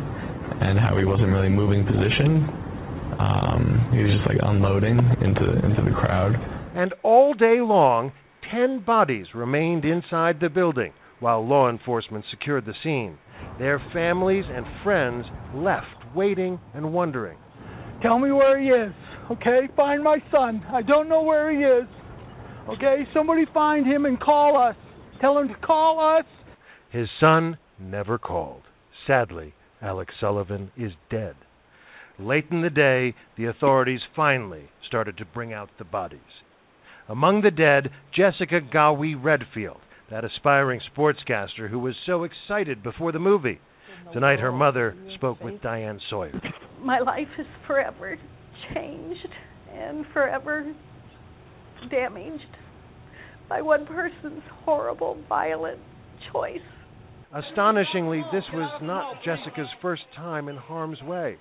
and 0.61 0.79
how 0.79 0.97
he 0.97 1.05
wasn't 1.05 1.29
really 1.29 1.49
moving 1.49 1.85
position. 1.85 2.66
Um, 3.19 3.89
he 3.91 4.03
was 4.03 4.11
just 4.17 4.27
like 4.27 4.37
unloading 4.41 4.99
into 5.21 5.53
into 5.65 5.81
the 5.83 5.95
crowd. 5.95 6.35
And 6.75 6.93
all 7.03 7.33
day 7.33 7.59
long, 7.59 8.11
ten 8.51 8.83
bodies 8.85 9.27
remained 9.33 9.85
inside 9.85 10.39
the 10.39 10.49
building 10.49 10.93
while 11.19 11.45
law 11.45 11.69
enforcement 11.69 12.25
secured 12.29 12.65
the 12.65 12.73
scene. 12.83 13.17
Their 13.59 13.81
families 13.93 14.45
and 14.47 14.65
friends 14.83 15.25
left, 15.55 16.15
waiting 16.15 16.59
and 16.73 16.93
wondering. 16.93 17.37
Tell 18.03 18.19
me 18.19 18.31
where 18.31 18.59
he 18.59 18.67
is, 18.67 18.93
okay? 19.31 19.67
Find 19.75 20.03
my 20.03 20.19
son. 20.31 20.63
I 20.71 20.83
don't 20.83 21.09
know 21.09 21.23
where 21.23 21.51
he 21.51 21.63
is. 21.63 21.87
Okay? 22.69 23.07
Somebody 23.13 23.45
find 23.53 23.85
him 23.85 24.05
and 24.05 24.19
call 24.19 24.61
us. 24.61 24.75
Tell 25.21 25.39
him 25.39 25.47
to 25.47 25.55
call 25.55 26.17
us. 26.19 26.25
His 26.91 27.07
son 27.19 27.57
never 27.79 28.17
called. 28.17 28.61
Sadly, 29.07 29.53
Alex 29.81 30.13
Sullivan 30.19 30.71
is 30.77 30.91
dead. 31.09 31.35
Late 32.19 32.45
in 32.49 32.61
the 32.61 32.69
day, 32.69 33.13
the 33.37 33.45
authorities 33.45 33.99
finally 34.15 34.69
started 34.87 35.17
to 35.17 35.25
bring 35.25 35.53
out 35.53 35.69
the 35.77 35.85
bodies. 35.85 36.19
Among 37.07 37.41
the 37.41 37.51
dead, 37.51 37.91
Jessica 38.15 38.59
Ghawi 38.59 39.13
Redfield, 39.21 39.77
that 40.09 40.25
aspiring 40.25 40.81
sportscaster 40.95 41.69
who 41.69 41.79
was 41.79 41.95
so 42.05 42.23
excited 42.23 42.81
before 42.81 43.11
the 43.11 43.19
movie. 43.19 43.59
Tonight, 44.13 44.39
her 44.39 44.51
mother 44.51 44.95
spoke 45.15 45.41
with 45.43 45.61
Diane 45.61 45.99
Sawyer. 46.09 46.39
My 46.81 46.99
life 46.99 47.27
is 47.37 47.45
forever 47.67 48.17
changed 48.73 49.27
and 49.73 50.05
forever 50.13 50.73
damaged 51.91 52.57
by 53.47 53.61
one 53.61 53.85
person's 53.85 54.43
horrible, 54.65 55.21
violent 55.29 55.79
choice. 56.31 56.59
Astonishingly, 57.33 58.23
this 58.33 58.43
was 58.53 58.81
not 58.81 59.23
Jessica's 59.23 59.67
first 59.81 60.03
time 60.15 60.49
in 60.49 60.55
harm's 60.55 61.01
way. 61.03 61.37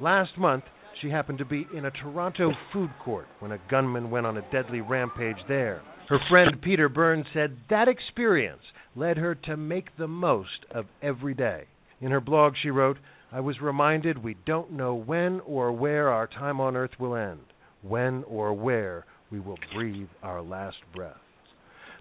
Last 0.00 0.36
month, 0.38 0.64
she 1.00 1.10
happened 1.10 1.38
to 1.38 1.44
be 1.44 1.66
in 1.74 1.84
a 1.84 1.90
Toronto 1.90 2.52
food 2.72 2.90
court 3.04 3.26
when 3.40 3.52
a 3.52 3.58
gunman 3.70 4.10
went 4.10 4.26
on 4.26 4.36
a 4.36 4.50
deadly 4.52 4.80
rampage 4.80 5.36
there. 5.48 5.82
Her 6.08 6.18
friend 6.28 6.60
Peter 6.62 6.88
Burns 6.88 7.26
said 7.32 7.56
that 7.70 7.88
experience 7.88 8.62
led 8.94 9.16
her 9.16 9.34
to 9.34 9.56
make 9.56 9.96
the 9.96 10.08
most 10.08 10.66
of 10.70 10.86
every 11.00 11.34
day. 11.34 11.64
In 12.00 12.10
her 12.10 12.20
blog, 12.20 12.54
she 12.60 12.70
wrote, 12.70 12.98
I 13.30 13.40
was 13.40 13.60
reminded 13.60 14.22
we 14.22 14.36
don't 14.44 14.72
know 14.72 14.94
when 14.94 15.40
or 15.40 15.72
where 15.72 16.10
our 16.10 16.26
time 16.26 16.60
on 16.60 16.76
earth 16.76 16.98
will 16.98 17.16
end, 17.16 17.40
when 17.80 18.24
or 18.24 18.52
where 18.52 19.06
we 19.30 19.40
will 19.40 19.58
breathe 19.74 20.08
our 20.22 20.42
last 20.42 20.76
breath. 20.94 21.16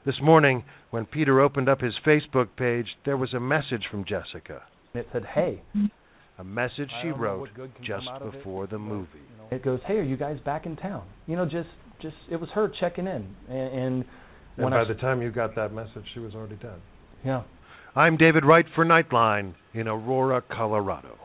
This 0.06 0.20
morning, 0.22 0.64
when 0.90 1.06
Peter 1.06 1.40
opened 1.40 1.70
up 1.70 1.80
his 1.80 1.94
Facebook 2.06 2.50
page, 2.58 2.88
there 3.06 3.18
was 3.18 3.34
a 3.34 3.40
message 3.40 3.84
from 3.90 4.04
Jessica. 4.04 4.64
It 4.94 5.08
said, 5.14 5.26
"Hey." 5.26 5.62
A 6.42 6.44
message 6.44 6.90
she 7.04 7.10
wrote 7.10 7.42
what 7.42 7.54
good 7.54 7.76
can 7.76 7.86
just 7.86 8.04
come 8.04 8.08
out 8.08 8.24
of 8.24 8.34
it, 8.34 8.38
before 8.40 8.66
the 8.66 8.80
movie. 8.80 9.08
It 9.52 9.64
goes, 9.64 9.80
"Hey, 9.86 9.98
are 9.98 10.02
you 10.02 10.18
guys 10.18 10.40
back 10.44 10.66
in 10.66 10.76
town?" 10.76 11.04
You 11.28 11.36
know, 11.36 11.46
just 11.46 11.70
just 12.02 12.16
it 12.32 12.38
was 12.38 12.50
her 12.56 12.68
checking 12.80 13.06
in, 13.06 13.36
and, 13.48 13.58
and 13.58 14.06
And 14.58 14.70
by 14.72 14.82
I 14.82 14.86
the 14.86 14.96
time 14.96 15.22
you 15.22 15.30
got 15.30 15.54
that 15.56 15.72
message, 15.72 16.04
she 16.16 16.20
was 16.20 16.34
already 16.34 16.56
dead. 16.56 16.82
yeah. 17.24 17.44
I'm 17.96 18.18
David 18.18 18.44
Wright 18.44 18.66
for 18.74 18.84
Nightline 18.84 19.54
in 19.76 19.88
Aurora, 19.88 20.42
Colorado. 20.42 21.16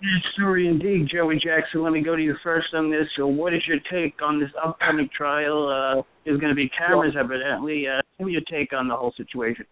Yes, 0.00 0.22
sorry 0.38 0.68
indeed, 0.68 1.08
Joey 1.12 1.40
Jackson. 1.42 1.82
Let 1.82 1.92
me 1.92 2.04
go 2.04 2.14
to 2.14 2.22
you 2.22 2.36
first 2.44 2.68
on 2.74 2.88
this. 2.88 3.08
So, 3.16 3.26
what 3.26 3.52
is 3.52 3.62
your 3.66 3.78
take 3.90 4.22
on 4.22 4.38
this 4.38 4.50
upcoming 4.64 5.08
trial? 5.16 5.66
Uh, 5.68 6.02
there's 6.24 6.38
going 6.38 6.50
to 6.50 6.54
be 6.54 6.70
cameras, 6.78 7.16
evidently. 7.18 7.86
Uh, 7.88 8.00
give 8.18 8.26
me 8.28 8.32
your 8.34 8.42
take 8.48 8.72
on 8.72 8.86
the 8.86 8.94
whole 8.94 9.12
situation. 9.16 9.64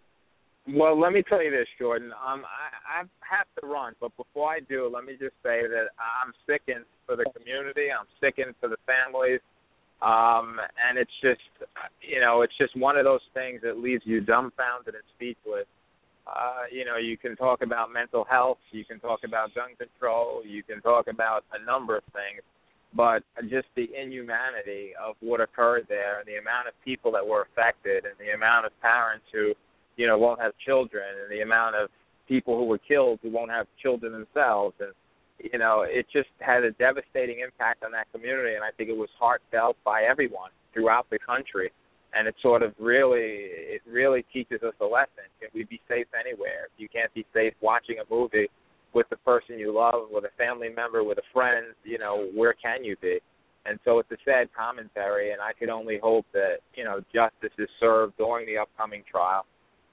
Well, 0.66 0.98
let 0.98 1.12
me 1.12 1.22
tell 1.22 1.42
you 1.42 1.50
this, 1.50 1.68
Jordan. 1.78 2.10
Um, 2.12 2.42
I, 2.48 3.00
I 3.00 3.04
have 3.20 3.46
to 3.60 3.66
run, 3.66 3.92
but 4.00 4.16
before 4.16 4.48
I 4.48 4.60
do, 4.60 4.90
let 4.92 5.04
me 5.04 5.12
just 5.12 5.36
say 5.42 5.68
that 5.68 5.92
I'm 6.00 6.32
sickened 6.48 6.86
for 7.04 7.16
the 7.16 7.26
community. 7.36 7.92
I'm 7.92 8.08
sickened 8.18 8.54
for 8.60 8.70
the 8.70 8.80
families, 8.88 9.40
um, 10.00 10.56
and 10.80 10.96
it's 10.96 11.12
just, 11.20 11.44
you 12.00 12.18
know, 12.18 12.40
it's 12.40 12.56
just 12.56 12.74
one 12.78 12.96
of 12.96 13.04
those 13.04 13.20
things 13.34 13.60
that 13.62 13.76
leaves 13.76 14.02
you 14.06 14.22
dumbfounded 14.22 14.94
and 14.94 15.04
speechless. 15.14 15.68
Uh, 16.26 16.64
you 16.72 16.86
know, 16.86 16.96
you 16.96 17.18
can 17.18 17.36
talk 17.36 17.60
about 17.60 17.92
mental 17.92 18.24
health, 18.24 18.56
you 18.72 18.86
can 18.86 18.98
talk 19.00 19.20
about 19.22 19.54
gun 19.54 19.76
control, 19.76 20.40
you 20.46 20.62
can 20.62 20.80
talk 20.80 21.08
about 21.08 21.44
a 21.52 21.62
number 21.66 21.94
of 21.94 22.04
things, 22.16 22.40
but 22.96 23.20
just 23.52 23.68
the 23.76 23.84
inhumanity 23.92 24.96
of 24.96 25.14
what 25.20 25.42
occurred 25.42 25.84
there, 25.90 26.20
and 26.20 26.26
the 26.26 26.40
amount 26.40 26.68
of 26.68 26.74
people 26.82 27.12
that 27.12 27.26
were 27.26 27.44
affected, 27.52 28.08
and 28.08 28.16
the 28.16 28.32
amount 28.32 28.64
of 28.64 28.72
parents 28.80 29.26
who 29.30 29.52
you 29.96 30.06
know, 30.06 30.18
won't 30.18 30.40
have 30.40 30.52
children 30.64 31.04
and 31.22 31.30
the 31.30 31.42
amount 31.42 31.76
of 31.76 31.88
people 32.26 32.58
who 32.58 32.64
were 32.64 32.78
killed 32.78 33.18
who 33.22 33.30
won't 33.30 33.50
have 33.50 33.66
children 33.80 34.12
themselves 34.12 34.74
and 34.80 34.92
you 35.38 35.58
know, 35.58 35.84
it 35.86 36.06
just 36.12 36.28
had 36.38 36.64
a 36.64 36.70
devastating 36.72 37.40
impact 37.40 37.82
on 37.84 37.92
that 37.92 38.10
community 38.12 38.54
and 38.54 38.64
I 38.64 38.70
think 38.76 38.88
it 38.88 38.96
was 38.96 39.10
heartfelt 39.18 39.76
by 39.84 40.02
everyone 40.02 40.50
throughout 40.72 41.08
the 41.10 41.18
country. 41.18 41.72
And 42.14 42.28
it 42.28 42.34
sort 42.40 42.62
of 42.62 42.72
really 42.78 43.50
it 43.74 43.82
really 43.86 44.24
teaches 44.32 44.62
us 44.62 44.74
a 44.80 44.84
lesson. 44.84 45.26
Can 45.40 45.50
we 45.52 45.64
be 45.64 45.80
safe 45.88 46.06
anywhere? 46.18 46.70
If 46.72 46.78
you 46.78 46.88
can't 46.88 47.12
be 47.12 47.26
safe 47.34 47.54
watching 47.60 47.96
a 47.98 48.14
movie 48.14 48.48
with 48.94 49.08
the 49.10 49.16
person 49.16 49.58
you 49.58 49.74
love, 49.74 50.06
with 50.12 50.24
a 50.24 50.30
family 50.38 50.68
member, 50.68 51.02
with 51.02 51.18
a 51.18 51.26
friend, 51.32 51.74
you 51.82 51.98
know, 51.98 52.28
where 52.34 52.54
can 52.54 52.84
you 52.84 52.94
be? 53.02 53.18
And 53.66 53.80
so 53.84 53.98
it's 53.98 54.10
a 54.12 54.16
sad 54.24 54.48
commentary 54.56 55.32
and 55.32 55.40
I 55.40 55.52
could 55.58 55.70
only 55.70 55.98
hope 56.00 56.26
that, 56.32 56.58
you 56.76 56.84
know, 56.84 57.00
justice 57.12 57.56
is 57.58 57.68
served 57.80 58.16
during 58.16 58.46
the 58.46 58.58
upcoming 58.58 59.02
trial 59.10 59.44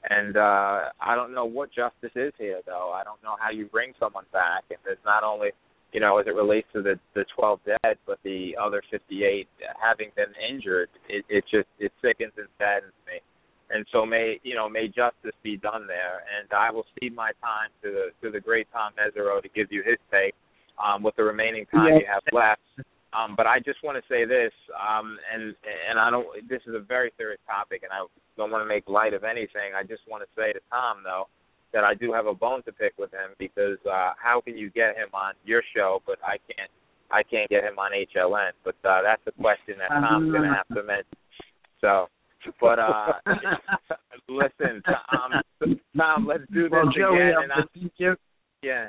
and 0.09 0.37
uh 0.37 0.89
I 0.99 1.15
don't 1.15 1.33
know 1.33 1.45
what 1.45 1.69
justice 1.71 2.15
is 2.15 2.33
here 2.37 2.61
though. 2.65 2.91
I 2.91 3.03
don't 3.03 3.21
know 3.23 3.35
how 3.39 3.51
you 3.51 3.65
bring 3.67 3.93
someone 3.99 4.25
back 4.33 4.63
and 4.69 4.79
it's 4.85 5.05
not 5.05 5.23
only 5.23 5.51
you 5.93 5.99
know, 5.99 6.17
as 6.19 6.27
it 6.27 6.35
relates 6.35 6.67
to 6.73 6.81
the 6.81 6.99
the 7.15 7.25
twelve 7.35 7.59
dead, 7.65 7.97
but 8.07 8.17
the 8.23 8.55
other 8.61 8.81
fifty 8.89 9.23
eight 9.25 9.47
having 9.81 10.11
been 10.15 10.31
injured, 10.49 10.89
it, 11.09 11.25
it 11.29 11.43
just 11.51 11.67
it 11.79 11.91
sickens 12.01 12.31
and 12.37 12.47
saddens 12.57 12.93
me. 13.05 13.19
And 13.69 13.85
so 13.91 14.05
may 14.05 14.39
you 14.43 14.55
know, 14.55 14.69
may 14.69 14.87
justice 14.87 15.35
be 15.43 15.57
done 15.57 15.87
there. 15.87 16.23
And 16.39 16.51
I 16.53 16.71
will 16.71 16.85
cede 16.99 17.13
my 17.13 17.31
time 17.41 17.69
to 17.83 17.91
the 17.91 18.05
to 18.21 18.31
the 18.31 18.39
great 18.39 18.67
Tom 18.71 18.93
Mesereau 18.95 19.41
to 19.41 19.49
give 19.49 19.67
you 19.69 19.83
his 19.85 19.97
take 20.09 20.33
um 20.83 21.03
with 21.03 21.15
the 21.17 21.23
remaining 21.23 21.65
time 21.67 21.95
you 21.95 22.07
have 22.07 22.23
left. 22.31 22.61
Um, 23.13 23.35
but 23.35 23.45
I 23.45 23.59
just 23.59 23.83
want 23.83 23.97
to 24.01 24.03
say 24.13 24.23
this, 24.25 24.53
um, 24.71 25.17
and 25.33 25.53
and 25.89 25.99
I 25.99 26.09
don't. 26.09 26.25
This 26.47 26.61
is 26.67 26.75
a 26.75 26.79
very 26.79 27.11
serious 27.17 27.39
topic, 27.45 27.83
and 27.83 27.91
I 27.91 28.05
don't 28.37 28.51
want 28.51 28.63
to 28.63 28.67
make 28.67 28.87
light 28.87 29.13
of 29.13 29.23
anything. 29.25 29.75
I 29.75 29.83
just 29.83 30.01
want 30.07 30.23
to 30.23 30.29
say 30.35 30.53
to 30.53 30.59
Tom 30.71 31.03
though 31.03 31.27
that 31.73 31.83
I 31.83 31.93
do 31.93 32.11
have 32.13 32.25
a 32.25 32.33
bone 32.33 32.63
to 32.63 32.71
pick 32.71 32.93
with 32.97 33.11
him 33.11 33.31
because 33.37 33.77
uh, 33.85 34.11
how 34.21 34.41
can 34.41 34.57
you 34.57 34.69
get 34.69 34.95
him 34.95 35.07
on 35.13 35.33
your 35.45 35.61
show, 35.75 36.01
but 36.05 36.17
I 36.23 36.37
can't. 36.47 36.71
I 37.13 37.23
can't 37.23 37.49
get 37.49 37.65
him 37.65 37.77
on 37.77 37.91
HLN. 37.91 38.51
But 38.63 38.75
uh, 38.87 39.01
that's 39.03 39.21
a 39.27 39.33
question 39.41 39.75
that 39.79 39.89
Tom's 39.89 40.31
going 40.31 40.43
to 40.43 40.55
have 40.55 40.67
to 40.69 40.81
mention. 40.81 41.17
So, 41.81 42.07
but 42.61 42.79
uh, 42.79 43.11
listen, 44.29 44.81
Tom, 44.85 45.41
Tom, 45.97 46.25
let's 46.25 46.43
do 46.53 46.63
this 46.63 46.71
Well, 46.71 46.87
again. 46.87 47.33
uh, 47.37 47.41
And 47.43 47.51
I'm, 47.51 47.67
thank 47.75 47.91
you. 47.97 48.15
yeah. 48.61 48.87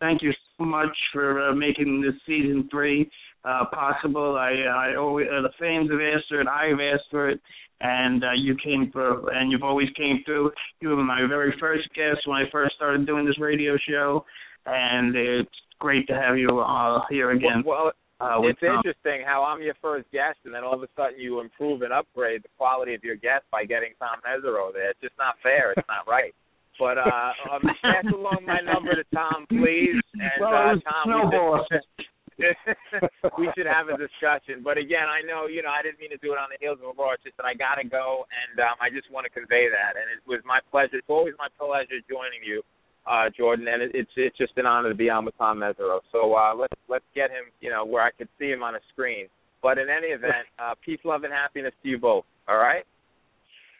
Thank 0.00 0.22
you 0.22 0.32
so 0.56 0.64
much 0.64 0.96
for 1.12 1.48
uh, 1.48 1.54
making 1.54 2.00
this 2.00 2.14
season 2.26 2.68
three 2.70 3.10
uh, 3.44 3.64
possible. 3.72 4.36
I, 4.36 4.92
I 4.92 4.96
always, 4.96 5.26
uh, 5.28 5.42
the 5.42 5.50
fans 5.58 5.90
have 5.90 6.00
asked 6.00 6.28
for 6.28 6.40
it. 6.40 6.46
I 6.46 6.68
have 6.68 6.78
asked 6.80 7.10
for 7.10 7.28
it, 7.28 7.40
and 7.80 8.22
uh, 8.22 8.32
you 8.36 8.56
came 8.62 8.90
through, 8.92 9.28
and 9.32 9.50
you've 9.50 9.62
always 9.62 9.88
came 9.96 10.22
through. 10.24 10.52
You 10.80 10.90
were 10.90 11.02
my 11.02 11.26
very 11.28 11.54
first 11.58 11.88
guest 11.94 12.20
when 12.26 12.38
I 12.38 12.44
first 12.50 12.76
started 12.76 13.06
doing 13.06 13.26
this 13.26 13.38
radio 13.40 13.76
show, 13.88 14.24
and 14.66 15.16
it's 15.16 15.50
great 15.78 16.06
to 16.08 16.14
have 16.14 16.36
you 16.36 16.60
uh, 16.60 17.00
here 17.10 17.30
again. 17.30 17.62
Well, 17.64 17.92
uh, 18.20 18.42
it's 18.42 18.60
Tom. 18.60 18.78
interesting 18.78 19.22
how 19.24 19.44
I'm 19.44 19.62
your 19.62 19.76
first 19.80 20.10
guest, 20.10 20.38
and 20.44 20.52
then 20.52 20.64
all 20.64 20.74
of 20.74 20.82
a 20.82 20.88
sudden 20.96 21.20
you 21.20 21.40
improve 21.40 21.82
and 21.82 21.92
upgrade 21.92 22.42
the 22.42 22.48
quality 22.58 22.94
of 22.94 23.04
your 23.04 23.16
guest 23.16 23.44
by 23.52 23.64
getting 23.64 23.90
Tom 23.98 24.18
Mesereau 24.26 24.72
there. 24.72 24.90
It's 24.90 25.00
just 25.00 25.14
not 25.18 25.34
fair. 25.42 25.72
It's 25.72 25.86
not 25.88 26.10
right. 26.10 26.34
But 26.78 26.98
uh, 26.98 27.32
um, 27.50 27.62
pass 27.82 28.06
along 28.14 28.46
my 28.46 28.62
number 28.62 28.94
to 28.94 29.04
Tom, 29.14 29.46
please. 29.50 29.98
And 30.14 30.38
Well, 30.38 30.54
uh, 30.54 30.78
Tom, 30.86 31.04
snowball. 31.04 31.66
we 31.66 31.74
should, 31.74 33.10
we 33.38 33.50
should 33.58 33.66
have 33.66 33.90
a 33.90 33.98
discussion. 33.98 34.62
But 34.62 34.78
again, 34.78 35.10
I 35.10 35.26
know 35.26 35.50
you 35.50 35.62
know 35.62 35.74
I 35.74 35.82
didn't 35.82 35.98
mean 35.98 36.14
to 36.14 36.22
do 36.22 36.32
it 36.32 36.38
on 36.38 36.54
the 36.54 36.58
heels 36.62 36.78
of 36.78 36.94
Aurora. 36.94 37.18
It's 37.18 37.26
just 37.26 37.36
that 37.42 37.46
I 37.50 37.54
got 37.58 37.82
to 37.82 37.86
go, 37.86 38.24
and 38.30 38.62
um, 38.62 38.78
I 38.78 38.94
just 38.94 39.10
want 39.10 39.26
to 39.26 39.32
convey 39.34 39.66
that. 39.66 39.98
And 39.98 40.06
it 40.06 40.22
was 40.22 40.38
my 40.46 40.62
pleasure. 40.70 41.02
It's 41.02 41.10
always 41.10 41.34
my 41.34 41.50
pleasure 41.58 41.98
joining 42.06 42.46
you, 42.46 42.62
uh, 43.10 43.26
Jordan. 43.34 43.66
And 43.66 43.82
it, 43.82 43.90
it's 43.98 44.14
it's 44.14 44.38
just 44.38 44.54
an 44.54 44.66
honor 44.70 44.94
to 44.94 44.98
be 44.98 45.10
on 45.10 45.26
with 45.26 45.34
Tom 45.34 45.58
Mesereau. 45.58 45.98
So 46.14 46.38
uh, 46.38 46.54
let's 46.54 46.78
let's 46.86 47.08
get 47.18 47.34
him, 47.34 47.50
you 47.58 47.74
know, 47.74 47.82
where 47.82 48.06
I 48.06 48.14
could 48.14 48.30
see 48.38 48.54
him 48.54 48.62
on 48.62 48.78
a 48.78 48.82
screen. 48.94 49.26
But 49.66 49.82
in 49.82 49.90
any 49.90 50.14
event, 50.14 50.46
uh, 50.62 50.78
peace, 50.78 51.02
love, 51.02 51.26
and 51.26 51.34
happiness 51.34 51.74
to 51.82 51.88
you 51.90 51.98
both. 51.98 52.22
All 52.46 52.62
right. 52.62 52.86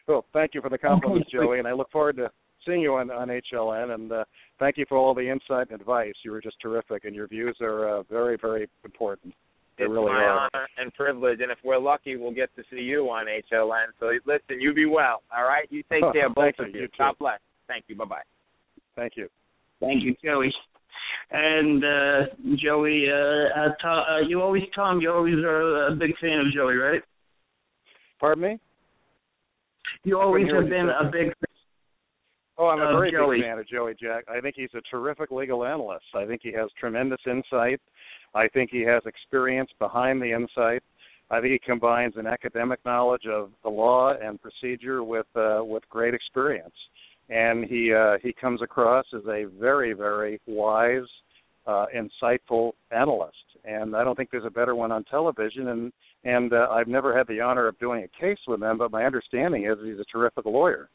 Well, 0.07 0.25
thank 0.33 0.51
you 0.53 0.61
for 0.61 0.69
the 0.69 0.77
compliments, 0.77 1.29
Joey, 1.33 1.59
and 1.59 1.67
I 1.67 1.71
look 1.71 1.91
forward 1.91 2.17
to 2.17 2.31
seeing 2.65 2.81
you 2.81 2.95
on, 2.95 3.11
on 3.11 3.29
HLN. 3.29 3.93
And 3.93 4.11
uh, 4.11 4.23
thank 4.59 4.77
you 4.77 4.85
for 4.87 4.97
all 4.97 5.13
the 5.13 5.29
insight 5.29 5.69
and 5.71 5.79
advice. 5.79 6.13
You 6.23 6.31
were 6.31 6.41
just 6.41 6.57
terrific, 6.61 7.05
and 7.05 7.15
your 7.15 7.27
views 7.27 7.57
are 7.61 7.99
uh, 7.99 8.03
very, 8.03 8.37
very 8.41 8.69
important. 8.83 9.33
They 9.77 9.85
it's 9.85 9.91
really 9.91 10.07
my 10.07 10.23
are. 10.23 10.49
honor 10.53 10.67
and 10.77 10.93
privilege, 10.93 11.39
and 11.41 11.51
if 11.51 11.57
we're 11.63 11.79
lucky, 11.79 12.17
we'll 12.17 12.33
get 12.33 12.53
to 12.57 12.63
see 12.69 12.81
you 12.81 13.05
on 13.05 13.27
HLN. 13.27 13.87
So 13.99 14.11
listen, 14.25 14.59
you 14.59 14.73
be 14.73 14.85
well. 14.85 15.23
All 15.35 15.45
right. 15.45 15.67
You 15.71 15.83
take 15.89 16.01
care, 16.13 16.29
both 16.29 16.55
Thank 16.57 16.59
of 16.59 16.67
you. 16.67 16.73
you. 16.73 16.81
You 16.81 16.87
too. 16.87 16.93
God 16.97 17.15
bless. 17.19 17.39
Thank 17.67 17.85
you. 17.87 17.95
Bye 17.95 18.05
bye. 18.05 18.21
Thank 18.95 19.13
you. 19.15 19.29
Thank 19.79 20.03
you, 20.03 20.15
Joey. 20.23 20.53
And 21.31 21.83
uh, 21.83 22.25
Joey, 22.61 23.05
uh, 23.09 23.59
uh, 23.59 23.69
Tom, 23.81 24.03
uh, 24.09 24.27
you 24.27 24.41
always, 24.41 24.63
Tom, 24.75 24.99
you 24.99 25.11
always 25.11 25.35
are 25.35 25.87
a 25.87 25.95
big 25.95 26.17
fan 26.19 26.39
of 26.39 26.53
Joey, 26.53 26.75
right? 26.75 27.01
Pardon 28.19 28.43
me? 28.43 28.59
You 30.03 30.19
always 30.19 30.45
have 30.47 30.47
hear 30.47 30.55
what 30.55 30.65
you 30.65 30.69
been 30.71 30.89
a 30.89 31.11
big 31.11 31.33
Oh, 32.59 32.67
I'm 32.67 32.81
a 32.81 32.91
very 32.91 33.09
Joey. 33.09 33.37
big 33.37 33.45
fan 33.45 33.57
of 33.57 33.67
Joey 33.69 33.95
Jack. 33.97 34.25
I 34.27 34.41
think 34.41 34.55
he's 34.57 34.73
a 34.75 34.81
terrific 34.91 35.31
legal 35.31 35.63
analyst. 35.65 36.03
I 36.13 36.25
think 36.25 36.41
he 36.43 36.51
has 36.51 36.69
tremendous 36.77 37.21
insight. 37.25 37.79
I 38.35 38.49
think 38.49 38.69
he 38.69 38.81
has 38.81 39.01
experience 39.05 39.69
behind 39.79 40.21
the 40.21 40.33
insight. 40.33 40.83
I 41.31 41.39
think 41.39 41.53
he 41.53 41.59
combines 41.59 42.15
an 42.17 42.27
academic 42.27 42.79
knowledge 42.85 43.25
of 43.31 43.51
the 43.63 43.69
law 43.69 44.13
and 44.21 44.41
procedure 44.41 45.05
with 45.05 45.27
uh, 45.37 45.61
with 45.63 45.87
great 45.89 46.13
experience, 46.13 46.75
and 47.29 47.63
he 47.63 47.93
uh, 47.93 48.17
he 48.21 48.33
comes 48.33 48.61
across 48.61 49.05
as 49.15 49.23
a 49.29 49.45
very 49.57 49.93
very 49.93 50.41
wise, 50.45 51.07
uh, 51.65 51.85
insightful 51.95 52.73
analyst. 52.91 53.37
And 53.63 53.95
I 53.95 54.03
don't 54.03 54.17
think 54.17 54.31
there's 54.31 54.43
a 54.45 54.49
better 54.49 54.75
one 54.75 54.91
on 54.91 55.05
television. 55.05 55.69
And 55.69 55.93
and 56.25 56.51
uh, 56.51 56.67
I've 56.71 56.87
never 56.87 57.17
had 57.17 57.25
the 57.27 57.39
honor 57.39 57.67
of 57.67 57.79
doing 57.79 58.03
a 58.03 58.21
case 58.21 58.39
with 58.47 58.61
him, 58.61 58.79
but 58.79 58.91
my 58.91 59.05
understanding 59.05 59.63
is 59.65 59.77
he's 59.81 59.99
a 59.99 60.11
terrific 60.11 60.45
lawyer 60.45 60.89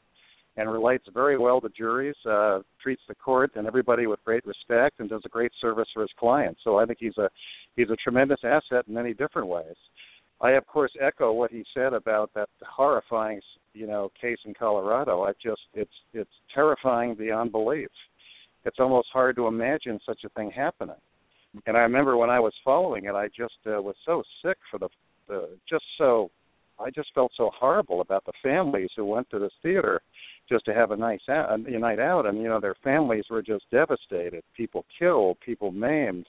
and 0.57 0.71
relates 0.71 1.05
very 1.13 1.37
well 1.37 1.61
to 1.61 1.69
juries, 1.71 2.15
uh, 2.29 2.61
treats 2.81 3.03
the 3.09 3.15
court 3.15 3.53
and 3.57 3.67
everybody 3.67 4.07
with 4.07 4.25
great 4.25 4.45
respect, 4.47 5.01
and 5.01 5.09
does 5.09 5.23
a 5.25 5.29
great 5.29 5.53
service 5.61 5.89
for 5.93 6.03
his 6.03 6.11
clients. 6.19 6.61
So 6.63 6.79
I 6.79 6.87
think 6.87 6.99
he's 7.01 7.19
a 7.19 7.29
he's 7.77 7.91
a 7.91 7.97
tremendous 7.97 8.41
asset 8.45 8.85
in 8.87 8.95
many 8.95 9.15
different 9.15 9.49
ways. 9.49 9.77
I 10.41 10.53
of 10.53 10.67
course 10.67 10.93
echo 11.01 11.33
what 11.33 11.51
he 11.51 11.65
said 11.75 11.93
about 11.93 12.31
that 12.35 12.49
horrifying, 12.69 13.41
you 13.73 13.87
know, 13.87 14.11
case 14.21 14.39
in 14.45 14.55
Colorado. 14.55 15.23
I 15.23 15.33
just 15.43 15.63
it's 15.75 15.91
it's 16.13 16.31
terrifying 16.55 17.15
beyond 17.15 17.53
belief. 17.53 17.89
It's 18.65 18.79
almost 18.79 19.09
hard 19.13 19.37
to 19.37 19.47
imagine 19.47 19.99
such 20.07 20.25
a 20.25 20.29
thing 20.31 20.51
happening. 20.51 20.97
And 21.67 21.77
I 21.77 21.81
remember 21.81 22.17
when 22.17 22.31
I 22.31 22.41
was 22.41 22.53
following 22.65 23.05
it, 23.05 23.15
I 23.15 23.29
just 23.29 23.55
uh, 23.67 23.81
was 23.81 23.95
so 24.05 24.23
sick 24.43 24.57
for 24.71 24.79
the, 24.79 24.89
the 25.29 25.57
just 25.69 25.85
so 25.99 26.31
I 26.79 26.91
just 26.91 27.09
felt 27.15 27.33
so 27.37 27.51
horrible 27.59 28.01
about 28.01 28.25
the 28.25 28.33
families 28.43 28.91
who 28.97 29.05
went 29.05 29.31
to 29.31 29.39
this 29.39 29.53
theater 29.63 30.01
just 30.49 30.65
to 30.67 30.75
have 30.75 30.91
a 30.91 30.97
nice 30.97 31.21
out, 31.29 31.59
a 31.59 31.79
night 31.79 31.99
out, 31.99 32.27
and 32.27 32.39
you 32.39 32.49
know 32.49 32.61
their 32.61 32.75
families 32.83 33.25
were 33.31 33.43
just 33.43 33.65
devastated. 33.71 34.43
People 34.57 34.85
killed, 34.99 35.39
people 35.45 35.71
maimed 35.71 36.27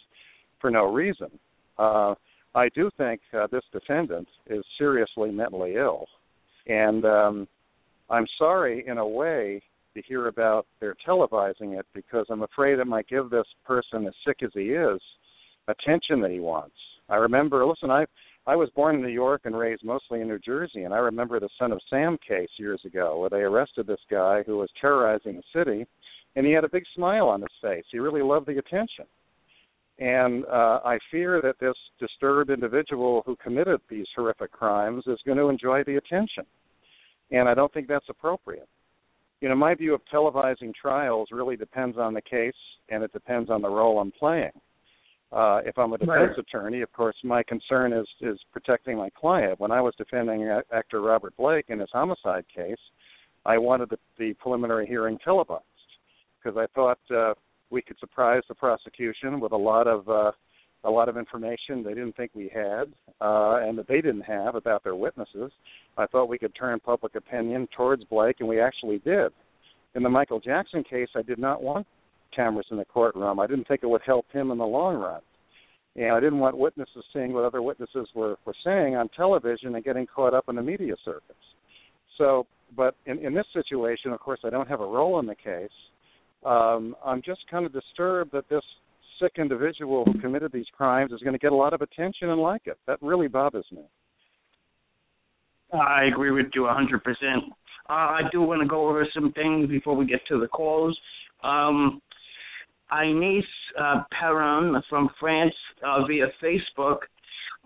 for 0.61 0.71
no 0.71 0.85
reason. 0.85 1.29
Uh, 1.77 2.15
I 2.53 2.69
do 2.69 2.89
think 2.97 3.19
uh, 3.33 3.47
this 3.51 3.63
defendant 3.73 4.27
is 4.47 4.63
seriously 4.77 5.31
mentally 5.31 5.75
ill, 5.75 6.05
and 6.67 7.03
um, 7.05 7.47
I'm 8.09 8.27
sorry 8.37 8.85
in 8.87 8.97
a 8.97 9.07
way 9.07 9.61
to 9.95 10.01
hear 10.01 10.27
about 10.27 10.65
their 10.79 10.95
televising 11.07 11.79
it 11.79 11.85
because 11.93 12.25
I'm 12.29 12.43
afraid 12.43 12.79
it 12.79 12.87
might 12.87 13.07
give 13.07 13.29
this 13.29 13.47
person, 13.65 14.05
as 14.05 14.13
sick 14.25 14.37
as 14.43 14.51
he 14.53 14.71
is, 14.71 15.01
attention 15.67 16.21
that 16.21 16.31
he 16.31 16.39
wants. 16.39 16.75
I 17.09 17.15
remember, 17.15 17.65
listen, 17.65 17.89
I 17.89 18.05
I 18.47 18.55
was 18.55 18.69
born 18.75 18.95
in 18.95 19.01
New 19.01 19.07
York 19.07 19.41
and 19.45 19.57
raised 19.57 19.83
mostly 19.83 20.21
in 20.21 20.27
New 20.27 20.37
Jersey, 20.37 20.83
and 20.83 20.93
I 20.93 20.97
remember 20.97 21.39
the 21.39 21.49
Son 21.57 21.71
of 21.71 21.81
Sam 21.89 22.17
case 22.27 22.49
years 22.57 22.81
ago 22.85 23.17
where 23.19 23.29
they 23.29 23.41
arrested 23.41 23.87
this 23.87 23.99
guy 24.09 24.43
who 24.45 24.57
was 24.57 24.69
terrorizing 24.79 25.37
the 25.37 25.59
city, 25.59 25.85
and 26.35 26.45
he 26.45 26.51
had 26.51 26.63
a 26.63 26.69
big 26.69 26.83
smile 26.93 27.27
on 27.27 27.41
his 27.41 27.49
face. 27.61 27.85
He 27.91 27.97
really 27.97 28.21
loved 28.21 28.45
the 28.45 28.59
attention. 28.59 29.05
And 29.97 30.45
uh, 30.45 30.81
I 30.83 30.99
fear 31.09 31.41
that 31.41 31.59
this 31.59 31.75
disturbed 31.99 32.51
individual 32.51 33.23
who 33.25 33.35
committed 33.37 33.79
these 33.89 34.07
horrific 34.15 34.51
crimes 34.51 35.05
is 35.07 35.19
going 35.25 35.37
to 35.37 35.49
enjoy 35.49 35.83
the 35.83 35.95
attention. 35.95 36.43
And 37.31 37.49
I 37.49 37.53
don't 37.53 37.73
think 37.73 37.87
that's 37.87 38.09
appropriate. 38.09 38.67
You 39.41 39.49
know, 39.49 39.55
my 39.55 39.73
view 39.73 39.93
of 39.93 40.01
televising 40.13 40.73
trials 40.79 41.29
really 41.31 41.55
depends 41.55 41.97
on 41.97 42.13
the 42.13 42.21
case 42.21 42.53
and 42.89 43.03
it 43.03 43.13
depends 43.13 43.49
on 43.49 43.61
the 43.61 43.69
role 43.69 43.99
I'm 43.99 44.11
playing. 44.11 44.51
Uh, 45.31 45.61
if 45.65 45.77
I'm 45.77 45.91
a 45.93 45.97
defense 45.97 46.29
Right. 46.29 46.37
attorney, 46.37 46.81
of 46.81 46.91
course, 46.93 47.15
my 47.23 47.43
concern 47.43 47.93
is 47.93 48.07
is 48.21 48.39
protecting 48.51 48.97
my 48.97 49.09
client. 49.09 49.59
When 49.59 49.71
I 49.71 49.81
was 49.81 49.93
defending 49.95 50.47
actor 50.71 51.01
Robert 51.01 51.35
Blake 51.35 51.65
in 51.69 51.79
his 51.79 51.89
homicide 51.91 52.45
case, 52.53 52.79
I 53.45 53.57
wanted 53.57 53.89
the, 53.89 53.97
the 54.17 54.33
preliminary 54.35 54.87
hearing 54.87 55.17
televised 55.19 55.63
because 56.41 56.57
I 56.57 56.67
thought 56.73 56.99
uh, 57.15 57.33
we 57.69 57.81
could 57.81 57.99
surprise 57.99 58.43
the 58.47 58.55
prosecution 58.55 59.39
with 59.39 59.51
a 59.51 59.57
lot 59.57 59.87
of 59.87 60.07
uh, 60.07 60.31
a 60.83 60.89
lot 60.89 61.09
of 61.09 61.17
information 61.17 61.83
they 61.83 61.95
didn't 61.95 62.15
think 62.15 62.31
we 62.35 62.49
had 62.53 62.93
uh, 63.19 63.57
and 63.61 63.77
that 63.77 63.87
they 63.87 64.01
didn't 64.01 64.21
have 64.21 64.53
about 64.53 64.83
their 64.83 64.95
witnesses. 64.95 65.51
I 65.97 66.05
thought 66.05 66.29
we 66.29 66.37
could 66.37 66.53
turn 66.55 66.79
public 66.79 67.15
opinion 67.15 67.67
towards 67.75 68.03
Blake, 68.03 68.37
and 68.39 68.47
we 68.47 68.61
actually 68.61 68.99
did. 68.99 69.31
In 69.95 70.03
the 70.03 70.09
Michael 70.09 70.39
Jackson 70.39 70.83
case, 70.83 71.07
I 71.15 71.23
did 71.23 71.39
not 71.39 71.63
want 71.63 71.87
cameras 72.35 72.67
in 72.71 72.77
the 72.77 72.85
courtroom. 72.85 73.39
I 73.39 73.47
didn't 73.47 73.67
think 73.67 73.81
it 73.83 73.89
would 73.89 74.01
help 74.05 74.25
him 74.31 74.51
in 74.51 74.57
the 74.57 74.65
long 74.65 74.95
run. 74.95 75.21
And 75.95 76.11
I 76.11 76.19
didn't 76.19 76.39
want 76.39 76.57
witnesses 76.57 77.03
seeing 77.13 77.33
what 77.33 77.45
other 77.45 77.61
witnesses 77.61 78.07
were, 78.13 78.35
were 78.45 78.55
saying 78.63 78.95
on 78.95 79.09
television 79.09 79.75
and 79.75 79.83
getting 79.83 80.05
caught 80.05 80.33
up 80.33 80.45
in 80.49 80.55
the 80.55 80.61
media 80.61 80.95
circus. 81.05 81.35
So, 82.17 82.47
but 82.75 82.95
in, 83.05 83.19
in 83.19 83.33
this 83.33 83.45
situation, 83.53 84.11
of 84.11 84.19
course, 84.19 84.39
I 84.43 84.49
don't 84.49 84.67
have 84.67 84.81
a 84.81 84.85
role 84.85 85.19
in 85.19 85.25
the 85.25 85.35
case. 85.35 85.69
Um, 86.45 86.95
I'm 87.03 87.21
just 87.21 87.41
kind 87.49 87.65
of 87.65 87.73
disturbed 87.73 88.31
that 88.33 88.49
this 88.49 88.63
sick 89.21 89.33
individual 89.37 90.03
who 90.05 90.19
committed 90.19 90.51
these 90.51 90.65
crimes 90.75 91.11
is 91.11 91.21
going 91.21 91.33
to 91.33 91.39
get 91.39 91.53
a 91.53 91.55
lot 91.55 91.73
of 91.73 91.81
attention 91.81 92.29
and 92.29 92.41
like 92.41 92.63
it. 92.65 92.77
That 92.87 93.01
really 93.01 93.27
bothers 93.27 93.65
me. 93.71 93.83
I 95.73 96.05
agree 96.05 96.31
with 96.31 96.47
you 96.53 96.61
100%. 96.61 96.97
Uh, 97.87 97.93
I 97.93 98.21
do 98.31 98.41
want 98.41 98.61
to 98.61 98.67
go 98.67 98.87
over 98.87 99.07
some 99.13 99.31
things 99.33 99.69
before 99.69 99.95
we 99.95 100.05
get 100.05 100.21
to 100.27 100.39
the 100.39 100.47
calls. 100.47 100.97
Um, 101.43 102.01
Inès 102.91 103.43
uh, 103.79 104.03
Perron 104.11 104.81
from 104.89 105.09
France 105.19 105.53
uh, 105.85 106.05
via 106.05 106.27
Facebook, 106.41 106.99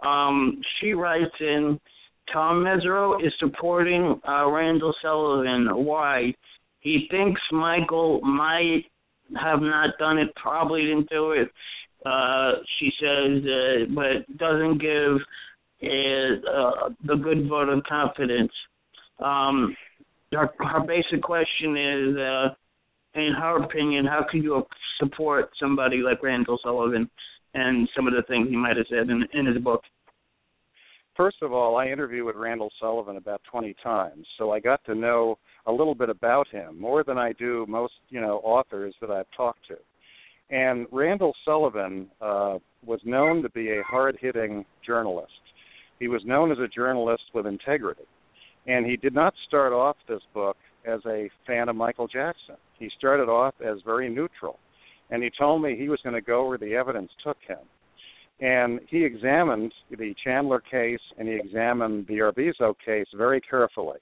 um, 0.04 0.62
she 0.80 0.94
writes 0.94 1.36
in, 1.40 1.80
Tom 2.32 2.64
Mesereau 2.64 3.26
is 3.26 3.34
supporting 3.40 4.22
uh, 4.28 4.48
Randall 4.48 4.94
Sullivan. 5.02 5.68
Why? 5.84 6.34
He 6.80 7.08
thinks 7.10 7.42
Michael 7.52 8.22
might 8.22 8.84
have 9.42 9.62
not 9.62 9.98
done 9.98 10.18
it, 10.18 10.34
probably 10.36 10.84
didn't 10.84 11.10
do 11.10 11.32
it. 11.32 11.50
Uh, 12.06 12.54
she 12.80 12.92
says, 13.02 13.44
uh, 13.44 13.94
but 13.94 14.38
doesn't 14.38 14.78
give 14.80 15.18
uh, 15.84 16.50
uh, 16.50 16.90
the 17.04 17.16
good 17.16 17.50
vote 17.50 17.70
of 17.70 17.84
confidence. 17.84 18.52
Um, 19.20 19.76
her, 20.32 20.50
her 20.60 20.80
basic 20.82 21.22
question 21.22 21.76
is, 21.76 22.18
uh, 22.18 22.48
in 23.16 23.34
her 23.38 23.64
opinion, 23.64 24.06
how 24.06 24.26
could 24.30 24.44
you 24.44 24.64
support 25.00 25.50
somebody 25.60 25.98
like 25.98 26.22
Randall 26.22 26.60
Sullivan 26.64 27.10
and 27.54 27.90
some 27.96 28.08
of 28.08 28.14
the 28.14 28.22
things 28.24 28.50
he 28.50 28.56
might 28.56 28.78
have 28.78 28.86
said 28.90 29.10
in, 29.10 29.26
in 29.34 29.46
his 29.46 29.58
book? 29.58 29.82
First 31.16 31.38
of 31.42 31.52
all, 31.52 31.76
I 31.76 31.88
interviewed 31.88 32.26
with 32.26 32.38
Randall 32.38 32.72
Sullivan 32.80 33.18
about 33.18 33.42
20 33.52 33.76
times, 33.84 34.26
so 34.38 34.52
I 34.52 34.60
got 34.62 34.84
to 34.86 34.96
know 34.96 35.38
a 35.66 35.72
little 35.72 35.96
bit 35.96 36.10
about 36.10 36.48
him 36.48 36.80
more 36.80 37.04
than 37.04 37.18
I 37.18 37.34
do 37.34 37.66
most, 37.68 37.94
you 38.10 38.22
know, 38.22 38.38
authors 38.38 38.96
that 39.02 39.12
I've 39.12 39.26
talked 39.36 39.68
to. 39.68 39.76
And 40.50 40.88
Randall 40.92 41.34
Sullivan 41.44 42.08
uh, 42.22 42.60
was 42.86 43.02
known 43.04 43.42
to 43.44 43.50
be 43.50 43.70
a 43.70 43.84
hard-hitting 43.84 44.66
journalist. 44.86 45.34
He 46.00 46.08
was 46.08 46.22
known 46.26 46.52
as 46.52 46.58
a 46.60 46.68
journalist 46.70 47.24
with 47.34 47.46
integrity, 47.46 48.06
and 48.66 48.86
he 48.86 48.96
did 48.96 49.14
not 49.14 49.34
start 49.46 49.74
off 49.74 49.98
this 50.08 50.22
book 50.34 50.56
as 50.90 51.02
a 51.06 51.30
fan 51.46 51.70
of 51.70 51.76
Michael 51.76 52.08
Jackson. 52.08 52.56
He 52.78 52.90
started 52.98 53.30
off 53.30 53.56
as 53.66 53.78
very 53.86 54.10
neutral, 54.10 54.60
and 55.10 55.24
he 55.24 55.30
told 55.38 55.62
me 55.62 55.76
he 55.78 55.90
was 55.90 56.00
going 56.04 56.16
to 56.16 56.22
go 56.22 56.48
where 56.48 56.58
the 56.58 56.74
evidence 56.76 57.12
took 57.24 57.38
him 57.48 57.60
and 58.42 58.80
he 58.90 59.04
examined 59.04 59.74
the 59.92 60.14
Chandler 60.24 60.62
case 60.62 61.00
and 61.18 61.28
he 61.28 61.36
examined 61.36 62.08
the 62.08 62.20
Arvizo 62.20 62.74
case 62.86 63.08
very 63.16 63.42
carefully. 63.42 64.00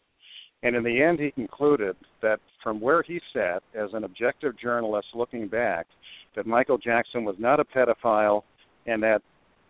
And 0.64 0.76
in 0.76 0.84
the 0.84 1.02
end, 1.02 1.20
he 1.20 1.32
concluded 1.32 1.96
that 2.22 2.40
from 2.64 2.80
where 2.80 3.04
he 3.04 3.20
sat 3.34 3.64
as 3.74 3.90
an 3.94 4.04
objective 4.04 4.58
journalist 4.60 5.08
looking 5.16 5.48
back, 5.48 5.88
that 6.36 6.46
Michael 6.46 6.78
Jackson 6.78 7.24
was 7.24 7.36
not 7.40 7.60
a 7.60 7.66
pedophile 7.66 8.44
and 8.86 9.02
that 9.04 9.22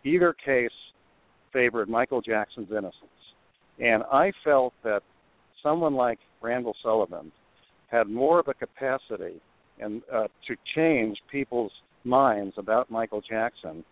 either 0.03 0.34
case 0.34 0.70
favored 1.53 1.89
Michael 1.89 2.22
Jackson's 2.22 2.70
innocence. 2.72 2.93
And 3.80 4.03
I 4.11 4.32
felt 4.43 4.74
that 4.84 5.01
someone 5.64 5.95
like 5.95 6.20
Randall 6.41 6.76
Sullivan 6.84 7.32
had 7.88 8.08
more 8.08 8.39
of 8.39 8.47
a 8.47 8.53
capacity 8.53 9.41
and 9.80 10.01
uh, 10.14 10.28
to 10.47 10.55
change 10.76 11.18
people's 11.32 11.72
minds 12.03 12.55
about 12.58 12.89
Michael 12.89 13.22
Jackson 13.22 13.84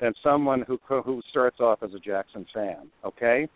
than 0.00 0.12
someone 0.22 0.64
who 0.66 0.78
who 0.88 1.22
starts 1.30 1.60
off 1.60 1.82
as 1.82 1.90
a 1.94 1.98
Jackson 1.98 2.46
fan. 2.52 2.88
Okay, 3.04 3.48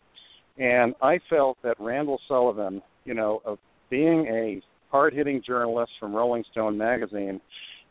and 0.58 0.94
I 1.02 1.18
felt 1.30 1.58
that 1.62 1.76
Randall 1.80 2.20
Sullivan, 2.28 2.82
you 3.04 3.14
know, 3.14 3.40
of 3.44 3.58
being 3.90 4.26
a 4.26 4.62
hard-hitting 4.90 5.42
journalist 5.46 5.92
from 5.98 6.14
Rolling 6.14 6.44
Stone 6.52 6.76
magazine, 6.78 7.40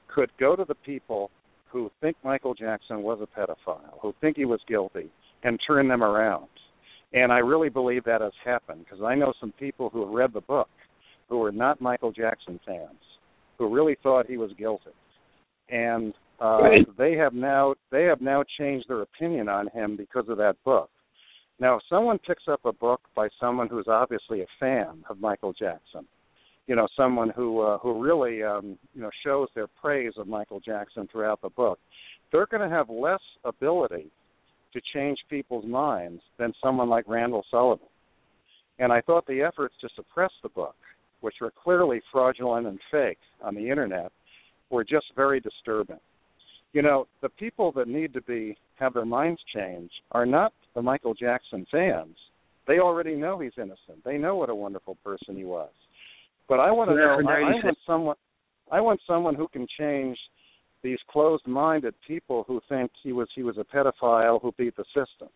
could 0.08 0.30
go 0.40 0.56
to 0.56 0.66
the 0.66 0.76
people 0.76 1.30
who 1.70 1.92
think 2.02 2.16
Michael 2.24 2.54
Jackson 2.54 3.04
was 3.04 3.20
a 3.22 3.40
pedophile, 3.40 4.00
who 4.02 4.14
think 4.22 4.38
he 4.38 4.46
was 4.46 4.60
guilty, 4.68 5.10
and 5.44 5.60
turn 5.68 5.88
them 5.88 6.04
around. 6.04 6.48
And 7.14 7.32
I 7.32 7.38
really 7.38 7.70
believe 7.70 8.04
that 8.04 8.22
has 8.22 8.34
happened 8.44 8.84
because 8.84 9.04
I 9.04 9.16
know 9.16 9.34
some 9.40 9.54
people 9.54 9.90
who 9.90 10.02
have 10.06 10.14
read 10.14 10.34
the 10.34 10.42
book 10.42 10.70
who 11.30 11.42
are 11.44 11.52
not 11.52 11.82
Michael 11.82 12.12
Jackson 12.12 12.60
fans, 12.66 13.00
who 13.58 13.74
really 13.74 13.98
thought 14.04 14.28
he 14.28 14.38
was 14.38 14.52
guilty. 14.58 14.92
And 15.70 16.14
uh, 16.40 16.60
they 16.98 17.14
have 17.14 17.34
now 17.34 17.76
they 17.92 18.04
have 18.04 18.22
now 18.22 18.44
changed 18.58 18.88
their 18.90 19.02
opinion 19.02 19.50
on 19.50 19.70
him 19.74 19.98
because 19.98 20.26
of 20.30 20.38
that 20.38 20.56
book. 20.64 20.90
Now, 21.60 21.78
if 21.78 21.82
someone 21.90 22.20
picks 22.20 22.44
up 22.48 22.62
a 22.66 22.72
book 22.72 23.02
by 23.16 23.30
someone 23.40 23.68
who's 23.68 23.88
obviously 23.88 24.42
a 24.42 24.48
fan 24.60 25.04
of 25.10 25.20
Michael 25.20 25.54
Jackson, 25.54 26.06
you 26.68 26.76
know, 26.76 26.88
someone 26.96 27.32
who 27.36 27.62
uh, 27.62 27.80
who 27.80 28.02
really 28.02 28.44
um, 28.44 28.78
you 28.94 29.02
know 29.02 29.10
shows 29.26 29.48
their 29.56 29.68
praise 29.68 30.14
of 30.18 30.28
Michael 30.28 30.60
Jackson 30.60 31.08
throughout 31.12 31.42
the 31.42 31.50
book, 31.50 31.80
they're 32.32 32.46
going 32.46 32.68
to 32.68 32.74
have 32.74 32.90
less 32.90 33.22
ability 33.44 34.12
to 34.74 34.82
change 34.94 35.18
people's 35.30 35.66
minds 35.66 36.22
than 36.38 36.54
someone 36.64 36.90
like 36.90 37.06
Randall 37.08 37.46
Sullivan. 37.50 37.88
And 38.80 38.92
I 38.92 39.02
thought 39.02 39.26
the 39.26 39.42
efforts 39.42 39.76
to 39.82 39.90
suppress 39.96 40.32
the 40.44 40.50
book, 40.50 40.76
which 41.22 41.36
were 41.42 41.52
clearly 41.64 42.02
fraudulent 42.12 42.68
and 42.68 42.80
fake 42.92 43.18
on 43.42 43.56
the 43.56 43.70
internet, 43.70 44.12
were 44.70 44.84
just 44.84 45.06
very 45.16 45.40
disturbing. 45.40 46.00
You 46.74 46.82
know, 46.82 47.08
the 47.22 47.30
people 47.30 47.72
that 47.74 47.88
need 47.88 48.14
to 48.14 48.22
be 48.22 48.58
have 48.76 48.94
their 48.94 49.06
minds 49.06 49.42
changed 49.54 49.94
are 50.12 50.26
not 50.26 50.54
the 50.76 50.82
Michael 50.82 51.14
Jackson 51.14 51.66
fans. 51.72 52.16
They 52.68 52.80
already 52.80 53.16
know 53.16 53.40
he's 53.40 53.54
innocent. 53.58 54.04
They 54.04 54.18
know 54.18 54.36
what 54.36 54.50
a 54.50 54.56
wonderful 54.56 54.98
person 55.04 55.36
he 55.36 55.46
was. 55.46 55.70
But 56.48 56.60
I 56.60 56.72
want 56.72 56.90
to 56.92 56.96
know. 56.96 57.18
I, 57.28 57.34
I 57.34 57.40
I 57.40 57.42
want 57.64 57.78
someone. 57.86 58.16
I 58.72 58.82
want 58.82 59.00
someone 59.08 59.36
who 59.36 59.48
can 59.48 59.66
change 59.80 60.18
these 60.88 61.00
closed-minded 61.10 61.94
people 62.08 62.46
who 62.48 62.62
think 62.70 62.90
he 63.04 63.12
was 63.12 63.28
he 63.36 63.44
was 63.44 63.58
a 63.58 63.76
pedophile 63.76 64.42
who 64.42 64.54
beat 64.58 64.74
the 64.78 64.86
system. 64.86 65.28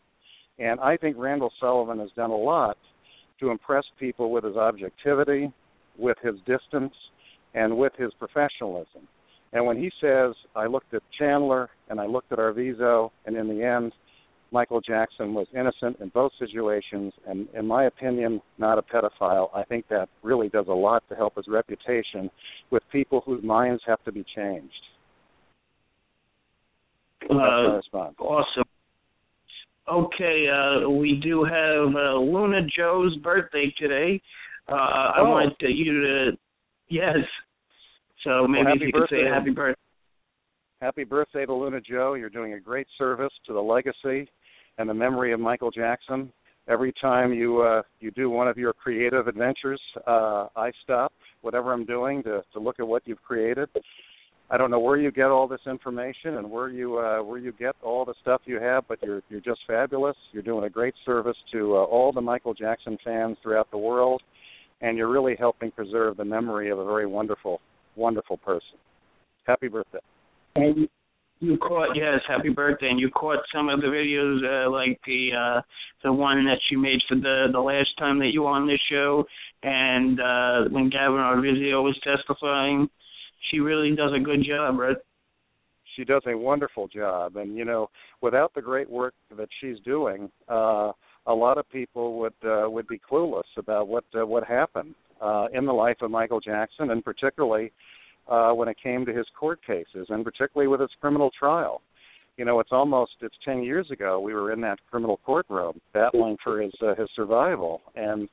And 0.59 0.79
I 0.79 0.95
think 0.95 1.17
Randall 1.19 1.51
Sullivan 1.59 1.99
has 1.99 2.09
done 2.15 2.29
a 2.31 2.37
lot 2.37 2.77
to 3.41 3.49
impress 3.49 3.83
people 3.99 4.31
with 4.31 4.45
his 4.45 4.55
objectivity, 4.55 5.51
with 5.99 6.15
his 6.23 6.35
distance, 6.45 6.93
and 7.53 7.77
with 7.77 7.91
his 7.97 8.13
professionalism. 8.17 9.09
And 9.51 9.65
when 9.65 9.75
he 9.75 9.91
says, 9.99 10.35
I 10.55 10.67
looked 10.67 10.93
at 10.93 11.01
Chandler 11.19 11.69
and 11.89 11.99
I 11.99 12.05
looked 12.05 12.31
at 12.31 12.39
Arvizo, 12.39 13.11
and 13.25 13.35
in 13.35 13.49
the 13.49 13.61
end, 13.61 13.91
Michael 14.53 14.79
Jackson 14.79 15.33
was 15.33 15.47
innocent 15.53 15.97
in 15.99 16.09
both 16.09 16.31
situations, 16.39 17.11
and 17.27 17.49
in 17.53 17.67
my 17.67 17.85
opinion, 17.85 18.41
not 18.57 18.77
a 18.77 18.81
pedophile, 18.81 19.49
I 19.53 19.63
think 19.63 19.89
that 19.89 20.07
really 20.23 20.47
does 20.47 20.67
a 20.69 20.73
lot 20.73 21.03
to 21.09 21.15
help 21.15 21.35
his 21.35 21.47
reputation 21.49 22.29
with 22.69 22.83
people 22.89 23.21
whose 23.25 23.43
minds 23.43 23.81
have 23.85 24.01
to 24.05 24.13
be 24.13 24.23
changed. 24.33 24.81
Uh, 27.29 27.79
awesome. 28.19 28.63
Okay, 29.91 30.47
uh, 30.47 30.89
we 30.89 31.19
do 31.21 31.43
have 31.43 31.95
uh, 31.95 32.17
Luna 32.17 32.61
Joe's 32.75 33.15
birthday 33.17 33.73
today. 33.77 34.21
Uh, 34.69 34.73
I 34.75 35.19
Oh. 35.19 35.29
want 35.31 35.53
uh, 35.63 35.67
you 35.67 36.01
to, 36.01 36.37
yes. 36.89 37.17
So 38.23 38.47
maybe 38.47 38.65
Well, 38.65 38.75
if 38.75 38.81
you 38.81 38.91
could 38.93 39.09
say 39.09 39.23
happy 39.25 39.49
birthday. 39.51 39.81
Happy 40.81 41.03
birthday 41.03 41.45
to 41.45 41.53
Luna 41.53 41.81
Joe. 41.81 42.13
You're 42.13 42.29
doing 42.29 42.53
a 42.53 42.59
great 42.59 42.87
service 42.97 43.33
to 43.45 43.53
the 43.53 43.61
legacy 43.61 44.29
and 44.77 44.89
the 44.89 44.93
memory 44.93 45.33
of 45.33 45.39
Michael 45.39 45.71
Jackson. 45.71 46.31
Every 46.67 46.93
time 47.01 47.33
you 47.33 47.61
uh, 47.61 47.81
you 47.99 48.11
do 48.11 48.29
one 48.29 48.47
of 48.47 48.57
your 48.57 48.71
creative 48.73 49.27
adventures, 49.27 49.81
uh, 50.07 50.47
I 50.55 50.71
stop 50.83 51.11
whatever 51.41 51.73
I'm 51.73 51.85
doing 51.85 52.23
to, 52.23 52.43
to 52.53 52.59
look 52.59 52.79
at 52.79 52.87
what 52.87 53.01
you've 53.05 53.21
created. 53.21 53.67
I 54.51 54.57
don't 54.57 54.69
know 54.69 54.79
where 54.79 54.97
you 54.97 55.11
get 55.11 55.27
all 55.27 55.47
this 55.47 55.61
information 55.65 56.35
and 56.35 56.51
where 56.51 56.67
you 56.67 56.97
uh, 56.97 57.23
where 57.23 57.37
you 57.39 57.53
get 57.53 57.73
all 57.81 58.03
the 58.03 58.13
stuff 58.21 58.41
you 58.43 58.59
have, 58.59 58.83
but 58.89 58.99
you're 59.01 59.21
you're 59.29 59.39
just 59.39 59.61
fabulous. 59.65 60.17
You're 60.33 60.43
doing 60.43 60.65
a 60.65 60.69
great 60.69 60.93
service 61.05 61.37
to 61.53 61.77
uh, 61.77 61.83
all 61.83 62.11
the 62.11 62.19
Michael 62.19 62.53
Jackson 62.53 62.97
fans 63.01 63.37
throughout 63.41 63.71
the 63.71 63.77
world, 63.77 64.21
and 64.81 64.97
you're 64.97 65.09
really 65.09 65.37
helping 65.39 65.71
preserve 65.71 66.17
the 66.17 66.25
memory 66.25 66.69
of 66.69 66.79
a 66.79 66.85
very 66.85 67.07
wonderful 67.07 67.61
wonderful 67.95 68.37
person. 68.37 68.77
Happy 69.45 69.69
birthday. 69.69 69.99
And 70.55 70.89
you- 71.39 71.57
caught 71.57 71.95
yes, 71.95 72.19
happy 72.27 72.49
birthday, 72.49 72.89
and 72.89 72.99
you 72.99 73.09
caught 73.09 73.39
some 73.55 73.69
of 73.69 73.79
the 73.79 73.87
videos, 73.87 74.43
uh, 74.43 74.69
like 74.69 74.99
the 75.07 75.29
uh, 75.33 75.61
the 76.03 76.11
one 76.11 76.43
that 76.43 76.59
you 76.69 76.77
made 76.77 76.99
for 77.07 77.15
the 77.15 77.47
the 77.53 77.59
last 77.59 77.89
time 77.97 78.19
that 78.19 78.31
you 78.33 78.41
were 78.41 78.49
on 78.49 78.67
this 78.67 78.81
show, 78.91 79.23
and 79.63 80.19
uh, 80.19 80.69
when 80.71 80.89
Gavin 80.89 81.19
Arvizo 81.19 81.81
was 81.83 81.97
testifying. 82.03 82.89
She 83.49 83.59
really 83.59 83.95
does 83.95 84.11
a 84.15 84.19
good 84.19 84.43
job, 84.47 84.77
right? 84.77 84.97
she 85.95 86.03
does 86.03 86.21
a 86.27 86.37
wonderful 86.37 86.87
job. 86.87 87.35
And 87.35 87.57
you 87.57 87.65
know 87.65 87.89
without 88.21 88.53
the 88.53 88.61
great 88.61 88.89
work 88.89 89.13
that 89.37 89.49
she's 89.59 89.77
doing 89.83 90.29
uh 90.47 90.91
a 91.27 91.33
lot 91.33 91.59
of 91.59 91.69
people 91.69 92.17
would 92.19 92.33
uh, 92.43 92.69
would 92.69 92.87
be 92.87 92.99
clueless 92.99 93.43
about 93.57 93.87
what 93.87 94.05
uh, 94.19 94.25
what 94.25 94.43
happened 94.45 94.95
uh 95.21 95.47
in 95.53 95.65
the 95.65 95.73
life 95.73 95.97
of 96.01 96.11
Michael 96.11 96.39
Jackson 96.39 96.91
and 96.91 97.03
particularly 97.03 97.71
uh 98.27 98.51
when 98.51 98.67
it 98.67 98.77
came 98.81 99.05
to 99.05 99.13
his 99.13 99.27
court 99.39 99.59
cases 99.65 100.07
and 100.09 100.23
particularly 100.23 100.67
with 100.67 100.81
his 100.81 100.91
criminal 100.99 101.31
trial. 101.37 101.81
You 102.37 102.45
know 102.45 102.59
it's 102.59 102.71
almost 102.71 103.11
it's 103.21 103.35
10 103.45 103.63
years 103.63 103.91
ago 103.91 104.19
we 104.19 104.33
were 104.33 104.51
in 104.51 104.61
that 104.61 104.79
criminal 104.89 105.19
courtroom 105.25 105.79
battling 105.93 106.37
for 106.43 106.61
his 106.61 106.73
uh, 106.81 106.95
his 106.95 107.09
survival. 107.15 107.81
And 107.95 108.29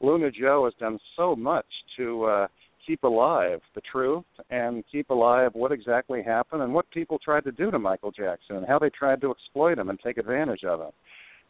Luna 0.00 0.30
Joe 0.32 0.64
has 0.64 0.74
done 0.80 0.98
so 1.16 1.36
much 1.36 1.66
to 1.96 2.24
uh 2.24 2.46
keep 2.86 3.02
alive 3.04 3.60
the 3.74 3.80
truth 3.80 4.24
and 4.50 4.84
keep 4.90 5.10
alive 5.10 5.50
what 5.54 5.72
exactly 5.72 6.22
happened 6.22 6.62
and 6.62 6.72
what 6.72 6.90
people 6.90 7.18
tried 7.18 7.44
to 7.44 7.52
do 7.52 7.70
to 7.70 7.78
Michael 7.78 8.10
Jackson 8.10 8.56
and 8.56 8.66
how 8.66 8.78
they 8.78 8.90
tried 8.90 9.20
to 9.20 9.30
exploit 9.30 9.78
him 9.78 9.90
and 9.90 9.98
take 10.00 10.18
advantage 10.18 10.64
of 10.64 10.80
him. 10.80 10.90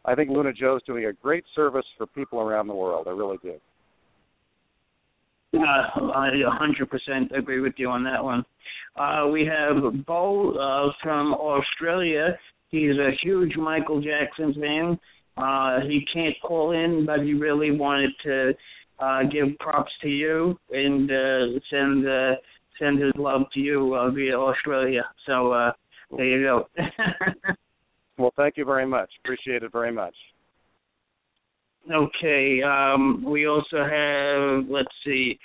I 0.05 0.15
think 0.15 0.29
Luna 0.29 0.51
Joe's 0.53 0.83
doing 0.83 1.05
a 1.05 1.13
great 1.13 1.45
service 1.55 1.85
for 1.97 2.05
people 2.05 2.39
around 2.39 2.67
the 2.67 2.75
world. 2.75 3.07
I 3.07 3.11
really 3.11 3.37
do. 3.41 3.55
Uh, 5.53 6.11
I 6.15 6.29
100% 6.31 7.37
agree 7.37 7.59
with 7.59 7.73
you 7.77 7.89
on 7.89 8.03
that 8.03 8.23
one. 8.23 8.43
Uh, 8.95 9.27
we 9.31 9.45
have 9.45 10.05
Bo 10.05 10.51
uh, 10.51 10.91
from 11.01 11.33
Australia. 11.33 12.37
He's 12.69 12.97
a 12.97 13.11
huge 13.21 13.55
Michael 13.55 14.01
Jackson 14.01 14.53
fan. 14.55 14.99
Uh, 15.37 15.79
he 15.81 16.05
can't 16.13 16.35
call 16.43 16.71
in, 16.71 17.05
but 17.05 17.21
he 17.21 17.33
really 17.33 17.71
wanted 17.71 18.11
to 18.23 18.53
uh, 18.99 19.23
give 19.23 19.57
props 19.59 19.91
to 20.01 20.09
you 20.09 20.57
and 20.71 21.11
uh, 21.11 21.59
send 21.69 22.07
uh, 22.07 22.35
send 22.79 23.01
his 23.01 23.13
love 23.17 23.43
to 23.53 23.59
you 23.59 23.95
uh, 23.95 24.09
via 24.11 24.37
Australia. 24.37 25.03
So 25.25 25.51
uh, 25.51 25.71
there 26.15 26.25
you 26.25 26.43
go. 26.43 26.67
Well, 28.17 28.33
thank 28.37 28.57
you 28.57 28.65
very 28.65 28.85
much. 28.85 29.09
Appreciate 29.23 29.63
it 29.63 29.71
very 29.71 29.91
much. 29.91 30.15
Okay. 31.91 32.61
Um, 32.61 33.23
we 33.27 33.47
also 33.47 33.83
have, 33.83 34.69
let's 34.69 34.93
see, 35.03 35.37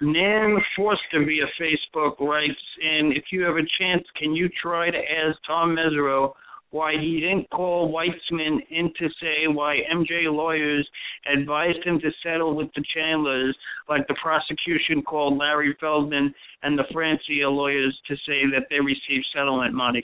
Nan 0.00 0.56
Forster 0.76 1.24
via 1.24 1.44
Facebook 1.60 2.18
writes 2.20 2.60
and 2.82 3.16
if 3.16 3.24
you 3.30 3.42
have 3.42 3.54
a 3.54 3.68
chance, 3.78 4.04
can 4.18 4.34
you 4.34 4.48
try 4.60 4.90
to 4.90 4.98
ask 4.98 5.38
Tom 5.46 5.76
Mesereau 5.76 6.32
why 6.72 6.92
he 6.98 7.20
didn't 7.20 7.48
call 7.50 7.92
Weitzman 7.92 8.58
in 8.70 8.92
to 8.98 9.08
say 9.20 9.46
why 9.46 9.76
MJ 9.94 10.24
lawyers 10.24 10.88
advised 11.32 11.84
him 11.84 12.00
to 12.00 12.10
settle 12.22 12.56
with 12.56 12.68
the 12.74 12.82
Chandlers, 12.94 13.56
like 13.88 14.06
the 14.08 14.16
prosecution 14.20 15.02
called 15.02 15.38
Larry 15.38 15.76
Feldman 15.78 16.34
and 16.62 16.78
the 16.78 16.84
Francia 16.90 17.48
lawyers 17.48 17.96
to 18.08 18.16
say 18.26 18.48
that 18.52 18.66
they 18.70 18.80
received 18.80 19.26
settlement 19.34 19.74
money? 19.74 20.02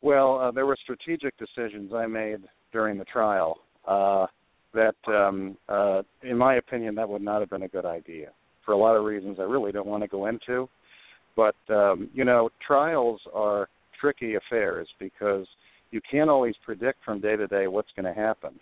Well, 0.00 0.38
uh, 0.38 0.50
there 0.50 0.66
were 0.66 0.76
strategic 0.82 1.34
decisions 1.36 1.92
I 1.94 2.06
made 2.06 2.40
during 2.72 2.98
the 2.98 3.04
trial 3.04 3.58
uh, 3.86 4.26
that, 4.72 4.96
um, 5.06 5.56
uh, 5.68 6.02
in 6.22 6.36
my 6.38 6.56
opinion, 6.56 6.94
that 6.94 7.08
would 7.08 7.22
not 7.22 7.40
have 7.40 7.50
been 7.50 7.62
a 7.62 7.68
good 7.68 7.86
idea 7.86 8.30
for 8.64 8.72
a 8.72 8.76
lot 8.76 8.96
of 8.96 9.04
reasons 9.04 9.36
I 9.38 9.44
really 9.44 9.70
don't 9.70 9.86
want 9.86 10.02
to 10.02 10.08
go 10.08 10.26
into. 10.26 10.68
But 11.36 11.56
um, 11.68 12.08
you 12.14 12.24
know, 12.24 12.48
trials 12.66 13.20
are 13.34 13.68
tricky 14.04 14.34
affairs 14.34 14.86
because 15.00 15.46
you 15.90 16.00
can't 16.10 16.28
always 16.28 16.54
predict 16.62 17.02
from 17.02 17.20
day 17.20 17.36
to 17.36 17.46
day 17.46 17.68
what's 17.68 17.88
going 17.96 18.12
to 18.12 18.20
happen. 18.20 18.52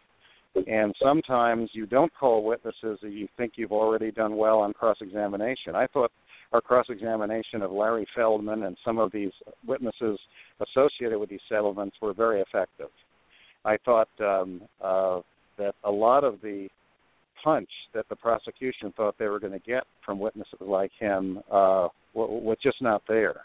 And 0.68 0.95
sometimes 1.03 1.70
you 1.72 1.84
don't 1.84 2.12
call 2.14 2.45
witnesses 2.45 3.01
that 3.03 3.11
you 3.11 3.26
think 3.36 3.55
you've 3.57 3.72
already 3.72 4.12
done 4.12 4.36
well 4.36 4.61
on 4.61 4.72
cross 4.72 4.99
examination. 5.01 5.74
I 5.74 5.88
thought 5.88 6.12
our 6.53 6.61
cross 6.61 6.86
examination 6.90 7.62
of 7.62 7.72
Larry 7.72 8.07
Feldman 8.14 8.62
and 8.64 8.76
some 8.84 8.99
of 8.99 9.11
these 9.11 9.32
witnesses 9.66 10.16
associated 10.61 11.18
with 11.18 11.28
these 11.30 11.40
settlements 11.49 11.97
were 12.01 12.14
very 12.14 12.40
effective. 12.40 12.90
I 13.64 13.78
thought 13.84 14.09
um, 14.20 14.61
uh, 14.80 15.22
that 15.59 15.74
a 15.82 15.90
lot 15.90 16.22
of 16.22 16.40
the 16.40 16.68
punch 17.43 17.70
that 17.95 18.09
the 18.09 18.16
prosecution 18.16 18.93
thought 18.97 19.16
they 19.18 19.26
were 19.26 19.40
going 19.40 19.55
to 19.55 19.66
get 19.66 19.82
from 20.07 20.20
witnesses 20.20 20.61
like 20.61 20.93
him 21.01 21.38
uh, 21.51 21.88
was 22.14 22.59
just 22.62 22.80
not 22.80 23.03
there. 23.09 23.40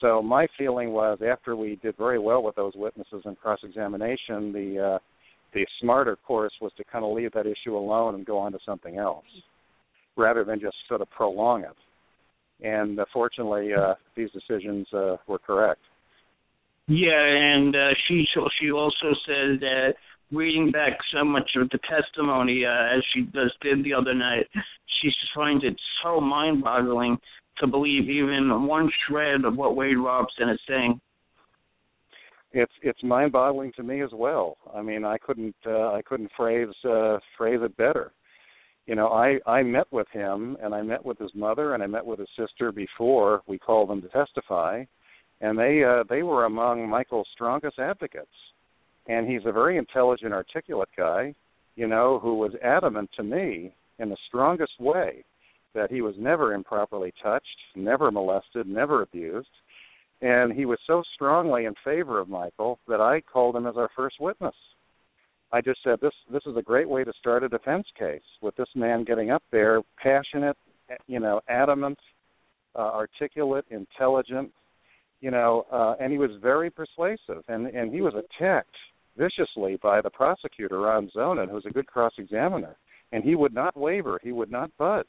So 0.00 0.22
my 0.22 0.46
feeling 0.58 0.90
was 0.90 1.18
after 1.26 1.56
we 1.56 1.76
did 1.82 1.96
very 1.96 2.18
well 2.18 2.42
with 2.42 2.56
those 2.56 2.72
witnesses 2.74 3.22
in 3.24 3.36
cross 3.36 3.60
examination, 3.62 4.52
the 4.52 4.94
uh, 4.94 4.98
the 5.52 5.64
smarter 5.80 6.16
course 6.16 6.52
was 6.60 6.72
to 6.76 6.84
kind 6.84 7.04
of 7.04 7.12
leave 7.12 7.32
that 7.32 7.46
issue 7.46 7.76
alone 7.76 8.16
and 8.16 8.26
go 8.26 8.38
on 8.38 8.50
to 8.52 8.58
something 8.66 8.98
else, 8.98 9.24
rather 10.16 10.44
than 10.44 10.60
just 10.60 10.76
sort 10.88 11.00
of 11.00 11.08
prolong 11.10 11.62
it. 11.62 12.66
And 12.66 12.98
uh, 12.98 13.04
fortunately, 13.12 13.72
uh, 13.72 13.94
these 14.16 14.30
decisions 14.32 14.86
uh, 14.92 15.16
were 15.28 15.38
correct. 15.38 15.80
Yeah, 16.88 17.12
and 17.12 17.74
uh, 17.74 17.88
she 18.06 18.24
she 18.60 18.70
also 18.72 19.14
said 19.26 19.60
that 19.60 19.94
reading 20.32 20.70
back 20.70 20.98
so 21.12 21.24
much 21.24 21.50
of 21.56 21.70
the 21.70 21.78
testimony 21.88 22.64
uh, 22.66 22.96
as 22.96 23.04
she 23.14 23.22
just 23.22 23.60
did 23.62 23.84
the 23.84 23.94
other 23.94 24.14
night, 24.14 24.46
she 25.00 25.10
finds 25.34 25.64
it 25.64 25.76
so 26.02 26.20
mind-boggling 26.20 27.18
to 27.58 27.66
believe 27.66 28.08
even 28.08 28.66
one 28.66 28.90
shred 29.08 29.44
of 29.44 29.56
what 29.56 29.76
Wade 29.76 29.98
Robson 29.98 30.48
is 30.48 30.60
saying. 30.68 31.00
It's 32.52 32.72
it's 32.82 33.02
mind-boggling 33.02 33.72
to 33.76 33.82
me 33.82 34.02
as 34.02 34.10
well. 34.12 34.56
I 34.72 34.80
mean, 34.80 35.04
I 35.04 35.18
couldn't 35.18 35.56
uh, 35.66 35.92
I 35.92 36.02
couldn't 36.06 36.30
phrase 36.36 36.68
uh, 36.84 37.18
phrase 37.36 37.60
it 37.62 37.76
better. 37.76 38.12
You 38.86 38.94
know, 38.94 39.08
I 39.08 39.38
I 39.46 39.62
met 39.62 39.90
with 39.92 40.06
him 40.12 40.56
and 40.62 40.74
I 40.74 40.82
met 40.82 41.04
with 41.04 41.18
his 41.18 41.34
mother 41.34 41.74
and 41.74 41.82
I 41.82 41.86
met 41.86 42.06
with 42.06 42.20
his 42.20 42.28
sister 42.38 42.70
before 42.70 43.42
we 43.46 43.58
called 43.58 43.90
them 43.90 44.02
to 44.02 44.08
testify, 44.08 44.84
and 45.40 45.58
they 45.58 45.82
uh, 45.82 46.04
they 46.08 46.22
were 46.22 46.44
among 46.44 46.88
Michael's 46.88 47.28
strongest 47.32 47.78
advocates. 47.78 48.28
And 49.06 49.28
he's 49.28 49.42
a 49.44 49.52
very 49.52 49.76
intelligent, 49.76 50.32
articulate 50.32 50.88
guy, 50.96 51.34
you 51.76 51.86
know, 51.86 52.18
who 52.20 52.36
was 52.36 52.52
adamant 52.62 53.10
to 53.16 53.22
me 53.22 53.74
in 53.98 54.08
the 54.08 54.16
strongest 54.28 54.72
way 54.80 55.24
that 55.74 55.90
he 55.90 56.00
was 56.00 56.14
never 56.18 56.54
improperly 56.54 57.12
touched, 57.22 57.46
never 57.74 58.10
molested, 58.10 58.66
never 58.66 59.02
abused. 59.02 59.48
And 60.22 60.52
he 60.52 60.64
was 60.64 60.78
so 60.86 61.02
strongly 61.14 61.66
in 61.66 61.74
favor 61.84 62.18
of 62.18 62.28
Michael 62.28 62.78
that 62.88 63.00
I 63.00 63.20
called 63.20 63.56
him 63.56 63.66
as 63.66 63.76
our 63.76 63.90
first 63.94 64.16
witness. 64.20 64.54
I 65.52 65.60
just 65.60 65.80
said 65.84 66.00
this 66.00 66.14
this 66.32 66.42
is 66.46 66.56
a 66.56 66.62
great 66.62 66.88
way 66.88 67.04
to 67.04 67.12
start 67.18 67.44
a 67.44 67.48
defense 67.48 67.86
case 67.98 68.22
with 68.40 68.56
this 68.56 68.68
man 68.74 69.04
getting 69.04 69.30
up 69.30 69.42
there, 69.52 69.82
passionate, 70.02 70.56
you 71.06 71.20
know, 71.20 71.40
adamant, 71.48 71.98
uh, 72.74 72.78
articulate, 72.78 73.64
intelligent, 73.70 74.50
you 75.20 75.30
know, 75.30 75.64
uh, 75.70 75.94
and 76.00 76.10
he 76.10 76.18
was 76.18 76.30
very 76.42 76.70
persuasive, 76.70 77.44
and 77.48 77.66
and 77.66 77.92
he 77.94 78.00
was 78.00 78.14
attacked 78.14 78.74
viciously 79.16 79.78
by 79.82 80.00
the 80.00 80.10
prosecutor 80.10 80.80
Ron 80.80 81.08
Zonen, 81.14 81.48
who's 81.48 81.66
a 81.66 81.72
good 81.72 81.86
cross-examiner, 81.86 82.76
and 83.12 83.22
he 83.22 83.36
would 83.36 83.54
not 83.54 83.76
waver, 83.76 84.18
he 84.22 84.32
would 84.32 84.50
not 84.50 84.76
budge, 84.76 85.06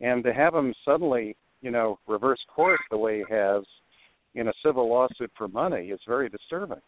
and 0.00 0.24
to 0.24 0.32
have 0.32 0.54
him 0.54 0.74
suddenly, 0.84 1.36
you 1.62 1.70
know, 1.70 1.98
reverse 2.06 2.40
course 2.54 2.80
the 2.90 2.96
way 2.96 3.18
he 3.18 3.34
has 3.34 3.62
in 4.34 4.48
a 4.48 4.52
civil 4.64 4.88
lawsuit 4.88 5.30
for 5.36 5.48
money 5.48 5.88
is 5.88 6.00
very 6.06 6.28
disturbing. 6.28 6.80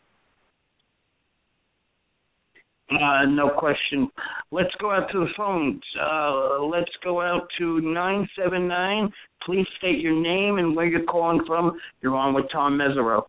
Uh, 2.90 3.24
no 3.26 3.50
question. 3.50 4.08
Let's 4.52 4.70
go 4.80 4.92
out 4.92 5.10
to 5.10 5.20
the 5.20 5.28
phones. 5.36 5.82
Uh, 6.00 6.62
let's 6.62 6.90
go 7.02 7.20
out 7.20 7.48
to 7.58 7.80
979. 7.80 9.10
Please 9.44 9.66
state 9.78 9.98
your 9.98 10.14
name 10.14 10.58
and 10.58 10.76
where 10.76 10.86
you're 10.86 11.04
calling 11.04 11.40
from. 11.46 11.72
You're 12.00 12.14
on 12.14 12.32
with 12.32 12.44
Tom 12.52 12.78
Mesereau. 12.78 13.22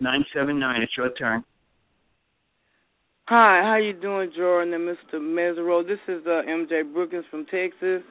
979, 0.00 0.82
it's 0.82 0.92
your 0.96 1.10
turn. 1.12 1.44
Hi, 3.26 3.62
how 3.62 3.76
you 3.76 3.92
doing, 3.94 4.30
Jordan 4.36 4.74
and 4.74 4.84
Mr. 4.84 5.18
Mesereau? 5.18 5.86
This 5.86 6.00
is 6.08 6.22
uh, 6.26 6.42
MJ 6.48 6.90
Brookins 6.92 7.24
from 7.30 7.46
Texas, 7.46 8.02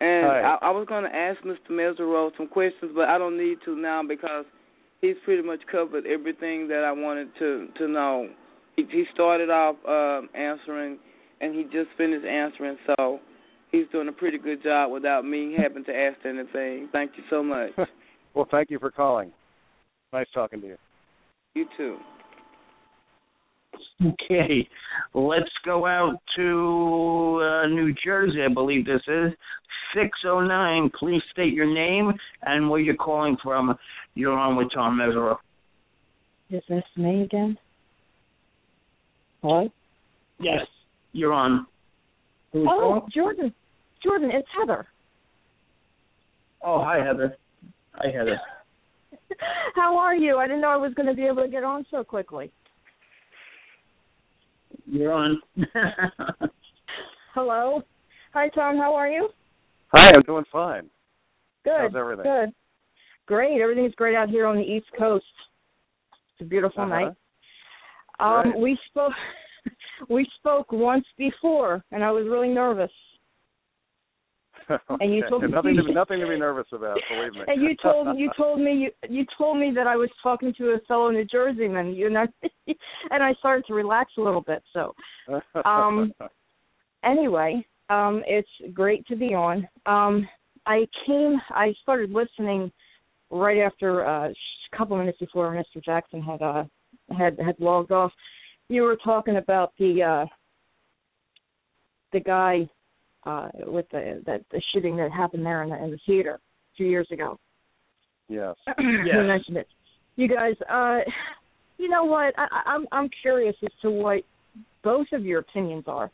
and 0.00 0.26
Hi. 0.26 0.56
I, 0.60 0.68
I 0.68 0.70
was 0.70 0.86
going 0.88 1.04
to 1.04 1.14
ask 1.14 1.40
Mr. 1.42 1.70
Mesereau 1.70 2.30
some 2.36 2.48
questions, 2.48 2.92
but 2.94 3.08
I 3.08 3.18
don't 3.18 3.38
need 3.38 3.58
to 3.64 3.76
now 3.76 4.02
because 4.06 4.44
he's 5.00 5.16
pretty 5.24 5.42
much 5.42 5.60
covered 5.70 6.06
everything 6.06 6.68
that 6.68 6.84
I 6.84 6.92
wanted 6.92 7.28
to 7.38 7.68
to 7.78 7.88
know. 7.88 8.28
He, 8.76 8.84
he 8.90 9.04
started 9.14 9.50
off 9.50 9.76
um, 9.88 10.28
answering, 10.34 10.98
and 11.40 11.54
he 11.54 11.64
just 11.64 11.88
finished 11.96 12.26
answering, 12.26 12.76
so 12.86 13.20
he's 13.72 13.86
doing 13.92 14.08
a 14.08 14.12
pretty 14.12 14.38
good 14.38 14.62
job 14.62 14.92
without 14.92 15.24
me 15.24 15.56
having 15.56 15.84
to 15.84 15.94
ask 15.94 16.18
anything. 16.24 16.88
Thank 16.92 17.12
you 17.16 17.24
so 17.30 17.42
much. 17.42 17.70
Well, 18.34 18.46
thank 18.50 18.70
you 18.70 18.78
for 18.78 18.90
calling. 18.90 19.32
Nice 20.12 20.26
talking 20.34 20.60
to 20.60 20.66
you. 20.66 20.76
you 21.54 21.64
too. 21.74 21.96
Okay, 24.04 24.68
let's 25.14 25.48
go 25.64 25.86
out 25.86 26.18
to 26.36 27.40
uh, 27.42 27.66
New 27.68 27.94
Jersey, 28.04 28.42
I 28.44 28.52
believe 28.52 28.84
this 28.84 29.00
is. 29.08 29.32
609, 29.94 30.90
please 30.98 31.22
state 31.32 31.52
your 31.52 31.72
name 31.72 32.12
and 32.42 32.68
where 32.68 32.80
you're 32.80 32.96
calling 32.96 33.36
from. 33.42 33.76
You're 34.14 34.36
on 34.36 34.56
with 34.56 34.68
Tom 34.74 34.98
Mesereau. 34.98 35.36
Is 36.50 36.62
this 36.68 36.84
me 36.96 37.22
again? 37.22 37.58
Hello? 39.42 39.68
Yes, 40.38 40.60
you're 41.12 41.32
on. 41.32 41.66
Who's 42.52 42.66
oh, 42.70 42.78
calling? 42.80 43.02
Jordan. 43.14 43.54
Jordan, 44.02 44.30
it's 44.32 44.48
Heather. 44.58 44.86
Oh, 46.62 46.82
hi, 46.82 47.04
Heather. 47.04 47.36
Hi, 47.94 48.10
Heather. 48.10 48.40
How 49.74 49.96
are 49.96 50.14
you? 50.14 50.38
I 50.38 50.46
didn't 50.46 50.62
know 50.62 50.68
I 50.68 50.76
was 50.76 50.94
going 50.94 51.06
to 51.06 51.14
be 51.14 51.24
able 51.24 51.42
to 51.42 51.48
get 51.48 51.64
on 51.64 51.84
so 51.90 52.04
quickly. 52.04 52.50
You're 54.86 55.12
on. 55.12 55.40
Hello. 57.34 57.82
Hi, 58.32 58.48
Tom. 58.50 58.76
How 58.76 58.94
are 58.94 59.08
you? 59.08 59.28
Hi, 59.96 60.12
I'm 60.14 60.22
doing 60.22 60.44
fine. 60.52 60.90
Good. 61.64 61.72
How's 61.78 61.94
everything? 61.96 62.24
Good. 62.24 62.50
Great. 63.26 63.60
Everything's 63.62 63.94
great 63.94 64.14
out 64.14 64.28
here 64.28 64.46
on 64.46 64.56
the 64.56 64.62
East 64.62 64.86
Coast. 64.98 65.24
It's 66.32 66.42
a 66.42 66.44
beautiful 66.44 66.82
Uh-huh. 66.82 66.90
night. 66.90 67.12
Um, 68.20 68.50
Right. 68.50 68.58
we 68.58 68.78
spoke. 68.86 69.12
we 70.10 70.26
spoke 70.36 70.70
once 70.70 71.06
before, 71.16 71.82
and 71.92 72.04
I 72.04 72.10
was 72.10 72.26
really 72.26 72.48
nervous. 72.50 72.92
And 75.00 75.14
you 75.14 75.20
Okay. 75.22 75.28
told 75.30 75.42
me- 75.42 75.48
nothing 75.48 75.76
to 75.76 75.82
be, 75.84 75.92
nothing 75.94 76.20
to 76.20 76.26
be 76.26 76.36
nervous 76.36 76.66
about. 76.72 77.00
Believe 77.08 77.34
me. 77.34 77.44
And 77.48 77.62
you 77.62 77.74
told 77.82 78.18
you 78.18 78.30
told 78.36 78.60
me 78.60 78.72
you 78.74 78.90
you 79.08 79.24
told 79.38 79.58
me 79.58 79.70
that 79.70 79.86
I 79.86 79.96
was 79.96 80.10
talking 80.22 80.52
to 80.54 80.72
a 80.72 80.80
fellow 80.80 81.10
New 81.10 81.24
Jerseyman, 81.24 81.94
you 81.96 82.10
know, 82.10 82.26
and 83.10 83.22
I 83.22 83.32
started 83.34 83.64
to 83.66 83.74
relax 83.74 84.12
a 84.18 84.20
little 84.20 84.42
bit. 84.42 84.62
So 84.72 84.94
um, 85.64 86.12
anyway, 87.04 87.64
um, 87.88 88.22
it's 88.26 88.48
great 88.72 89.06
to 89.06 89.16
be 89.16 89.34
on. 89.34 89.68
Um, 89.86 90.28
I 90.66 90.86
came, 91.06 91.40
I 91.50 91.72
started 91.82 92.10
listening 92.10 92.70
right 93.30 93.58
after 93.58 94.04
uh, 94.06 94.28
a 94.28 94.76
couple 94.76 94.96
minutes 94.96 95.18
before 95.18 95.52
Mr. 95.54 95.82
Jackson 95.84 96.22
had 96.22 96.42
uh, 96.42 96.64
had 97.16 97.38
had 97.38 97.56
logged 97.58 97.92
off. 97.92 98.12
You 98.68 98.82
were 98.82 98.96
talking 98.96 99.36
about 99.36 99.72
the 99.78 100.02
uh, 100.02 100.26
the 102.12 102.20
guy 102.20 102.68
uh, 103.24 103.48
with 103.66 103.86
the 103.90 104.22
that 104.26 104.42
the 104.50 104.60
shooting 104.72 104.96
that 104.96 105.12
happened 105.12 105.46
there 105.46 105.62
in 105.62 105.70
the, 105.70 105.84
in 105.84 105.90
the 105.90 105.98
theater 106.06 106.34
a 106.34 106.76
few 106.76 106.86
years 106.86 107.08
ago. 107.12 107.38
yes. 108.28 108.54
you 108.78 109.22
mentioned 109.22 109.56
it. 109.58 109.68
You 110.16 110.28
guys, 110.28 110.54
uh, 110.70 111.00
you 111.78 111.88
know 111.88 112.04
what? 112.04 112.34
I- 112.38 112.62
I'm 112.66 112.86
I'm 112.90 113.08
curious 113.22 113.54
as 113.62 113.70
to 113.82 113.90
what 113.90 114.22
both 114.82 115.06
of 115.12 115.24
your 115.24 115.40
opinions 115.40 115.84
are. 115.86 116.10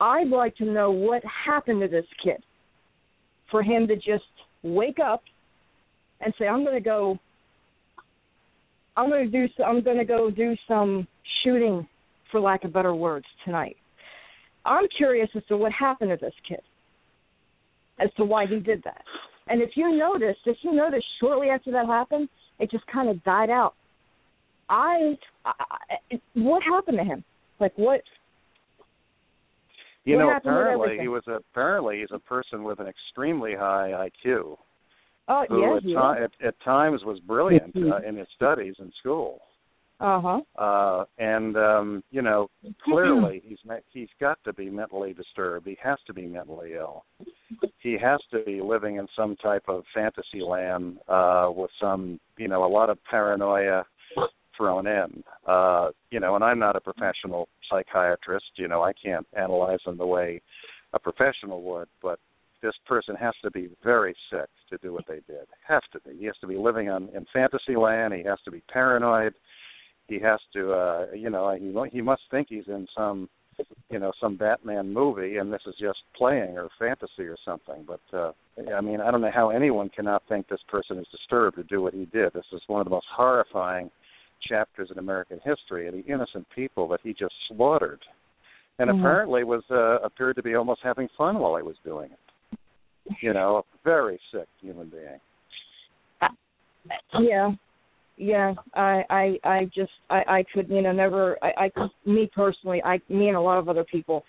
I'd 0.00 0.28
like 0.28 0.56
to 0.56 0.64
know 0.64 0.90
what 0.90 1.22
happened 1.24 1.80
to 1.80 1.88
this 1.88 2.06
kid 2.22 2.42
for 3.50 3.62
him 3.62 3.86
to 3.88 3.96
just 3.96 4.24
wake 4.62 4.98
up 4.98 5.22
and 6.20 6.34
say, 6.38 6.46
"I'm 6.46 6.64
going 6.64 6.74
to 6.74 6.80
go. 6.80 7.18
I'm 8.96 9.08
going 9.08 9.30
to 9.30 9.48
do. 9.48 9.62
I'm 9.64 9.82
going 9.82 9.98
to 9.98 10.04
go 10.04 10.30
do 10.30 10.54
some 10.68 11.06
shooting, 11.42 11.86
for 12.30 12.40
lack 12.40 12.64
of 12.64 12.72
better 12.72 12.94
words, 12.94 13.26
tonight." 13.44 13.76
I'm 14.64 14.88
curious 14.96 15.28
as 15.36 15.44
to 15.48 15.56
what 15.56 15.72
happened 15.72 16.10
to 16.10 16.16
this 16.20 16.34
kid, 16.48 16.60
as 18.00 18.10
to 18.16 18.24
why 18.24 18.46
he 18.46 18.58
did 18.58 18.82
that. 18.82 19.04
And 19.48 19.62
if 19.62 19.70
you 19.76 19.96
noticed, 19.96 20.40
if 20.44 20.56
you 20.62 20.74
noticed, 20.74 21.06
shortly 21.20 21.50
after 21.50 21.70
that 21.70 21.86
happened, 21.86 22.28
it 22.58 22.70
just 22.70 22.84
kind 22.88 23.08
of 23.08 23.22
died 23.22 23.48
out. 23.48 23.74
I, 24.68 25.16
I 25.44 26.20
what 26.34 26.62
happened 26.62 26.98
to 26.98 27.04
him? 27.04 27.24
Like 27.60 27.72
what? 27.76 28.02
You 30.06 30.16
What 30.16 30.22
know, 30.22 30.36
apparently 30.36 30.98
he 31.00 31.08
was 31.08 31.24
a, 31.26 31.32
apparently 31.32 31.98
he's 31.98 32.12
a 32.12 32.20
person 32.20 32.62
with 32.62 32.78
an 32.78 32.86
extremely 32.86 33.54
high 33.54 34.08
IQ. 34.24 34.56
Oh 35.28 35.44
yeah, 35.50 35.76
at, 35.76 35.82
he 35.82 35.88
ti- 35.88 36.24
at, 36.44 36.46
at 36.46 36.60
times 36.64 37.02
was 37.04 37.18
brilliant 37.26 37.74
uh, 37.74 38.08
in 38.08 38.16
his 38.16 38.28
studies 38.36 38.76
in 38.78 38.92
school. 39.00 39.40
Uh 39.98 40.20
huh. 40.20 40.62
Uh, 40.62 41.04
and 41.18 41.56
um, 41.56 42.04
you 42.12 42.22
know, 42.22 42.48
clearly 42.84 43.42
he's 43.44 43.58
me- 43.68 43.82
he's 43.92 44.08
got 44.20 44.38
to 44.44 44.52
be 44.52 44.70
mentally 44.70 45.12
disturbed. 45.12 45.66
He 45.66 45.76
has 45.82 45.98
to 46.06 46.14
be 46.14 46.26
mentally 46.26 46.74
ill. 46.74 47.04
He 47.82 47.96
has 48.00 48.20
to 48.30 48.44
be 48.44 48.60
living 48.62 48.96
in 48.96 49.08
some 49.16 49.34
type 49.36 49.64
of 49.66 49.82
fantasy 49.92 50.40
land 50.40 50.98
uh, 51.08 51.48
with 51.52 51.70
some, 51.80 52.20
you 52.36 52.46
know, 52.46 52.64
a 52.64 52.70
lot 52.72 52.90
of 52.90 52.98
paranoia 53.10 53.84
thrown 54.56 54.86
in. 54.86 55.22
Uh, 55.46 55.90
you 56.10 56.20
know, 56.20 56.34
and 56.34 56.44
I'm 56.44 56.58
not 56.58 56.76
a 56.76 56.80
professional 56.80 57.48
psychiatrist. 57.70 58.46
You 58.56 58.68
know, 58.68 58.82
I 58.82 58.92
can't 58.92 59.26
analyze 59.36 59.80
them 59.84 59.98
the 59.98 60.06
way 60.06 60.40
a 60.92 60.98
professional 60.98 61.62
would, 61.62 61.88
but 62.02 62.18
this 62.62 62.74
person 62.86 63.14
has 63.16 63.34
to 63.42 63.50
be 63.50 63.68
very 63.84 64.14
sick 64.30 64.48
to 64.70 64.78
do 64.78 64.92
what 64.92 65.06
they 65.06 65.20
did. 65.26 65.46
Has 65.66 65.82
to 65.92 66.00
be. 66.00 66.16
He 66.18 66.26
has 66.26 66.36
to 66.40 66.46
be 66.46 66.56
living 66.56 66.88
on 66.88 67.08
in 67.14 67.26
fantasy 67.32 67.76
land. 67.76 68.14
He 68.14 68.22
has 68.24 68.38
to 68.44 68.50
be 68.50 68.62
paranoid. 68.72 69.34
He 70.08 70.18
has 70.20 70.40
to, 70.52 70.72
uh, 70.72 71.06
you 71.14 71.30
know, 71.30 71.54
he 71.54 71.72
he 71.96 72.00
must 72.00 72.22
think 72.30 72.48
he's 72.48 72.68
in 72.68 72.86
some, 72.96 73.28
you 73.90 73.98
know, 73.98 74.12
some 74.20 74.36
Batman 74.36 74.92
movie, 74.92 75.36
and 75.36 75.52
this 75.52 75.62
is 75.66 75.74
just 75.80 75.98
playing 76.16 76.56
or 76.56 76.68
fantasy 76.78 77.24
or 77.24 77.36
something. 77.44 77.86
But 77.86 78.16
uh, 78.16 78.32
I 78.74 78.80
mean, 78.80 79.00
I 79.00 79.10
don't 79.10 79.20
know 79.20 79.30
how 79.34 79.50
anyone 79.50 79.88
cannot 79.88 80.22
think 80.28 80.48
this 80.48 80.60
person 80.68 80.98
is 80.98 81.06
disturbed 81.10 81.56
to 81.56 81.64
do 81.64 81.82
what 81.82 81.94
he 81.94 82.06
did. 82.06 82.32
This 82.32 82.44
is 82.52 82.62
one 82.68 82.80
of 82.80 82.86
the 82.86 82.90
most 82.90 83.06
horrifying 83.14 83.90
chapters 84.42 84.90
in 84.90 84.98
American 84.98 85.40
history, 85.44 85.88
and 85.88 86.02
the 86.02 86.12
innocent 86.12 86.46
people 86.54 86.88
that 86.88 87.00
he 87.02 87.12
just 87.12 87.34
slaughtered, 87.48 88.00
and 88.78 88.90
Mhm. 88.90 89.00
apparently 89.00 89.44
was 89.44 89.62
uh, 89.70 89.98
appeared 90.02 90.36
to 90.36 90.42
be 90.42 90.54
almost 90.54 90.82
having 90.82 91.08
fun 91.08 91.38
while 91.38 91.56
he 91.56 91.62
was 91.62 91.76
doing 91.84 92.10
it. 92.10 92.58
You 93.20 93.32
know, 93.32 93.58
a 93.58 93.62
very 93.84 94.20
sick 94.32 94.48
human 94.60 94.88
being. 94.88 95.20
Yeah, 97.18 97.52
yeah. 98.16 98.54
I, 98.74 99.04
I, 99.10 99.38
I 99.44 99.64
just, 99.74 99.92
I, 100.10 100.22
I 100.28 100.44
could, 100.52 100.68
you 100.68 100.82
know, 100.82 100.92
never. 100.92 101.36
I, 101.42 101.70
I, 101.76 101.88
me 102.04 102.30
personally, 102.34 102.82
I, 102.84 103.00
me 103.08 103.28
and 103.28 103.36
a 103.36 103.40
lot 103.40 103.58
of 103.58 103.68
other 103.68 103.84
people 103.84 104.24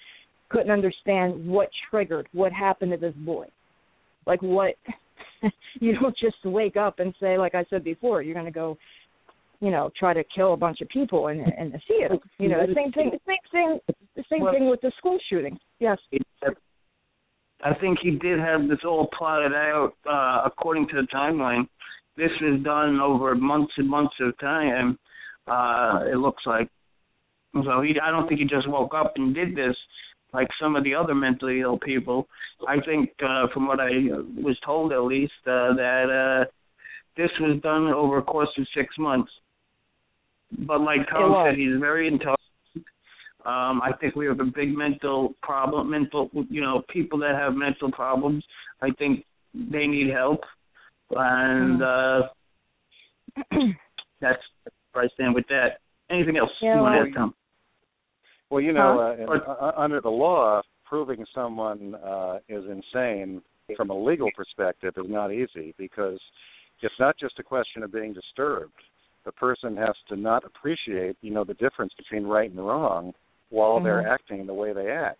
couldn't 0.49 0.71
understand 0.71 1.47
what 1.47 1.69
triggered, 1.89 2.27
what 2.33 2.51
happened 2.51 2.91
to 2.91 2.97
this 2.97 3.15
boy. 3.15 3.47
Like 4.25 4.41
what? 4.41 4.75
you 5.79 5.97
don't 5.99 6.17
just 6.17 6.37
wake 6.43 6.77
up 6.77 6.99
and 6.99 7.13
say, 7.19 7.37
like 7.37 7.55
I 7.55 7.65
said 7.69 7.83
before, 7.83 8.21
you're 8.21 8.33
going 8.33 8.45
to 8.45 8.51
go, 8.51 8.77
you 9.59 9.71
know, 9.71 9.91
try 9.97 10.13
to 10.13 10.23
kill 10.35 10.53
a 10.53 10.57
bunch 10.57 10.81
of 10.81 10.89
people 10.89 11.27
in, 11.27 11.39
in 11.59 11.71
the 11.71 11.79
theater. 11.87 12.17
You 12.37 12.49
know, 12.49 12.65
the 12.65 12.73
same 12.73 12.91
thing. 12.91 13.11
The 13.11 13.19
same 13.25 13.37
thing. 13.51 13.95
The 14.15 14.23
same 14.29 14.41
Well- 14.41 14.53
thing 14.53 14.69
with 14.69 14.81
the 14.81 14.91
school 14.97 15.17
shooting. 15.29 15.57
Yes. 15.79 15.97
I 17.63 17.73
think 17.73 17.99
he 18.01 18.11
did 18.11 18.39
have 18.39 18.67
this 18.67 18.79
all 18.85 19.09
plotted 19.17 19.53
out 19.53 19.93
uh, 20.07 20.43
according 20.45 20.87
to 20.89 21.01
the 21.01 21.07
timeline. 21.07 21.67
This 22.15 22.29
was 22.41 22.61
done 22.63 22.99
over 22.99 23.33
months 23.35 23.73
and 23.77 23.89
months 23.89 24.13
of 24.19 24.37
time. 24.39 24.99
Uh, 25.47 26.01
it 26.11 26.17
looks 26.17 26.43
like. 26.45 26.69
So 27.53 27.81
he, 27.81 27.99
I 27.99 28.11
don't 28.11 28.27
think 28.27 28.39
he 28.39 28.45
just 28.45 28.69
woke 28.69 28.93
up 28.93 29.13
and 29.15 29.33
did 29.33 29.55
this 29.55 29.75
like 30.33 30.47
some 30.61 30.75
of 30.75 30.83
the 30.83 30.93
other 30.93 31.15
mentally 31.15 31.61
ill 31.61 31.79
people. 31.79 32.27
I 32.67 32.79
think, 32.85 33.09
uh, 33.23 33.47
from 33.53 33.67
what 33.67 33.79
I 33.79 33.89
was 34.35 34.57
told 34.65 34.91
at 34.91 35.03
least, 35.03 35.33
uh, 35.45 35.73
that 35.73 36.45
uh, 36.45 36.51
this 37.15 37.31
was 37.39 37.59
done 37.61 37.87
over 37.87 38.19
a 38.19 38.23
course 38.23 38.49
of 38.57 38.67
six 38.75 38.93
months. 38.99 39.31
But 40.51 40.81
like 40.81 40.99
Tom 41.11 41.31
was. 41.31 41.51
said, 41.51 41.59
he's 41.59 41.79
very 41.79 42.07
intelligent. 42.07 42.37
Um, 43.45 43.81
I 43.81 43.91
think 43.99 44.15
we 44.15 44.25
have 44.25 44.39
a 44.39 44.45
big 44.45 44.75
mental 44.75 45.33
problem. 45.41 45.89
Mental, 45.89 46.29
you 46.49 46.61
know, 46.61 46.83
people 46.89 47.17
that 47.19 47.35
have 47.35 47.53
mental 47.53 47.91
problems. 47.91 48.43
I 48.81 48.89
think 48.97 49.25
they 49.53 49.87
need 49.87 50.11
help, 50.11 50.41
and 51.11 51.81
uh, 51.81 52.21
that's 54.21 54.41
where 54.91 55.05
I 55.05 55.07
stand 55.13 55.33
with 55.35 55.47
that. 55.49 55.79
Anything 56.09 56.37
else 56.37 56.49
Yeah, 56.61 56.75
you 56.75 56.81
want 56.81 56.95
well- 56.95 57.03
to 57.05 57.09
add, 57.09 57.15
Tom? 57.15 57.33
Well, 58.49 58.61
you 58.61 58.71
know, 58.71 59.15
Huh? 59.17 59.23
uh, 59.31 59.35
in, 59.35 59.41
uh, 59.41 59.71
under 59.75 59.99
the 59.99 60.09
law, 60.09 60.61
proving 60.85 61.25
someone 61.35 61.95
uh, 61.95 62.39
is 62.47 62.63
insane 62.69 63.41
from 63.75 63.89
a 63.89 63.93
legal 63.93 64.29
perspective 64.37 64.93
is 64.97 65.05
not 65.09 65.33
easy 65.33 65.73
because 65.77 66.17
it's 66.81 66.95
not 66.97 67.17
just 67.19 67.37
a 67.39 67.43
question 67.43 67.83
of 67.83 67.91
being 67.91 68.13
disturbed. 68.13 68.71
The 69.27 69.31
person 69.33 69.75
has 69.75 69.93
to 70.07 70.15
not 70.15 70.45
appreciate, 70.45 71.17
you 71.21 71.31
know, 71.31 71.43
the 71.43 71.53
difference 71.55 71.91
between 71.97 72.23
right 72.23 72.49
and 72.49 72.65
wrong 72.65 73.13
while 73.49 73.81
they're 73.81 74.01
Mhm. 74.03 74.09
acting 74.09 74.45
the 74.47 74.53
way 74.53 74.71
they 74.71 74.89
act. 74.89 75.19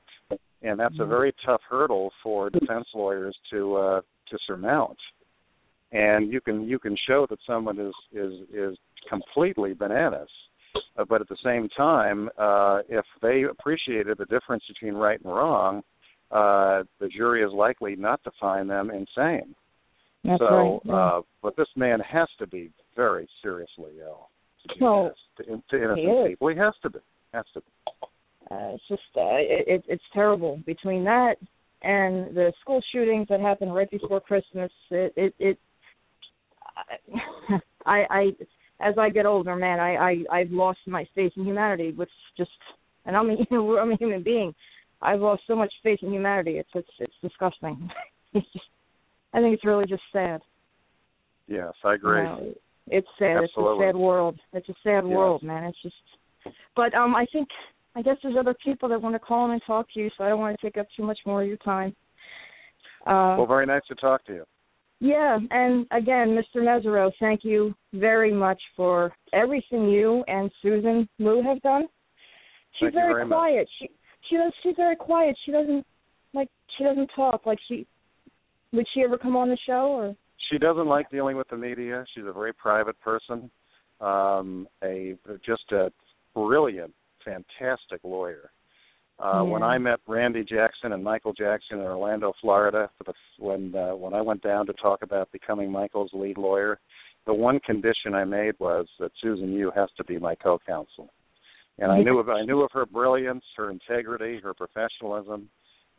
And 0.61 0.79
that's 0.79 0.97
a 0.99 1.03
Mhm. 1.03 1.09
very 1.09 1.34
tough 1.45 1.61
hurdle 1.63 2.13
for 2.23 2.49
defense 2.49 2.88
lawyers 2.95 3.38
to 3.49 3.75
uh 3.75 4.01
to 4.27 4.38
surmount. 4.47 4.99
And 5.91 6.31
you 6.31 6.39
can 6.39 6.67
you 6.67 6.79
can 6.79 6.95
show 6.95 7.25
that 7.27 7.39
someone 7.45 7.77
is 7.79 7.95
is 8.13 8.34
is 8.49 8.77
completely 9.09 9.73
bananas. 9.73 10.31
Uh, 10.97 11.03
but 11.03 11.19
at 11.21 11.27
the 11.27 11.43
same 11.43 11.67
time, 11.69 12.29
uh 12.38 12.84
if 12.88 13.05
they 13.21 13.43
appreciated 13.43 14.17
the 14.17 14.25
difference 14.25 14.63
between 14.67 14.95
right 14.95 15.19
and 15.21 15.34
wrong, 15.35 15.84
uh 16.31 16.84
the 17.01 17.09
jury 17.09 17.41
is 17.43 17.51
likely 17.51 17.95
not 17.97 18.23
to 18.23 18.31
find 18.39 18.69
them 18.69 18.89
insane. 18.89 19.53
That's 20.23 20.39
so, 20.39 20.81
right. 20.85 21.18
uh, 21.18 21.22
but 21.41 21.56
this 21.56 21.68
man 21.76 21.99
has 21.99 22.27
to 22.39 22.48
be 22.48 22.72
very 22.95 23.27
seriously 23.41 23.94
ill 24.02 24.30
to 24.64 24.80
do 24.80 24.85
Well, 24.85 25.03
this 25.38 25.45
to, 25.48 25.77
to 25.77 25.84
innocent 25.84 25.99
he 25.99 26.30
people. 26.30 26.48
He 26.49 26.57
has 26.57 26.73
to 26.84 26.89
be. 26.89 26.99
Has 27.34 27.45
to 27.53 27.61
be. 27.61 27.68
Uh, 28.49 28.76
it's 28.76 28.84
just 28.88 29.02
uh, 29.15 29.35
it, 29.35 29.68
it, 29.68 29.84
it's 29.88 30.03
terrible 30.14 30.60
between 30.65 31.03
that 31.03 31.35
and 31.84 32.35
the 32.35 32.52
school 32.61 32.81
shootings 32.91 33.27
that 33.30 33.39
happened 33.39 33.73
right 33.73 33.89
before 33.89 34.19
Christmas. 34.19 34.72
It 34.89 35.14
it, 35.15 35.35
it 35.39 35.60
I 37.85 38.06
I 38.10 38.31
as 38.80 38.95
I 38.98 39.10
get 39.10 39.26
older, 39.26 39.56
man, 39.56 39.80
I 39.80 39.95
I 39.95 40.15
I've 40.31 40.52
lost 40.52 40.80
my 40.88 41.06
faith 41.14 41.34
in 41.35 41.45
humanity, 41.45 41.91
which 41.91 42.10
just 42.38 42.52
and 43.06 43.15
I'm 43.15 43.30
a 43.30 43.35
I'm 43.80 43.91
a 43.91 43.98
human 43.98 44.23
being. 44.23 44.53
I've 45.02 45.22
lost 45.22 45.44
so 45.45 45.56
much 45.56 45.72
faith 45.84 45.99
in 46.02 46.11
humanity. 46.11 46.57
It's 46.57 46.69
it's 46.73 46.89
it's 46.99 47.15
disgusting. 47.22 47.89
It's 48.34 48.45
just 48.52 48.65
I 49.34 49.40
think 49.41 49.54
it's 49.54 49.66
really 49.66 49.86
just 49.86 50.04
sad. 50.12 50.41
Yes, 51.48 51.74
I 51.84 51.95
agree. 51.95 52.20
You 52.20 52.24
know, 52.24 52.54
it's 52.88 53.08
sad. 53.20 53.44
Absolutely. 53.44 53.86
It's 53.86 53.90
a 53.90 53.90
sad 53.90 53.95
world. 53.95 54.40
It's 54.54 54.70
a 54.70 54.74
sad 54.84 55.04
Yes. 55.06 55.16
world, 55.16 55.44
man. 55.44 55.64
It's 55.66 55.82
just. 55.82 55.95
But 56.76 56.94
um, 56.94 57.16
I 57.16 57.26
think 57.32 57.48
I 57.95 58.02
guess 58.02 58.18
there's 58.24 58.38
other 58.40 58.56
people 58.64 58.88
that 58.90 59.02
want 59.02 59.16
to 59.16 59.20
call 59.20 59.45
in 59.45 59.52
and 59.52 59.62
talk 59.66 59.88
to 59.94 59.99
you, 59.99 60.10
so 60.18 60.24
I 60.24 60.30
don't 60.30 60.40
want 60.40 60.58
to 60.60 60.66
take 60.66 60.78
up 60.78 60.88
too 60.95 61.04
much 61.04 61.20
more 61.26 61.41
of 61.41 61.48
your 61.48 61.58
time. 61.58 61.95
Uh, 63.06 63.36
well, 63.38 63.45
very 63.48 63.66
nice 63.66 63.82
to 63.88 63.95
talk 63.95 64.26
to 64.26 64.34
you. 64.34 64.44
yeah, 64.99 65.38
and 65.52 65.86
again, 65.91 66.30
Mr. 66.38 66.62
Mesereau, 66.62 67.12
thank 67.20 67.44
you 67.44 67.74
very 67.94 68.34
much 68.34 68.62
for 68.76 69.14
everything 69.34 69.88
you 69.88 70.24
and 70.28 70.52
Susan 70.62 71.08
Lou 71.20 71.41
have 71.44 71.62
done. 71.62 71.86
She's 72.80 72.94
very, 72.94 73.14
very 73.14 73.26
much. 73.26 73.36
quiet. 73.36 73.68
She 73.80 73.90
she 74.30 74.36
does 74.38 74.52
she's 74.64 74.76
very 74.76 74.95
quiet. 74.95 75.36
She 75.45 75.52
doesn't 75.52 75.86
like 76.34 76.49
she 76.78 76.84
doesn't 76.84 77.10
talk. 77.16 77.45
Like 77.45 77.60
she 77.68 77.88
would 78.73 78.85
she 78.94 79.02
ever 79.02 79.18
come 79.18 79.35
on 79.35 79.49
the 79.49 79.57
show 79.65 79.88
or 79.88 80.15
She 80.52 80.57
doesn't 80.57 80.88
like 80.88 81.10
dealing 81.10 81.38
with 81.38 81.48
the 81.49 81.57
media. 81.57 82.06
She's 82.14 82.26
a 82.26 82.34
very 82.34 82.53
private 82.53 82.99
person. 83.02 83.49
Um, 83.99 84.68
a 84.84 85.18
just 85.45 85.72
a 85.72 85.91
brilliant, 86.35 86.94
fantastic 87.26 88.03
lawyer. 88.03 88.52
Uh, 89.19 89.41
When 89.44 89.64
I 89.64 89.80
met 89.80 89.99
Randy 90.07 90.44
Jackson 90.44 90.91
and 90.91 91.03
Michael 91.03 91.34
Jackson 91.34 91.80
in 91.80 91.85
Orlando, 91.85 92.34
Florida, 92.39 92.89
for 92.98 93.03
the 93.06 93.14
when 93.39 93.73
uh, 93.76 93.95
when 93.95 94.14
I 94.14 94.22
went 94.22 94.44
down 94.44 94.68
to 94.68 94.73
talk 94.73 95.02
about 95.02 95.31
becoming 95.31 95.72
Michael's 95.72 96.11
lead 96.14 96.38
lawyer, 96.38 96.80
the 97.26 97.34
one 97.34 97.60
condition 97.61 98.14
I 98.14 98.26
made 98.26 98.53
was 98.60 98.85
that 98.99 99.11
Susan 99.22 99.52
Yu 99.52 99.72
has 99.76 99.89
to 99.98 100.03
be 100.03 100.19
my 100.19 100.35
co-counsel. 100.35 101.10
And 101.80 101.91
I 101.91 102.02
knew 102.02 102.19
of 102.19 102.30
I 102.30 102.44
knew 102.44 102.61
of 102.61 102.72
her 102.73 102.85
brilliance, 102.85 103.44
her 103.56 103.72
integrity, 103.72 104.39
her 104.44 104.53
professionalism, 104.53 105.49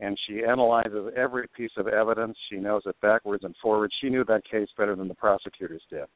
and 0.01 0.19
she 0.27 0.45
analyzes 0.45 1.13
every 1.17 1.49
piece 1.57 1.73
of 1.77 1.89
evidence. 1.89 2.37
She 2.51 2.57
knows 2.57 2.83
it 2.87 2.97
backwards 3.01 3.45
and 3.45 3.55
forwards. 3.61 3.95
She 4.01 4.11
knew 4.11 4.25
that 4.25 4.49
case 4.49 4.69
better 4.77 4.95
than 4.95 5.09
the 5.09 5.15
prosecutors 5.15 5.83
did. 5.91 6.07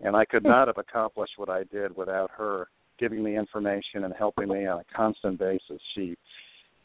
And 0.00 0.16
I 0.16 0.24
could 0.24 0.44
not 0.44 0.68
have 0.68 0.78
accomplished 0.78 1.34
what 1.36 1.48
I 1.48 1.64
did 1.64 1.96
without 1.96 2.30
her 2.36 2.68
giving 2.98 3.22
me 3.22 3.36
information 3.36 4.04
and 4.04 4.14
helping 4.18 4.48
me 4.48 4.66
on 4.66 4.80
a 4.80 4.96
constant 4.96 5.38
basis. 5.38 5.80
She 5.94 6.16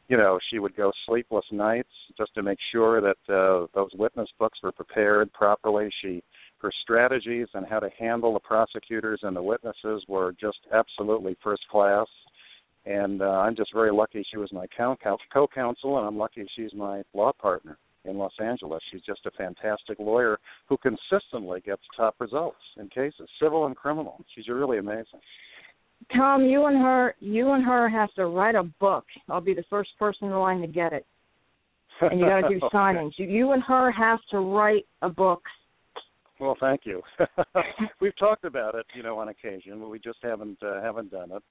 you 0.07 0.18
know, 0.18 0.38
she 0.52 0.60
would 0.60 0.76
go 0.76 0.91
sleepless 1.07 1.45
nights 1.53 1.88
just 2.18 2.34
to 2.35 2.43
make 2.43 2.57
sure 2.73 2.99
that 2.99 3.34
uh, 3.34 3.68
those 3.73 3.91
witness 3.93 4.27
books 4.38 4.60
were 4.61 4.73
prepared 4.73 5.31
properly. 5.31 5.89
She 6.02 6.22
her 6.61 6.72
strategies 6.84 7.48
and 7.53 7.65
how 7.65 7.80
to 7.80 7.89
handle 7.98 8.34
the 8.34 8.39
prosecutors 8.39 9.22
and 9.23 9.35
the 9.35 9.41
witnesses 9.41 10.03
were 10.07 10.34
just 10.39 10.60
absolutely 10.73 11.35
first 11.43 11.64
class. 11.72 12.07
And 12.85 13.21
uh, 13.21 13.25
I'm 13.25 13.55
just 13.55 13.73
very 13.73 13.91
lucky 13.91 14.25
she 14.29 14.37
was 14.37 14.51
my 14.51 14.65
co- 14.75 14.97
co-counsel, 15.31 15.97
and 15.97 16.07
I'm 16.07 16.17
lucky 16.17 16.47
she's 16.55 16.73
my 16.73 17.03
law 17.13 17.31
partner 17.31 17.77
in 18.05 18.17
Los 18.17 18.33
Angeles. 18.43 18.81
She's 18.91 19.01
just 19.01 19.25
a 19.25 19.31
fantastic 19.31 19.99
lawyer 19.99 20.39
who 20.67 20.77
consistently 20.77 21.61
gets 21.61 21.81
top 21.95 22.15
results 22.19 22.57
in 22.77 22.87
cases, 22.89 23.29
civil 23.41 23.67
and 23.67 23.75
criminal. 23.75 24.23
She's 24.33 24.47
really 24.47 24.79
amazing. 24.79 25.19
Tom, 26.15 26.43
you 26.43 26.65
and 26.65 26.77
her, 26.77 27.15
you 27.19 27.51
and 27.51 27.63
her 27.63 27.87
have 27.87 28.11
to 28.15 28.25
write 28.25 28.55
a 28.55 28.63
book. 28.63 29.05
I'll 29.29 29.41
be 29.41 29.53
the 29.53 29.63
first 29.69 29.91
person 29.99 30.27
in 30.27 30.33
line 30.33 30.61
to 30.61 30.67
get 30.67 30.93
it, 30.93 31.05
and 32.01 32.19
you 32.19 32.25
got 32.25 32.41
to 32.41 32.49
do 32.49 32.59
signings. 32.73 33.11
You, 33.17 33.27
you 33.27 33.51
and 33.51 33.61
her 33.63 33.91
have 33.91 34.19
to 34.31 34.39
write 34.39 34.87
a 35.03 35.09
book. 35.09 35.43
Well, 36.39 36.57
thank 36.59 36.81
you. 36.85 37.03
We've 38.01 38.17
talked 38.17 38.45
about 38.45 38.73
it, 38.73 38.87
you 38.95 39.03
know, 39.03 39.19
on 39.19 39.29
occasion, 39.29 39.79
but 39.79 39.89
we 39.89 39.99
just 39.99 40.17
haven't 40.23 40.57
uh, 40.63 40.81
haven't 40.81 41.11
done 41.11 41.31
it. 41.31 41.43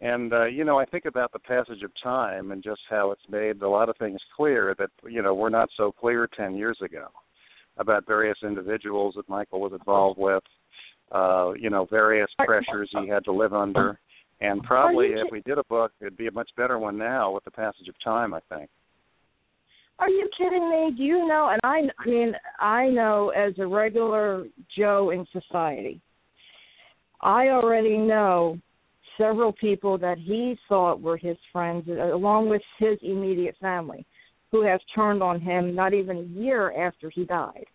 And 0.00 0.32
uh, 0.32 0.44
you 0.44 0.64
know, 0.64 0.78
I 0.78 0.84
think 0.84 1.06
about 1.06 1.32
the 1.32 1.38
passage 1.38 1.82
of 1.82 1.90
time 2.02 2.52
and 2.52 2.62
just 2.62 2.80
how 2.90 3.12
it's 3.12 3.22
made 3.30 3.62
a 3.62 3.68
lot 3.68 3.88
of 3.88 3.96
things 3.96 4.20
clear 4.36 4.74
that 4.78 4.90
you 5.08 5.22
know 5.22 5.34
were 5.34 5.50
not 5.50 5.70
so 5.76 5.90
clear 5.90 6.28
ten 6.36 6.54
years 6.54 6.78
ago 6.82 7.08
about 7.78 8.06
various 8.06 8.38
individuals 8.42 9.14
that 9.16 9.28
Michael 9.28 9.60
was 9.60 9.72
involved 9.72 10.18
with, 10.18 10.42
uh, 11.12 11.52
you 11.58 11.70
know, 11.70 11.86
various 11.90 12.28
pressures 12.38 12.90
he 12.92 13.08
had 13.08 13.24
to 13.24 13.32
live 13.32 13.52
under. 13.52 13.98
And 14.40 14.62
probably 14.62 15.08
if 15.08 15.30
we 15.30 15.40
did 15.42 15.58
a 15.58 15.64
book, 15.64 15.92
it'd 16.00 16.16
be 16.16 16.26
a 16.26 16.32
much 16.32 16.50
better 16.56 16.78
one 16.78 16.98
now 16.98 17.32
with 17.32 17.44
the 17.44 17.50
passage 17.50 17.88
of 17.88 17.94
time, 18.02 18.34
I 18.34 18.40
think. 18.48 18.68
Are 19.98 20.10
you 20.10 20.28
kidding 20.36 20.68
me? 20.70 20.94
Do 20.94 21.02
you 21.02 21.26
know? 21.26 21.48
And 21.50 21.60
I, 21.64 21.82
I 21.98 22.06
mean, 22.06 22.32
I 22.60 22.88
know 22.88 23.30
as 23.30 23.54
a 23.58 23.66
regular 23.66 24.44
Joe 24.76 25.10
in 25.10 25.26
society, 25.32 26.00
I 27.22 27.48
already 27.48 27.96
know 27.96 28.58
several 29.18 29.52
people 29.52 29.98
that 29.98 30.18
he 30.18 30.56
thought 30.68 31.00
were 31.00 31.16
his 31.16 31.36
friends, 31.52 31.88
along 31.88 32.48
with 32.48 32.62
his 32.78 32.98
immediate 33.02 33.56
family, 33.60 34.06
who 34.52 34.62
have 34.62 34.80
turned 34.94 35.22
on 35.22 35.40
him 35.40 35.74
not 35.74 35.92
even 35.94 36.16
a 36.18 36.22
year 36.22 36.72
after 36.86 37.10
he 37.10 37.24
died. 37.24 37.66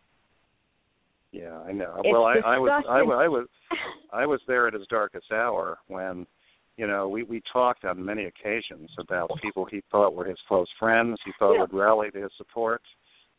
Yeah, 1.32 1.60
I 1.60 1.72
know. 1.72 1.96
It's 2.04 2.12
well, 2.12 2.26
I, 2.26 2.36
I 2.46 2.58
was 2.58 2.84
I, 2.90 3.00
I 3.00 3.28
was 3.28 3.48
I 4.14 4.26
was 4.26 4.42
there 4.48 4.68
at 4.68 4.74
his 4.74 4.86
darkest 4.90 5.32
hour 5.32 5.78
when 5.88 6.26
you 6.78 6.88
know 6.88 7.08
we 7.08 7.24
we 7.24 7.42
talked 7.54 7.86
on 7.86 8.04
many 8.04 8.26
occasions 8.26 8.90
about 9.00 9.32
people 9.42 9.66
he 9.66 9.82
thought 9.92 10.14
were 10.14 10.26
his 10.26 10.38
close 10.48 10.68
friends, 10.78 11.18
he 11.24 11.32
thought 11.40 11.54
Yeah. 11.54 11.62
would 11.62 11.74
rally 11.74 12.12
to 12.12 12.22
his 12.24 12.32
support, 12.38 12.82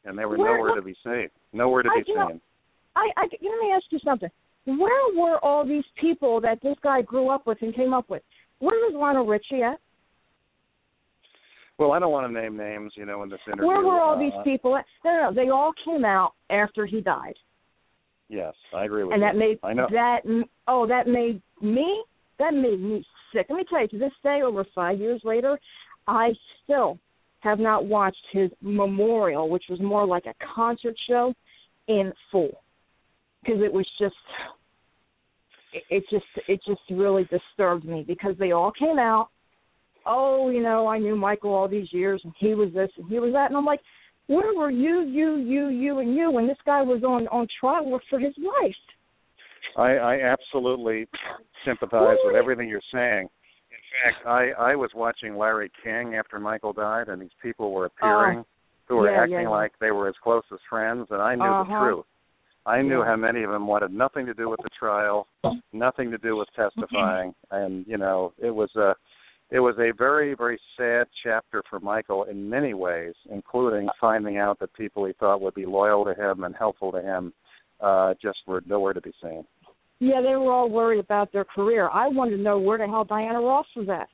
and 0.04 0.18
they 0.18 0.24
were 0.24 0.38
Where- 0.38 0.56
nowhere 0.56 0.74
to 0.74 0.82
be 0.82 0.94
seen. 1.04 1.28
Nowhere 1.52 1.82
to 1.82 1.90
I- 1.90 2.00
be 2.02 2.04
you 2.10 2.16
know, 2.16 2.28
seen. 2.28 2.40
I, 2.96 3.10
I, 3.16 3.22
let 3.22 3.40
me 3.40 3.72
ask 3.74 3.84
you 3.90 3.98
something. 4.04 4.28
Where 4.64 5.16
were 5.16 5.38
all 5.44 5.66
these 5.66 5.84
people 6.00 6.40
that 6.42 6.60
this 6.62 6.76
guy 6.82 7.02
grew 7.02 7.30
up 7.30 7.46
with 7.46 7.58
and 7.62 7.74
came 7.74 7.92
up 7.92 8.08
with? 8.08 8.22
Where 8.60 8.78
was 8.78 8.94
Lionel 8.94 9.26
Richie 9.26 9.62
at? 9.62 9.78
Well, 11.78 11.92
I 11.92 11.98
don't 11.98 12.12
want 12.12 12.32
to 12.32 12.40
name 12.40 12.56
names, 12.56 12.92
you 12.96 13.04
know, 13.04 13.22
in 13.24 13.28
this 13.28 13.40
interview. 13.46 13.66
Where 13.66 13.82
were 13.82 14.00
all 14.00 14.16
uh, 14.16 14.18
these 14.20 14.32
people 14.44 14.76
at? 14.76 14.84
No, 15.04 15.12
no, 15.12 15.30
no, 15.30 15.34
they 15.34 15.50
all 15.50 15.72
came 15.84 16.04
out 16.04 16.34
after 16.50 16.86
he 16.86 17.00
died. 17.00 17.34
Yes, 18.28 18.54
I 18.74 18.84
agree 18.84 19.04
with 19.04 19.10
that. 19.10 19.14
and 19.14 19.22
you. 19.22 19.40
that 19.40 19.46
made 19.46 19.58
I 19.62 19.74
know. 19.74 19.86
that 19.90 20.46
oh 20.68 20.86
that 20.86 21.06
made 21.06 21.42
me 21.60 22.02
that 22.38 22.54
made 22.54 22.80
me 22.80 23.04
sick. 23.32 23.46
Let 23.50 23.56
me 23.56 23.64
tell 23.68 23.82
you, 23.82 23.88
to 23.88 23.98
this 23.98 24.12
day, 24.22 24.42
over 24.42 24.64
five 24.74 25.00
years 25.00 25.20
later, 25.24 25.58
I 26.06 26.30
still 26.62 26.98
have 27.40 27.58
not 27.58 27.84
watched 27.84 28.24
his 28.32 28.50
memorial, 28.60 29.50
which 29.50 29.64
was 29.68 29.80
more 29.80 30.06
like 30.06 30.26
a 30.26 30.34
concert 30.54 30.94
show, 31.08 31.34
in 31.88 32.12
full 32.30 32.61
because 33.42 33.60
it 33.62 33.72
was 33.72 33.86
just 33.98 34.14
it, 35.72 35.82
it 35.90 36.04
just 36.10 36.48
it 36.48 36.60
just 36.66 36.80
really 36.90 37.24
disturbed 37.24 37.84
me 37.84 38.04
because 38.06 38.34
they 38.38 38.52
all 38.52 38.72
came 38.72 38.98
out. 38.98 39.28
Oh, 40.04 40.50
you 40.50 40.62
know, 40.62 40.86
I 40.88 40.98
knew 40.98 41.14
Michael 41.16 41.54
all 41.54 41.68
these 41.68 41.92
years, 41.92 42.20
and 42.24 42.32
he 42.38 42.54
was 42.54 42.72
this 42.74 42.90
and 42.96 43.08
he 43.08 43.18
was 43.18 43.32
that, 43.32 43.46
and 43.46 43.56
I'm 43.56 43.64
like, 43.64 43.80
where 44.26 44.54
were 44.54 44.70
you, 44.70 45.02
you, 45.02 45.36
you, 45.36 45.68
you, 45.68 45.98
and 45.98 46.14
you 46.14 46.30
when 46.30 46.46
this 46.46 46.58
guy 46.66 46.82
was 46.82 47.02
on 47.02 47.28
on 47.28 47.46
trial 47.60 48.00
for 48.10 48.18
his 48.18 48.34
life? 48.38 48.74
I, 49.76 49.92
I 49.96 50.20
absolutely 50.20 51.06
sympathize 51.64 52.18
with 52.24 52.34
everything 52.34 52.68
you're 52.68 52.80
saying. 52.92 53.28
In 53.70 54.12
fact, 54.12 54.26
I 54.26 54.72
I 54.72 54.74
was 54.76 54.90
watching 54.94 55.36
Larry 55.36 55.70
King 55.82 56.14
after 56.16 56.38
Michael 56.40 56.72
died, 56.72 57.08
and 57.08 57.20
these 57.22 57.30
people 57.42 57.72
were 57.72 57.86
appearing 57.86 58.44
who 58.86 58.96
were 58.96 59.08
Oh, 59.08 59.12
yeah, 59.12 59.22
acting 59.22 59.42
yeah. 59.42 59.48
like 59.48 59.72
they 59.80 59.92
were 59.92 60.06
his 60.06 60.16
closest 60.22 60.62
friends, 60.68 61.06
and 61.10 61.22
I 61.22 61.34
knew 61.34 61.44
the 61.44 61.50
Uh-huh. 61.50 61.78
truth. 61.78 62.04
I 62.64 62.80
knew 62.80 63.02
how 63.02 63.16
many 63.16 63.42
of 63.42 63.50
them 63.50 63.66
wanted 63.66 63.92
nothing 63.92 64.24
to 64.26 64.34
do 64.34 64.48
with 64.48 64.60
the 64.62 64.70
trial, 64.78 65.26
nothing 65.72 66.10
to 66.12 66.18
do 66.18 66.36
with 66.36 66.48
testifying, 66.54 67.34
and 67.50 67.84
you 67.88 67.98
know 67.98 68.32
it 68.38 68.50
was 68.50 68.70
a 68.76 68.94
it 69.50 69.58
was 69.58 69.74
a 69.78 69.92
very 69.96 70.34
very 70.34 70.60
sad 70.76 71.06
chapter 71.24 71.62
for 71.68 71.80
Michael 71.80 72.24
in 72.24 72.48
many 72.48 72.72
ways, 72.74 73.14
including 73.30 73.88
finding 74.00 74.38
out 74.38 74.60
that 74.60 74.72
people 74.74 75.04
he 75.04 75.12
thought 75.14 75.40
would 75.40 75.54
be 75.54 75.66
loyal 75.66 76.04
to 76.04 76.14
him 76.14 76.44
and 76.44 76.54
helpful 76.54 76.92
to 76.92 77.02
him 77.02 77.32
uh 77.80 78.14
just 78.22 78.38
were 78.46 78.62
nowhere 78.66 78.92
to 78.92 79.00
be 79.00 79.12
seen. 79.20 79.44
Yeah, 79.98 80.20
they 80.20 80.34
were 80.36 80.52
all 80.52 80.70
worried 80.70 81.00
about 81.00 81.32
their 81.32 81.44
career. 81.44 81.88
I 81.88 82.08
wanted 82.08 82.36
to 82.36 82.42
know 82.42 82.58
where 82.58 82.78
the 82.78 82.86
hell 82.86 83.04
Diana 83.04 83.40
Ross 83.40 83.66
was 83.76 83.88
at. 83.88 84.08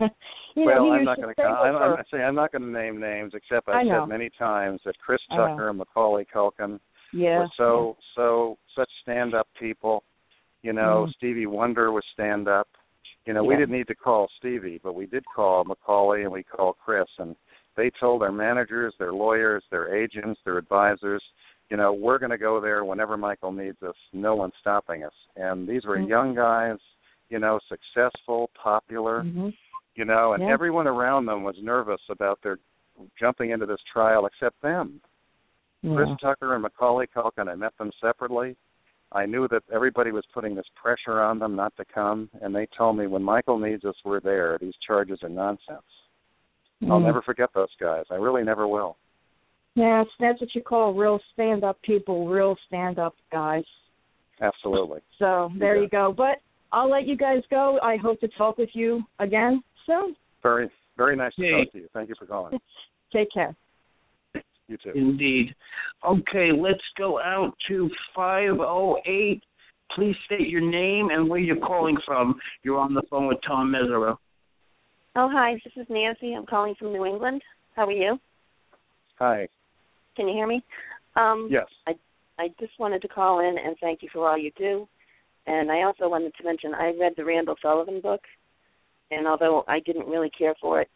you 0.54 0.64
well, 0.66 0.86
know, 0.86 0.92
I'm 0.92 1.04
not 1.04 1.16
going 1.16 1.34
to. 1.34 1.42
I'm. 1.42 1.76
I'm 1.76 2.04
saying 2.10 2.24
I'm 2.24 2.34
not 2.34 2.52
going 2.52 2.62
to 2.62 2.68
name 2.68 3.00
names, 3.00 3.32
except 3.34 3.68
I 3.68 3.80
I've 3.80 3.86
know. 3.86 4.02
said 4.02 4.08
many 4.08 4.30
times 4.38 4.80
that 4.84 4.98
Chris 4.98 5.20
Tucker 5.30 5.68
and 5.68 5.78
Macaulay 5.78 6.26
Culkin 6.32 6.78
Yeah. 7.12 7.38
were 7.40 7.48
so 7.56 7.96
so 8.14 8.58
such 8.74 8.90
stand-up 9.02 9.48
people. 9.58 10.04
You 10.62 10.72
know, 10.72 11.06
Mhm. 11.08 11.14
Stevie 11.14 11.46
Wonder 11.46 11.90
was 11.92 12.04
stand-up. 12.12 12.68
You 13.26 13.34
know, 13.34 13.44
we 13.44 13.56
didn't 13.56 13.70
need 13.76 13.86
to 13.88 13.94
call 13.94 14.28
Stevie, 14.38 14.80
but 14.82 14.94
we 14.94 15.06
did 15.06 15.24
call 15.34 15.64
Macaulay 15.64 16.22
and 16.22 16.32
we 16.32 16.42
called 16.42 16.76
Chris, 16.84 17.08
and 17.18 17.36
they 17.76 17.90
told 17.90 18.22
their 18.22 18.32
managers, 18.32 18.94
their 18.98 19.12
lawyers, 19.12 19.64
their 19.70 19.94
agents, 19.94 20.40
their 20.44 20.58
advisors, 20.58 21.22
you 21.70 21.76
know, 21.76 21.92
we're 21.92 22.18
going 22.18 22.30
to 22.30 22.38
go 22.38 22.60
there 22.60 22.84
whenever 22.84 23.16
Michael 23.16 23.52
needs 23.52 23.82
us. 23.82 23.94
No 24.12 24.34
one's 24.34 24.52
stopping 24.60 25.04
us. 25.04 25.14
And 25.36 25.66
these 25.66 25.86
were 25.86 25.96
Mhm. 25.98 26.08
young 26.08 26.34
guys, 26.34 26.78
you 27.30 27.38
know, 27.38 27.58
successful, 27.68 28.50
popular, 28.54 29.22
Mhm. 29.22 29.56
You 29.94 30.04
know, 30.04 30.32
and 30.32 30.42
Yeah. 30.42 30.50
everyone 30.52 30.86
around 30.86 31.26
them 31.26 31.42
was 31.44 31.56
nervous 31.62 32.00
about 32.08 32.40
their 32.42 32.58
jumping 33.18 33.50
into 33.50 33.66
this 33.66 33.80
trial 33.92 34.26
except 34.26 34.60
them. 34.60 35.00
Chris 35.82 36.08
Tucker 36.20 36.54
and 36.54 36.62
Macaulay 36.62 37.08
Culkin, 37.08 37.48
I 37.48 37.56
met 37.56 37.76
them 37.76 37.90
separately. 38.00 38.56
I 39.10 39.26
knew 39.26 39.48
that 39.48 39.64
everybody 39.70 40.12
was 40.12 40.24
putting 40.26 40.54
this 40.54 40.68
pressure 40.80 41.20
on 41.20 41.38
them 41.38 41.56
not 41.56 41.76
to 41.76 41.84
come, 41.84 42.30
and 42.40 42.54
they 42.54 42.66
told 42.66 42.96
me 42.96 43.08
when 43.08 43.22
Michael 43.22 43.58
needs 43.58 43.84
us, 43.84 43.96
we're 44.04 44.20
there. 44.20 44.58
These 44.58 44.76
charges 44.86 45.22
are 45.22 45.28
nonsense. 45.28 45.82
I'll 46.82 47.00
Mm. 47.00 47.04
never 47.04 47.22
forget 47.22 47.52
those 47.52 47.74
guys. 47.76 48.06
I 48.10 48.14
really 48.14 48.44
never 48.44 48.66
will. 48.68 48.96
Yeah, 49.74 50.04
that's 50.18 50.40
what 50.40 50.54
you 50.54 50.62
call 50.62 50.94
real 50.94 51.18
stand-up 51.32 51.80
people, 51.82 52.28
real 52.28 52.56
stand-up 52.66 53.14
guys. 53.30 53.64
Absolutely. 54.40 55.00
So 55.18 55.50
there 55.56 55.76
Yeah. 55.76 55.82
you 55.82 55.88
go. 55.88 56.12
But 56.12 56.40
I'll 56.72 56.88
let 56.88 57.06
you 57.06 57.16
guys 57.16 57.44
go. 57.46 57.78
I 57.82 57.96
hope 57.96 58.20
to 58.20 58.28
talk 58.28 58.56
with 58.56 58.74
you 58.74 59.04
again 59.18 59.62
soon. 59.86 60.16
Very, 60.42 60.70
very 60.96 61.16
nice 61.16 61.34
to 61.36 61.50
talk 61.50 61.72
to 61.72 61.78
you. 61.78 61.88
Thank 61.92 62.08
you 62.08 62.14
for 62.18 62.26
calling. 62.26 62.58
Take 63.12 63.28
care. 63.32 63.54
You 64.68 64.76
too. 64.82 64.92
Indeed. 64.94 65.54
Okay, 66.08 66.50
let's 66.56 66.80
go 66.96 67.20
out 67.20 67.52
to 67.68 67.90
508. 68.16 69.42
Please 69.94 70.16
state 70.24 70.48
your 70.48 70.62
name 70.62 71.10
and 71.10 71.28
where 71.28 71.38
you're 71.38 71.56
calling 71.56 71.96
from. 72.06 72.34
You're 72.62 72.78
on 72.78 72.94
the 72.94 73.02
phone 73.10 73.26
with 73.26 73.38
Tom 73.46 73.70
Mesereau. 73.70 74.16
Oh, 75.14 75.28
hi. 75.30 75.54
This 75.64 75.74
is 75.76 75.86
Nancy. 75.90 76.32
I'm 76.32 76.46
calling 76.46 76.74
from 76.78 76.92
New 76.92 77.04
England. 77.04 77.42
How 77.76 77.86
are 77.86 77.92
you? 77.92 78.18
Hi. 79.18 79.46
Can 80.16 80.28
you 80.28 80.34
hear 80.34 80.46
me? 80.46 80.62
Um, 81.16 81.48
Yes. 81.50 81.66
I 81.86 81.92
I 82.38 82.48
just 82.58 82.72
wanted 82.78 83.02
to 83.02 83.08
call 83.08 83.40
in 83.40 83.56
and 83.62 83.76
thank 83.80 84.02
you 84.02 84.08
for 84.12 84.28
all 84.28 84.38
you 84.38 84.50
do. 84.56 84.88
And 85.46 85.70
I 85.70 85.82
also 85.82 86.08
wanted 86.08 86.32
to 86.34 86.44
mention 86.44 86.74
I 86.74 86.92
read 86.98 87.12
the 87.16 87.24
Randall 87.24 87.56
Sullivan 87.60 88.00
book, 88.00 88.20
and 89.12 89.26
although 89.26 89.64
I 89.68 89.80
didn't 89.80 90.08
really 90.08 90.30
care 90.30 90.54
for 90.60 90.80
it, 90.80 90.88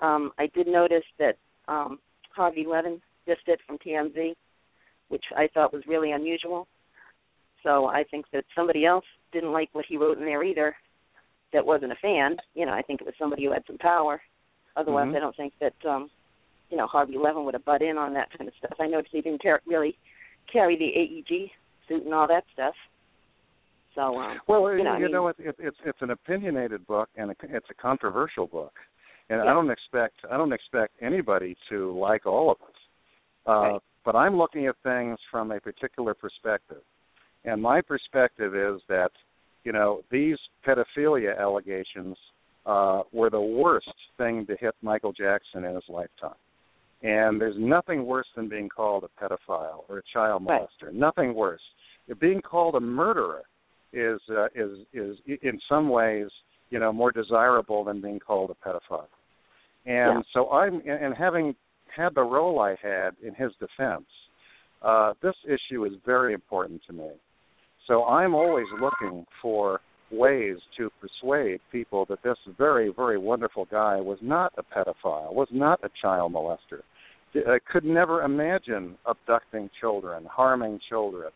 um, 0.00 0.32
I 0.38 0.46
did 0.54 0.66
notice 0.66 1.04
that 1.18 1.36
um, 1.68 1.98
Harvey 2.34 2.64
Levin 2.66 3.00
dissed 3.26 3.48
it 3.48 3.60
from 3.66 3.78
TMZ, 3.78 4.34
which 5.08 5.24
I 5.36 5.48
thought 5.52 5.72
was 5.72 5.82
really 5.86 6.12
unusual. 6.12 6.66
So 7.62 7.86
I 7.86 8.04
think 8.04 8.26
that 8.32 8.44
somebody 8.56 8.86
else 8.86 9.04
didn't 9.32 9.52
like 9.52 9.68
what 9.72 9.84
he 9.86 9.96
wrote 9.96 10.18
in 10.18 10.24
there 10.24 10.42
either. 10.42 10.74
That 11.52 11.66
wasn't 11.66 11.92
a 11.92 11.96
fan. 11.96 12.36
You 12.54 12.64
know, 12.64 12.72
I 12.72 12.82
think 12.82 13.00
it 13.00 13.04
was 13.06 13.14
somebody 13.18 13.44
who 13.44 13.52
had 13.52 13.64
some 13.66 13.78
power. 13.78 14.22
Otherwise, 14.76 15.08
Mhm. 15.08 15.16
I 15.16 15.20
don't 15.20 15.36
think 15.36 15.52
that 15.58 15.74
um, 15.84 16.10
you 16.70 16.76
know 16.76 16.86
Harvey 16.86 17.18
Levin 17.18 17.44
would 17.44 17.54
have 17.54 17.64
butt 17.64 17.82
in 17.82 17.98
on 17.98 18.14
that 18.14 18.30
kind 18.30 18.48
of 18.48 18.54
stuff. 18.54 18.80
I 18.80 18.86
noticed 18.86 19.12
he 19.12 19.20
didn't 19.20 19.42
car- 19.42 19.60
really 19.66 19.98
carry 20.46 20.76
the 20.76 20.96
AEG 20.96 21.52
suit 21.88 22.04
and 22.04 22.14
all 22.14 22.28
that 22.28 22.44
stuff. 22.52 22.74
So, 23.94 24.16
um, 24.18 24.40
Well, 24.46 24.72
you 24.76 24.84
know, 24.84 24.96
you 24.96 25.04
mean, 25.04 25.12
know, 25.12 25.28
it, 25.28 25.36
it, 25.38 25.56
it's 25.58 25.76
it's 25.84 25.98
an 26.00 26.10
opinionated 26.10 26.86
book 26.86 27.08
and 27.16 27.30
a, 27.30 27.34
it's 27.42 27.66
a 27.70 27.74
controversial 27.74 28.46
book, 28.46 28.72
and 29.28 29.40
I 29.40 29.46
don't 29.52 29.70
expect 29.70 30.14
I 30.30 30.36
don't 30.36 30.52
expect 30.52 30.94
anybody 31.02 31.56
to 31.70 31.98
like 31.98 32.26
all 32.26 32.50
of 32.52 32.56
it. 32.68 32.74
Uh, 33.46 33.52
Right. 33.52 33.80
But 34.02 34.16
I'm 34.16 34.36
looking 34.38 34.66
at 34.66 34.76
things 34.82 35.18
from 35.30 35.50
a 35.52 35.60
particular 35.60 36.14
perspective, 36.14 36.82
and 37.44 37.60
my 37.60 37.82
perspective 37.82 38.54
is 38.54 38.80
that 38.88 39.10
you 39.64 39.72
know 39.72 40.02
these 40.10 40.36
pedophilia 40.66 41.38
allegations 41.38 42.16
uh, 42.64 43.02
were 43.12 43.28
the 43.28 43.40
worst 43.40 43.92
thing 44.16 44.46
to 44.46 44.56
hit 44.56 44.74
Michael 44.82 45.12
Jackson 45.12 45.64
in 45.64 45.74
his 45.74 45.84
lifetime. 45.88 46.38
And 47.02 47.40
there's 47.40 47.56
nothing 47.58 48.04
worse 48.06 48.26
than 48.36 48.48
being 48.48 48.68
called 48.68 49.04
a 49.04 49.24
pedophile 49.24 49.84
or 49.88 49.98
a 49.98 50.02
child 50.12 50.44
Right. 50.46 50.62
molester. 50.62 50.92
Nothing 50.92 51.34
worse. 51.34 51.62
Being 52.20 52.42
called 52.42 52.74
a 52.74 52.80
murderer 52.80 53.42
is 53.92 54.20
uh, 54.30 54.46
is 54.54 54.78
is 54.92 55.16
in 55.26 55.60
some 55.68 55.88
ways 55.88 56.28
you 56.70 56.78
know 56.78 56.92
more 56.92 57.12
desirable 57.12 57.84
than 57.84 58.00
being 58.00 58.20
called 58.20 58.50
a 58.50 58.68
pedophile. 58.68 59.06
And 59.86 60.18
Yeah. 60.18 60.20
so 60.32 60.50
I'm 60.50 60.82
and 60.86 61.14
having 61.14 61.54
had 61.94 62.14
the 62.14 62.22
role 62.22 62.60
I 62.60 62.76
had 62.82 63.16
in 63.22 63.34
his 63.34 63.52
defense, 63.58 64.06
uh, 64.82 65.14
this 65.22 65.34
issue 65.44 65.84
is 65.84 65.92
very 66.06 66.32
important 66.34 66.82
to 66.86 66.92
me. 66.92 67.10
So 67.86 68.04
I'm 68.04 68.34
always 68.34 68.66
looking 68.80 69.26
for 69.42 69.80
ways 70.12 70.58
to 70.76 70.90
persuade 71.00 71.60
people 71.72 72.04
that 72.06 72.22
this 72.22 72.36
very, 72.58 72.92
very 72.94 73.18
wonderful 73.18 73.66
guy 73.70 74.00
was 74.00 74.18
not 74.20 74.52
a 74.58 74.62
pedophile, 74.62 75.32
was 75.32 75.48
not 75.50 75.80
a 75.82 75.90
child 76.00 76.32
molester, 76.32 76.82
uh, 77.36 77.58
could 77.70 77.84
never 77.84 78.22
imagine 78.22 78.96
abducting 79.06 79.70
children, 79.80 80.24
harming 80.26 80.80
children, 80.88 81.30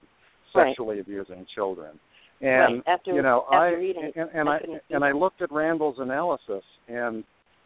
Right. 0.55 0.69
sexually 0.69 1.01
abusing 1.01 1.47
children. 1.53 1.99
And 2.45 2.75
Right. 2.75 2.83
After- 2.87 3.13
you 3.15 3.23
know, 3.23 3.45
after 3.47 3.57
I 3.57 3.69
reading 3.73 4.13
and, 4.17 4.31
and 4.35 4.49
I 4.49 4.57
I 4.57 4.81
and 4.91 5.05
I 5.05 5.13
looked 5.13 5.41
at 5.41 5.51
Randall's 5.51 5.99
analysis, 5.99 6.63
and 6.89 7.25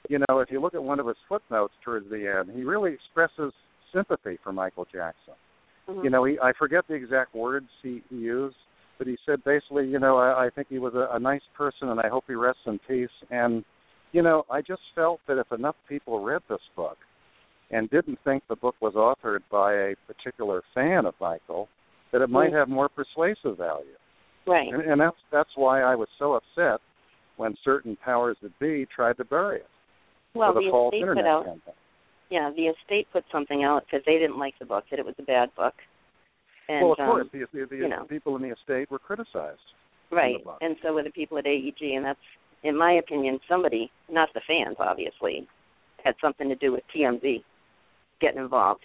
you 0.08 0.18
know, 0.20 0.38
if 0.38 0.50
you 0.52 0.60
look 0.60 0.74
at 0.74 0.82
one 0.82 1.00
of 1.00 1.06
his 1.06 1.16
footnotes 1.28 1.74
towards 1.84 2.08
the 2.10 2.28
end, 2.28 2.50
he 2.54 2.62
really 2.62 2.92
expresses 2.94 3.52
sympathy 3.92 4.38
for 4.44 4.52
Michael 4.52 4.86
Jackson. 4.92 5.34
Mhm. 5.88 6.04
You 6.04 6.10
know, 6.10 6.24
he 6.24 6.38
I 6.40 6.52
forget 6.52 6.86
the 6.86 6.94
exact 6.94 7.34
words 7.34 7.68
he, 7.82 8.02
he 8.08 8.16
used, 8.16 8.56
but 8.98 9.06
he 9.08 9.18
said 9.26 9.42
basically, 9.42 9.88
you 9.88 9.98
know, 9.98 10.16
I, 10.16 10.46
I 10.46 10.50
think 10.50 10.68
he 10.68 10.78
was 10.78 10.94
a, 10.94 11.08
a 11.12 11.18
nice 11.18 11.42
person, 11.56 11.88
and 11.88 11.98
I 11.98 12.08
hope 12.08 12.24
he 12.28 12.34
rests 12.34 12.62
in 12.66 12.78
peace. 12.86 13.10
And 13.30 13.64
you 14.12 14.22
know, 14.22 14.44
I 14.48 14.62
just 14.62 14.82
felt 14.94 15.20
that 15.26 15.38
if 15.38 15.50
enough 15.50 15.76
people 15.88 16.20
read 16.22 16.42
this 16.48 16.62
book 16.76 16.98
and 17.70 17.90
didn't 17.90 18.18
think 18.24 18.44
the 18.48 18.56
book 18.56 18.76
was 18.80 18.94
authored 18.94 19.42
by 19.50 19.72
a 19.74 19.94
particular 20.06 20.62
fan 20.74 21.04
of 21.04 21.14
Michael, 21.20 21.68
that 22.12 22.22
it 22.22 22.30
might 22.30 22.52
Mm. 22.52 22.58
have 22.60 22.68
more 22.68 22.88
persuasive 22.88 23.58
value. 23.58 23.96
Right. 24.48 24.72
And, 24.72 24.82
and 24.82 25.00
that's 25.00 25.16
that's 25.30 25.50
why 25.54 25.82
I 25.82 25.94
was 25.94 26.08
so 26.18 26.34
upset 26.34 26.80
when 27.36 27.54
certain 27.64 27.96
powers 28.04 28.36
that 28.42 28.58
be 28.58 28.86
tried 28.94 29.16
to 29.16 29.24
bury 29.24 29.58
it 29.58 29.66
Well, 30.34 30.52
the 30.52 30.68
false 30.70 30.92
estate 30.92 31.02
internet 31.02 31.24
put 31.24 31.30
out, 31.30 31.44
campaign. 31.44 31.74
yeah, 32.30 32.50
the 32.54 32.62
estate 32.64 33.06
put 33.12 33.24
something 33.30 33.62
out 33.64 33.84
because 33.86 34.04
they 34.06 34.18
didn't 34.18 34.38
like 34.38 34.54
the 34.58 34.66
book, 34.66 34.84
that 34.90 34.98
it 34.98 35.06
was 35.06 35.14
a 35.18 35.22
bad 35.22 35.54
book. 35.56 35.74
And, 36.68 36.82
well, 36.82 36.92
of 36.92 36.98
um, 36.98 37.06
course, 37.06 37.26
the, 37.32 37.46
the, 37.52 37.66
the 37.70 37.76
you 37.76 37.88
know. 37.88 38.04
people 38.08 38.36
in 38.36 38.42
the 38.42 38.52
estate 38.52 38.90
were 38.90 38.98
criticized. 38.98 39.60
Right, 40.10 40.36
and 40.62 40.76
so 40.82 40.94
were 40.94 41.02
the 41.02 41.10
people 41.10 41.36
at 41.38 41.46
AEG, 41.46 41.80
and 41.80 42.04
that's, 42.04 42.18
in 42.62 42.76
my 42.76 42.92
opinion, 42.94 43.38
somebody, 43.48 43.90
not 44.10 44.30
the 44.32 44.40
fans, 44.46 44.76
obviously, 44.80 45.46
had 46.02 46.14
something 46.20 46.48
to 46.48 46.56
do 46.56 46.72
with 46.72 46.82
TMZ 46.96 47.42
getting 48.20 48.40
involved 48.40 48.80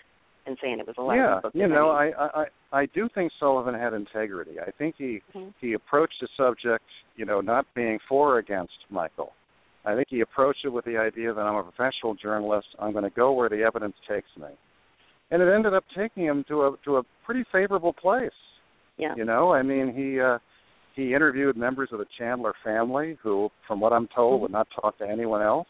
and 0.46 0.58
saying 0.62 0.80
it 0.80 0.88
was 0.88 0.96
a 0.98 1.16
yeah, 1.16 1.40
book. 1.42 1.52
you 1.56 1.68
know, 1.68 1.90
I, 1.90 2.12
I 2.18 2.44
I 2.72 2.82
I 2.82 2.86
do 2.88 3.10
think 3.14 3.32
Sullivan 3.40 3.74
had 3.74 3.94
integrity. 3.94 4.60
I 4.60 4.72
think 4.72 4.96
he 4.98 5.22
Mhm. 5.36 5.54
he 5.62 5.74
approached 5.74 6.16
the 6.22 6.28
subject, 6.36 6.86
you 7.16 7.26
know, 7.26 7.42
not 7.42 7.66
being 7.76 8.00
for 8.10 8.36
or 8.36 8.38
against 8.40 8.74
Michael. 8.90 9.34
I 9.86 9.96
think 9.96 10.08
he 10.10 10.22
approached 10.22 10.64
it 10.64 10.70
with 10.70 10.86
the 10.86 10.98
idea 10.98 11.34
that 11.34 11.42
I'm 11.42 11.56
a 11.56 11.64
professional 11.64 12.16
journalist. 12.16 12.68
I'm 12.80 12.92
going 12.94 13.04
to 13.04 13.10
go 13.10 13.34
where 13.34 13.50
the 13.50 13.64
evidence 13.64 13.96
takes 14.08 14.30
me, 14.38 14.48
and 15.32 15.42
it 15.42 15.54
ended 15.54 15.74
up 15.74 15.84
taking 15.96 16.24
him 16.26 16.44
to 16.48 16.64
a 16.64 16.76
to 16.86 16.98
a 16.98 17.04
pretty 17.26 17.44
favorable 17.52 17.94
place. 17.94 18.32
Yeah. 18.98 19.16
You 19.16 19.26
know, 19.26 19.52
I 19.52 19.62
mean, 19.62 19.94
he 19.94 20.20
uh, 20.20 20.40
he 20.96 21.14
interviewed 21.14 21.58
members 21.58 21.90
of 21.92 22.00
the 22.00 22.06
Chandler 22.18 22.54
family 22.64 23.18
who, 23.24 23.50
from 23.68 23.80
what 23.80 23.92
I'm 23.94 24.08
told, 24.16 24.42
would 24.42 24.52
not 24.52 24.68
talk 24.80 24.98
to 25.00 25.08
anyone 25.10 25.42
else. 25.42 25.68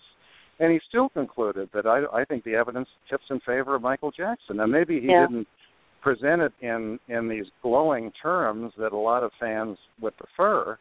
And 0.59 0.71
he 0.71 0.79
still 0.87 1.09
concluded 1.09 1.69
that 1.73 1.85
I, 1.85 2.03
I 2.13 2.25
think 2.25 2.43
the 2.43 2.55
evidence 2.55 2.87
tips 3.09 3.25
in 3.29 3.39
favor 3.41 3.75
of 3.75 3.81
Michael 3.81 4.11
Jackson. 4.11 4.57
Now, 4.57 4.65
maybe 4.65 4.99
he 4.99 5.07
Yeah. 5.07 5.27
didn't 5.27 5.47
present 6.01 6.41
it 6.41 6.51
in 6.61 6.99
in 7.07 7.29
these 7.29 7.45
glowing 7.61 8.11
terms 8.21 8.73
that 8.77 8.91
a 8.91 8.97
lot 8.97 9.23
of 9.23 9.31
fans 9.39 9.77
would 10.01 10.15
prefer, 10.17 10.77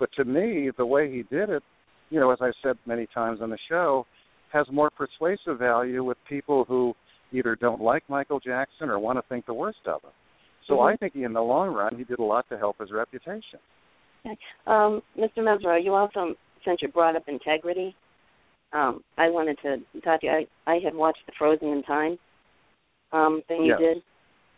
but 0.00 0.12
to 0.12 0.24
me, 0.24 0.70
the 0.76 0.84
way 0.84 1.10
he 1.10 1.22
did 1.22 1.48
it, 1.48 1.62
you 2.10 2.18
know, 2.18 2.30
as 2.32 2.38
I've 2.42 2.56
said 2.60 2.76
many 2.84 3.06
times 3.06 3.40
on 3.40 3.50
the 3.50 3.58
show, 3.68 4.04
has 4.52 4.66
more 4.70 4.90
persuasive 4.90 5.58
value 5.58 6.02
with 6.02 6.18
people 6.28 6.64
who 6.64 6.94
either 7.32 7.54
don't 7.54 7.80
like 7.80 8.02
Michael 8.08 8.40
Jackson 8.40 8.90
or 8.90 8.98
want 8.98 9.16
to 9.16 9.22
think 9.28 9.46
the 9.46 9.54
worst 9.54 9.86
of 9.86 10.02
him. 10.02 10.10
So 10.66 10.78
Mhm. 10.78 10.92
I 10.92 10.96
think 10.96 11.14
in 11.14 11.32
the 11.32 11.42
long 11.42 11.72
run, 11.72 11.96
he 11.96 12.04
did 12.04 12.18
a 12.18 12.24
lot 12.24 12.48
to 12.48 12.58
help 12.58 12.78
his 12.78 12.90
reputation. 12.90 13.60
Okay. 14.26 14.36
Um, 14.66 15.02
Mr. 15.16 15.38
Mesereau, 15.38 15.82
you 15.82 15.94
also, 15.94 16.34
since 16.64 16.82
you 16.82 16.88
brought 16.88 17.14
up 17.14 17.28
integrity, 17.28 17.94
um, 18.72 19.02
I 19.18 19.30
wanted 19.30 19.58
to 19.62 19.78
talk 20.00 20.20
to 20.20 20.26
you. 20.26 20.32
I, 20.66 20.70
I 20.70 20.78
had 20.82 20.94
watched 20.94 21.24
the 21.26 21.32
Frozen 21.38 21.68
in 21.68 21.82
Time 21.82 22.18
um, 23.12 23.42
thing 23.48 23.62
you 23.64 23.76
Yes. 23.78 23.78
did 23.78 24.02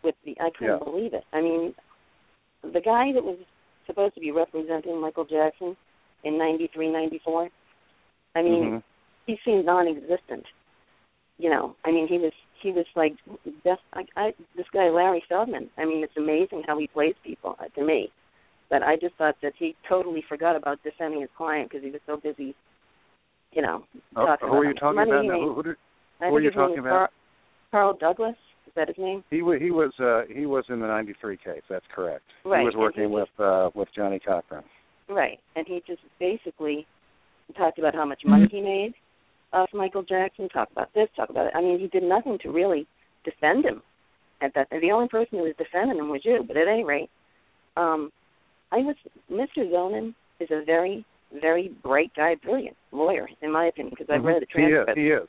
with 0.02 0.14
the. 0.24 0.36
I 0.40 0.50
couldn't 0.50 0.78
Yeah. 0.78 0.84
believe 0.84 1.14
it. 1.14 1.24
I 1.32 1.40
mean, 1.40 1.74
the 2.62 2.80
guy 2.80 3.12
that 3.12 3.24
was 3.24 3.38
supposed 3.86 4.14
to 4.14 4.20
be 4.20 4.30
representing 4.30 5.00
Michael 5.00 5.24
Jackson 5.24 5.76
in 6.24 6.38
'93, 6.38 6.88
'94. 6.88 7.50
I 8.34 8.42
mean, 8.42 8.64
Mhm. 8.64 8.82
he 9.26 9.38
seemed 9.44 9.64
non-existent. 9.66 10.46
You 11.38 11.50
know, 11.50 11.76
I 11.84 11.90
mean, 11.90 12.08
he 12.08 12.18
was 12.18 12.32
he 12.60 12.72
was 12.72 12.86
like 12.94 13.14
best. 13.62 13.82
I, 13.92 14.06
I 14.16 14.34
this 14.56 14.68
guy 14.72 14.88
Larry 14.88 15.22
Feldman. 15.28 15.70
I 15.76 15.84
mean, 15.84 16.02
it's 16.02 16.16
amazing 16.16 16.62
how 16.66 16.78
he 16.78 16.86
plays 16.86 17.14
people 17.22 17.56
uh, 17.60 17.68
to 17.74 17.84
me. 17.84 18.10
But 18.68 18.82
I 18.82 18.96
just 18.96 19.14
thought 19.16 19.36
that 19.42 19.52
he 19.56 19.76
totally 19.88 20.22
forgot 20.22 20.56
about 20.56 20.82
defending 20.82 21.20
his 21.20 21.30
client 21.36 21.70
because 21.70 21.84
he 21.84 21.90
was 21.90 22.00
so 22.06 22.16
busy. 22.16 22.54
You 23.56 23.62
know, 23.62 23.84
Oh, 24.16 24.36
who 24.42 24.46
are 24.48 24.64
you 24.66 24.74
talking 24.74 24.96
money 24.96 25.10
about 25.10 25.24
now? 25.24 25.40
Who, 25.40 25.54
who, 25.54 25.62
did, 25.62 25.76
who 26.20 26.26
are 26.26 26.40
you 26.42 26.50
talking 26.50 26.78
about? 26.78 27.10
Carl, 27.70 27.96
Carl 27.96 27.96
Douglas. 27.98 28.36
Is 28.66 28.72
that 28.76 28.88
his 28.88 28.98
name? 28.98 29.24
He 29.30 29.40
was 29.40 29.58
he 29.62 29.70
was 29.70 29.92
uh 29.98 30.30
he 30.30 30.44
was 30.44 30.64
in 30.68 30.78
the 30.80 30.86
'93 30.86 31.38
case. 31.38 31.62
That's 31.70 31.84
correct. 31.94 32.24
Right, 32.44 32.60
He 32.60 32.66
was 32.66 32.74
working 32.76 33.04
he 33.04 33.08
with 33.08 33.28
uh 33.38 33.70
with 33.74 33.88
Johnnie 33.96 34.20
Cochran. 34.20 34.62
Right, 35.08 35.38
and 35.54 35.66
he 35.66 35.82
just 35.86 36.02
basically 36.20 36.86
talked 37.56 37.78
about 37.78 37.94
how 37.94 38.04
much 38.04 38.20
money 38.26 38.46
he 38.50 38.60
made 38.60 38.92
off 39.54 39.70
Michael 39.72 40.02
Jackson. 40.02 40.50
Talk 40.50 40.70
about 40.70 40.92
this, 40.94 41.08
talk 41.16 41.30
about 41.30 41.46
it. 41.46 41.52
I 41.54 41.62
mean, 41.62 41.80
he 41.80 41.86
did 41.86 42.02
nothing 42.02 42.38
to 42.42 42.50
really 42.50 42.86
defend 43.24 43.64
him. 43.64 43.82
At 44.42 44.52
that, 44.54 44.68
and 44.70 44.82
the 44.82 44.90
only 44.90 45.08
person 45.08 45.38
who 45.38 45.44
was 45.44 45.54
defending 45.56 45.96
him 45.96 46.10
was 46.10 46.20
you. 46.22 46.44
But 46.46 46.58
at 46.58 46.68
any 46.68 46.84
rate, 46.84 47.08
um, 47.78 48.10
I 48.70 48.78
was 48.78 48.96
Mr. 49.32 49.64
Zonen 49.72 50.14
is 50.40 50.48
a 50.50 50.62
very, 50.62 51.06
very 51.40 51.72
bright 51.82 52.12
guy, 52.16 52.34
brilliant 52.42 52.76
lawyer, 52.92 53.28
in 53.42 53.52
my 53.52 53.66
opinion, 53.66 53.94
because 53.96 54.12
I've 54.12 54.24
read 54.24 54.42
the 54.42 54.46
Mm-hmm. 54.46 54.96
he 54.96 55.08
is. 55.08 55.28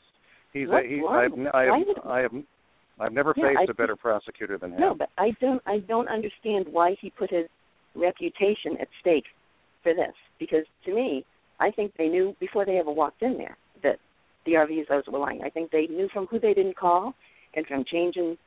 He 0.54 0.64
is. 0.64 0.66
He's 0.66 0.70
What? 0.70 0.86
a, 0.86 0.88
he? 0.88 1.04
I've, 1.08 1.34
n- 1.34 1.48
I 1.54 1.66
Why 1.70 1.80
have, 1.80 2.06
I 2.06 2.20
have 2.20 2.32
I've 3.00 3.14
never 3.14 3.34
Yeah, 3.36 3.50
faced 3.50 3.70
I 3.70 3.72
a 3.72 3.74
better 3.74 3.96
prosecutor 3.96 4.58
than 4.58 4.74
him. 4.74 4.80
No, 4.80 4.96
but 4.96 5.10
I 5.18 5.32
don't 5.42 5.62
I 5.66 5.80
don't 5.80 6.08
understand 6.08 6.66
why 6.72 6.96
he 7.00 7.10
put 7.12 7.30
his 7.30 7.46
reputation 7.96 8.78
at 8.80 8.88
stake 9.02 9.26
for 9.84 9.94
this. 9.94 10.14
Because 10.40 10.66
to 10.86 10.94
me, 10.94 11.26
I 11.60 11.72
think 11.72 11.94
they 11.98 12.08
knew 12.08 12.36
before 12.40 12.66
they 12.66 12.78
ever 12.78 12.92
walked 12.92 13.22
in 13.22 13.38
there 13.38 13.58
that 13.84 13.98
the 14.46 14.54
Arvizos 14.54 15.12
were 15.12 15.20
lying. 15.20 15.42
I 15.44 15.50
think 15.50 15.72
they 15.72 15.88
knew 15.88 16.08
from 16.14 16.26
who 16.28 16.40
they 16.40 16.54
didn't 16.54 16.78
call 16.78 17.14
and 17.56 17.66
from 17.68 17.84
changing 17.92 18.38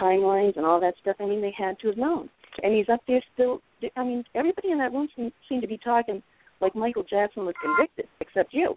timelines 0.00 0.56
and 0.56 0.64
all 0.64 0.80
that 0.80 0.94
stuff. 1.00 1.16
I 1.20 1.26
mean, 1.26 1.40
they 1.40 1.54
had 1.56 1.78
to 1.80 1.88
have 1.88 1.96
known. 1.96 2.30
And 2.62 2.74
he's 2.74 2.88
up 2.88 3.00
there 3.06 3.22
still. 3.34 3.60
I 3.96 4.04
mean, 4.04 4.24
everybody 4.34 4.70
in 4.70 4.78
that 4.78 4.92
room 4.92 5.08
seemed, 5.16 5.32
seemed 5.48 5.62
to 5.62 5.68
be 5.68 5.78
talking 5.78 6.22
like 6.60 6.74
Michael 6.74 7.04
Jackson 7.04 7.44
was 7.44 7.54
convicted, 7.62 8.06
except 8.20 8.52
you. 8.52 8.74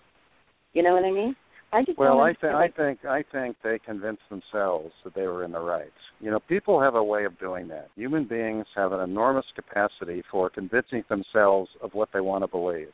You 0.74 0.84
know 0.84 0.94
what 0.94 1.06
I 1.06 1.12
mean? 1.12 1.36
I 1.72 1.84
just 1.84 1.98
Well, 1.98 2.20
I 2.20 2.34
think. 2.34 2.54
I 2.54 2.68
think 2.70 3.06
I 3.06 3.24
think 3.32 3.56
they 3.64 3.80
convinced 3.84 4.22
themselves 4.30 4.94
that 5.04 5.16
they 5.16 5.24
were 5.24 5.44
in 5.44 5.52
the 5.52 5.60
right. 5.60 5.92
You 6.20 6.30
know, 6.30 6.40
people 6.40 6.80
have 6.80 6.96
a 6.96 7.04
way 7.04 7.26
of 7.26 7.38
doing 7.40 7.68
that. 7.70 7.90
Human 7.96 8.28
beings 8.28 8.66
have 8.76 8.92
an 8.92 9.00
enormous 9.00 9.46
capacity 9.56 10.24
for 10.32 10.50
convincing 10.50 11.04
themselves 11.10 11.70
of 11.82 11.94
what 11.94 12.10
they 12.14 12.22
want 12.22 12.44
to 12.44 12.48
believe. 12.48 12.94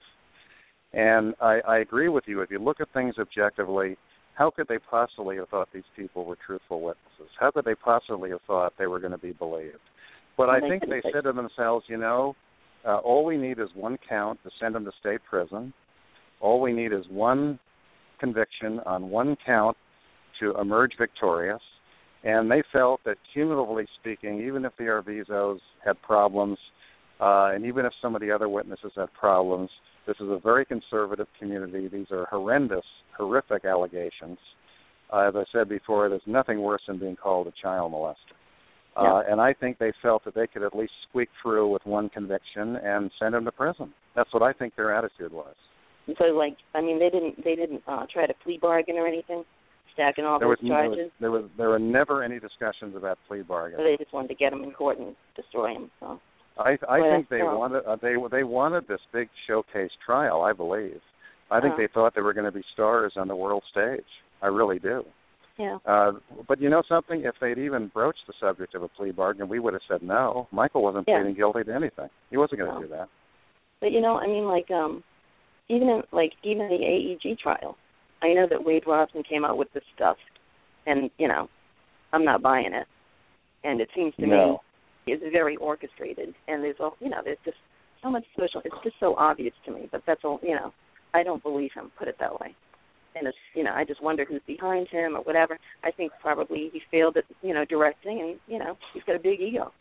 And 0.94 1.36
I, 1.42 1.60
I 1.68 1.78
agree 1.80 2.10
with 2.10 2.24
you. 2.26 2.42
If 2.42 2.50
you 2.50 2.60
look 2.60 2.80
at 2.80 2.88
things 2.94 3.16
objectively, 3.20 3.98
how 4.34 4.50
could 4.50 4.68
they 4.70 4.80
possibly 4.90 5.36
have 5.36 5.50
thought 5.50 5.68
these 5.74 5.84
people 5.96 6.26
were 6.26 6.38
truthful 6.48 6.82
witnesses? 6.82 7.30
How 7.38 7.52
could 7.52 7.66
they 7.66 7.76
possibly 7.76 8.30
have 8.30 8.42
thought 8.48 8.74
they 8.80 8.88
were 8.88 9.00
going 9.00 9.12
to 9.12 9.18
be 9.18 9.34
believed? 9.34 9.78
But 10.38 10.50
I 10.50 10.62
think 10.62 10.84
they 10.84 11.02
said 11.14 11.26
to 11.26 11.34
themselves, 11.34 11.86
you 11.90 11.98
know, 11.98 12.34
uh, 12.86 12.98
all 12.98 13.26
we 13.26 13.38
need 13.38 13.60
is 13.60 13.70
one 13.76 13.98
count 14.08 14.40
to 14.44 14.50
send 14.60 14.76
them 14.76 14.86
to 14.86 14.92
state 15.00 15.20
prison. 15.30 15.74
All 16.40 16.62
we 16.62 16.74
need 16.74 16.94
is 16.94 17.06
one 17.10 17.60
conviction 18.20 18.80
on 18.86 19.10
one 19.10 19.36
count 19.46 19.76
to 20.40 20.56
emerge 20.60 20.94
victorious. 20.98 21.62
And 22.24 22.52
they 22.52 22.64
felt 22.72 23.02
that 23.06 23.18
cumulatively 23.34 23.88
speaking, 24.00 24.42
even 24.46 24.66
if 24.66 24.74
the 24.78 24.86
Arvizos 24.86 25.60
had 25.86 26.02
problems, 26.02 26.58
uh, 27.22 27.52
and 27.54 27.66
even 27.66 27.86
if 27.86 27.94
some 28.02 28.16
of 28.16 28.22
the 28.22 28.32
other 28.32 28.50
witnesses 28.50 28.92
had 28.96 29.14
problems, 29.14 29.70
this 30.06 30.18
is 30.20 30.30
a 30.30 30.40
very 30.44 30.66
conservative 30.66 31.28
community. 31.38 31.88
These 31.88 32.08
are 32.12 32.26
horrendous, 32.30 32.86
horrific 33.18 33.64
allegations. 33.66 34.38
Uh, 35.12 35.30
as 35.30 35.36
I 35.36 35.44
said 35.52 35.70
before, 35.70 36.10
there's 36.10 36.22
nothing 36.26 36.62
worse 36.62 36.82
than 36.88 37.00
being 37.00 37.16
called 37.16 37.48
a 37.48 37.54
child 37.62 37.94
molester. 37.94 38.39
Uh, 39.00 39.22
and 39.30 39.40
I 39.42 39.54
think 39.54 39.78
they 39.78 39.94
felt 40.02 40.24
that 40.26 40.36
they 40.36 40.48
could 40.48 40.64
at 40.64 40.76
least 40.76 40.92
squeak 41.10 41.30
through 41.42 41.72
with 41.72 41.86
one 41.86 42.10
conviction 42.10 42.76
and 42.78 43.10
send 43.20 43.36
him 43.36 43.46
to 43.46 43.52
prison. 43.52 43.94
That's 44.16 44.34
what 44.34 44.44
I 44.44 44.54
think 44.54 44.76
their 44.76 44.94
attitude 44.94 45.32
was. 45.32 45.56
So, 46.18 46.26
like, 46.26 46.58
I 46.74 46.82
mean, 46.82 46.98
they 47.00 47.10
didn't 47.10 47.44
they 47.44 47.56
didn't 47.56 47.82
uh, 47.88 48.06
try 48.12 48.26
to 48.26 48.34
plea 48.44 48.58
bargain 48.62 48.96
or 48.98 49.08
anything, 49.08 49.44
stacking 49.94 50.26
all 50.26 50.40
there 50.40 50.48
those 50.48 50.58
was, 50.62 50.70
there 50.70 50.78
charges. 50.78 50.98
was 50.98 51.12
there 51.20 51.32
was 51.32 51.44
there 51.58 51.70
were 51.70 51.80
never 51.80 52.24
any 52.24 52.40
discussions 52.40 52.96
about 52.96 53.18
plea 53.28 53.42
So 53.42 53.48
bargaining. 53.48 53.86
they 53.86 53.98
just 54.04 54.14
wanted 54.14 54.30
to 54.30 54.36
get 54.36 54.52
him 54.54 54.64
in 54.64 54.72
court 54.72 54.98
and 55.00 55.16
destroy 55.36 55.74
him. 55.76 55.92
So 56.00 56.20
I 56.58 56.78
I 56.90 57.00
Well, 57.00 57.12
think 57.12 57.30
they 57.30 57.44
wanted 57.44 57.86
uh, 57.86 57.96
they 58.02 58.16
they 58.32 58.44
wanted 58.44 58.88
this 58.88 59.02
big 59.14 59.30
showcase 59.48 59.92
trial. 60.06 60.42
I 60.42 60.54
believe. 60.54 61.00
I 61.52 61.60
think 61.62 61.74
Uh-huh. 61.74 61.82
they 61.84 61.88
thought 61.94 62.16
they 62.16 62.22
were 62.22 62.34
going 62.34 62.46
to 62.46 62.52
be 62.52 62.64
stars 62.74 63.14
on 63.16 63.28
the 63.28 63.36
world 63.36 63.64
stage. 63.72 64.06
I 64.42 64.48
really 64.48 64.80
do. 64.80 65.04
Yeah, 65.60 65.78
Uh, 65.86 66.14
but 66.48 66.60
you 66.62 66.70
know 66.70 66.82
something? 66.88 67.22
If 67.26 67.36
they'd 67.40 67.58
even 67.58 67.88
broached 67.94 68.26
the 68.26 68.34
subject 68.40 68.74
of 68.76 68.82
a 68.84 68.88
plea 68.88 69.12
bargain, 69.12 69.48
we 69.50 69.60
would 69.60 69.74
have 69.74 69.82
said 69.88 70.02
no. 70.02 70.48
Michael 70.52 70.82
wasn't 70.82 71.08
Yeah. 71.08 71.18
pleading 71.20 71.36
guilty 71.36 71.64
to 71.66 71.74
anything. 71.76 72.10
He 72.32 72.38
wasn't 72.38 72.60
going 72.60 72.72
to 72.72 72.80
No. 72.80 72.82
do 72.82 72.88
that. 72.88 73.10
but 73.82 73.92
you 73.94 74.02
know, 74.02 74.18
I 74.20 74.28
mean, 74.28 74.46
like, 74.46 74.70
um, 74.72 75.04
even 75.70 75.88
in 75.90 76.04
like 76.12 76.34
even 76.44 76.68
the 76.68 76.84
AEG 76.84 77.38
trial, 77.40 77.78
I 78.22 78.34
know 78.34 78.46
that 78.48 78.64
Wade 78.64 78.86
Robson 78.88 79.24
came 79.24 79.46
out 79.46 79.58
with 79.58 79.72
this 79.74 79.84
stuff, 79.96 80.18
and 80.86 81.10
you 81.18 81.28
know, 81.28 81.48
I'm 82.12 82.26
not 82.26 82.42
buying 82.42 82.74
it, 82.74 82.88
and 83.64 83.80
it 83.80 83.90
seems 83.96 84.14
to 84.16 84.24
me 84.24 84.30
No. 84.30 84.62
it's 85.08 85.24
very 85.32 85.56
orchestrated, 85.58 86.34
and 86.48 86.64
there's 86.64 86.80
all 86.80 86.96
you 87.00 87.10
know, 87.10 87.22
there's 87.24 87.38
just 87.46 87.58
so 88.02 88.10
much 88.10 88.26
social. 88.38 88.62
It's 88.66 88.76
just 88.84 89.00
so 89.00 89.16
obvious 89.16 89.54
to 89.66 89.72
me, 89.72 89.88
but 89.92 90.06
that's 90.06 90.26
all 90.26 90.40
you 90.44 90.56
know. 90.56 90.74
I 91.14 91.24
don't 91.24 91.42
believe 91.42 91.72
him. 91.74 91.92
Put 91.98 92.08
it 92.08 92.18
that 92.20 92.40
way. 92.40 92.56
And 93.16 93.28
it's 93.28 93.38
you 93.56 93.64
know, 93.64 93.72
I 93.76 93.84
just 93.86 94.04
wonder 94.04 94.26
who's 94.28 94.42
behind 94.46 94.88
him 94.90 95.16
or 95.16 95.22
whatever. 95.22 95.58
I 95.84 95.92
think 95.92 96.12
probably 96.22 96.70
he 96.72 96.82
failed 96.92 97.18
at 97.18 97.24
you 97.42 97.54
know 97.54 97.66
directing, 97.66 98.22
and 98.22 98.40
you 98.48 98.60
know 98.60 98.78
he's 98.94 99.04
got 99.04 99.16
a 99.16 99.20
big 99.20 99.42
ego. 99.42 99.72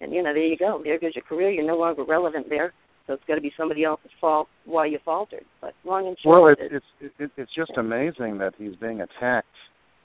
And 0.00 0.12
you 0.12 0.22
know, 0.22 0.32
there 0.32 0.44
you 0.44 0.56
go. 0.56 0.80
There 0.82 0.98
goes 0.98 1.12
your 1.14 1.24
career. 1.24 1.50
You're 1.50 1.66
no 1.66 1.76
longer 1.76 2.04
relevant 2.04 2.48
there. 2.48 2.72
So 3.06 3.14
it's 3.14 3.22
got 3.26 3.34
to 3.34 3.40
be 3.40 3.52
somebody 3.56 3.84
else's 3.84 4.10
fault 4.20 4.48
why 4.64 4.86
you 4.86 4.98
faltered. 5.04 5.44
But 5.60 5.74
long 5.84 6.06
and 6.06 6.16
short, 6.22 6.40
Well, 6.40 6.52
of 6.52 6.58
it's 6.60 6.74
it, 6.74 6.82
it's 7.00 7.14
it, 7.18 7.30
it's 7.36 7.54
just 7.54 7.72
amazing 7.76 8.38
that 8.38 8.54
he's 8.58 8.76
being 8.76 9.00
attacked. 9.00 9.46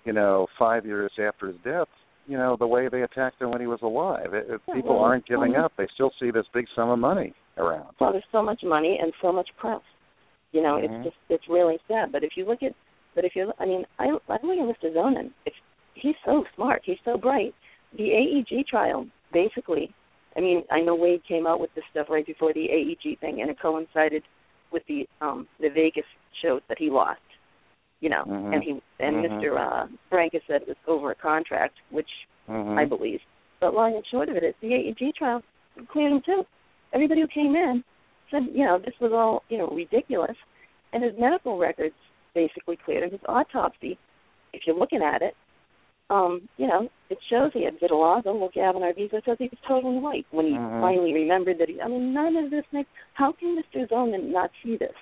You 0.06 0.14
know, 0.14 0.48
five 0.58 0.86
years 0.86 1.12
after 1.20 1.48
his 1.48 1.58
death. 1.64 1.88
You 2.28 2.38
know, 2.38 2.58
the 2.60 2.68
way 2.68 2.90
they 2.90 3.04
attacked 3.04 3.42
him 3.42 3.52
when 3.52 3.62
he 3.62 3.68
was 3.68 3.80
alive. 3.82 4.34
It, 4.34 4.48
it, 4.50 4.62
Yeah, 4.68 4.74
people 4.76 4.96
well, 4.96 5.06
aren't 5.06 5.26
giving 5.26 5.56
um, 5.56 5.64
up. 5.64 5.74
They 5.78 5.88
still 5.94 6.12
see 6.20 6.32
this 6.32 6.46
big 6.54 6.66
sum 6.76 6.90
of 6.90 7.00
money 7.00 7.34
around. 7.58 7.88
well, 8.00 8.12
there's 8.12 8.24
so 8.32 8.44
much 8.44 8.62
money 8.64 9.00
and 9.02 9.14
so 9.22 9.32
much 9.32 9.50
press. 9.58 9.82
You 10.52 10.62
know, 10.62 10.76
Mhm. 10.76 10.84
it's 10.86 11.04
just 11.06 11.18
it's 11.30 11.48
really 11.50 11.80
sad. 11.88 12.12
But 12.12 12.24
if 12.24 12.38
you 12.38 12.46
look 12.46 12.64
at, 12.64 12.74
but 13.16 13.26
if 13.26 13.36
you, 13.36 13.52
I 13.60 13.66
mean, 13.66 13.86
I 14.00 14.06
I 14.30 14.40
look 14.44 14.58
at 14.58 14.82
Mr. 14.82 14.94
Zonen. 14.94 15.32
If 15.46 15.54
he's 15.96 16.16
so 16.26 16.46
smart, 16.56 16.82
he's 16.86 17.00
so 17.04 17.18
bright. 17.18 17.54
The 17.94 18.12
AEG 18.14 18.66
trial, 18.68 19.08
basically, 19.32 19.94
I 20.36 20.40
mean, 20.42 20.64
I 20.70 20.82
know 20.82 20.96
Wade 20.96 21.24
came 21.28 21.48
out 21.48 21.60
with 21.60 21.74
this 21.74 21.84
stuff 21.92 22.10
right 22.10 22.26
before 22.26 22.54
the 22.54 22.70
AEG 22.70 23.16
thing, 23.20 23.42
and 23.42 23.50
it 23.50 23.60
coincided 23.60 24.24
with 24.72 24.86
the 24.88 25.08
um 25.22 25.48
the 25.60 25.70
Vegas 25.70 26.06
shows 26.42 26.62
that 26.70 26.78
he 26.78 26.90
lost. 26.90 27.22
You 28.00 28.10
know, 28.10 28.24
Mhm. 28.26 28.54
and 28.54 28.64
he 28.64 28.82
and 29.00 29.16
Mhm. 29.18 29.42
Mr. 29.42 29.58
uh 29.58 29.88
Branca 30.10 30.40
said 30.48 30.62
it 30.62 30.68
was 30.68 30.78
over 30.86 31.12
a 31.12 31.16
contract, 31.16 31.78
which 31.90 32.10
Mhm. 32.48 32.78
I 32.78 32.86
believe. 32.86 33.22
But 33.60 33.74
long 33.74 33.96
and 33.96 34.06
short 34.06 34.30
of 34.30 34.38
it 34.38 34.44
it 34.44 34.50
is 34.50 34.56
the 34.62 34.74
AEG 34.74 35.12
trial 35.14 35.42
cleared 35.88 36.12
him 36.12 36.22
too. 36.22 36.46
Everybody 36.94 37.22
who 37.22 37.28
came 37.28 37.56
in 37.56 37.84
said, 38.32 38.44
you 38.54 38.66
know, 38.66 38.80
this 38.80 38.96
was 39.00 39.12
all, 39.14 39.44
you 39.50 39.58
know, 39.58 39.68
ridiculous. 39.68 40.36
And 40.94 41.04
his 41.04 41.14
medical 41.20 41.58
records 41.58 41.96
basically 42.34 42.78
cleared 42.84 43.04
him. 43.04 43.12
His 43.12 43.20
autopsy, 43.28 43.98
if 44.54 44.62
you're 44.66 44.78
looking 44.78 45.02
at 45.02 45.22
it, 45.22 45.34
um, 46.10 46.48
you 46.56 46.68
know, 46.68 46.88
it 47.10 47.18
shows 47.30 47.52
he 47.54 47.66
had 47.66 47.80
vitiligo. 47.80 48.40
Well, 48.40 48.50
Gavin 48.54 48.82
Arvizo 48.82 49.24
says 49.26 49.38
he 49.40 49.50
was 49.50 49.60
totally 49.68 50.00
white 50.00 50.26
when 50.32 50.46
he 50.46 50.54
Mhm. 50.54 50.82
finally 50.82 51.14
remembered 51.14 51.58
that 51.58 51.68
he, 51.68 51.82
I 51.82 51.88
mean, 51.88 52.14
none 52.14 52.38
of 52.38 52.50
this 52.50 52.64
makes, 52.72 52.90
how 53.14 53.34
can 53.34 53.58
Mr. 53.62 53.88
Zonen 53.90 54.32
not 54.32 54.52
see 54.64 54.78
this? 54.78 54.96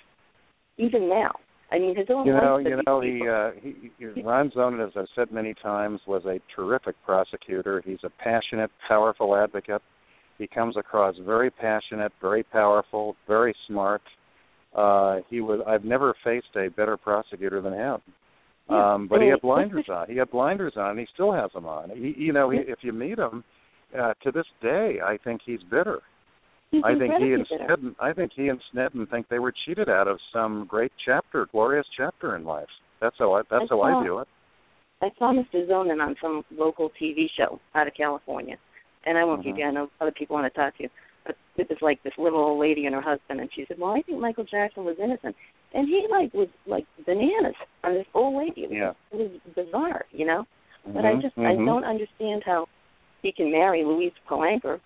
Even 0.77 1.07
now. 1.07 1.31
I 1.71 1.79
mean, 1.79 1.95
his 1.95 2.09
own 2.09 2.25
You 2.25 2.33
know, 2.33 2.57
you 2.57 2.81
know, 2.85 3.01
he, 3.01 3.27
uh, 3.27 3.51
he, 3.61 3.91
he 3.97 4.21
Ron 4.21 4.51
Zonen, 4.51 4.85
as 4.85 4.95
I've 4.95 5.09
said 5.15 5.31
many 5.31 5.53
times, 5.53 5.99
was 6.07 6.25
a 6.25 6.39
terrific 6.55 6.95
prosecutor. 7.05 7.81
He's 7.81 8.03
a 8.03 8.09
passionate, 8.09 8.71
powerful 8.87 9.35
advocate. 9.35 9.81
He 10.37 10.47
comes 10.47 10.75
across 10.77 11.15
very 11.25 11.49
passionate, 11.49 12.11
very 12.21 12.43
powerful, 12.43 13.15
very 13.27 13.55
smart. 13.67 14.01
Uh, 14.75 15.17
he 15.29 15.39
was. 15.39 15.61
I've 15.65 15.85
never 15.85 16.13
faced 16.23 16.55
a 16.57 16.69
better 16.69 16.97
prosecutor 16.97 17.61
than 17.61 17.73
him. 17.73 18.01
Um, 18.67 19.07
but 19.07 19.21
he 19.21 19.27
had 19.27 19.41
blinders 19.41 19.85
on. 19.89 20.09
He 20.09 20.17
had 20.17 20.31
blinders 20.31 20.73
on, 20.75 20.91
and 20.91 20.99
he 20.99 21.07
still 21.13 21.31
has 21.31 21.51
them 21.53 21.65
on. 21.65 21.91
He, 21.91 22.15
you 22.17 22.33
know, 22.33 22.49
he, 22.49 22.57
if 22.57 22.79
you 22.81 22.91
meet 22.93 23.19
him, 23.19 23.43
uh, 23.97 24.13
to 24.23 24.31
this 24.31 24.45
day, 24.61 24.97
I 25.05 25.17
think 25.23 25.41
he's 25.45 25.61
bitter. 25.69 25.99
He's 26.71 26.81
I 26.83 26.97
think 26.97 27.13
he 27.19 27.33
and 27.33 27.47
bitter. 27.49 27.75
Sneddon, 27.77 27.95
I 27.99 28.11
think 28.11 28.31
he 28.35 28.47
and 28.47 28.59
Sneddon 28.73 29.09
think 29.09 29.27
they 29.29 29.39
were 29.39 29.53
cheated 29.65 29.87
out 29.87 30.07
of 30.07 30.17
some 30.33 30.65
great 30.67 30.91
chapter, 31.05 31.47
glorious 31.51 31.85
chapter 31.95 32.35
in 32.35 32.43
life. 32.43 32.67
That's 33.01 33.15
how 33.19 33.33
I, 33.33 33.41
that's 33.51 33.69
how 33.69 33.81
I 33.81 34.01
view 34.01 34.19
it. 34.19 34.27
I 35.01 35.09
saw 35.19 35.31
Mr. 35.31 35.67
Zonen 35.69 36.01
on 36.01 36.15
some 36.21 36.43
local 36.51 36.89
TV 37.01 37.25
show 37.37 37.59
out 37.75 37.87
of 37.87 37.93
California, 37.93 38.55
and 39.05 39.17
I 39.17 39.23
won't 39.23 39.41
Mm-hmm. 39.41 39.49
give 39.49 39.57
you. 39.59 39.65
I 39.65 39.71
know 39.71 39.89
other 40.01 40.11
people 40.11 40.35
want 40.35 40.51
to 40.51 40.59
talk 40.59 40.75
to 40.77 40.83
you, 40.83 40.89
but 41.25 41.35
it 41.57 41.69
was 41.69 41.77
like 41.81 42.01
this 42.03 42.13
little 42.17 42.39
old 42.39 42.59
lady 42.59 42.85
and 42.85 42.95
her 42.95 43.01
husband, 43.01 43.39
and 43.39 43.49
she 43.55 43.65
said, 43.67 43.77
"Well, 43.79 43.91
I 43.91 44.01
think 44.01 44.19
Michael 44.19 44.43
Jackson 44.45 44.85
was 44.85 44.97
innocent," 45.01 45.35
and 45.73 45.87
he 45.87 46.07
like 46.09 46.33
was 46.33 46.47
like 46.67 46.85
bananas 47.05 47.55
on 47.83 47.93
this 47.93 48.05
old 48.13 48.35
lady. 48.37 48.63
It 48.63 48.69
was, 48.69 48.77
Yeah. 48.77 48.93
it 49.19 49.31
was 49.31 49.53
bizarre, 49.55 50.05
you 50.11 50.25
know. 50.25 50.45
But 50.85 51.05
I 51.05 51.13
Mhm, 51.15 51.21
just 51.21 51.37
I 51.37 51.55
mhm. 51.55 51.65
don't 51.65 51.83
understand 51.85 52.43
how 52.45 52.67
he 53.21 53.31
can 53.31 53.51
marry 53.51 53.83
Louise 53.83 54.13
Palanker, 54.27 54.79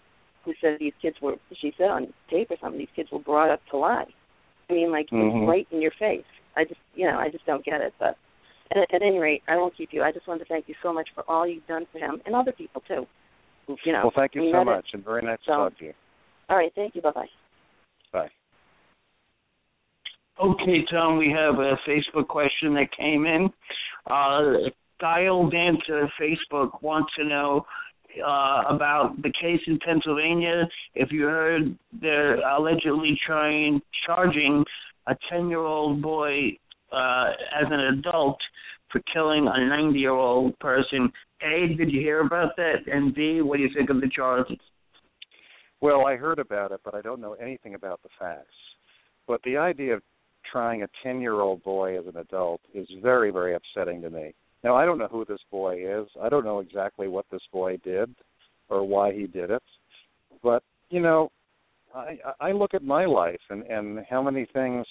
who 0.46 0.54
said 0.62 0.80
these 0.80 0.94
kids 1.02 1.20
were. 1.22 1.36
She 1.54 1.74
said 1.78 1.90
on 1.90 2.14
tape 2.30 2.52
or 2.52 2.58
something, 2.62 2.80
these 2.80 2.96
kids 2.96 3.12
were 3.12 3.20
brought 3.20 3.50
up 3.50 3.62
to 3.72 3.78
lie. 3.78 4.08
I 4.70 4.74
mean, 4.74 4.92
like 4.92 5.10
Mhm. 5.10 5.42
it's 5.42 5.48
right 5.50 5.68
in 5.72 5.82
your 5.82 5.92
face. 5.92 6.24
I 6.56 6.64
just, 6.64 6.80
you 6.96 7.06
know, 7.06 7.18
I 7.20 7.30
just 7.30 7.46
don't 7.46 7.64
get 7.66 7.82
it. 7.82 7.94
But 8.00 8.18
at, 8.72 8.94
at 8.94 9.02
any 9.02 9.18
rate, 9.20 9.44
I 9.48 9.58
won't 9.58 9.76
keep 9.76 9.92
you. 9.92 10.04
I 10.04 10.12
just 10.12 10.28
wanted 10.28 10.40
to 10.40 10.46
thank 10.46 10.70
you 10.70 10.76
so 10.82 10.94
much 10.94 11.10
for 11.14 11.24
all 11.28 11.46
you've 11.48 11.68
done 11.68 11.86
for 11.92 12.00
him 12.00 12.22
and 12.26 12.36
other 12.36 12.52
people 12.52 12.82
too. 12.88 13.06
Who, 13.70 13.78
You 13.86 13.94
know. 13.94 14.02
well, 14.04 14.14
thank 14.16 14.36
you 14.36 14.50
so 14.52 14.58
that 14.58 14.62
is- 14.62 14.66
much, 14.66 14.88
and 14.94 15.04
very 15.06 15.22
nice 15.22 15.40
to 15.40 15.46
so- 15.46 15.58
talk 15.58 15.78
to 15.78 15.86
you. 15.86 15.94
All 16.50 16.58
right, 16.58 16.74
thank 16.76 16.96
you. 16.96 17.02
Bye 17.02 17.12
bye. 17.12 17.30
Bye. 18.12 18.32
Okay, 20.42 20.86
Tom, 20.92 21.18
we 21.18 21.30
have 21.32 21.56
a 21.60 21.78
Facebook 21.88 22.28
question 22.28 22.74
that 22.76 22.88
came 22.98 23.26
in. 23.26 23.52
Uh, 24.08 24.70
Dial 25.00 25.50
Dancer 25.50 26.10
Facebook 26.20 26.82
wants 26.82 27.14
to 27.18 27.24
know 27.26 27.66
uh, 28.26 28.64
about 28.70 29.22
the 29.22 29.32
case 29.40 29.62
in 29.68 29.78
Pennsylvania. 29.86 30.68
If 30.96 31.12
you 31.12 31.24
heard 31.26 31.78
they're 32.02 32.40
allegedly 32.42 33.18
trying 33.26 33.82
charging 34.06 34.66
a 35.08 35.16
ten-year-old 35.30 36.02
boy 36.02 36.58
uh, 36.92 37.26
as 37.56 37.68
an 37.70 37.80
adult 38.00 38.38
for 38.92 39.02
killing 39.14 39.48
a 39.48 39.66
ninety-year-old 39.68 40.58
person. 40.60 41.12
A, 41.42 41.76
did 41.76 41.92
you 41.92 42.02
hear 42.02 42.22
about 42.22 42.56
that? 42.58 42.88
And 42.88 43.14
B, 43.14 43.42
what 43.42 43.58
do 43.58 43.64
you 43.64 43.70
think 43.76 43.90
of 43.90 44.02
the 44.02 44.10
charges? 44.10 44.58
Well, 45.82 46.06
I 46.06 46.16
heard 46.16 46.40
about 46.40 46.72
it, 46.72 46.82
but 46.84 46.94
I 46.94 47.02
don't 47.02 47.22
know 47.22 47.34
anything 47.34 47.76
about 47.76 48.02
the 48.04 48.10
facts. 48.20 48.48
But 49.28 49.42
the 49.44 49.58
idea 49.58 49.96
of 49.96 50.02
trying 50.52 50.84
a 50.84 50.88
10 51.04 51.22
year 51.22 51.40
old 51.42 51.64
boy 51.64 51.98
as 51.98 52.06
an 52.08 52.18
adult 52.18 52.62
is 52.74 52.88
very, 53.02 53.32
very 53.32 53.56
upsetting 53.56 54.02
to 54.02 54.10
me. 54.10 54.34
Now, 54.64 54.76
I 54.76 54.86
don't 54.86 54.98
know 54.98 55.08
who 55.08 55.24
this 55.26 55.40
boy 55.52 55.78
is. 55.78 56.08
I 56.22 56.28
don't 56.28 56.44
know 56.44 56.60
exactly 56.60 57.08
what 57.08 57.26
this 57.32 57.42
boy 57.52 57.78
did 57.78 58.14
or 58.70 58.86
why 58.86 59.14
he 59.14 59.26
did 59.28 59.52
it. 59.52 59.64
But, 60.44 60.64
you 60.90 61.00
know, 61.00 61.32
I, 61.96 62.18
I 62.40 62.52
look 62.52 62.74
at 62.74 62.84
my 62.84 63.06
life 63.06 63.40
and, 63.50 63.64
and 63.64 64.06
how 64.10 64.22
many 64.22 64.48
things, 64.54 64.86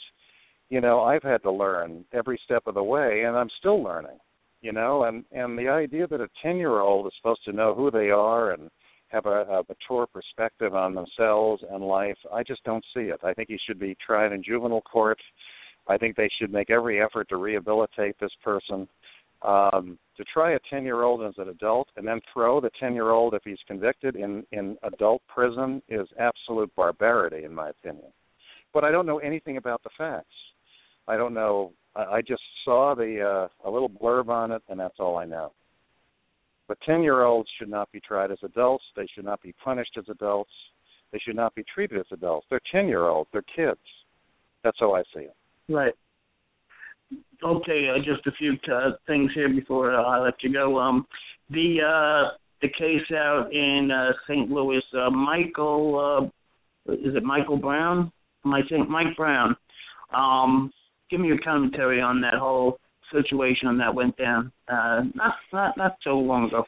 you 0.70 0.81
know, 0.81 1.01
I've 1.03 1.23
had 1.23 1.43
to 1.43 1.51
learn 1.51 2.05
every 2.12 2.41
step 2.45 2.62
of 2.66 2.75
the 2.75 2.83
way, 2.83 3.23
and 3.25 3.37
I'm 3.37 3.51
still 3.59 3.83
learning, 3.83 4.19
you 4.60 4.72
know, 4.72 5.05
and, 5.05 5.24
and 5.32 5.59
the 5.59 5.68
idea 5.68 6.06
that 6.06 6.20
a 6.20 6.28
10 6.43 6.56
year 6.56 6.80
old 6.80 7.06
is 7.06 7.12
supposed 7.18 7.44
to 7.44 7.52
know 7.52 7.74
who 7.74 7.90
they 7.90 8.10
are 8.10 8.52
and 8.52 8.70
have 9.09 9.26
a, 9.26 9.43
a 9.43 9.62
mature 9.68 10.06
perspective 10.06 10.74
on 10.74 10.94
themselves 10.94 11.62
and 11.70 11.82
life. 11.82 12.16
I 12.32 12.43
just 12.43 12.62
don't 12.64 12.85
see 12.94 13.05
it. 13.05 13.20
I 13.24 13.32
think 13.32 13.48
he 13.48 13.59
should 13.66 13.78
be 13.78 13.97
tried 14.05 14.32
in 14.32 14.43
juvenile 14.43 14.82
court. 14.82 15.18
I 15.86 15.97
think 15.97 16.16
they 16.16 16.28
should 16.39 16.52
make 16.52 16.70
every 16.70 17.02
effort 17.02 17.28
to 17.30 17.36
rehabilitate 17.36 18.16
this 18.20 18.32
person. 18.44 18.89
Um, 19.43 19.98
to 20.16 20.24
try 20.24 20.55
a 20.55 20.59
10 20.68 20.85
year 20.85 21.02
old 21.02 21.22
as 21.22 21.35
an 21.39 21.48
adult 21.48 21.89
and 21.97 22.06
then 22.06 22.20
throw 22.32 22.60
the 22.60 22.70
10 22.80 22.93
year 22.94 23.10
old, 23.10 23.35
if 23.35 23.43
he's 23.44 23.59
convicted, 23.66 24.16
in, 24.16 24.44
in 24.51 24.76
adult 24.82 25.22
prison 25.32 25.80
is 25.89 26.09
absolute 26.18 26.74
barbarity, 26.74 27.44
in 27.44 27.55
my 27.55 27.70
opinion. 27.70 28.10
But 28.74 28.85
I 28.85 28.90
don't 28.90 29.06
know 29.06 29.18
anything 29.18 29.56
about 29.56 29.82
the 29.85 29.90
facts. 29.97 30.26
I 31.06 31.16
don't 31.16 31.35
know. 31.35 31.72
I, 31.99 32.23
just 32.23 32.43
saw 32.65 32.95
the 32.95 33.49
uh, 33.49 33.69
a 33.69 33.70
little 33.70 33.89
blurb 33.89 34.29
on 34.29 34.53
it, 34.53 34.62
and 34.69 34.79
that's 34.79 34.99
all 34.99 35.19
I 35.19 35.25
know. 35.25 35.53
But 36.69 36.79
10 36.87 37.03
year 37.03 37.25
olds 37.25 37.49
should 37.59 37.69
not 37.69 37.91
be 37.93 38.01
tried 38.01 38.31
as 38.31 38.39
adults. 38.43 38.85
They 38.95 39.07
should 39.15 39.25
not 39.25 39.43
be 39.43 39.55
punished 39.65 39.97
as 39.99 40.05
adults. 40.09 40.51
They 41.12 41.19
should 41.19 41.37
not 41.37 41.55
be 41.55 41.65
treated 41.73 41.99
as 41.99 42.07
adults. 42.12 42.47
They're 42.51 42.61
10 42.70 42.89
year 42.89 43.07
olds. 43.09 43.31
They're 43.33 43.43
kids. 43.57 43.81
That's 44.62 44.77
how 44.79 44.95
I 44.95 45.03
see 45.15 45.23
it. 45.23 45.37
Right. 45.69 45.95
Okay, 47.43 47.89
uh, 47.89 47.99
just 47.99 48.27
a 48.27 48.33
few 48.33 48.55
uh, 48.73 48.91
things 49.07 49.31
here 49.35 49.49
before 49.49 49.95
uh, 49.95 50.03
I 50.03 50.19
let 50.19 50.35
you 50.43 50.53
go. 50.53 50.79
Um, 50.79 51.07
the 51.51 51.79
uh, 51.81 52.37
the 52.61 52.69
case 52.69 53.16
out 53.16 53.49
in 53.53 53.91
uh, 53.91 54.12
St. 54.29 54.51
Louis, 54.51 54.83
uh, 54.93 55.09
Michael, 55.09 56.29
uh, 56.87 56.93
is 56.93 57.15
it 57.15 57.23
Michael 57.23 57.57
Brown? 57.57 58.12
I 58.45 58.61
saying 58.69 58.87
Mike 58.91 59.16
Brown? 59.16 59.57
Um, 60.12 60.73
give 61.10 61.20
me 61.20 61.28
your 61.28 61.39
commentary 61.39 62.01
on 62.01 62.20
that 62.20 62.35
whole 62.35 62.78
situation 63.12 63.78
that 63.78 63.94
went 63.94 64.16
down. 64.16 64.52
Uh, 64.68 65.02
not 65.14 65.35
not 65.52 65.76
not 65.76 65.97
so 66.02 66.10
long 66.10 66.48
ago. 66.48 66.64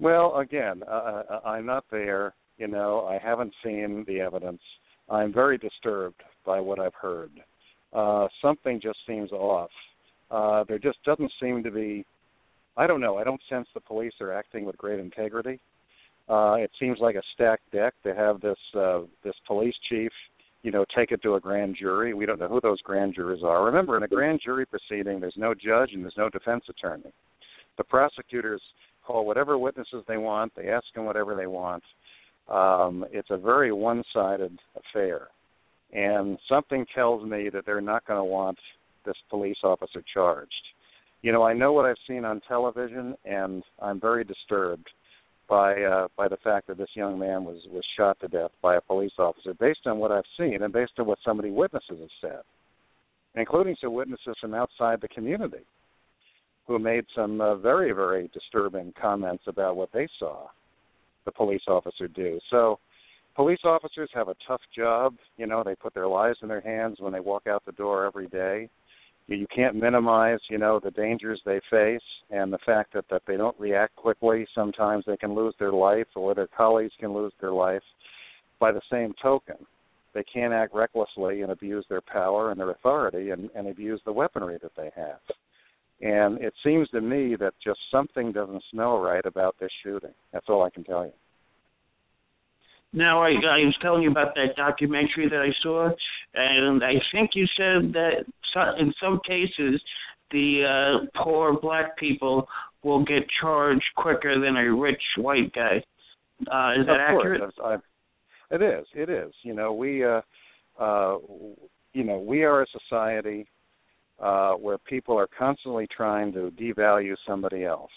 Well, 0.00 0.36
again, 0.38 0.82
uh, 0.86 1.22
uh, 1.30 1.40
I'm 1.44 1.66
not 1.66 1.84
there. 1.90 2.34
You 2.56 2.68
know, 2.68 3.06
I 3.06 3.18
haven't 3.18 3.52
seen 3.64 4.04
the 4.06 4.20
evidence. 4.20 4.60
I'm 5.08 5.32
very 5.32 5.58
disturbed 5.58 6.22
by 6.44 6.60
what 6.60 6.78
I've 6.78 6.94
heard. 6.94 7.30
Uh, 7.92 8.28
something 8.42 8.80
just 8.80 8.98
seems 9.06 9.32
off. 9.32 9.70
Uh, 10.30 10.64
there 10.68 10.78
just 10.78 11.02
doesn't 11.04 11.32
seem 11.40 11.62
to 11.62 11.70
be. 11.70 12.04
I 12.76 12.86
don't 12.86 13.00
know. 13.00 13.16
I 13.16 13.24
don't 13.24 13.40
sense 13.48 13.66
the 13.74 13.80
police 13.80 14.12
are 14.20 14.32
acting 14.32 14.64
with 14.64 14.76
great 14.76 15.00
integrity. 15.00 15.58
Uh, 16.28 16.56
it 16.58 16.70
seems 16.78 16.98
like 17.00 17.16
a 17.16 17.22
stacked 17.34 17.70
deck 17.72 17.94
to 18.02 18.14
have 18.14 18.40
this 18.40 18.58
uh, 18.76 19.00
this 19.24 19.34
police 19.46 19.74
chief, 19.88 20.12
you 20.62 20.70
know, 20.70 20.84
take 20.96 21.12
it 21.12 21.22
to 21.22 21.34
a 21.34 21.40
grand 21.40 21.76
jury. 21.78 22.14
We 22.14 22.26
don't 22.26 22.40
know 22.40 22.48
who 22.48 22.60
those 22.60 22.80
grand 22.82 23.14
jurors 23.14 23.40
are. 23.44 23.64
Remember, 23.64 23.96
in 23.96 24.02
a 24.02 24.08
grand 24.08 24.40
jury 24.44 24.66
proceeding, 24.66 25.20
there's 25.20 25.36
no 25.36 25.54
judge 25.54 25.90
and 25.92 26.02
there's 26.02 26.14
no 26.16 26.28
defense 26.28 26.64
attorney. 26.68 27.12
The 27.76 27.84
prosecutors 27.84 28.60
call 29.06 29.24
whatever 29.24 29.56
witnesses 29.56 30.04
they 30.08 30.16
want. 30.16 30.52
They 30.56 30.68
ask 30.68 30.84
them 30.94 31.04
whatever 31.04 31.34
they 31.34 31.46
want. 31.46 31.82
Um, 32.48 33.04
it's 33.12 33.30
a 33.30 33.36
very 33.36 33.72
one-sided 33.72 34.58
affair, 34.76 35.28
and 35.92 36.38
something 36.48 36.86
tells 36.94 37.22
me 37.22 37.50
that 37.50 37.66
they're 37.66 37.80
not 37.80 38.06
going 38.06 38.18
to 38.18 38.24
want 38.24 38.58
this 39.04 39.16
police 39.28 39.58
officer 39.62 40.02
charged. 40.12 40.52
You 41.20 41.32
know, 41.32 41.42
I 41.42 41.52
know 41.52 41.72
what 41.72 41.84
I've 41.84 41.96
seen 42.06 42.24
on 42.24 42.40
television, 42.48 43.14
and 43.24 43.62
I'm 43.82 44.00
very 44.00 44.24
disturbed 44.24 44.88
by 45.48 45.80
uh, 45.82 46.08
by 46.16 46.28
the 46.28 46.36
fact 46.38 46.66
that 46.66 46.78
this 46.78 46.90
young 46.94 47.18
man 47.18 47.44
was 47.44 47.58
was 47.70 47.84
shot 47.96 48.18
to 48.20 48.28
death 48.28 48.50
by 48.62 48.76
a 48.76 48.80
police 48.80 49.12
officer, 49.18 49.54
based 49.54 49.86
on 49.86 49.98
what 49.98 50.12
I've 50.12 50.24
seen 50.38 50.62
and 50.62 50.72
based 50.72 50.92
on 50.98 51.06
what 51.06 51.18
some 51.24 51.38
of 51.38 51.44
the 51.44 51.50
witnesses 51.50 51.98
have 52.00 52.08
said, 52.20 52.40
including 53.34 53.76
some 53.80 53.94
witnesses 53.94 54.36
from 54.40 54.54
outside 54.54 55.00
the 55.00 55.08
community, 55.08 55.64
who 56.66 56.78
made 56.78 57.04
some 57.14 57.40
uh, 57.40 57.56
very 57.56 57.92
very 57.92 58.30
disturbing 58.34 58.92
comments 59.00 59.44
about 59.46 59.76
what 59.76 59.92
they 59.92 60.08
saw 60.18 60.48
the 61.24 61.32
police 61.32 61.62
officer 61.68 62.08
do. 62.08 62.38
So 62.50 62.78
police 63.36 63.60
officers 63.64 64.10
have 64.14 64.28
a 64.28 64.36
tough 64.46 64.62
job. 64.76 65.14
You 65.36 65.46
know, 65.46 65.62
they 65.62 65.74
put 65.74 65.94
their 65.94 66.08
lives 66.08 66.38
in 66.42 66.48
their 66.48 66.60
hands 66.60 66.96
when 67.00 67.12
they 67.12 67.20
walk 67.20 67.46
out 67.46 67.64
the 67.66 67.72
door 67.72 68.04
every 68.04 68.28
day. 68.28 68.68
You, 69.28 69.46
can't 69.54 69.76
minimize, 69.76 70.38
you 70.48 70.56
know, 70.56 70.80
the 70.82 70.90
dangers 70.90 71.40
they 71.44 71.60
face 71.70 72.00
and 72.30 72.50
the 72.50 72.58
fact 72.64 72.94
that, 72.94 73.04
that 73.10 73.22
they 73.26 73.36
don't 73.36 73.58
react 73.60 73.94
quickly. 73.94 74.46
Sometimes 74.54 75.04
they 75.06 75.18
can 75.18 75.34
lose 75.34 75.54
their 75.58 75.72
life 75.72 76.06
or 76.16 76.34
their 76.34 76.48
colleagues 76.48 76.94
can 76.98 77.12
lose 77.12 77.32
their 77.40 77.52
life. 77.52 77.82
By 78.58 78.72
the 78.72 78.80
same 78.90 79.12
token, 79.22 79.56
they 80.14 80.24
can't 80.24 80.54
act 80.54 80.74
recklessly 80.74 81.42
and 81.42 81.52
abuse 81.52 81.84
their 81.88 82.00
power 82.00 82.50
and 82.50 82.58
their 82.58 82.70
authority 82.70 83.30
and, 83.30 83.50
and 83.54 83.68
abuse 83.68 84.00
the 84.04 84.12
weaponry 84.12 84.58
that 84.62 84.72
they 84.76 84.90
have. 84.96 85.20
And 86.00 86.40
it 86.40 86.54
seems 86.64 86.88
to 86.90 87.00
me 87.00 87.36
that 87.36 87.54
just 87.62 87.80
something 87.90 88.32
doesn't 88.32 88.62
smell 88.70 88.98
right 88.98 89.24
about 89.26 89.56
this 89.60 89.70
shooting. 89.82 90.14
That's 90.32 90.46
all 90.48 90.62
I 90.62 90.70
can 90.70 90.84
tell 90.84 91.04
you. 91.04 91.12
Now, 92.92 93.22
I, 93.22 93.28
I 93.28 93.64
was 93.64 93.76
telling 93.82 94.02
you 94.02 94.10
about 94.10 94.34
that 94.34 94.56
documentary 94.56 95.28
that 95.28 95.40
I 95.40 95.52
saw, 95.62 95.90
and 96.34 96.82
I 96.82 96.94
think 97.12 97.30
you 97.34 97.46
said 97.56 97.92
that 97.92 98.24
so- 98.54 98.74
in 98.78 98.92
some 99.02 99.20
cases 99.26 99.80
the 100.30 101.00
uh, 101.04 101.22
poor 101.22 101.58
black 101.60 101.96
people 101.98 102.46
will 102.82 103.04
get 103.04 103.24
charged 103.40 103.84
quicker 103.96 104.38
than 104.40 104.56
a 104.56 104.72
rich 104.74 105.02
white 105.16 105.52
guy. 105.52 105.82
Uh, 106.40 106.80
is 106.80 106.86
that 106.86 106.94
of 106.94 107.00
accurate? 107.00 107.54
I've- 107.64 107.82
it 108.50 108.62
is. 108.62 108.86
It 108.94 109.10
is. 109.10 109.32
You 109.42 109.52
know, 109.54 109.74
we, 109.74 110.02
uh, 110.04 110.22
uh, 110.78 111.18
you 111.92 112.04
know, 112.04 112.18
we 112.18 112.44
are 112.44 112.62
a 112.62 112.66
society 112.66 113.46
uh, 114.20 114.52
where 114.52 114.78
people 114.78 115.18
are 115.18 115.28
constantly 115.38 115.86
trying 115.94 116.32
to 116.32 116.50
devalue 116.58 117.14
somebody 117.26 117.64
else, 117.64 117.90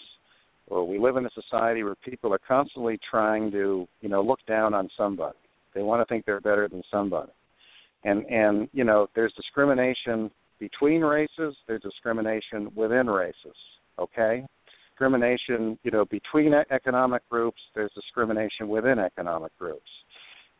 or 0.72 0.86
we 0.86 0.98
live 0.98 1.16
in 1.16 1.26
a 1.26 1.30
society 1.30 1.82
where 1.82 1.94
people 1.96 2.32
are 2.32 2.40
constantly 2.46 2.98
trying 3.08 3.50
to, 3.50 3.86
you 4.00 4.08
know, 4.08 4.22
look 4.22 4.40
down 4.46 4.72
on 4.72 4.88
somebody. 4.96 5.36
They 5.74 5.82
want 5.82 6.00
to 6.00 6.12
think 6.12 6.24
they're 6.24 6.40
better 6.40 6.68
than 6.68 6.82
somebody, 6.90 7.32
and 8.04 8.24
and 8.26 8.68
you 8.72 8.84
know, 8.84 9.08
there's 9.14 9.32
discrimination 9.34 10.30
between 10.58 11.02
races. 11.02 11.54
There's 11.66 11.82
discrimination 11.82 12.70
within 12.74 13.08
races. 13.08 13.56
Okay, 13.98 14.44
discrimination, 14.90 15.78
you 15.82 15.90
know, 15.90 16.04
between 16.06 16.52
economic 16.70 17.28
groups. 17.28 17.60
There's 17.74 17.92
discrimination 17.94 18.68
within 18.68 18.98
economic 18.98 19.56
groups. 19.58 19.88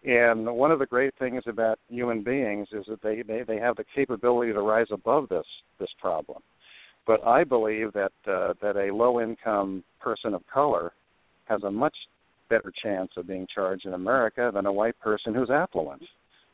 And 0.05 0.47
one 0.47 0.73
of 0.73 0.81
the 0.81 0.87
great 0.87 1.15
things 1.19 1.45
about 1.47 1.79
human 1.89 2.25
beings 2.25 2.67
is 2.73 2.85
that 2.89 3.03
they, 3.03 3.23
they, 3.23 3.45
they 3.47 3.59
have 3.59 3.77
the 3.77 3.85
capability 3.95 4.53
to 4.53 4.61
rise 4.61 4.89
above 4.91 5.29
this 5.29 5.47
this 5.79 5.91
problem. 6.01 6.43
But 7.07 7.27
I 7.27 7.45
believe 7.45 7.93
that 7.95 8.13
uh, 8.27 8.55
that 8.63 8.77
a 8.77 8.95
low 8.95 9.21
income 9.21 9.83
person 10.01 10.35
of 10.35 10.43
color 10.53 10.93
has 11.47 11.63
a 11.65 11.71
much 11.71 11.97
better 12.49 12.73
chance 12.83 13.11
of 13.17 13.27
being 13.27 13.47
charged 13.53 13.87
in 13.87 13.95
America 13.95 14.51
than 14.55 14.67
a 14.67 14.73
white 14.73 14.99
person 15.01 15.35
who's 15.35 15.51
affluent. 15.51 16.03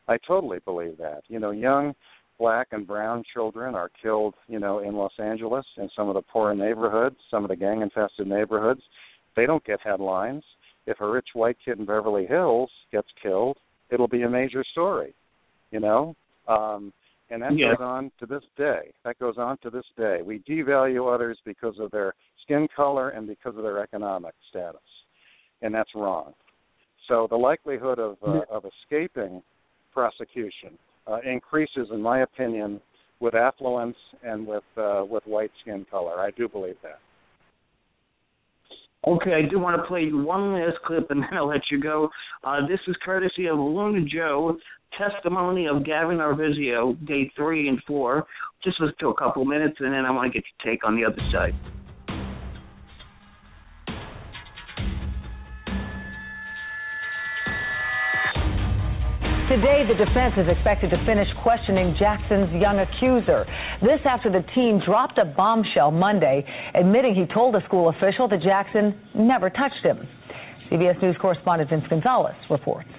I 0.06 0.16
totally 0.26 0.58
believe 0.64 0.96
that. 0.98 1.22
You 1.28 1.38
know, 1.38 1.50
young 1.50 1.94
black 2.38 2.68
and 2.70 2.86
brown 2.86 3.24
children 3.34 3.74
are 3.74 3.90
killed, 4.00 4.34
you 4.46 4.58
know, 4.58 4.78
in 4.78 4.94
Los 4.94 5.12
Angeles 5.18 5.66
in 5.76 5.90
some 5.94 6.08
of 6.08 6.14
the 6.14 6.22
poor 6.22 6.54
neighborhoods, 6.54 7.16
some 7.30 7.44
of 7.44 7.50
the 7.50 7.56
gang 7.56 7.82
infested 7.82 8.26
neighborhoods. 8.26 8.80
They 9.36 9.44
don't 9.44 9.64
get 9.64 9.80
headlines. 9.82 10.44
If 10.86 11.00
a 11.00 11.10
rich 11.10 11.28
white 11.34 11.58
kid 11.62 11.78
in 11.78 11.84
Beverly 11.84 12.26
Hills 12.26 12.70
gets 12.92 13.08
killed, 13.22 13.58
it'll 13.90 14.08
be 14.08 14.22
a 14.22 14.30
major 14.30 14.64
story. 14.72 15.14
You 15.70 15.80
know? 15.80 16.16
Um 16.46 16.92
and 17.30 17.42
that 17.42 17.52
Yeah. 17.52 17.74
goes 17.74 17.80
on 17.80 18.10
to 18.18 18.26
this 18.26 18.44
day. 18.56 18.92
That 19.04 19.18
goes 19.18 19.38
on 19.38 19.58
to 19.58 19.70
this 19.70 19.86
day. 19.96 20.22
We 20.22 20.40
devalue 20.40 21.12
others 21.12 21.38
because 21.44 21.78
of 21.78 21.90
their 21.90 22.14
skin 22.42 22.68
color 22.68 23.10
and 23.10 23.26
because 23.26 23.56
of 23.56 23.62
their 23.62 23.78
economic 23.78 24.34
status. 24.48 24.80
And 25.62 25.74
that's 25.74 25.94
wrong. 25.94 26.34
So 27.06 27.26
the 27.26 27.36
likelihood 27.36 27.98
of 27.98 28.16
uh, 28.22 28.42
of 28.50 28.64
escaping 28.64 29.42
prosecution 29.92 30.78
uh, 31.06 31.20
increases, 31.24 31.90
in 31.90 32.00
my 32.00 32.20
opinion, 32.20 32.80
with 33.20 33.34
affluence 33.34 33.96
and 34.22 34.46
with 34.46 34.64
uh, 34.76 35.04
with 35.08 35.26
white 35.26 35.50
skin 35.62 35.86
color. 35.90 36.20
I 36.20 36.30
do 36.30 36.48
believe 36.48 36.76
that. 36.82 37.00
Okay, 39.06 39.32
I 39.32 39.48
do 39.48 39.58
want 39.58 39.80
to 39.80 39.86
play 39.86 40.10
one 40.12 40.52
last 40.54 40.76
clip 40.84 41.10
and 41.10 41.22
then 41.22 41.30
I'll 41.32 41.46
let 41.48 41.70
you 41.70 41.80
go. 41.80 42.10
Uh, 42.44 42.66
this 42.66 42.80
is 42.88 42.96
courtesy 43.04 43.46
of 43.46 43.56
Luna 43.58 44.04
Joe, 44.04 44.58
testimony 44.96 45.66
of 45.66 45.84
Gavin 45.84 46.18
Arvizo, 46.18 46.94
day 47.06 47.30
three 47.36 47.68
and 47.68 47.78
four. 47.86 48.26
Just 48.64 48.80
listen 48.80 48.94
to 49.00 49.08
a 49.08 49.14
couple 49.14 49.44
minutes 49.44 49.76
and 49.80 49.92
then 49.92 50.04
I 50.04 50.10
want 50.10 50.32
to 50.32 50.38
get 50.38 50.46
your 50.46 50.72
take 50.72 50.84
on 50.84 50.96
the 50.96 51.04
other 51.04 51.22
side. 51.32 51.54
Today, 59.48 59.80
the 59.88 59.94
defense 59.94 60.34
is 60.36 60.44
expected 60.46 60.90
to 60.90 60.98
finish 61.06 61.26
questioning 61.42 61.96
Jackson's 61.98 62.52
young 62.60 62.80
accuser. 62.80 63.46
This 63.80 63.98
after 64.04 64.30
the 64.30 64.44
teen 64.54 64.78
dropped 64.84 65.16
a 65.16 65.24
bombshell 65.24 65.90
Monday, 65.90 66.44
admitting 66.74 67.14
he 67.14 67.24
told 67.32 67.56
a 67.56 67.64
school 67.64 67.88
official 67.88 68.28
that 68.28 68.42
Jackson 68.42 68.94
never 69.14 69.48
touched 69.48 69.82
him. 69.82 70.06
CBS 70.70 71.00
News 71.00 71.16
correspondent 71.18 71.70
Vince 71.70 71.84
Gonzalez 71.88 72.36
reports. 72.50 72.90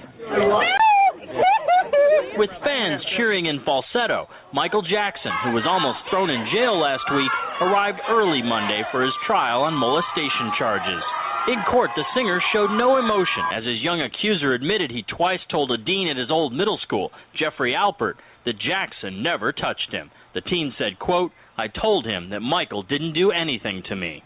With 2.37 2.49
fans 2.63 3.03
cheering 3.17 3.47
in 3.47 3.59
falsetto, 3.65 4.27
Michael 4.53 4.81
Jackson, 4.81 5.31
who 5.43 5.51
was 5.51 5.67
almost 5.67 5.99
thrown 6.09 6.29
in 6.29 6.47
jail 6.53 6.79
last 6.79 7.03
week, 7.11 7.31
arrived 7.61 7.99
early 8.09 8.41
Monday 8.41 8.81
for 8.91 9.03
his 9.03 9.13
trial 9.27 9.63
on 9.63 9.73
molestation 9.73 10.51
charges. 10.57 11.03
In 11.47 11.61
court, 11.69 11.91
the 11.95 12.05
singer 12.15 12.39
showed 12.53 12.71
no 12.71 12.97
emotion 12.97 13.43
as 13.53 13.65
his 13.65 13.81
young 13.81 14.01
accuser 14.01 14.53
admitted 14.53 14.91
he 14.91 15.03
twice 15.03 15.39
told 15.49 15.71
a 15.71 15.77
dean 15.77 16.07
at 16.07 16.17
his 16.17 16.31
old 16.31 16.53
middle 16.53 16.77
school, 16.83 17.11
Jeffrey 17.37 17.73
Alpert, 17.73 18.15
that 18.45 18.59
Jackson 18.59 19.23
never 19.23 19.51
touched 19.51 19.91
him. 19.91 20.11
The 20.33 20.41
teen 20.41 20.73
said, 20.77 20.99
quote, 20.99 21.31
I 21.57 21.67
told 21.67 22.05
him 22.05 22.29
that 22.29 22.41
Michael 22.41 22.83
didn't 22.83 23.13
do 23.13 23.31
anything 23.31 23.83
to 23.89 23.95
me. 23.95 24.23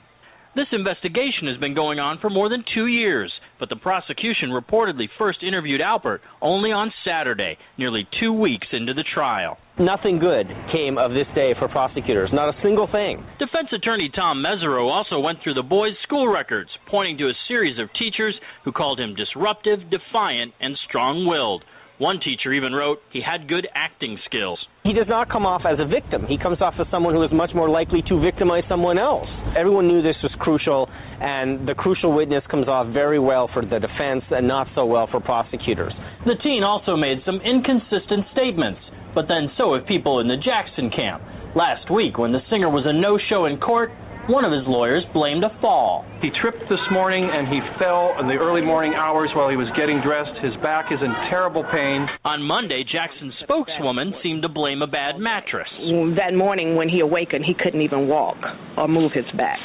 This 0.55 0.67
investigation 0.71 1.47
has 1.47 1.57
been 1.57 1.73
going 1.73 1.97
on 1.99 2.19
for 2.19 2.29
more 2.29 2.49
than 2.49 2.63
two 2.75 2.87
years, 2.87 3.31
but 3.59 3.69
the 3.69 3.75
prosecution 3.75 4.49
reportedly 4.49 5.07
first 5.17 5.43
interviewed 5.43 5.81
Alpert 5.81 6.19
only 6.41 6.71
on 6.71 6.91
Saturday, 7.05 7.57
nearly 7.77 8.07
two 8.19 8.33
weeks 8.33 8.67
into 8.71 8.93
the 8.93 9.03
trial. 9.13 9.57
Nothing 9.79 10.19
good 10.19 10.45
came 10.71 10.99
of 10.99 11.11
this 11.11 11.25
day 11.33 11.55
for 11.57 11.67
prosecutors. 11.67 12.29
Not 12.31 12.49
a 12.49 12.61
single 12.61 12.85
thing. 12.85 13.25
Defense 13.39 13.69
attorney 13.73 14.11
Tom 14.13 14.37
Mesereau 14.43 14.89
also 14.89 15.19
went 15.19 15.39
through 15.43 15.55
the 15.55 15.63
boy's 15.63 15.97
school 16.03 16.27
records, 16.27 16.69
pointing 16.91 17.17
to 17.17 17.25
a 17.25 17.33
series 17.47 17.79
of 17.79 17.89
teachers 17.97 18.35
who 18.65 18.71
called 18.71 18.99
him 18.99 19.15
disruptive, 19.15 19.79
defiant, 19.89 20.53
and 20.61 20.77
strong 20.87 21.25
willed. 21.25 21.63
One 21.99 22.19
teacher 22.19 22.51
even 22.51 22.73
wrote 22.73 22.99
he 23.11 23.21
had 23.21 23.47
good 23.47 23.67
acting 23.75 24.17
skills. 24.25 24.57
He 24.83 24.93
does 24.93 25.07
not 25.07 25.29
come 25.29 25.45
off 25.45 25.61
as 25.65 25.77
a 25.79 25.85
victim. 25.85 26.25
He 26.27 26.37
comes 26.37 26.59
off 26.59 26.73
as 26.79 26.87
someone 26.89 27.13
who 27.13 27.23
is 27.23 27.31
much 27.31 27.51
more 27.53 27.69
likely 27.69 28.01
to 28.09 28.19
victimize 28.19 28.63
someone 28.67 28.97
else. 28.97 29.29
Everyone 29.55 29.87
knew 29.87 30.01
this 30.01 30.17
was 30.23 30.33
crucial, 30.39 30.89
and 30.89 31.67
the 31.67 31.75
crucial 31.75 32.11
witness 32.11 32.43
comes 32.49 32.67
off 32.67 32.91
very 32.91 33.19
well 33.19 33.47
for 33.53 33.61
the 33.61 33.79
defense 33.79 34.25
and 34.31 34.47
not 34.47 34.67
so 34.73 34.85
well 34.85 35.07
for 35.07 35.19
prosecutors. 35.19 35.93
The 36.25 36.35
teen 36.41 36.63
also 36.63 36.97
made 36.97 37.21
some 37.25 37.39
inconsistent 37.45 38.25
statements, 38.33 38.81
but 39.13 39.27
then 39.29 39.53
so 39.55 39.77
have 39.77 39.85
people 39.85 40.19
in 40.19 40.27
the 40.27 40.37
Jackson 40.37 40.89
camp. 40.89 41.21
Last 41.55 41.93
week, 41.93 42.17
when 42.17 42.33
the 42.33 42.41
singer 42.49 42.69
was 42.69 42.83
a 42.89 42.93
no 42.93 43.19
show 43.29 43.45
in 43.45 43.59
court, 43.61 43.91
one 44.31 44.45
of 44.47 44.51
his 44.55 44.63
lawyers 44.67 45.03
blamed 45.11 45.43
a 45.43 45.51
fall. 45.59 46.05
He 46.21 46.31
tripped 46.39 46.63
this 46.71 46.81
morning 46.91 47.27
and 47.27 47.47
he 47.47 47.59
fell 47.75 48.15
in 48.19 48.27
the 48.31 48.39
early 48.39 48.63
morning 48.63 48.95
hours 48.95 49.27
while 49.35 49.51
he 49.51 49.59
was 49.59 49.67
getting 49.75 49.99
dressed. 49.99 50.31
His 50.39 50.55
back 50.63 50.91
is 50.95 50.99
in 51.03 51.11
terrible 51.27 51.63
pain. 51.67 52.07
On 52.23 52.39
Monday, 52.39 52.87
Jackson's 52.87 53.35
spokeswoman 53.43 54.15
seemed 54.23 54.41
to 54.43 54.51
blame 54.51 54.81
a 54.81 54.87
bad 54.87 55.19
mattress. 55.19 55.67
That 56.15 56.31
morning 56.31 56.79
when 56.79 56.87
he 56.87 57.03
awakened, 57.03 57.43
he 57.43 57.51
couldn't 57.53 57.83
even 57.83 58.07
walk 58.07 58.39
or 58.77 58.87
move 58.87 59.11
his 59.11 59.27
back. 59.35 59.59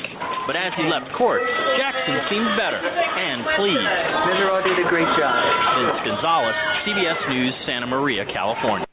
But 0.50 0.58
as 0.58 0.74
he 0.74 0.82
left 0.90 1.14
court, 1.14 1.44
Jackson 1.78 2.16
seemed 2.26 2.50
better 2.58 2.82
and 2.82 3.46
pleased. 3.54 3.94
Mesereau 4.26 4.58
did 4.66 4.80
a 4.82 4.88
great 4.90 5.08
job. 5.14 5.38
Vince 5.78 6.02
Gonzalez, 6.02 6.56
CBS 6.82 7.20
News, 7.30 7.54
Santa 7.62 7.86
Maria, 7.86 8.24
California. 8.26 8.86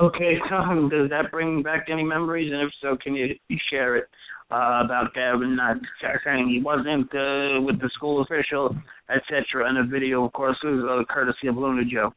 Okay, 0.00 0.38
Tom, 0.48 0.88
does 0.92 1.10
that 1.10 1.30
bring 1.30 1.62
back 1.62 1.86
any 1.90 2.04
memories? 2.04 2.52
And 2.52 2.62
if 2.62 2.72
so, 2.80 2.96
can 3.02 3.14
you, 3.14 3.34
share 3.70 3.96
it 3.96 4.04
uh, 4.50 4.82
about 4.84 5.14
Gavin 5.14 5.56
not 5.56 5.76
saying 6.24 6.48
he 6.48 6.62
wasn't 6.62 7.06
uh, 7.14 7.60
with 7.60 7.80
the 7.80 7.90
school 7.94 8.22
official, 8.22 8.74
etc. 9.10 9.68
And 9.68 9.76
the 9.76 9.90
video, 9.90 10.24
of 10.24 10.32
course, 10.32 10.56
was 10.62 11.04
uh, 11.08 11.12
courtesy 11.12 11.48
of 11.48 11.56
Luna 11.56 11.82
Joe, 11.84 12.14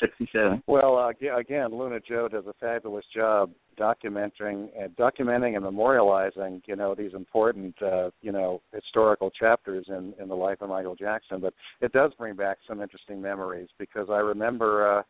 67. 0.00 0.62
Well, 0.66 0.96
uh, 0.98 1.10
again, 1.38 1.70
Luna 1.70 2.00
Joe 2.06 2.28
does 2.28 2.44
a 2.46 2.52
fabulous 2.60 3.04
job 3.14 3.50
documenting 3.78 4.68
and 4.78 4.94
documenting 4.96 5.56
and 5.56 5.64
memorializing, 5.64 6.60
you 6.66 6.76
know, 6.76 6.94
these 6.94 7.14
important, 7.14 7.74
uh, 7.80 8.10
you 8.20 8.32
know, 8.32 8.60
historical 8.74 9.30
chapters 9.30 9.86
in 9.88 10.12
in 10.20 10.28
the 10.28 10.34
life 10.34 10.58
of 10.60 10.68
Michael 10.68 10.96
Jackson. 10.96 11.40
But 11.40 11.54
it 11.80 11.92
does 11.92 12.12
bring 12.18 12.34
back 12.34 12.58
some 12.68 12.82
interesting 12.82 13.22
memories 13.22 13.68
because 13.78 14.08
I 14.10 14.18
remember. 14.18 14.98
uh 14.98 15.02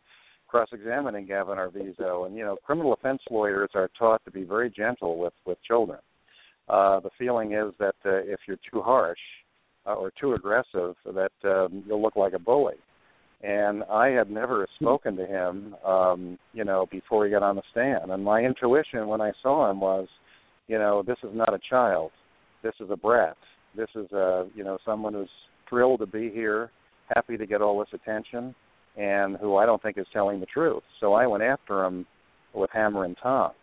cross-examining 0.51 1.27
Gavin 1.27 1.59
Arvizo, 1.59 2.27
and 2.27 2.37
you 2.37 2.45
know, 2.45 2.57
criminal 2.65 2.93
offense 2.93 3.23
lawyers 3.31 3.71
are 3.75 3.89
taught 3.97 4.25
to 4.25 4.31
be 4.31 4.43
very 4.43 4.69
gentle 4.69 5.19
with 5.19 5.33
with 5.47 5.59
children. 5.63 6.01
Uh, 6.69 7.01
the 7.01 7.11
feeling 7.19 7.53
is 7.53 7.73
that 7.79 7.95
uh, 8.05 8.17
if 8.25 8.41
you're 8.47 8.59
too 8.71 8.83
harsh 8.83 9.19
uh, 9.87 9.95
or 9.95 10.13
too 10.21 10.35
aggressive, 10.35 10.95
that 11.05 11.33
um, 11.45 11.85
you'll 11.87 12.03
look 12.03 12.17
like 12.17 12.33
a 12.33 12.39
bully. 12.39 12.75
And 13.43 13.85
I 13.85 14.09
had 14.09 14.31
never 14.31 14.67
spoken 14.79 15.17
to 15.17 15.27
him, 15.27 15.75
um, 15.85 16.39
you 16.53 16.65
know, 16.65 16.87
before 16.91 17.25
he 17.25 17.31
got 17.31 17.43
on 17.43 17.57
the 17.57 17.63
stand. 17.71 18.11
And 18.11 18.23
my 18.23 18.41
intuition 18.41 19.07
when 19.07 19.21
I 19.21 19.33
saw 19.43 19.71
him 19.71 19.81
was, 19.81 20.09
you 20.69 20.79
know, 20.79 21.03
this 21.03 21.17
is 21.23 21.31
not 21.33 21.55
a 21.55 21.59
child. 21.71 22.11
This 22.63 22.75
is 22.81 22.91
a 22.91 22.97
brat. 22.97 23.39
This 23.75 23.89
is 23.95 24.13
a, 24.13 24.47
you 24.55 24.63
know, 24.63 24.79
someone 24.85 25.15
who's 25.15 25.31
thrilled 25.69 26.01
to 26.01 26.07
be 26.07 26.31
here, 26.31 26.71
happy 27.15 27.39
to 27.39 27.47
get 27.47 27.63
all 27.63 27.79
this 27.79 27.89
attention 27.95 28.55
and 28.97 29.37
who 29.37 29.57
I 29.57 29.67
don't 29.67 29.83
think 29.83 29.99
is 29.99 30.07
telling 30.13 30.41
the 30.41 30.47
truth. 30.47 30.83
So 31.01 31.13
I 31.13 31.27
went 31.27 31.43
after 31.43 31.85
him 31.85 32.07
with 32.55 32.71
hammer 32.73 33.05
and 33.05 33.17
tongs. 33.23 33.55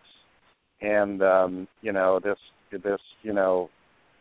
And 0.82 1.22
um, 1.22 1.68
you 1.82 1.92
know, 1.92 2.20
this 2.24 2.38
this, 2.72 3.00
you 3.24 3.34
know, 3.34 3.70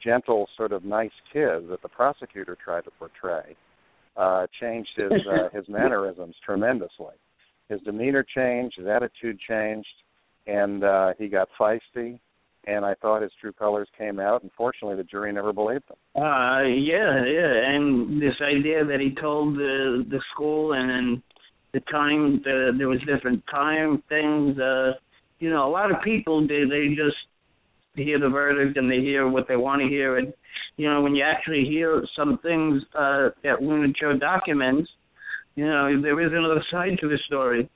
gentle 0.02 0.46
sort 0.56 0.72
of 0.72 0.84
nice 0.84 1.10
kid 1.32 1.68
that 1.68 1.82
the 1.82 1.88
prosecutor 1.88 2.56
tried 2.62 2.84
to 2.84 2.90
portray 2.98 3.56
uh 4.16 4.46
changed 4.60 4.90
his 4.96 5.12
uh, 5.30 5.48
his 5.56 5.68
mannerisms 5.68 6.34
tremendously. 6.44 7.14
His 7.68 7.80
demeanor 7.82 8.24
changed, 8.34 8.76
his 8.78 8.86
attitude 8.86 9.38
changed, 9.46 9.88
and 10.46 10.84
uh 10.84 11.12
he 11.18 11.28
got 11.28 11.48
feisty 11.58 12.18
and 12.66 12.84
I 12.84 12.94
thought 12.94 13.22
his 13.22 13.30
true 13.40 13.52
colors 13.52 13.88
came 13.96 14.18
out. 14.18 14.42
Unfortunately, 14.42 14.96
the 14.96 15.04
jury 15.04 15.32
never 15.32 15.52
believed 15.52 15.84
him. 15.88 16.22
Uh, 16.22 16.62
yeah, 16.62 17.24
yeah, 17.24 17.74
and 17.74 18.20
this 18.20 18.34
idea 18.42 18.84
that 18.84 18.98
he 19.00 19.14
told 19.20 19.56
the 19.56 20.04
the 20.10 20.20
school 20.34 20.72
and 20.72 20.90
then 20.90 21.22
the 21.72 21.80
time 21.90 22.40
the, 22.44 22.72
there 22.76 22.88
was 22.88 22.98
different 23.00 23.42
time 23.50 24.02
things. 24.08 24.58
Uh, 24.58 24.92
you 25.38 25.50
know, 25.50 25.68
a 25.68 25.70
lot 25.70 25.90
of 25.90 25.98
people 26.02 26.46
they 26.46 26.64
they 26.68 26.88
just 26.88 27.16
hear 27.94 28.18
the 28.18 28.28
verdict 28.28 28.76
and 28.76 28.90
they 28.90 28.98
hear 28.98 29.28
what 29.28 29.46
they 29.48 29.56
want 29.56 29.80
to 29.82 29.88
hear, 29.88 30.18
and 30.18 30.32
you 30.76 30.88
know 30.88 31.02
when 31.02 31.14
you 31.14 31.22
actually 31.22 31.64
hear 31.64 32.02
some 32.16 32.38
things 32.42 32.82
uh, 32.94 33.28
that 33.44 33.62
Luna 33.62 33.92
Joe 33.98 34.18
documents, 34.18 34.90
you 35.54 35.66
know 35.66 36.00
there 36.00 36.20
is 36.20 36.32
another 36.32 36.64
side 36.70 36.98
to 37.00 37.08
the 37.08 37.18
story. 37.26 37.68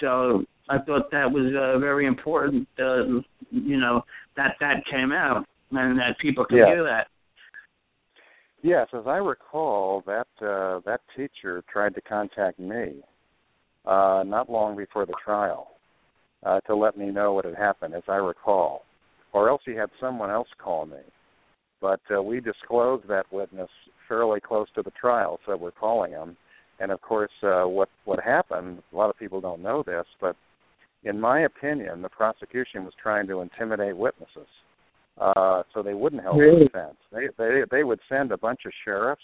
So 0.00 0.44
I 0.68 0.78
thought 0.78 1.10
that 1.12 1.30
was 1.30 1.54
uh, 1.54 1.78
very 1.78 2.06
important. 2.06 2.68
Uh, 2.78 3.22
you 3.50 3.80
know 3.80 4.02
that 4.36 4.56
that 4.60 4.84
came 4.90 5.12
out 5.12 5.44
and 5.72 5.98
that 5.98 6.18
people 6.18 6.44
could 6.44 6.58
Yeah. 6.58 6.66
hear 6.66 6.84
that. 6.84 7.08
Yes, 8.62 8.88
as 8.92 9.06
I 9.06 9.18
recall, 9.18 10.02
that 10.06 10.26
uh, 10.40 10.80
that 10.80 11.00
teacher 11.16 11.62
tried 11.72 11.94
to 11.94 12.00
contact 12.00 12.58
me 12.58 13.02
uh, 13.84 14.24
not 14.26 14.50
long 14.50 14.76
before 14.76 15.06
the 15.06 15.14
trial 15.24 15.72
uh, 16.44 16.60
to 16.62 16.74
let 16.74 16.96
me 16.96 17.06
know 17.10 17.32
what 17.34 17.44
had 17.44 17.54
happened, 17.54 17.94
as 17.94 18.02
I 18.08 18.16
recall, 18.16 18.84
or 19.32 19.48
else 19.48 19.62
he 19.64 19.72
had 19.74 19.90
someone 20.00 20.30
else 20.30 20.48
call 20.58 20.86
me. 20.86 20.98
but 21.80 22.00
uh, 22.14 22.22
we 22.22 22.40
disclosed 22.40 23.06
that 23.08 23.30
witness 23.30 23.68
fairly 24.08 24.40
close 24.40 24.66
to 24.74 24.82
the 24.82 24.90
trial, 24.92 25.38
so 25.46 25.56
we're 25.56 25.70
calling 25.70 26.12
him. 26.12 26.36
And 26.80 26.90
of 26.90 27.00
course, 27.00 27.30
uh, 27.42 27.64
what 27.64 27.88
what 28.04 28.20
happened? 28.20 28.82
A 28.92 28.96
lot 28.96 29.10
of 29.10 29.18
people 29.18 29.40
don't 29.40 29.62
know 29.62 29.82
this, 29.86 30.06
but 30.20 30.36
in 31.04 31.20
my 31.20 31.40
opinion, 31.40 32.02
the 32.02 32.08
prosecution 32.08 32.84
was 32.84 32.94
trying 33.00 33.26
to 33.28 33.40
intimidate 33.40 33.96
witnesses, 33.96 34.48
uh, 35.20 35.62
so 35.72 35.82
they 35.82 35.94
wouldn't 35.94 36.22
help 36.22 36.36
Really? 36.36 36.60
the 36.60 36.64
defense. 36.64 36.96
They 37.12 37.28
they 37.38 37.62
they 37.70 37.84
would 37.84 38.00
send 38.08 38.32
a 38.32 38.38
bunch 38.38 38.60
of 38.66 38.72
sheriffs 38.84 39.22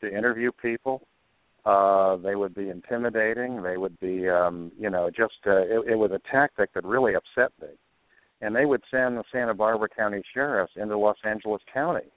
to 0.00 0.16
interview 0.16 0.50
people. 0.52 1.02
Uh, 1.64 2.16
they 2.16 2.34
would 2.34 2.54
be 2.54 2.70
intimidating. 2.70 3.62
They 3.62 3.76
would 3.76 3.98
be, 4.00 4.28
um, 4.28 4.72
you 4.76 4.90
know, 4.90 5.10
just 5.10 5.34
uh, 5.46 5.58
it, 5.58 5.92
it 5.92 5.96
was 5.96 6.10
a 6.10 6.20
tactic 6.30 6.74
that 6.74 6.84
really 6.84 7.14
upset 7.14 7.52
me. 7.60 7.68
And 8.40 8.56
they 8.56 8.64
would 8.64 8.82
send 8.90 9.16
the 9.16 9.22
Santa 9.30 9.54
Barbara 9.54 9.88
County 9.88 10.22
sheriffs 10.34 10.72
into 10.74 10.98
Los 10.98 11.18
Angeles 11.24 11.62
County 11.72 12.10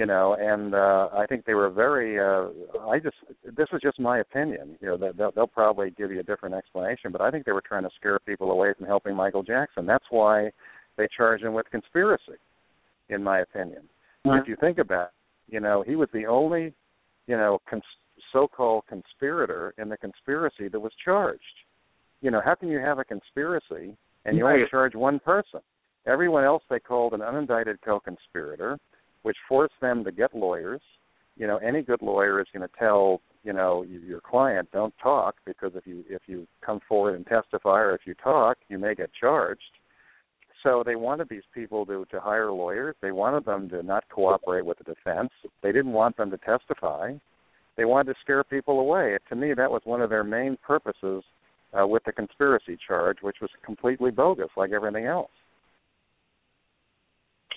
you 0.00 0.06
know 0.06 0.34
and 0.40 0.74
uh 0.74 1.08
i 1.12 1.26
think 1.26 1.44
they 1.44 1.52
were 1.52 1.68
very 1.68 2.18
uh 2.18 2.48
i 2.88 2.98
just 2.98 3.16
this 3.44 3.68
is 3.70 3.80
just 3.82 4.00
my 4.00 4.20
opinion 4.20 4.74
you 4.80 4.88
know 4.88 4.96
that 4.96 5.14
they'll, 5.18 5.30
they'll 5.32 5.46
probably 5.46 5.90
give 5.90 6.10
you 6.10 6.20
a 6.20 6.22
different 6.22 6.54
explanation 6.54 7.12
but 7.12 7.20
i 7.20 7.30
think 7.30 7.44
they 7.44 7.52
were 7.52 7.60
trying 7.60 7.82
to 7.82 7.90
scare 7.98 8.18
people 8.18 8.50
away 8.50 8.72
from 8.76 8.86
helping 8.86 9.14
michael 9.14 9.42
jackson. 9.42 9.84
That's 9.84 10.04
why 10.08 10.50
they 10.96 11.06
charged 11.14 11.44
him 11.44 11.52
with 11.52 11.70
conspiracy 11.70 12.40
in 13.10 13.22
my 13.22 13.40
opinion. 13.40 13.82
If 14.24 14.48
you 14.48 14.56
think 14.58 14.78
about 14.78 15.08
it, 15.08 15.52
you 15.52 15.60
know 15.60 15.84
he 15.86 15.96
was 15.96 16.08
the 16.14 16.24
only 16.24 16.72
you 17.26 17.36
know 17.36 17.60
cons- 17.68 17.82
so-called 18.32 18.84
conspirator 18.88 19.74
in 19.76 19.90
the 19.90 19.98
conspiracy 19.98 20.68
that 20.68 20.80
was 20.80 20.92
charged. 21.04 21.42
You 22.22 22.30
know 22.30 22.40
how 22.42 22.54
can 22.54 22.70
you 22.70 22.78
have 22.78 22.98
a 22.98 23.04
conspiracy 23.04 23.96
and 24.24 24.36
you 24.38 24.46
only 24.46 24.64
charge 24.70 24.94
one 24.94 25.18
person? 25.20 25.60
Everyone 26.06 26.44
else 26.44 26.62
they 26.70 26.80
called 26.80 27.12
an 27.12 27.20
unindicted 27.20 27.76
co-conspirator 27.84 28.78
which 29.22 29.36
forced 29.48 29.74
them 29.80 30.04
to 30.04 30.12
get 30.12 30.34
lawyers. 30.34 30.80
You 31.36 31.46
know, 31.46 31.58
any 31.58 31.82
good 31.82 32.02
lawyer 32.02 32.40
is 32.40 32.46
going 32.52 32.66
to 32.66 32.74
tell 32.78 33.20
you 33.42 33.52
know 33.52 33.84
your 33.84 34.20
client 34.20 34.68
don't 34.72 34.94
talk 35.02 35.36
because 35.46 35.72
if 35.74 35.86
you 35.86 36.04
if 36.08 36.22
you 36.26 36.46
come 36.64 36.80
forward 36.88 37.14
and 37.16 37.26
testify 37.26 37.80
or 37.80 37.94
if 37.94 38.02
you 38.04 38.14
talk, 38.14 38.58
you 38.68 38.78
may 38.78 38.94
get 38.94 39.10
charged. 39.18 39.60
So 40.62 40.82
they 40.84 40.96
wanted 40.96 41.28
these 41.30 41.48
people 41.54 41.86
to 41.86 42.04
to 42.10 42.20
hire 42.20 42.52
lawyers. 42.52 42.96
They 43.00 43.12
wanted 43.12 43.44
them 43.46 43.68
to 43.70 43.82
not 43.82 44.04
cooperate 44.10 44.66
with 44.66 44.78
the 44.78 44.84
defense. 44.84 45.30
They 45.62 45.72
didn't 45.72 45.92
want 45.92 46.16
them 46.16 46.30
to 46.30 46.38
testify. 46.38 47.14
They 47.76 47.84
wanted 47.86 48.12
to 48.12 48.20
scare 48.20 48.44
people 48.44 48.80
away. 48.80 49.16
To 49.30 49.36
me, 49.36 49.54
that 49.54 49.70
was 49.70 49.80
one 49.84 50.02
of 50.02 50.10
their 50.10 50.24
main 50.24 50.58
purposes 50.66 51.24
uh, 51.78 51.86
with 51.86 52.04
the 52.04 52.12
conspiracy 52.12 52.76
charge, 52.86 53.18
which 53.22 53.36
was 53.40 53.50
completely 53.64 54.10
bogus, 54.10 54.50
like 54.56 54.72
everything 54.72 55.06
else. 55.06 55.30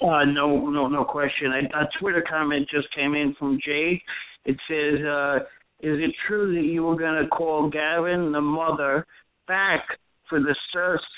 Uh, 0.01 0.25
no, 0.25 0.69
no, 0.69 0.87
no 0.87 1.03
question. 1.05 1.51
A, 1.53 1.99
Twitter 1.99 2.23
comment 2.27 2.67
just 2.69 2.93
came 2.95 3.13
in 3.13 3.35
from 3.37 3.59
Jay. 3.63 4.01
It 4.45 4.57
says, 4.67 5.05
uh, 5.05 5.39
"Is 5.81 5.99
it 5.99 6.13
true 6.27 6.53
that 6.55 6.67
you 6.67 6.83
were 6.83 6.95
going 6.95 7.21
to 7.21 7.29
call 7.29 7.69
Gavin, 7.69 8.31
the 8.31 8.41
mother, 8.41 9.05
back 9.47 9.85
for 10.29 10.39
the 10.39 10.55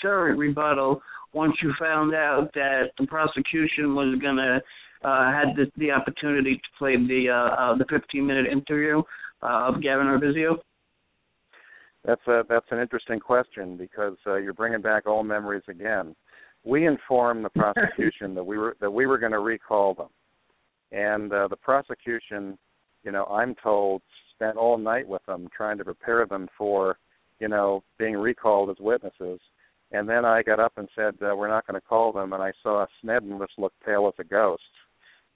surrogate 0.02 0.38
rebuttal 0.38 1.02
once 1.34 1.54
you 1.62 1.74
found 1.80 2.14
out 2.14 2.50
that 2.54 2.92
the 2.98 3.08
prosecution 3.08 3.96
was 3.96 4.20
going 4.22 4.38
to 4.38 4.62
uh, 5.08 5.32
had 5.32 5.56
the, 5.56 5.72
the 5.78 5.92
opportunity 5.92 6.56
to 6.56 6.78
play 6.78 6.96
the 6.96 7.30
uh, 7.30 7.56
uh, 7.56 7.78
the 7.78 7.86
15 7.90 8.26
minute 8.26 8.48
interview 8.52 9.02
uh, 9.42 9.70
of 9.70 9.82
Gavin 9.82 10.08
Arvizo?" 10.08 10.58
That's 12.04 12.22
a 12.28 12.44
that's 12.48 12.68
an 12.72 12.80
interesting 12.80 13.20
question 13.20 13.78
because 13.78 14.18
uh, 14.28 14.36
you're 14.36 14.54
bringing 14.54 14.82
back 14.82 15.08
old 15.08 15.26
memories 15.26 15.64
again. 15.68 16.16
We 16.66 16.88
informed 16.88 17.46
the 17.46 17.50
prosecution 17.50 18.34
that 18.36 18.44
we 18.44 18.58
were 18.58 18.76
that 18.82 18.92
we 18.92 19.06
were 19.06 19.18
going 19.18 19.32
to 19.32 19.40
recall 19.40 19.94
them, 19.94 20.10
and 20.92 21.32
uh, 21.32 21.48
the 21.48 21.56
prosecution, 21.56 22.58
you 23.04 23.12
know, 23.12 23.26
I'm 23.26 23.56
told 23.56 24.02
spent 24.36 24.58
all 24.58 24.78
night 24.78 25.08
with 25.08 25.26
them 25.26 25.48
trying 25.56 25.78
to 25.78 25.86
prepare 25.86 26.26
them 26.26 26.48
for, 26.58 26.98
you 27.40 27.48
know, 27.48 27.84
being 27.98 28.16
recalled 28.16 28.70
as 28.70 28.78
witnesses. 28.80 29.40
And 29.92 30.10
then 30.10 30.26
I 30.26 30.44
got 30.44 30.60
up 30.60 30.74
and 30.78 30.90
said 30.96 31.16
uh, 31.22 31.36
we're 31.36 31.48
not 31.48 31.66
going 31.68 31.80
to 31.80 31.88
call 31.88 32.12
them, 32.12 32.34
and 32.34 32.44
I 32.44 32.52
saw 32.62 32.86
Sneddon 33.04 33.40
just 33.40 33.58
look 33.58 33.74
pale 33.86 34.08
as 34.08 34.14
a 34.20 34.28
ghost 34.28 34.64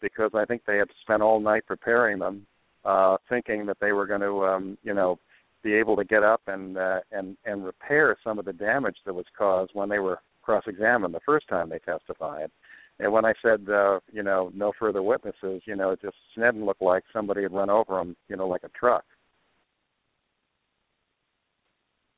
because 0.01 0.31
I 0.33 0.45
think 0.45 0.63
they 0.65 0.77
had 0.77 0.89
spent 1.01 1.21
all 1.21 1.39
night 1.39 1.65
preparing 1.65 2.19
them, 2.19 2.45
uh, 2.85 3.17
thinking 3.29 3.65
that 3.67 3.77
they 3.79 3.91
were 3.91 4.07
going 4.07 4.21
to, 4.21 4.45
um, 4.45 4.77
you 4.83 4.93
know, 4.93 5.19
be 5.63 5.73
able 5.73 5.95
to 5.97 6.05
get 6.05 6.23
up 6.23 6.41
and 6.47 6.77
uh, 6.77 6.99
and 7.11 7.35
and 7.45 7.65
repair 7.65 8.15
some 8.23 8.39
of 8.39 8.45
the 8.45 8.53
damage 8.53 8.95
that 9.05 9.13
was 9.13 9.25
caused 9.37 9.71
when 9.73 9.89
they 9.89 9.99
were 9.99 10.19
cross-examined 10.49 11.13
the 11.13 11.19
first 11.27 11.47
time 11.47 11.69
they 11.69 11.77
testified. 11.77 12.49
And 12.97 13.13
when 13.13 13.23
I 13.23 13.33
said, 13.39 13.69
uh, 13.69 13.99
you 14.11 14.23
know, 14.23 14.51
no 14.55 14.71
further 14.79 15.03
witnesses, 15.03 15.61
you 15.65 15.75
know, 15.75 15.91
it 15.91 16.01
just 16.01 16.15
Sneddon 16.35 16.65
looked 16.65 16.81
like 16.81 17.03
somebody 17.13 17.43
had 17.43 17.53
run 17.53 17.69
over 17.69 17.99
him, 17.99 18.15
you 18.29 18.35
know, 18.35 18.47
like 18.47 18.63
a 18.63 18.69
truck. 18.69 19.03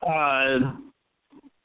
Uh, 0.00 0.72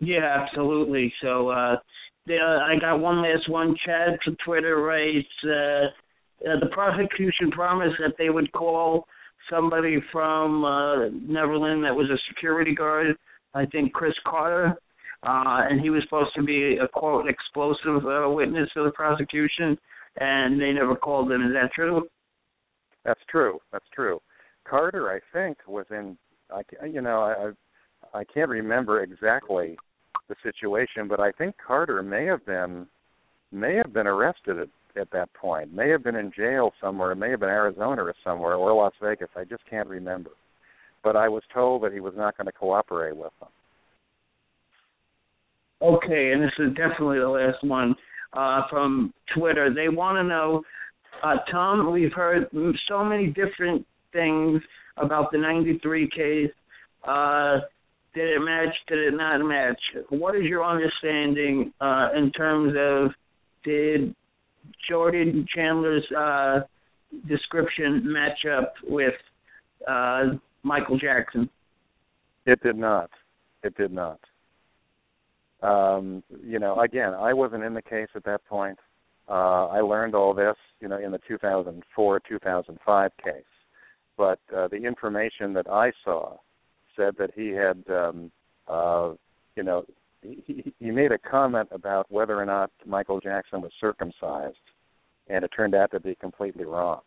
yeah, 0.02 0.44
absolutely. 0.44 1.14
So 1.22 1.48
uh, 1.48 1.78
the, 2.26 2.36
I 2.36 2.78
got 2.82 3.00
one 3.00 3.22
last 3.22 3.50
one. 3.50 3.74
Chad 3.86 4.20
from 4.26 4.36
Twitter 4.46 4.82
writes, 4.82 5.26
uh, 5.46 6.50
uh, 6.50 6.60
the 6.60 6.70
prosecution 6.74 7.50
promised 7.50 7.96
that 8.00 8.16
they 8.18 8.30
would 8.30 8.52
call 8.52 9.08
somebody 9.50 10.00
from 10.12 10.66
uh, 10.66 11.08
Neverland 11.14 11.86
that 11.86 11.96
was 11.96 12.10
a 12.10 12.20
security 12.28 12.76
guard, 12.76 13.16
I 13.54 13.66
think 13.68 13.94
Chris 13.94 14.14
Carter, 14.28 14.78
uh, 15.24 15.66
and 15.70 15.82
he 15.82 15.90
was 15.90 16.04
supposed 16.04 16.34
to 16.36 16.44
be 16.44 16.78
a 16.78 16.88
quote 16.88 17.28
explosive 17.28 18.06
uh, 18.06 18.30
witness 18.30 18.70
to 18.74 18.84
the 18.84 18.92
prosecution, 18.92 19.78
and 20.18 20.62
they 20.62 20.72
never 20.72 20.96
called 20.96 21.32
him. 21.32 21.42
Is 21.42 21.54
that 21.54 21.72
true? 21.74 22.08
That's 23.04 23.20
true. 23.30 23.60
That's 23.72 23.86
true. 23.94 24.20
Carter, 24.70 25.10
I 25.10 25.20
think, 25.34 25.58
was 25.68 25.86
in. 25.90 26.18
I 26.52 26.62
you 26.86 27.02
know 27.02 27.54
I 28.14 28.20
I 28.20 28.24
can't 28.24 28.50
remember 28.50 29.02
exactly 29.02 29.78
the 30.30 30.36
situation, 30.44 31.08
but 31.08 31.20
I 31.20 31.32
think 31.32 31.56
Carter 31.66 32.02
may 32.04 32.26
have 32.26 32.46
been 32.46 32.88
may 33.52 33.76
have 33.76 33.94
been 33.94 34.08
arrested 34.08 34.60
at, 34.60 34.70
at 35.00 35.12
that 35.12 35.34
point. 35.34 35.74
May 35.74 35.90
have 35.90 36.04
been 36.04 36.16
in 36.16 36.32
jail 36.36 36.74
somewhere. 36.82 37.16
May 37.16 37.32
have 37.32 37.40
been 37.40 37.50
Arizona 37.50 38.04
or 38.04 38.14
somewhere 38.24 38.56
or 38.56 38.74
Las 38.74 38.94
Vegas. 39.02 39.30
I 39.36 39.46
just 39.46 39.66
can't 39.70 39.88
remember. 39.88 40.32
But 41.04 41.16
I 41.16 41.30
was 41.30 41.44
told 41.54 41.84
that 41.84 41.94
he 41.94 42.00
was 42.00 42.14
not 42.18 42.38
going 42.38 42.48
to 42.48 42.52
cooperate 42.52 43.16
with 43.16 43.32
them. 43.40 43.50
Okay, 45.82 46.32
and 46.34 46.42
this 46.42 46.52
is 46.60 46.70
definitely 46.76 47.20
the 47.20 47.30
last 47.30 47.64
one 47.64 47.96
uh, 48.34 48.62
from 48.70 49.14
Twitter. 49.36 49.74
They 49.74 49.90
want 49.90 50.18
to 50.18 50.24
know, 50.24 50.64
uh, 51.24 51.38
Tom, 51.52 51.92
we've 51.92 52.14
heard 52.14 52.48
so 52.88 53.04
many 53.04 53.28
different 53.28 53.86
things 54.12 54.62
about 54.98 55.32
the 55.32 55.38
93 55.38 56.10
case. 56.10 56.52
Uh, 57.08 57.60
did 58.16 58.30
it 58.30 58.40
match? 58.40 58.74
Did 58.88 59.14
it 59.14 59.16
not 59.16 59.38
match? 59.46 59.80
What 60.10 60.36
is 60.36 60.44
your 60.46 60.66
understanding 60.66 61.72
uh, 61.80 62.10
in 62.18 62.32
terms 62.32 62.74
of 62.76 63.12
did 63.64 64.16
Jordan 64.90 65.46
Chandler's 65.54 66.06
uh, 66.18 66.62
description 67.28 68.02
match 68.12 68.40
up 68.52 68.74
with 68.88 69.14
uh, 69.88 70.38
Michael 70.64 70.98
Jackson? 70.98 71.48
It 72.48 72.62
did 72.64 72.78
not. 72.78 73.12
It 73.64 73.76
did 73.78 73.92
not. 73.92 74.20
Um, 75.62 76.24
you 76.44 76.60
know, 76.60 76.80
again, 76.80 77.14
I 77.14 77.34
wasn't 77.34 77.64
in 77.64 77.74
the 77.74 77.82
case 77.82 78.10
at 78.16 78.24
that 78.26 78.46
point. 78.46 78.78
Uh, 79.28 79.68
I 79.68 79.82
learned 79.82 80.16
all 80.16 80.34
this, 80.34 80.56
you 80.80 80.88
know, 80.88 80.98
in 80.98 81.12
the 81.12 81.20
2004-2005 81.30 83.10
case. 83.24 83.34
But 84.18 84.40
uh, 84.56 84.68
the 84.68 84.78
information 84.78 85.54
that 85.54 85.70
I 85.70 85.92
saw 86.04 86.38
said 86.96 87.16
that 87.20 87.32
he 87.36 87.50
had, 87.50 87.84
um, 87.90 88.32
uh, 88.68 89.14
you 89.56 89.64
know, 89.64 89.84
he, 90.22 90.74
he 90.80 90.92
made 90.92 91.12
a 91.12 91.18
comment 91.18 91.70
about 91.72 92.12
whether 92.12 92.36
or 92.40 92.46
not 92.46 92.72
Michael 92.86 93.20
Jackson 93.20 93.62
was 93.62 93.72
circumcised, 93.80 94.56
and 95.28 95.44
it 95.44 95.52
turned 95.56 95.76
out 95.76 95.92
to 95.92 96.00
be 96.00 96.16
completely 96.16 96.66
wrong. 96.66 97.02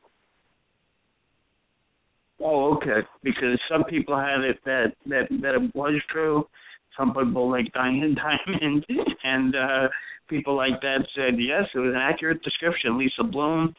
Oh, 2.42 2.76
okay. 2.76 3.06
Because 3.22 3.60
some 3.70 3.84
people 3.84 4.16
had 4.16 4.40
it 4.40 4.58
that 4.64 4.94
that 5.06 5.28
that 5.42 5.54
it 5.54 5.74
was 5.74 6.00
true. 6.10 6.46
Some 6.98 7.14
people 7.14 7.50
like 7.50 7.72
Diane 7.72 8.16
Dimond 8.48 8.84
and 9.24 9.54
uh 9.56 9.88
people 10.28 10.56
like 10.56 10.80
that 10.82 11.00
said 11.14 11.34
yes, 11.38 11.64
it 11.74 11.78
was 11.78 11.92
an 11.94 12.00
accurate 12.00 12.42
description. 12.42 12.98
Lisa 12.98 13.24
Bloom 13.24 13.74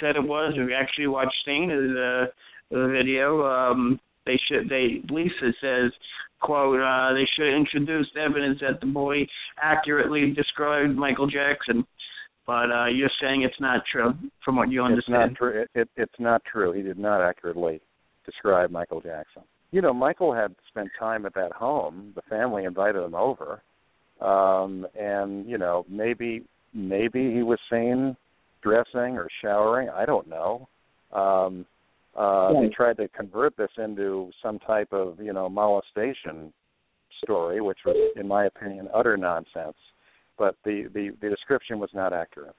said 0.00 0.16
it 0.16 0.22
was. 0.26 0.54
We 0.56 0.74
actually 0.74 1.06
watched 1.06 1.34
Staina's 1.42 1.90
uh 1.96 2.26
the 2.70 2.88
video. 2.88 3.42
Um 3.44 4.00
they 4.26 4.38
should 4.48 4.68
they 4.68 5.02
Lisa 5.10 5.52
says 5.60 5.92
quote 6.40 6.80
uh 6.80 7.12
they 7.14 7.26
should 7.34 7.46
have 7.52 7.56
introduced 7.60 8.16
evidence 8.16 8.58
that 8.60 8.80
the 8.80 8.86
boy 8.86 9.26
accurately 9.62 10.32
described 10.32 10.94
Michael 10.96 11.26
Jackson. 11.26 11.86
But 12.46 12.70
uh 12.70 12.86
you're 12.86 13.10
saying 13.20 13.42
it's 13.42 13.60
not 13.60 13.82
true 13.90 14.12
from 14.44 14.56
what 14.56 14.70
you 14.70 14.84
It's 14.84 14.90
understand. 14.90 15.30
not 15.32 15.36
true. 15.38 15.62
It, 15.62 15.68
it, 15.74 15.88
it's 15.96 16.18
not 16.18 16.42
true. 16.50 16.72
He 16.72 16.82
did 16.82 16.98
not 16.98 17.20
accurately 17.22 17.80
describe 18.26 18.70
Michael 18.70 19.00
Jackson. 19.00 19.42
You 19.74 19.82
know, 19.82 19.92
Michael 19.92 20.32
had 20.32 20.54
spent 20.68 20.90
time 21.00 21.26
at 21.26 21.34
that 21.34 21.50
home. 21.50 22.12
The 22.14 22.22
family 22.30 22.62
invited 22.62 23.02
him 23.02 23.16
over, 23.16 23.60
um, 24.20 24.86
and 24.96 25.48
you 25.50 25.58
know, 25.58 25.84
maybe 25.88 26.44
maybe 26.72 27.34
he 27.34 27.42
was 27.42 27.58
seen 27.68 28.16
dressing 28.62 29.18
or 29.18 29.26
showering. 29.42 29.88
I 29.88 30.06
don't 30.06 30.28
know. 30.28 30.68
Um, 31.12 31.66
uh, 32.16 32.52
They 32.52 32.68
tried 32.68 32.98
to 32.98 33.08
convert 33.08 33.56
this 33.56 33.72
into 33.76 34.30
some 34.40 34.60
type 34.60 34.92
of 34.92 35.18
you 35.18 35.32
know 35.32 35.48
molestation 35.48 36.52
story, 37.24 37.60
which 37.60 37.78
was, 37.84 37.96
in 38.14 38.28
my 38.28 38.44
opinion, 38.44 38.88
utter 38.94 39.16
nonsense. 39.16 39.76
But 40.38 40.54
the 40.64 40.88
the, 40.94 41.16
the 41.20 41.28
description 41.30 41.80
was 41.80 41.90
not 41.92 42.12
accurate. 42.12 42.54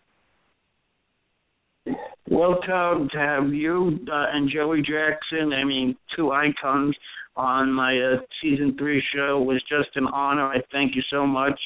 Well, 2.29 2.59
Tom, 2.65 3.09
to 3.11 3.17
have 3.17 3.53
you 3.53 3.99
uh, 4.11 4.25
and 4.33 4.49
Joey 4.51 4.81
Jackson, 4.81 5.53
I 5.53 5.63
mean, 5.63 5.95
two 6.15 6.31
icons 6.31 6.95
on 7.35 7.71
my 7.71 7.97
uh, 7.97 8.17
season 8.41 8.75
three 8.77 9.03
show 9.13 9.41
was 9.41 9.61
just 9.69 9.95
an 9.95 10.07
honor. 10.07 10.47
I 10.47 10.57
thank 10.71 10.95
you 10.95 11.03
so 11.11 11.27
much. 11.27 11.59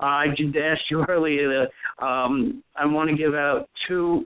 Uh, 0.00 0.06
I 0.06 0.26
did 0.36 0.56
ask 0.56 0.80
you 0.90 1.04
earlier. 1.08 1.66
Um, 1.98 2.62
I 2.76 2.86
want 2.86 3.10
to 3.10 3.16
give 3.16 3.34
out 3.34 3.68
two 3.88 4.24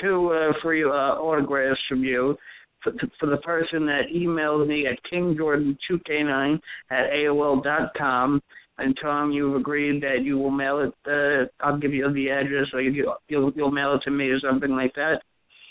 two 0.00 0.30
uh, 0.30 0.52
free 0.62 0.84
uh, 0.84 0.86
autographs 0.86 1.80
from 1.88 2.04
you. 2.04 2.36
For, 2.84 2.92
for 3.18 3.26
the 3.26 3.38
person 3.38 3.86
that 3.86 4.02
emailed 4.14 4.68
me 4.68 4.86
at 4.86 4.98
kingjordan2k9 5.12 6.60
at 6.92 7.10
aol 7.10 7.64
dot 7.64 7.90
com, 7.98 8.40
and 8.78 8.96
Tom, 9.00 9.30
you've 9.32 9.56
agreed 9.56 10.02
that 10.02 10.22
you 10.22 10.38
will 10.38 10.50
mail 10.50 10.80
it. 10.80 10.94
Uh, 11.06 11.46
I'll 11.64 11.78
give 11.78 11.92
you 11.92 12.12
the 12.12 12.30
address, 12.30 12.66
or 12.72 12.80
you, 12.80 13.12
you'll 13.28 13.52
you'll 13.54 13.70
mail 13.70 13.94
it 13.94 14.02
to 14.04 14.10
me, 14.10 14.26
or 14.28 14.40
something 14.40 14.70
like 14.70 14.94
that. 14.94 15.22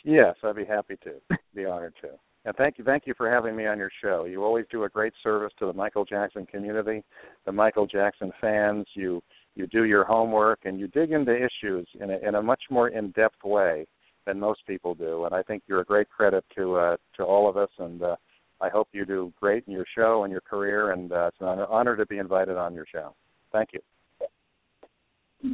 Yes, 0.03 0.35
I'd 0.43 0.55
be 0.55 0.65
happy 0.65 0.97
to. 1.03 1.37
Be 1.53 1.65
honored 1.65 1.95
to. 2.01 2.09
And 2.45 2.55
thank 2.55 2.77
you, 2.77 2.85
thank 2.85 3.05
you 3.05 3.13
for 3.17 3.29
having 3.29 3.57
me 3.57 3.65
on 3.65 3.77
your 3.77 3.91
show. 4.01 4.23
You 4.23 4.43
always 4.43 4.65
do 4.71 4.85
a 4.85 4.89
great 4.89 5.11
service 5.21 5.51
to 5.59 5.65
the 5.65 5.73
Michael 5.73 6.05
Jackson 6.05 6.45
community, 6.45 7.03
the 7.45 7.51
Michael 7.51 7.87
Jackson 7.87 8.31
fans. 8.39 8.85
You 8.93 9.21
you 9.55 9.67
do 9.67 9.83
your 9.83 10.05
homework 10.05 10.59
and 10.63 10.79
you 10.79 10.87
dig 10.87 11.11
into 11.11 11.35
issues 11.35 11.87
in 11.99 12.11
a, 12.11 12.17
in 12.25 12.35
a 12.35 12.41
much 12.41 12.61
more 12.69 12.89
in-depth 12.89 13.43
way 13.43 13.85
than 14.25 14.39
most 14.39 14.61
people 14.67 14.93
do. 14.93 15.25
And 15.25 15.33
I 15.33 15.41
think 15.41 15.63
you're 15.67 15.81
a 15.81 15.85
great 15.85 16.09
credit 16.09 16.45
to 16.55 16.75
uh, 16.75 16.97
to 17.17 17.23
all 17.23 17.49
of 17.49 17.57
us. 17.57 17.69
And 17.79 18.01
uh, 18.01 18.15
I 18.61 18.69
hope 18.69 18.87
you 18.91 19.05
do 19.05 19.31
great 19.39 19.63
in 19.67 19.73
your 19.73 19.85
show 19.95 20.23
and 20.23 20.31
your 20.31 20.41
career. 20.41 20.91
And 20.91 21.11
uh, 21.11 21.27
it's 21.27 21.37
an 21.39 21.47
honor, 21.69 21.95
to 21.95 22.05
be 22.05 22.17
invited 22.17 22.57
on 22.57 22.73
your 22.73 22.85
show. 22.91 23.15
Thank 23.51 23.69
you. 23.73 23.79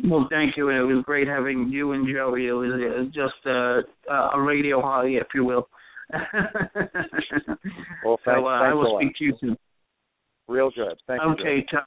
Well, 0.10 0.28
thank 0.30 0.56
you. 0.56 0.70
It 0.70 0.82
was 0.82 1.04
great 1.06 1.28
having 1.28 1.70
you 1.70 1.92
and 1.92 2.08
Joey. 2.08 2.48
It 2.48 2.54
was, 2.54 2.72
it 2.80 3.00
was 3.00 3.08
just 3.08 3.46
uh, 3.46 4.30
a 4.34 4.42
radio 4.42 4.82
holiday, 4.82 5.18
if 5.18 5.28
you 5.36 5.44
will. 5.44 5.68
well, 8.06 8.20
thanks, 8.26 8.40
so 8.40 8.48
uh, 8.48 8.62
I 8.62 8.74
will 8.74 8.98
a 8.98 9.00
speak 9.00 9.16
to 9.18 9.24
you 9.24 9.34
soon. 9.40 9.58
Real 10.48 10.72
good. 10.76 10.96
Thank 11.08 11.22
you. 11.22 11.30
Okay, 11.30 11.66
Tom. 11.72 11.84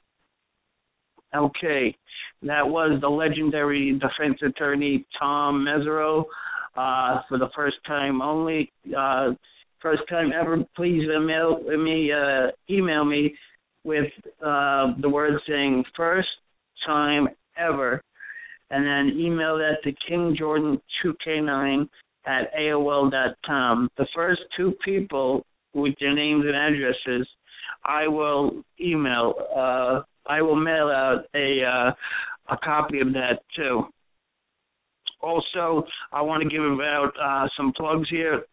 Okay, 1.35 1.95
that 2.43 2.65
was 2.67 2.99
the 3.01 3.09
legendary 3.09 3.91
defense 3.93 4.39
attorney 4.41 5.05
Tom 5.19 5.65
Mesereau 5.67 6.23
uh, 6.75 7.21
for 7.27 7.37
the 7.37 7.49
first 7.55 7.77
time 7.85 8.21
only. 8.21 8.71
Uh, 8.97 9.31
first 9.87 10.03
time 10.09 10.31
ever. 10.37 10.57
Please 10.75 11.03
email 11.03 11.61
me, 11.77 12.11
uh, 12.11 12.47
email 12.69 13.05
me 13.05 13.33
with 13.83 14.11
uh, 14.45 14.87
the 15.01 15.09
word 15.09 15.33
saying 15.47 15.83
first 15.95 16.27
time 16.85 17.27
ever, 17.57 18.01
and 18.69 18.85
then 18.85 19.17
email 19.17 19.57
that 19.57 19.77
to 19.83 19.93
King 20.07 20.35
Jordan 20.37 20.79
2K9 21.03 21.87
at 22.25 22.53
AOL 22.53 23.09
dot 23.09 23.37
com. 23.45 23.89
The 23.97 24.07
first 24.13 24.41
two 24.57 24.73
people 24.83 25.45
with 25.73 25.93
their 26.01 26.13
names 26.13 26.43
and 26.45 26.55
addresses, 26.55 27.27
I 27.85 28.09
will 28.09 28.63
email. 28.81 29.35
Uh, 29.55 30.01
I 30.29 30.41
will 30.41 30.57
mail 30.57 30.89
out 30.89 31.23
a 31.33 31.63
uh, 31.63 32.53
a 32.53 32.57
copy 32.57 32.99
of 32.99 33.13
that 33.13 33.39
too. 33.55 33.83
Also, 35.21 35.85
I 36.11 36.21
want 36.21 36.43
to 36.43 36.49
give 36.49 36.61
out 36.61 37.11
uh, 37.21 37.47
some 37.55 37.71
plugs 37.77 38.09
here. 38.09 38.43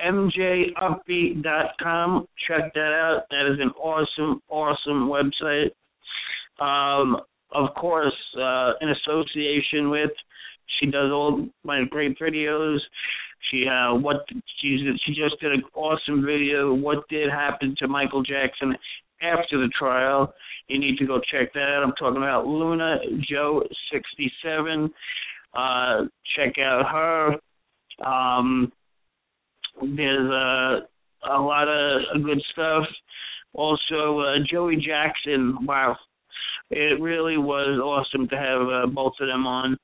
MJUpbeat.com. 0.00 2.26
Check 2.48 2.74
that 2.74 2.80
out. 2.80 3.26
That 3.30 3.46
is 3.52 3.60
an 3.60 3.70
awesome, 3.70 4.42
awesome 4.48 5.08
website. 5.08 5.70
Um, 6.60 7.20
of 7.52 7.74
course, 7.74 8.14
uh, 8.36 8.72
in 8.80 8.88
association 8.90 9.90
with, 9.90 10.10
she 10.80 10.86
does 10.86 11.12
all 11.12 11.46
my 11.62 11.84
great 11.88 12.18
videos. 12.18 12.80
She 13.50 13.68
uh, 13.68 13.94
what 13.94 14.26
she's 14.60 14.80
she 15.04 15.14
just 15.14 15.38
did 15.40 15.52
an 15.52 15.62
awesome 15.74 16.24
video. 16.24 16.74
What 16.74 17.06
did 17.08 17.30
happen 17.30 17.76
to 17.78 17.88
Michael 17.88 18.22
Jackson 18.22 18.74
after 19.20 19.58
the 19.58 19.68
trial? 19.78 20.32
You 20.68 20.78
need 20.78 20.96
to 20.98 21.06
go 21.06 21.20
check 21.20 21.52
that 21.52 21.60
out. 21.60 21.82
I'm 21.84 21.92
talking 21.92 22.22
about 22.22 22.46
Luna 22.46 22.96
Joe 23.28 23.62
67. 23.92 24.90
Uh, 25.54 26.04
check 26.34 26.58
out 26.58 26.86
her. 26.90 27.36
Um, 28.04 28.72
there's 29.80 30.30
a 30.30 30.80
a 31.30 31.40
lot 31.40 31.68
of 31.68 32.22
good 32.22 32.42
stuff. 32.52 32.84
Also, 33.54 34.20
uh, 34.20 34.34
Joey 34.50 34.76
Jackson. 34.76 35.58
Wow, 35.62 35.96
it 36.70 37.00
really 37.00 37.38
was 37.38 37.80
awesome 37.80 38.28
to 38.28 38.36
have 38.36 38.62
uh, 38.62 38.86
both 38.92 39.12
of 39.20 39.28
them 39.28 39.46
on. 39.46 39.76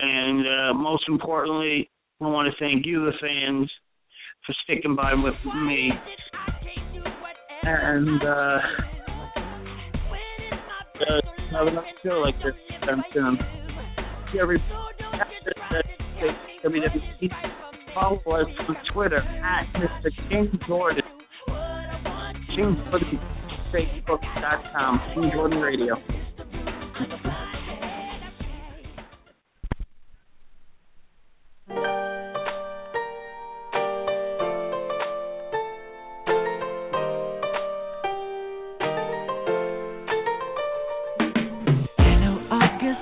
And 0.00 0.46
uh, 0.46 0.74
most 0.74 1.04
importantly, 1.08 1.90
I 2.20 2.26
want 2.26 2.52
to 2.52 2.64
thank 2.64 2.86
you, 2.86 3.04
the 3.04 3.12
fans, 3.20 3.70
for 4.46 4.54
sticking 4.64 4.94
by 4.94 5.14
with 5.14 5.34
me. 5.66 5.90
And 7.64 8.22
uh, 8.22 8.58
uh, 11.00 11.20
have 11.52 11.66
another 11.66 11.86
show 12.04 12.20
like 12.20 12.36
this 12.38 12.54
sometime 12.80 13.04
soon. 13.12 13.38
Every 14.40 14.62
follow 18.00 18.18
us 18.40 18.46
on 18.68 18.76
Twitter 18.92 19.18
at 19.18 19.66
Mr. 19.74 20.10
King 20.28 20.58
Jordan. 20.68 21.02
King 22.54 22.76
Jordan, 22.90 23.20
Facebook.com, 23.74 25.00
King 25.14 25.30
Jordan 25.34 25.58
Radio. 25.58 25.96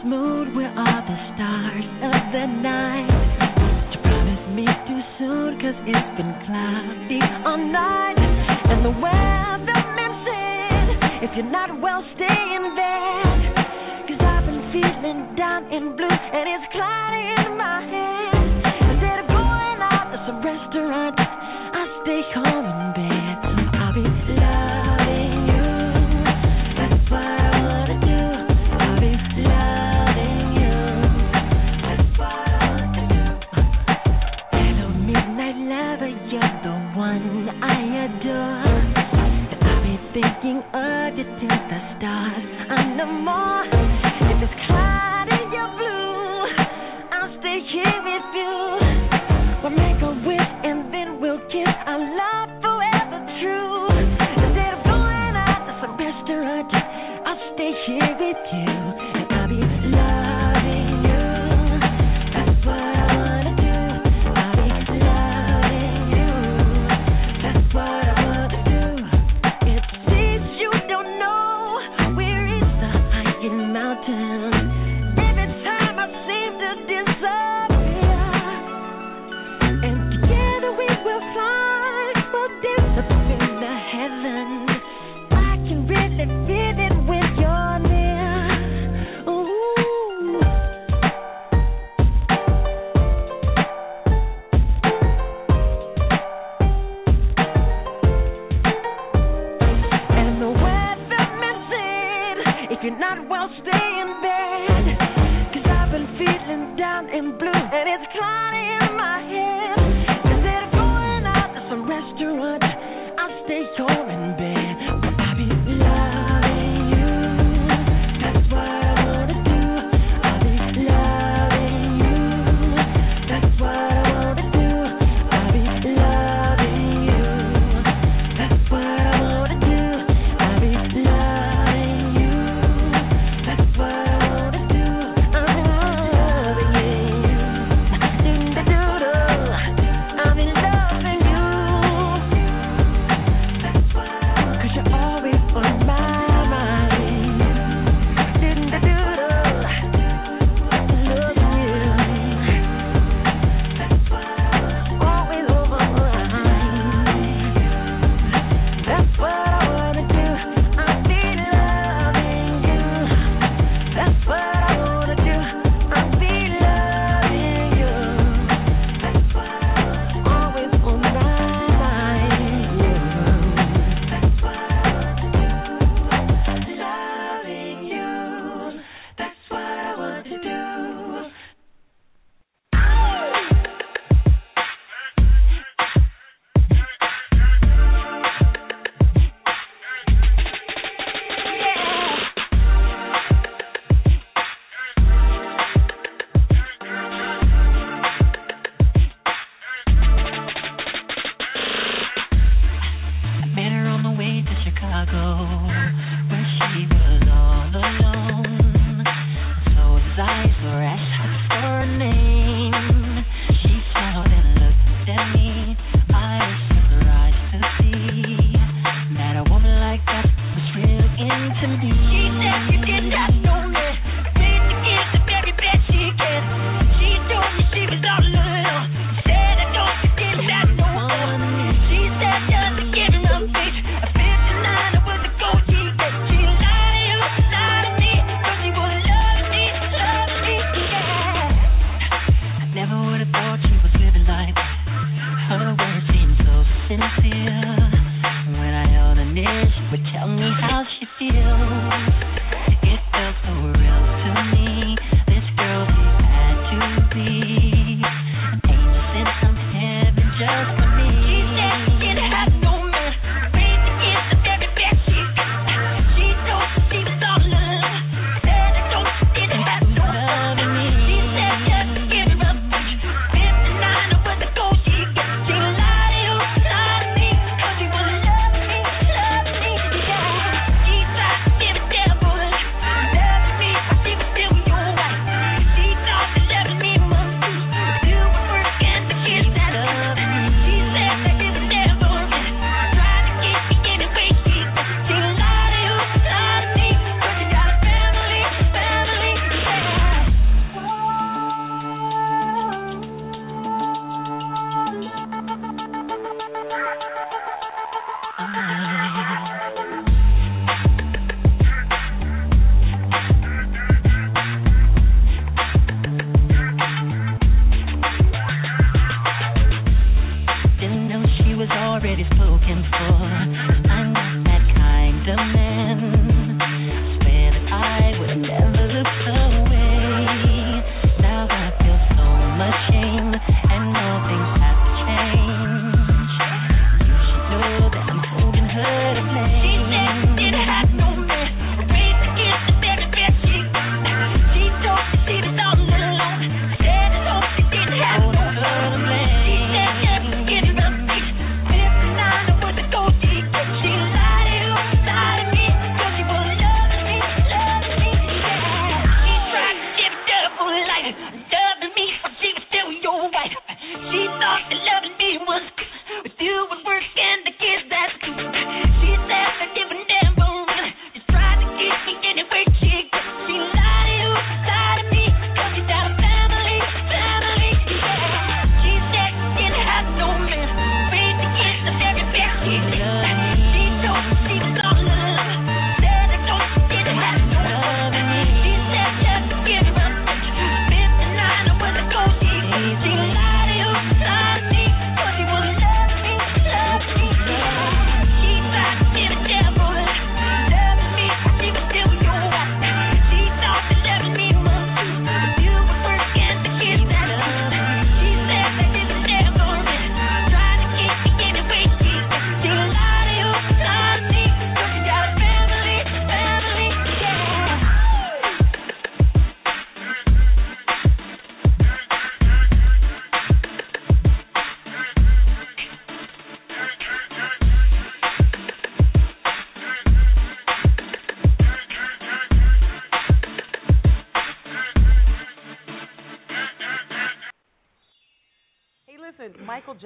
Mood, 0.05 0.55
where 0.55 0.68
are 0.68 1.02
the 1.02 1.35
stars 1.35 1.85
of 1.85 2.32
the 2.32 2.62
night? 2.62 3.16
It's 5.87 6.11
been 6.19 6.35
cloudy 6.47 7.23
all 7.47 7.63
night. 7.63 8.19
And 8.19 8.83
the 8.83 8.91
weatherman 8.99 10.13
said, 10.27 10.85
if 11.23 11.31
you're 11.39 11.47
not 11.51 11.71
well, 11.81 12.03
stay 12.19 12.43
in 12.59 12.75
bed. 12.75 13.39
Cause 14.11 14.19
I've 14.19 14.47
been 14.47 14.63
feeling 14.75 15.35
down 15.39 15.71
and 15.71 15.95
blue, 15.95 16.11
and 16.11 16.45
it's 16.51 16.67
cloudy 16.75 17.23
in 17.39 17.51
my 17.55 17.79
head. 17.87 18.35
Instead 18.91 19.19
of 19.23 19.27
going 19.31 19.79
out 19.79 20.11
to 20.11 20.19
some 20.27 20.43
restaurant, 20.43 21.15
I 21.19 21.83
stay 22.03 22.23
home 22.35 22.66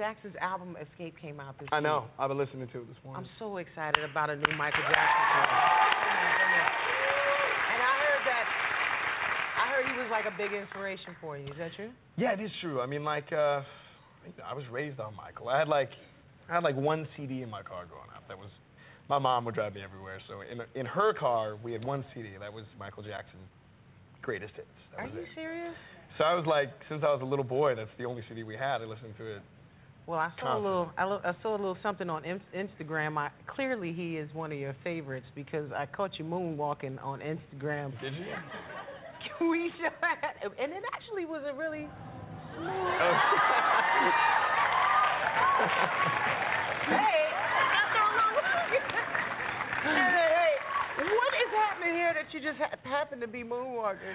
Jackson's 0.01 0.33
album 0.41 0.73
Xscape 0.81 1.13
came 1.21 1.37
out 1.39 1.53
this 1.61 1.69
I 1.71 1.77
week. 1.77 1.83
know. 1.85 2.05
I've 2.17 2.29
been 2.33 2.39
listening 2.41 2.65
to 2.73 2.81
it 2.81 2.87
this 2.89 2.97
morning. 3.05 3.21
I'm 3.21 3.29
so 3.37 3.57
excited 3.57 4.01
about 4.01 4.31
a 4.31 4.35
new 4.35 4.49
Michael 4.57 4.81
Jackson 4.81 5.21
song. 5.29 5.45
And 7.69 7.81
I 7.85 7.93
heard 8.01 8.23
that 8.25 8.45
I 9.61 9.65
heard 9.69 9.85
he 9.93 9.93
was 10.01 10.09
like 10.09 10.25
a 10.25 10.33
big 10.35 10.57
inspiration 10.57 11.13
for 11.21 11.37
you. 11.37 11.45
Is 11.45 11.57
that 11.61 11.69
true? 11.77 11.91
Yeah, 12.17 12.33
it 12.33 12.41
is 12.41 12.49
true. 12.61 12.81
I 12.81 12.87
mean, 12.87 13.03
like, 13.03 13.31
uh, 13.31 13.61
I 14.41 14.53
was 14.57 14.63
raised 14.71 14.99
on 14.99 15.13
Michael. 15.15 15.49
I 15.49 15.59
had 15.59 15.67
like, 15.67 15.89
I 16.49 16.55
had 16.55 16.63
like 16.63 16.75
one 16.75 17.07
CD 17.15 17.43
in 17.43 17.49
my 17.51 17.61
car 17.61 17.85
growing 17.85 18.09
up. 18.17 18.23
That 18.27 18.39
was, 18.39 18.49
my 19.07 19.19
mom 19.19 19.45
would 19.45 19.53
drive 19.53 19.75
me 19.75 19.83
everywhere. 19.83 20.17
So 20.27 20.41
in 20.41 20.61
in 20.73 20.87
her 20.87 21.13
car, 21.13 21.57
we 21.63 21.73
had 21.73 21.85
one 21.85 22.03
CD. 22.15 22.29
That 22.39 22.51
was 22.51 22.65
Michael 22.79 23.03
Jackson, 23.03 23.37
greatest 24.23 24.53
hits. 24.55 24.67
That 24.97 25.01
Are 25.01 25.05
was 25.05 25.13
you 25.13 25.21
it. 25.21 25.27
serious? 25.35 25.75
So 26.17 26.23
I 26.23 26.33
was 26.33 26.47
like, 26.47 26.69
since 26.89 27.03
I 27.05 27.13
was 27.13 27.21
a 27.21 27.25
little 27.25 27.45
boy, 27.45 27.75
that's 27.75 27.93
the 27.99 28.05
only 28.05 28.23
CD 28.27 28.41
we 28.41 28.57
had. 28.57 28.81
I 28.81 28.85
listened 28.85 29.13
to 29.19 29.25
it. 29.37 29.41
Well, 30.07 30.19
I 30.19 30.31
saw 30.41 30.55
a 30.57 30.59
little 30.59 30.89
I, 30.97 31.03
lo- 31.05 31.21
I 31.23 31.33
saw 31.41 31.51
a 31.51 31.57
little 31.57 31.77
something 31.83 32.09
on 32.09 32.25
in- 32.25 32.41
Instagram. 32.55 33.17
I 33.17 33.29
clearly 33.47 33.93
he 33.93 34.17
is 34.17 34.29
one 34.33 34.51
of 34.51 34.57
your 34.57 34.75
favorites 34.83 35.27
because 35.35 35.71
I 35.71 35.85
caught 35.85 36.17
you 36.19 36.25
moonwalking 36.25 37.01
on 37.03 37.19
Instagram. 37.19 37.91
Did 38.01 38.13
you? 38.15 38.25
Can 39.37 39.49
we 39.51 39.71
show 39.79 39.89
that? 40.01 40.35
And 40.59 40.71
it 40.73 40.83
actually 40.93 41.25
was 41.25 41.43
a 41.49 41.53
really 41.55 41.87
smooth. 42.57 42.67
hey, 46.89 47.23
oh 47.31 47.47
I 47.71 47.85
don't 47.93 48.13
know. 48.17 48.31
hey, 49.85 50.29
hey, 50.35 50.53
what 50.97 51.33
is 51.39 51.51
happening 51.55 51.93
here 51.95 52.13
that 52.13 52.27
you 52.33 52.39
just 52.41 52.57
ha- 52.59 52.75
happen 52.83 53.19
to 53.21 53.27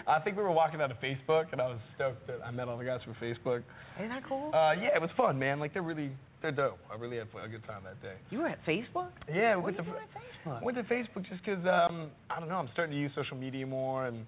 I 0.07 0.21
think 0.21 0.37
we 0.37 0.43
were 0.43 0.53
walking 0.53 0.81
out 0.81 0.91
of 0.91 0.99
Facebook, 1.01 1.47
and 1.53 1.61
I 1.61 1.67
was 1.69 1.79
stoked 1.95 2.27
that 2.27 2.41
I 2.45 2.51
met 2.51 2.69
all 2.69 2.77
the 2.79 2.85
guys 2.85 3.01
from 3.05 3.15
Facebook. 3.15 3.63
Ain't 4.01 4.11
that 4.11 4.25
cool? 4.29 4.51
Uh, 4.55 4.73
yeah, 4.73 4.95
it 4.95 5.01
was 5.01 5.11
fun, 5.17 5.39
man. 5.39 5.59
Like 5.61 5.73
they're 5.73 5.83
really, 5.83 6.11
they're 6.43 6.53
dope. 6.53 6.79
I 6.93 6.97
really 6.97 7.17
had 7.19 7.29
a 7.45 7.49
good 7.49 7.65
time 7.67 7.83
that 7.85 8.01
day. 8.03 8.15
you 8.31 8.39
were 8.41 8.49
at 8.49 8.65
Facebook? 8.67 9.11
Yeah, 9.33 9.57
we 9.57 9.63
What 9.63 9.65
went 9.65 9.77
to 9.79 9.83
you 9.85 9.91
doing 9.91 10.03
at 10.03 10.23
Facebook? 10.23 10.63
went 10.63 10.77
to 10.79 10.83
Facebook 10.85 11.29
just 11.29 11.45
'cause 11.45 11.65
um, 11.67 12.11
I 12.31 12.39
don't 12.41 12.49
know. 12.49 12.57
I'm 12.57 12.69
starting 12.73 12.95
to 12.95 13.01
use 13.01 13.11
social 13.15 13.37
media 13.37 13.67
more, 13.67 14.07
and 14.07 14.27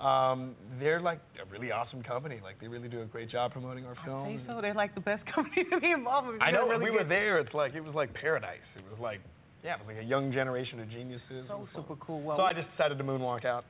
um, 0.00 0.54
they're 0.80 1.00
like 1.00 1.20
a 1.40 1.50
really 1.50 1.70
awesome 1.70 2.02
company. 2.02 2.40
Like 2.42 2.60
they 2.60 2.68
really 2.68 2.88
do 2.88 3.02
a 3.02 3.06
great 3.06 3.30
job 3.30 3.52
promoting 3.52 3.86
our 3.86 3.94
film. 4.04 4.26
Say 4.26 4.44
film. 4.46 4.56
so. 4.58 4.60
They're 4.62 4.74
like 4.74 4.94
the 4.94 5.00
best 5.00 5.22
company 5.34 5.64
to 5.70 5.80
be 5.80 5.90
involved 5.92 6.28
with. 6.28 6.42
I 6.42 6.50
know. 6.50 6.68
Really 6.68 6.84
we 6.84 6.90
were 6.90 7.04
there. 7.04 7.38
It's 7.38 7.54
like 7.54 7.74
it 7.74 7.80
was 7.84 7.94
like 7.94 8.12
paradise. 8.14 8.58
It 8.76 8.84
was 8.90 8.98
like 9.00 9.20
yeah, 9.62 9.76
it 9.76 9.78
was 9.86 9.94
like 9.94 10.04
a 10.04 10.06
young 10.06 10.30
generation 10.32 10.78
of 10.80 10.90
geniuses. 10.90 11.46
So 11.48 11.54
It 11.54 11.58
was 11.60 11.68
fun. 11.72 11.82
super 11.88 11.96
cool. 12.04 12.20
Well, 12.20 12.36
so 12.36 12.42
I 12.42 12.52
just 12.52 12.68
decided 12.76 12.98
to 12.98 13.04
moonwalk 13.04 13.46
out. 13.46 13.64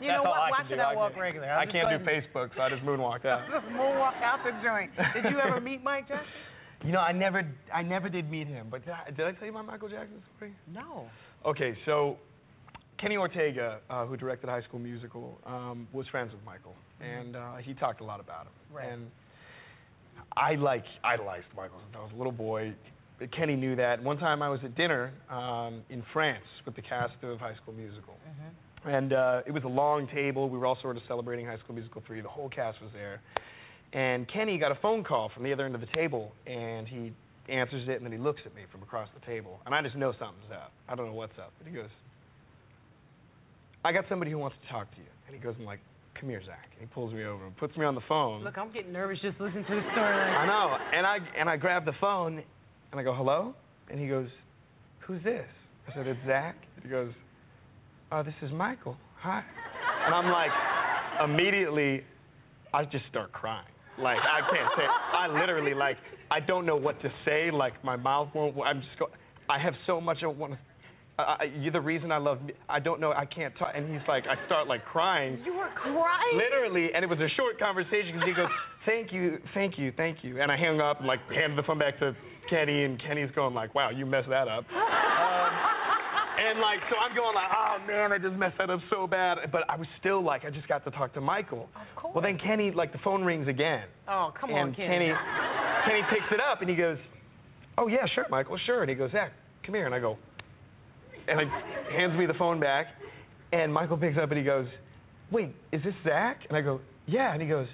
You 0.00 0.08
know 0.08 0.22
That's 0.22 0.26
all 0.26 0.32
what? 0.32 0.40
I 0.40 0.50
Why 0.50 0.68
should 0.68 0.74
do. 0.76 0.80
I 0.80 0.92
I 0.92 0.96
walk 0.96 1.12
can- 1.12 1.20
regular? 1.20 1.50
I 1.52 1.64
just 1.64 1.74
can't 1.76 1.88
do 1.90 2.04
Facebook, 2.04 2.50
so 2.56 2.62
I 2.62 2.68
just 2.70 2.82
moonwalked 2.82 3.24
out. 3.26 3.42
and- 3.52 3.76
Moonwalk 3.76 4.20
out 4.22 4.40
the 4.44 4.52
joint. 4.62 4.90
Did 5.14 5.30
you 5.32 5.38
ever 5.40 5.60
meet 5.60 5.82
Mike 5.82 6.08
Jackson? 6.08 6.26
You 6.84 6.92
know, 6.92 7.00
I 7.00 7.12
never, 7.12 7.42
I 7.72 7.82
never 7.82 8.08
did 8.08 8.30
meet 8.30 8.46
him. 8.46 8.68
But 8.70 8.84
did 8.84 8.92
I, 8.92 9.10
did 9.10 9.26
I 9.26 9.32
tell 9.32 9.46
you 9.46 9.52
my 9.52 9.62
Michael 9.62 9.88
Jackson 9.88 10.22
story? 10.36 10.52
No. 10.72 11.06
Okay, 11.46 11.74
so 11.86 12.18
Kenny 13.00 13.16
Ortega, 13.16 13.78
uh, 13.88 14.04
who 14.06 14.16
directed 14.16 14.48
High 14.50 14.62
School 14.62 14.80
Musical, 14.80 15.38
um, 15.46 15.88
was 15.92 16.06
friends 16.08 16.32
with 16.32 16.44
Michael, 16.44 16.74
and 17.00 17.36
uh, 17.36 17.56
he 17.56 17.72
talked 17.74 18.00
a 18.00 18.04
lot 18.04 18.20
about 18.20 18.42
him. 18.46 18.52
Right. 18.72 18.88
And 18.92 19.06
I 20.36 20.54
like 20.56 20.84
idolized 21.02 21.46
Michael 21.56 21.78
since 21.84 21.94
I 21.96 22.02
was 22.02 22.12
a 22.14 22.16
little 22.16 22.32
boy. 22.32 22.74
Kenny 23.36 23.56
knew 23.56 23.76
that. 23.76 24.02
One 24.02 24.18
time 24.18 24.42
I 24.42 24.48
was 24.48 24.60
at 24.64 24.74
dinner 24.76 25.12
um, 25.30 25.82
in 25.88 26.02
France 26.12 26.44
with 26.66 26.74
the 26.76 26.82
cast 26.82 27.14
of 27.22 27.38
High 27.38 27.54
School 27.62 27.74
Musical. 27.74 28.14
And 28.86 29.12
uh, 29.12 29.42
it 29.46 29.52
was 29.52 29.64
a 29.64 29.68
long 29.68 30.08
table. 30.08 30.48
We 30.50 30.58
were 30.58 30.66
all 30.66 30.78
sort 30.82 30.96
of 30.96 31.02
celebrating 31.08 31.46
High 31.46 31.58
School 31.58 31.74
Musical 31.74 32.02
3. 32.06 32.20
The 32.20 32.28
whole 32.28 32.48
cast 32.48 32.80
was 32.82 32.90
there. 32.92 33.20
And 33.92 34.28
Kenny 34.28 34.58
got 34.58 34.72
a 34.72 34.78
phone 34.82 35.04
call 35.04 35.30
from 35.32 35.44
the 35.44 35.52
other 35.52 35.64
end 35.64 35.74
of 35.74 35.80
the 35.80 35.86
table, 35.94 36.32
and 36.46 36.86
he 36.86 37.12
answers 37.48 37.88
it, 37.88 37.96
and 37.96 38.04
then 38.04 38.12
he 38.12 38.18
looks 38.18 38.40
at 38.44 38.54
me 38.54 38.62
from 38.72 38.82
across 38.82 39.08
the 39.18 39.24
table. 39.24 39.60
And 39.66 39.74
I 39.74 39.82
just 39.82 39.94
know 39.94 40.12
something's 40.18 40.50
up. 40.52 40.72
I 40.88 40.94
don't 40.94 41.06
know 41.06 41.14
what's 41.14 41.38
up. 41.38 41.52
But 41.58 41.68
he 41.68 41.74
goes, 41.74 41.90
I 43.84 43.92
got 43.92 44.04
somebody 44.08 44.30
who 44.30 44.38
wants 44.38 44.56
to 44.64 44.72
talk 44.72 44.90
to 44.90 44.96
you. 44.98 45.06
And 45.26 45.36
he 45.36 45.40
goes, 45.40 45.54
I'm 45.58 45.64
like, 45.64 45.80
come 46.18 46.28
here, 46.28 46.42
Zac. 46.44 46.70
And 46.72 46.88
he 46.88 46.92
pulls 46.92 47.12
me 47.12 47.24
over 47.24 47.46
and 47.46 47.56
puts 47.56 47.76
me 47.76 47.84
on 47.84 47.94
the 47.94 48.00
phone. 48.08 48.42
Look, 48.42 48.58
I'm 48.58 48.72
getting 48.72 48.92
nervous 48.92 49.18
just 49.22 49.40
listening 49.40 49.64
to 49.64 49.74
the 49.74 49.82
story. 49.92 50.14
I 50.14 50.46
know. 50.46 50.76
And 50.92 51.06
I 51.06 51.18
and 51.38 51.48
I 51.48 51.56
grab 51.56 51.84
the 51.84 51.92
phone 52.00 52.42
and 52.90 53.00
I 53.00 53.02
go, 53.02 53.14
"Hello?" 53.14 53.54
And 53.90 54.00
he 54.00 54.08
goes, 54.08 54.28
"Who's 55.06 55.22
this?" 55.22 55.46
I 55.88 55.94
said, 55.94 56.06
"It's 56.06 56.20
Zac." 56.26 56.56
He 56.82 56.88
goes, 56.88 57.12
"Oh, 58.12 58.22
this 58.22 58.34
is 58.42 58.50
Michael. 58.52 58.96
Hi." 59.20 59.42
And 60.06 60.14
I'm 60.14 60.30
like, 60.30 60.50
immediately, 61.24 62.04
I 62.72 62.84
just 62.84 63.04
start 63.10 63.32
crying. 63.32 63.66
Like 63.98 64.18
I 64.18 64.40
can't 64.50 64.70
say. 64.76 64.82
I 64.84 65.40
literally 65.40 65.74
like 65.74 65.96
I 66.30 66.40
don't 66.40 66.66
know 66.66 66.76
what 66.76 67.00
to 67.02 67.08
say. 67.24 67.50
Like 67.50 67.82
my 67.84 67.96
mouth 67.96 68.28
won't. 68.34 68.56
I'm 68.64 68.80
just 68.80 68.98
go. 68.98 69.06
I 69.48 69.58
have 69.58 69.74
so 69.86 70.00
much 70.00 70.18
I 70.22 70.26
want 70.26 70.54
to. 70.54 70.58
I, 71.16 71.22
I, 71.22 71.44
you're 71.60 71.72
the 71.72 71.80
reason 71.80 72.10
I 72.10 72.18
love. 72.18 72.38
I 72.68 72.80
don't 72.80 73.00
know. 73.00 73.12
I 73.12 73.24
can't 73.24 73.56
talk. 73.56 73.70
And 73.74 73.92
he's 73.92 74.06
like, 74.08 74.24
I 74.26 74.44
start 74.46 74.66
like 74.66 74.84
crying. 74.84 75.38
You 75.44 75.54
were 75.54 75.68
crying. 75.76 76.34
Literally, 76.36 76.88
and 76.92 77.04
it 77.04 77.08
was 77.08 77.20
a 77.20 77.28
short 77.36 77.58
conversation 77.58 78.14
because 78.14 78.26
he 78.26 78.34
goes, 78.34 78.48
"Thank 78.84 79.12
you, 79.12 79.38
thank 79.54 79.78
you, 79.78 79.92
thank 79.96 80.18
you," 80.24 80.42
and 80.42 80.50
I 80.50 80.56
hung 80.56 80.80
up 80.80 80.98
and 80.98 81.06
like 81.06 81.20
handed 81.32 81.56
the 81.56 81.62
phone 81.62 81.78
back 81.78 82.00
to 82.00 82.16
Kenny, 82.50 82.82
and 82.84 83.00
Kenny's 83.00 83.30
going 83.36 83.54
like, 83.54 83.74
"Wow, 83.76 83.90
you 83.90 84.06
messed 84.06 84.28
that 84.28 84.48
up." 84.48 84.64
um, 84.74 85.73
and 86.50 86.60
like, 86.60 86.78
so 86.90 86.96
I'm 86.96 87.14
going 87.16 87.34
like, 87.34 87.48
"Oh 87.50 87.76
man, 87.86 88.12
I 88.12 88.18
just 88.18 88.34
messed 88.36 88.58
that 88.58 88.70
up 88.70 88.80
so 88.90 89.06
bad," 89.06 89.38
but 89.52 89.62
I 89.68 89.76
was 89.76 89.86
still 90.00 90.22
like, 90.22 90.44
I 90.44 90.50
just 90.50 90.68
got 90.68 90.84
to 90.84 90.90
talk 90.90 91.14
to 91.14 91.20
Michael. 91.20 91.68
Of 91.74 91.96
course. 91.96 92.14
Well, 92.14 92.22
then 92.22 92.38
Kenny, 92.38 92.70
like, 92.70 92.92
the 92.92 92.98
phone 93.04 93.24
rings 93.24 93.48
again, 93.48 93.84
Oh, 94.08 94.32
come 94.38 94.50
and 94.50 94.58
on, 94.70 94.74
Kenny. 94.74 94.88
Kenny, 94.88 95.12
Kenny 95.86 96.00
picks 96.10 96.30
it 96.32 96.40
up 96.40 96.60
and 96.60 96.68
he 96.70 96.76
goes, 96.76 96.98
"Oh 97.78 97.86
yeah, 97.88 98.06
sure, 98.14 98.26
Michael, 98.30 98.58
sure." 98.66 98.82
And 98.82 98.90
he 98.90 98.96
goes, 98.96 99.10
"Zac, 99.12 99.32
come 99.64 99.74
here," 99.74 99.86
and 99.86 99.94
I 99.94 100.00
go, 100.00 100.16
and 101.28 101.40
he 101.40 101.46
hands 101.96 102.16
me 102.18 102.26
the 102.26 102.34
phone 102.34 102.60
back, 102.60 102.86
and 103.52 103.72
Michael 103.72 103.96
picks 103.96 104.18
up 104.18 104.30
and 104.30 104.38
he 104.38 104.44
goes, 104.44 104.66
"Wait, 105.30 105.54
is 105.72 105.82
this 105.82 105.94
Zac?" 106.04 106.40
And 106.48 106.56
I 106.56 106.60
go, 106.60 106.80
"Yeah," 107.06 107.32
and 107.32 107.40
he 107.42 107.48
goes, 107.48 107.66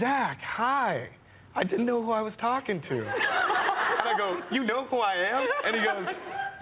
"Zac, 0.00 0.38
hi. 0.42 1.08
I 1.54 1.64
didn't 1.64 1.86
know 1.86 2.02
who 2.02 2.12
I 2.12 2.20
was 2.22 2.32
talking 2.40 2.80
to." 2.80 2.94
and 2.98 4.08
I 4.08 4.14
go, 4.18 4.40
"You 4.52 4.64
know 4.64 4.86
who 4.86 4.98
I 4.98 5.14
am?" 5.14 5.46
And 5.64 5.76
he 5.76 5.82
goes, 5.82 6.14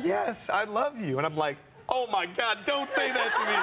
"Yes, 0.03 0.37
I 0.53 0.65
love 0.65 0.97
you." 0.97 1.19
And 1.19 1.27
I'm 1.27 1.37
like, 1.37 1.57
"Oh 1.89 2.07
my 2.11 2.27
God, 2.27 2.59
don't 2.67 2.89
say 2.97 3.09
that 3.13 3.31
to 3.39 3.45
me." 3.47 3.59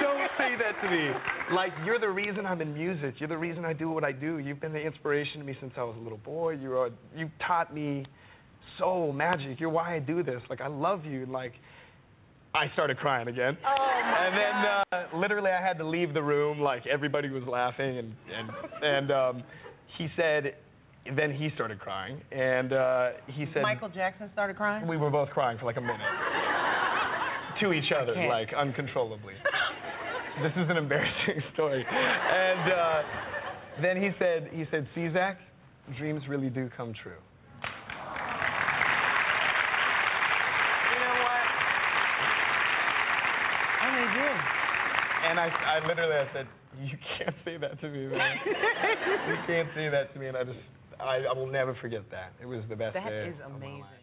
Don't 0.00 0.30
say 0.38 0.56
that 0.56 0.80
to 0.82 0.90
me. 0.90 1.54
Like, 1.54 1.72
you're 1.84 2.00
the 2.00 2.08
reason 2.08 2.46
I'm 2.46 2.60
in 2.60 2.74
music. 2.74 3.14
You're 3.18 3.28
the 3.28 3.38
reason 3.38 3.64
I 3.64 3.72
do 3.72 3.90
what 3.90 4.04
I 4.04 4.10
do. 4.10 4.38
You've 4.38 4.60
been 4.60 4.72
the 4.72 4.80
inspiration 4.80 5.38
to 5.38 5.44
me 5.44 5.56
since 5.60 5.72
I 5.76 5.82
was 5.82 5.94
a 5.96 6.02
little 6.02 6.18
boy. 6.18 6.52
You 6.52 6.72
are, 6.78 6.90
you 7.14 7.30
taught 7.46 7.74
me 7.74 8.06
soul 8.78 9.12
magic. 9.12 9.60
You're 9.60 9.68
why 9.68 9.94
I 9.94 9.98
do 9.98 10.22
this. 10.22 10.40
Like, 10.48 10.60
I 10.60 10.66
love 10.66 11.04
you. 11.04 11.26
Like, 11.26 11.52
I 12.54 12.70
started 12.74 12.98
crying 12.98 13.28
again. 13.28 13.56
Oh 13.64 14.00
my 14.04 14.26
and 14.26 14.36
then 14.36 15.00
uh, 15.00 15.16
literally 15.16 15.50
I 15.50 15.62
had 15.66 15.78
to 15.78 15.88
leave 15.88 16.12
the 16.12 16.22
room. 16.22 16.60
Like 16.60 16.86
everybody 16.86 17.30
was 17.30 17.44
laughing, 17.44 17.98
and 17.98 18.12
and 18.30 18.50
and 18.82 19.10
um, 19.10 19.42
he 19.96 20.08
said, 20.16 20.54
then 21.16 21.32
he 21.34 21.50
started 21.54 21.80
crying, 21.80 22.20
and 22.30 22.72
uh, 22.72 23.10
he 23.26 23.46
said 23.52 23.62
Michael 23.62 23.88
Jackson 23.88 24.30
started 24.32 24.56
crying. 24.56 24.86
we 24.86 24.96
were 24.96 25.10
both 25.10 25.30
crying 25.30 25.58
for 25.58 25.66
like 25.66 25.76
a 25.76 25.80
minute 25.80 25.98
to 27.60 27.72
each 27.72 27.92
other, 27.92 28.14
like 28.28 28.52
uncontrollably. 28.56 29.34
this 30.40 30.52
is 30.56 30.70
an 30.70 30.76
embarrassing 30.76 31.42
story. 31.54 31.84
And 31.84 32.72
uh, 32.72 33.02
then 33.82 34.00
he 34.00 34.10
said, 34.18 34.48
he 34.52 34.64
said, 34.70 34.86
see, 34.94 35.12
Zac, 35.12 35.38
dreams 35.98 36.22
really 36.28 36.48
do 36.48 36.70
come 36.76 36.94
true. 37.02 37.12
You 40.88 40.98
know 41.00 41.16
what? 41.20 41.44
I 43.82 43.86
mean, 43.92 44.08
yeah. 44.16 45.30
And 45.30 45.40
I, 45.40 45.48
I 45.48 45.86
literally, 45.86 46.16
I 46.16 46.32
said, 46.32 46.46
you 46.80 46.96
can't 47.18 47.36
say 47.44 47.58
that 47.58 47.80
to 47.80 47.88
me, 47.88 48.06
man. 48.06 48.36
you 49.28 49.36
can't 49.46 49.68
say 49.74 49.88
that 49.90 50.12
to 50.14 50.18
me, 50.18 50.28
and 50.28 50.36
I 50.36 50.44
just, 50.44 50.58
I, 51.02 51.24
I 51.28 51.32
will 51.32 51.46
never 51.46 51.74
forget 51.74 52.02
that. 52.10 52.32
It 52.40 52.46
was 52.46 52.62
the 52.68 52.76
best 52.76 52.94
That 52.94 53.08
day 53.08 53.28
is 53.28 53.34
of 53.44 53.52
my 53.52 53.56
life. 53.56 53.62
amazing. 53.62 54.01